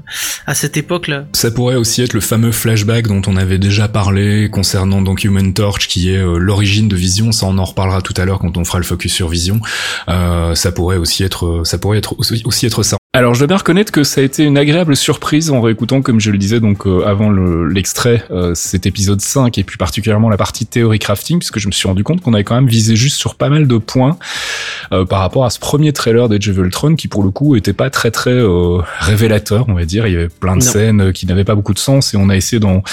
à 0.47 0.55
cette 0.55 0.75
époque-là. 0.75 1.25
Ça 1.33 1.51
pourrait 1.51 1.75
aussi 1.75 2.01
être 2.01 2.13
le 2.13 2.19
fameux 2.19 2.51
flashback 2.51 3.07
dont 3.07 3.21
on 3.27 3.35
avait 3.35 3.59
déjà 3.59 3.87
parlé 3.87 4.49
concernant 4.49 5.03
donc 5.03 5.23
Human 5.23 5.53
Torch, 5.53 5.87
qui 5.87 6.11
est 6.11 6.17
euh, 6.17 6.39
l'origine 6.39 6.87
de 6.87 6.95
Vision. 6.95 7.31
Ça, 7.31 7.45
on 7.45 7.59
en 7.59 7.63
reparlera 7.63 8.01
tout 8.01 8.15
à 8.17 8.25
l'heure 8.25 8.39
quand 8.39 8.57
on 8.57 8.65
fera 8.65 8.79
le 8.79 8.85
focus 8.85 9.13
sur 9.13 9.29
Vision. 9.29 9.61
Euh, 10.07 10.55
ça 10.55 10.71
pourrait 10.71 10.97
aussi 10.97 11.23
être, 11.23 11.61
ça 11.63 11.77
pourrait 11.77 11.99
être 11.99 12.15
aussi 12.17 12.65
être 12.65 12.81
ça. 12.81 12.98
Alors, 13.11 13.33
je 13.33 13.39
dois 13.39 13.47
bien 13.47 13.57
reconnaître 13.57 13.91
que 13.91 14.03
ça 14.03 14.21
a 14.21 14.23
été 14.23 14.43
une 14.43 14.55
agréable 14.55 14.95
surprise 14.95 15.49
en 15.49 15.61
réécoutant, 15.61 16.03
comme 16.03 16.19
je 16.19 16.29
le 16.29 16.37
disais 16.37 16.59
donc 16.59 16.85
euh, 16.85 17.07
avant 17.07 17.31
le- 17.31 17.67
l'extrait, 17.67 18.23
euh, 18.29 18.53
cet 18.53 18.85
épisode 18.85 19.19
5 19.19 19.57
et 19.57 19.63
puis 19.63 19.77
particulièrement 19.77 20.29
la 20.29 20.37
partie 20.37 20.67
théorie 20.67 20.99
crafting, 20.99 21.39
puisque 21.39 21.57
je 21.57 21.65
me 21.65 21.71
suis 21.71 21.87
rendu 21.87 22.03
compte 22.03 22.21
qu'on 22.21 22.35
avait 22.35 22.43
quand 22.43 22.53
même 22.53 22.67
visé 22.67 22.95
juste 22.95 23.17
sur 23.17 23.33
pas 23.33 23.49
mal 23.49 23.67
de 23.67 23.77
points 23.79 24.19
euh, 24.91 25.05
par 25.05 25.21
rapport 25.21 25.43
à 25.43 25.49
ce 25.49 25.57
premier 25.57 25.91
trailer 25.91 26.29
d'Age 26.29 26.49
of 26.49 26.57
Ultron 26.57 26.95
qui 26.95 27.07
pour 27.07 27.23
le 27.23 27.31
coup 27.31 27.55
était 27.55 27.73
pas 27.73 27.89
très 27.89 28.11
très 28.11 28.29
euh, 28.29 28.77
révélateur, 28.99 29.65
on 29.69 29.73
va 29.73 29.85
dire. 29.85 30.05
Il 30.05 30.13
y 30.13 30.15
avait 30.15 30.29
plein 30.29 30.55
de 30.55 30.63
Non. 30.63 30.71
scènes 30.71 31.01
euh, 31.01 31.11
qui 31.11 31.25
n'avaient 31.25 31.43
pas 31.43 31.55
beaucoup 31.55 31.73
de 31.73 31.79
sens 31.79 32.13
et 32.13 32.17
on 32.17 32.29
a 32.29 32.35
essayé 32.35 32.59
d'en 32.59 32.83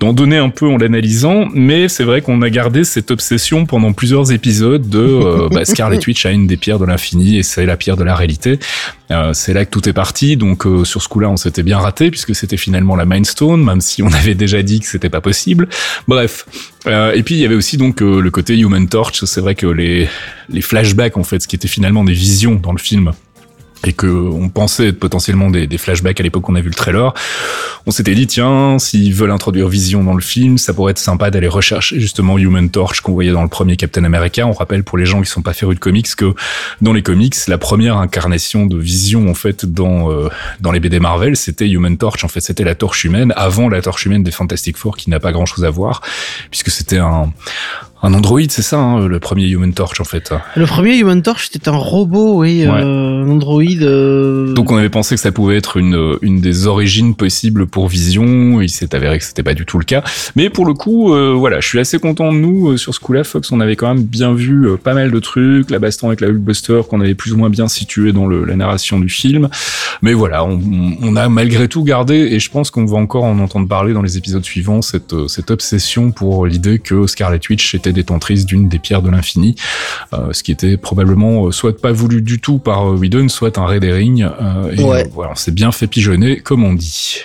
d'en 0.00 0.12
donner 0.12 0.36
un 0.38 0.48
peu 0.48 0.66
en 0.66 0.78
l'analysant, 0.78 1.46
mais 1.54 1.88
c'est 1.88 2.02
vrai 2.02 2.22
qu'on 2.22 2.42
a 2.42 2.50
gardé 2.50 2.82
cette 2.82 3.12
obsession 3.12 3.66
pendant 3.66 3.92
plusieurs 3.92 4.32
épisodes 4.32 4.88
de 4.88 4.98
euh, 4.98 5.48
bah, 5.48 5.64
Scarlet 5.64 6.00
Witch 6.04 6.26
a 6.26 6.32
une 6.32 6.48
des 6.48 6.56
pierres 6.56 6.80
de 6.80 6.86
l'infini 6.86 7.38
et 7.38 7.44
c'est 7.44 7.64
la 7.66 7.76
pierre 7.76 7.96
de 7.96 8.02
la 8.02 8.16
réalité. 8.16 8.58
C'est 9.44 9.52
là 9.52 9.66
que 9.66 9.70
tout 9.70 9.86
est 9.90 9.92
parti. 9.92 10.38
Donc 10.38 10.64
euh, 10.64 10.84
sur 10.84 11.02
ce 11.02 11.08
coup-là, 11.10 11.28
on 11.28 11.36
s'était 11.36 11.62
bien 11.62 11.78
raté 11.78 12.10
puisque 12.10 12.34
c'était 12.34 12.56
finalement 12.56 12.96
la 12.96 13.04
Mind 13.04 13.26
Stone, 13.26 13.62
même 13.62 13.82
si 13.82 14.02
on 14.02 14.10
avait 14.10 14.34
déjà 14.34 14.62
dit 14.62 14.80
que 14.80 14.86
c'était 14.86 15.10
pas 15.10 15.20
possible. 15.20 15.68
Bref. 16.08 16.46
Euh, 16.86 17.12
et 17.12 17.22
puis 17.22 17.34
il 17.34 17.42
y 17.42 17.44
avait 17.44 17.54
aussi 17.54 17.76
donc 17.76 18.00
euh, 18.00 18.22
le 18.22 18.30
côté 18.30 18.58
Human 18.58 18.88
Torch. 18.88 19.22
C'est 19.24 19.42
vrai 19.42 19.54
que 19.54 19.66
les 19.66 20.08
les 20.48 20.62
flashbacks 20.62 21.18
en 21.18 21.24
fait, 21.24 21.40
ce 21.40 21.48
qui 21.48 21.56
était 21.56 21.68
finalement 21.68 22.04
des 22.04 22.14
visions 22.14 22.54
dans 22.54 22.72
le 22.72 22.78
film 22.78 23.12
et 23.84 23.92
que 23.92 24.06
on 24.06 24.48
pensait 24.48 24.88
être 24.88 24.98
potentiellement 24.98 25.50
des, 25.50 25.78
flashbacks 25.78 26.20
à 26.20 26.22
l'époque 26.22 26.44
qu'on 26.44 26.54
a 26.54 26.60
vu 26.60 26.68
le 26.68 26.74
trailer, 26.74 27.12
on 27.86 27.90
s'était 27.90 28.14
dit 28.14 28.26
tiens, 28.26 28.78
s'ils 28.78 29.14
veulent 29.14 29.30
introduire 29.30 29.68
Vision 29.68 30.04
dans 30.04 30.14
le 30.14 30.22
film, 30.22 30.58
ça 30.58 30.72
pourrait 30.72 30.92
être 30.92 30.98
sympa 30.98 31.30
d'aller 31.30 31.48
rechercher 31.48 32.00
justement 32.00 32.38
Human 32.38 32.70
Torch 32.70 33.00
qu'on 33.00 33.12
voyait 33.12 33.32
dans 33.32 33.42
le 33.42 33.48
premier 33.48 33.76
Captain 33.76 34.04
America. 34.04 34.46
On 34.46 34.52
rappelle 34.52 34.84
pour 34.84 34.98
les 34.98 35.06
gens 35.06 35.20
qui 35.20 35.28
sont 35.28 35.42
pas 35.42 35.52
férus 35.52 35.76
de 35.76 35.80
comics 35.80 36.14
que 36.16 36.34
dans 36.80 36.92
les 36.92 37.02
comics, 37.02 37.34
la 37.48 37.58
première 37.58 37.96
incarnation 37.98 38.66
de 38.66 38.78
Vision 38.78 39.28
en 39.28 39.34
fait 39.34 39.66
dans 39.66 40.10
euh, 40.10 40.28
dans 40.60 40.72
les 40.72 40.80
BD 40.80 41.00
Marvel, 41.00 41.36
c'était 41.36 41.68
Human 41.68 41.96
Torch. 41.96 42.24
En 42.24 42.28
fait, 42.28 42.40
c'était 42.40 42.64
la 42.64 42.74
Torche 42.74 43.04
humaine 43.04 43.32
avant 43.36 43.68
la 43.68 43.82
Torche 43.82 44.06
humaine 44.06 44.22
des 44.22 44.30
Fantastic 44.30 44.76
Four 44.76 44.96
qui 44.96 45.10
n'a 45.10 45.20
pas 45.20 45.32
grand 45.32 45.46
chose 45.46 45.64
à 45.64 45.70
voir 45.70 46.00
puisque 46.50 46.70
c'était 46.70 46.98
un 46.98 47.32
un 48.06 48.12
androïde, 48.12 48.52
c'est 48.52 48.62
ça, 48.62 48.78
hein, 48.78 49.08
le 49.08 49.18
premier 49.18 49.48
Human 49.48 49.72
Torch 49.72 49.98
en 50.00 50.04
fait. 50.04 50.32
Le 50.56 50.66
premier 50.66 50.96
Human 50.98 51.22
Torch, 51.22 51.48
c'était 51.50 51.70
un 51.70 51.76
robot, 51.76 52.40
oui, 52.40 52.66
Ouais. 52.66 52.82
euh, 52.82 53.24
un 53.24 53.30
androïde. 53.30 53.82
euh, 53.82 54.52
Donc 54.52 54.70
on 54.70 54.76
avait 54.76 54.90
pensé 54.90 55.14
que 55.14 55.20
ça 55.22 55.32
pouvait 55.32 55.56
être 55.56 55.78
une, 55.78 56.18
une 56.20 56.40
des 56.42 56.66
origines 56.66 57.14
possibles 57.14 57.66
pour 57.66 57.88
Vision. 57.88 58.60
Il 58.60 58.68
s'est 58.68 58.94
avéré 58.94 59.18
que 59.18 59.24
c'était 59.24 59.42
pas 59.42 59.54
du 59.54 59.64
tout 59.64 59.78
le 59.78 59.84
cas. 59.86 60.04
Mais 60.36 60.50
pour 60.50 60.66
le 60.66 60.74
coup, 60.74 61.14
euh, 61.14 61.32
voilà, 61.34 61.60
je 61.60 61.66
suis 61.66 61.78
assez 61.80 61.98
content 61.98 62.30
de 62.30 62.36
nous 62.38 62.76
sur 62.76 62.94
ce 62.94 63.00
coup-là. 63.00 63.24
Fox, 63.24 63.50
on 63.52 63.60
avait 63.60 63.74
quand 63.76 63.88
même 63.94 64.04
bien 64.04 64.34
vu 64.34 64.68
pas 64.82 64.92
mal 64.92 65.10
de 65.10 65.18
trucs. 65.18 65.70
La 65.70 65.78
baston 65.78 66.08
avec 66.08 66.20
la 66.20 66.28
Hulkbuster 66.28 66.82
qu'on 66.88 67.00
avait 67.00 67.14
plus 67.14 67.32
ou 67.32 67.38
moins 67.38 67.48
bien 67.50 67.68
situé 67.68 68.12
dans 68.12 68.26
le, 68.26 68.44
la 68.44 68.54
narration 68.56 68.98
du 69.00 69.08
film. 69.08 69.48
Mais 70.02 70.12
voilà, 70.12 70.44
on, 70.44 71.16
a 71.16 71.28
malgré 71.30 71.68
tout 71.68 71.84
gardé, 71.84 72.16
et 72.16 72.38
je 72.38 72.50
pense 72.50 72.70
qu'on 72.70 72.84
va 72.84 72.98
encore 72.98 73.24
en 73.24 73.38
entendre 73.38 73.66
parler 73.68 73.94
dans 73.94 74.02
les 74.02 74.18
épisodes 74.18 74.44
suivants, 74.44 74.82
cette, 74.82 75.14
cette 75.28 75.50
obsession 75.50 76.10
pour 76.10 76.44
l'idée 76.46 76.78
que 76.80 77.06
Scarlet 77.06 77.40
Witch 77.48 77.74
était 77.74 77.93
détentrice 77.94 78.44
d'une 78.44 78.68
des 78.68 78.78
pierres 78.78 79.02
de 79.02 79.10
l'infini, 79.10 79.54
euh, 80.12 80.32
ce 80.32 80.42
qui 80.42 80.52
était 80.52 80.76
probablement 80.76 81.46
euh, 81.46 81.50
soit 81.52 81.80
pas 81.80 81.92
voulu 81.92 82.20
du 82.20 82.40
tout 82.40 82.58
par 82.58 82.90
euh, 82.90 82.96
Whedon, 82.96 83.28
soit 83.28 83.56
un 83.58 83.66
red 83.66 83.84
herring. 83.84 84.28
et 84.72 84.82
Ouais. 84.82 85.08
voilà, 85.12 85.32
on 85.32 85.36
s'est 85.36 85.52
bien 85.52 85.72
fait 85.72 85.86
pigeonner, 85.86 86.40
comme 86.40 86.64
on 86.64 86.74
dit. 86.74 87.24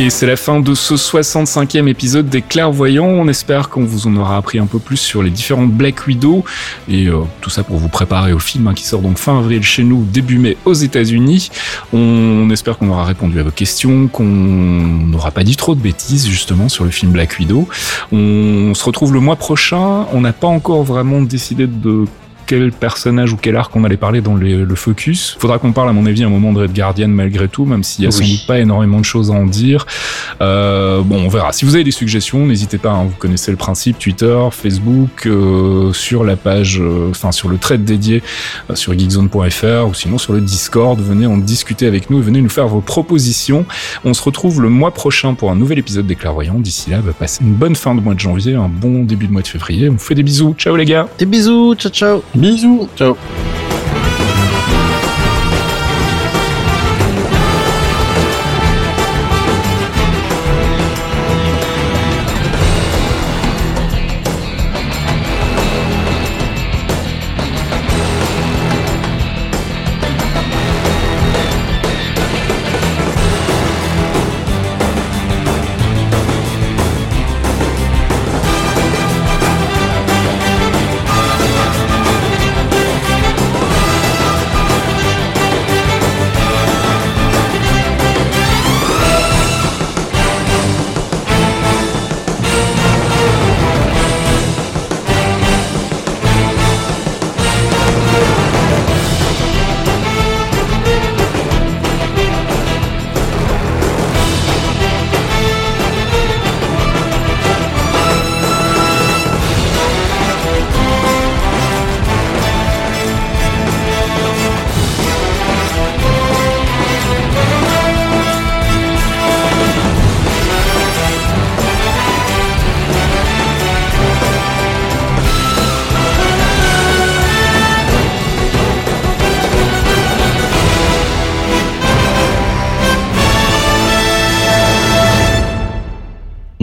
Et 0.00 0.10
c'est 0.10 0.26
la 0.26 0.36
fin 0.36 0.60
de 0.60 0.74
ce 0.76 0.94
65e 0.94 1.88
épisode 1.88 2.28
des 2.28 2.40
Clairvoyants. 2.40 3.08
On 3.08 3.26
espère 3.26 3.68
qu'on 3.68 3.82
vous 3.82 4.06
en 4.06 4.14
aura 4.14 4.36
appris 4.36 4.60
un 4.60 4.66
peu 4.66 4.78
plus 4.78 4.96
sur 4.96 5.24
les 5.24 5.30
différents 5.30 5.66
Black 5.66 6.06
Widow 6.06 6.44
et 6.88 7.08
euh, 7.08 7.22
tout 7.40 7.50
ça 7.50 7.64
pour 7.64 7.78
vous 7.78 7.88
préparer 7.88 8.32
au 8.32 8.38
film 8.38 8.68
hein, 8.68 8.74
qui 8.74 8.84
sort 8.84 9.00
donc 9.00 9.18
fin 9.18 9.40
avril 9.40 9.60
chez 9.64 9.82
nous, 9.82 10.04
début 10.04 10.38
mai 10.38 10.56
aux 10.66 10.72
États-Unis. 10.72 11.50
On 11.92 12.48
espère 12.50 12.78
qu'on 12.78 12.90
aura 12.90 13.06
répondu 13.06 13.40
à 13.40 13.42
vos 13.42 13.50
questions, 13.50 14.06
qu'on 14.06 14.22
n'aura 14.22 15.32
pas 15.32 15.42
dit 15.42 15.56
trop 15.56 15.74
de 15.74 15.80
bêtises 15.80 16.28
justement 16.28 16.68
sur 16.68 16.84
le 16.84 16.90
film 16.90 17.10
Black 17.10 17.36
Widow. 17.40 17.66
On 18.12 18.74
se 18.74 18.84
retrouve 18.84 19.12
le 19.12 19.18
mois 19.18 19.34
prochain. 19.34 20.06
On 20.12 20.20
n'a 20.20 20.32
pas 20.32 20.46
encore 20.46 20.84
vraiment 20.84 21.22
décidé 21.22 21.66
de 21.66 22.04
quel 22.48 22.72
personnage 22.72 23.32
ou 23.32 23.36
quel 23.36 23.54
arc 23.56 23.76
on 23.76 23.84
allait 23.84 23.96
parler 23.96 24.20
dans 24.20 24.34
le, 24.34 24.64
le 24.64 24.74
focus. 24.74 25.36
Faudra 25.38 25.58
qu'on 25.58 25.72
parle 25.72 25.90
à 25.90 25.92
mon 25.92 26.06
avis 26.06 26.24
un 26.24 26.30
moment 26.30 26.52
de 26.52 26.60
Red 26.60 26.72
Guardian 26.74 27.08
malgré 27.08 27.46
tout, 27.46 27.64
même 27.66 27.84
s'il 27.84 28.04
y 28.04 28.06
a 28.06 28.10
Oui. 28.10 28.14
sans 28.16 28.24
doute 28.32 28.46
pas 28.46 28.58
énormément 28.58 28.98
de 28.98 29.04
choses 29.04 29.30
à 29.30 29.34
en 29.34 29.46
dire. 29.46 29.86
Euh, 30.40 31.02
bon, 31.02 31.22
on 31.24 31.28
verra. 31.28 31.52
Si 31.52 31.64
vous 31.64 31.74
avez 31.74 31.84
des 31.84 31.90
suggestions, 31.90 32.46
n'hésitez 32.46 32.78
pas. 32.78 32.90
hein, 32.90 33.04
vous 33.04 33.16
connaissez 33.18 33.50
le 33.50 33.56
principe. 33.56 33.98
Twitter, 33.98 34.38
Facebook, 34.50 35.26
euh, 35.26 35.92
sur 35.92 36.24
la 36.24 36.36
page, 36.36 36.80
euh, 36.80 37.10
enfin 37.10 37.30
sur 37.32 37.48
le 37.48 37.58
thread 37.58 37.84
dédié 37.84 38.22
sur 38.74 38.92
geekzone.fr 38.98 39.86
ou 39.88 39.94
sinon 39.94 40.18
sur 40.18 40.32
le 40.32 40.40
Discord. 40.40 40.98
Venez 41.00 41.26
en 41.26 41.36
discuter 41.38 41.86
avec 41.86 42.08
nous. 42.10 42.20
Venez 42.22 42.40
nous 42.40 42.48
faire 42.48 42.66
vos 42.68 42.80
propositions. 42.80 43.66
On 44.04 44.14
se 44.14 44.22
retrouve 44.22 44.62
le 44.62 44.68
mois 44.70 44.92
prochain 44.92 45.34
pour 45.34 45.50
un 45.50 45.56
nouvel 45.56 45.78
épisode 45.78 46.06
des 46.06 46.16
Clairvoyants. 46.16 46.58
D'ici 46.58 46.90
là, 46.90 46.98
bah, 47.04 47.12
passez 47.18 47.42
une 47.44 47.52
bonne 47.52 47.76
fin 47.76 47.94
de 47.94 48.00
mois 48.00 48.14
de 48.14 48.20
janvier, 48.20 48.54
un 48.54 48.68
bon 48.68 49.04
début 49.04 49.26
de 49.26 49.32
mois 49.32 49.42
de 49.42 49.48
février. 49.48 49.88
On 49.88 49.92
vous 49.92 49.98
fait 49.98 50.14
des 50.14 50.22
bisous. 50.22 50.54
Ciao 50.58 50.74
les 50.76 50.84
gars. 50.84 51.08
Des 51.18 51.26
bisous, 51.26 51.74
ciao 51.74 51.92
ciao. 51.92 52.22
Bisous, 52.38 52.88
ciao. 52.94 53.16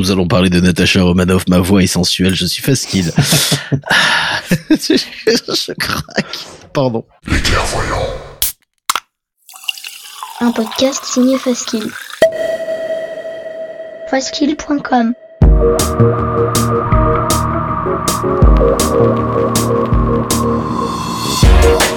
Nous 0.05 0.11
allons 0.11 0.27
parler 0.27 0.51
de 0.51 0.59
Natasha 0.59 1.01
Romanoff, 1.01 1.47
ma 1.47 1.57
voix 1.57 1.81
est 1.81 1.87
sensuelle, 1.87 2.35
je 2.35 2.45
suis 2.45 2.61
facile. 2.61 3.11
je, 4.69 4.75
je 5.25 5.71
craque. 5.73 6.45
Pardon. 6.73 7.03
Un 10.41 10.51
podcast 10.51 11.03
signé 11.05 11.39
Faskill. 11.39 11.89
Faskill.com 14.11 15.15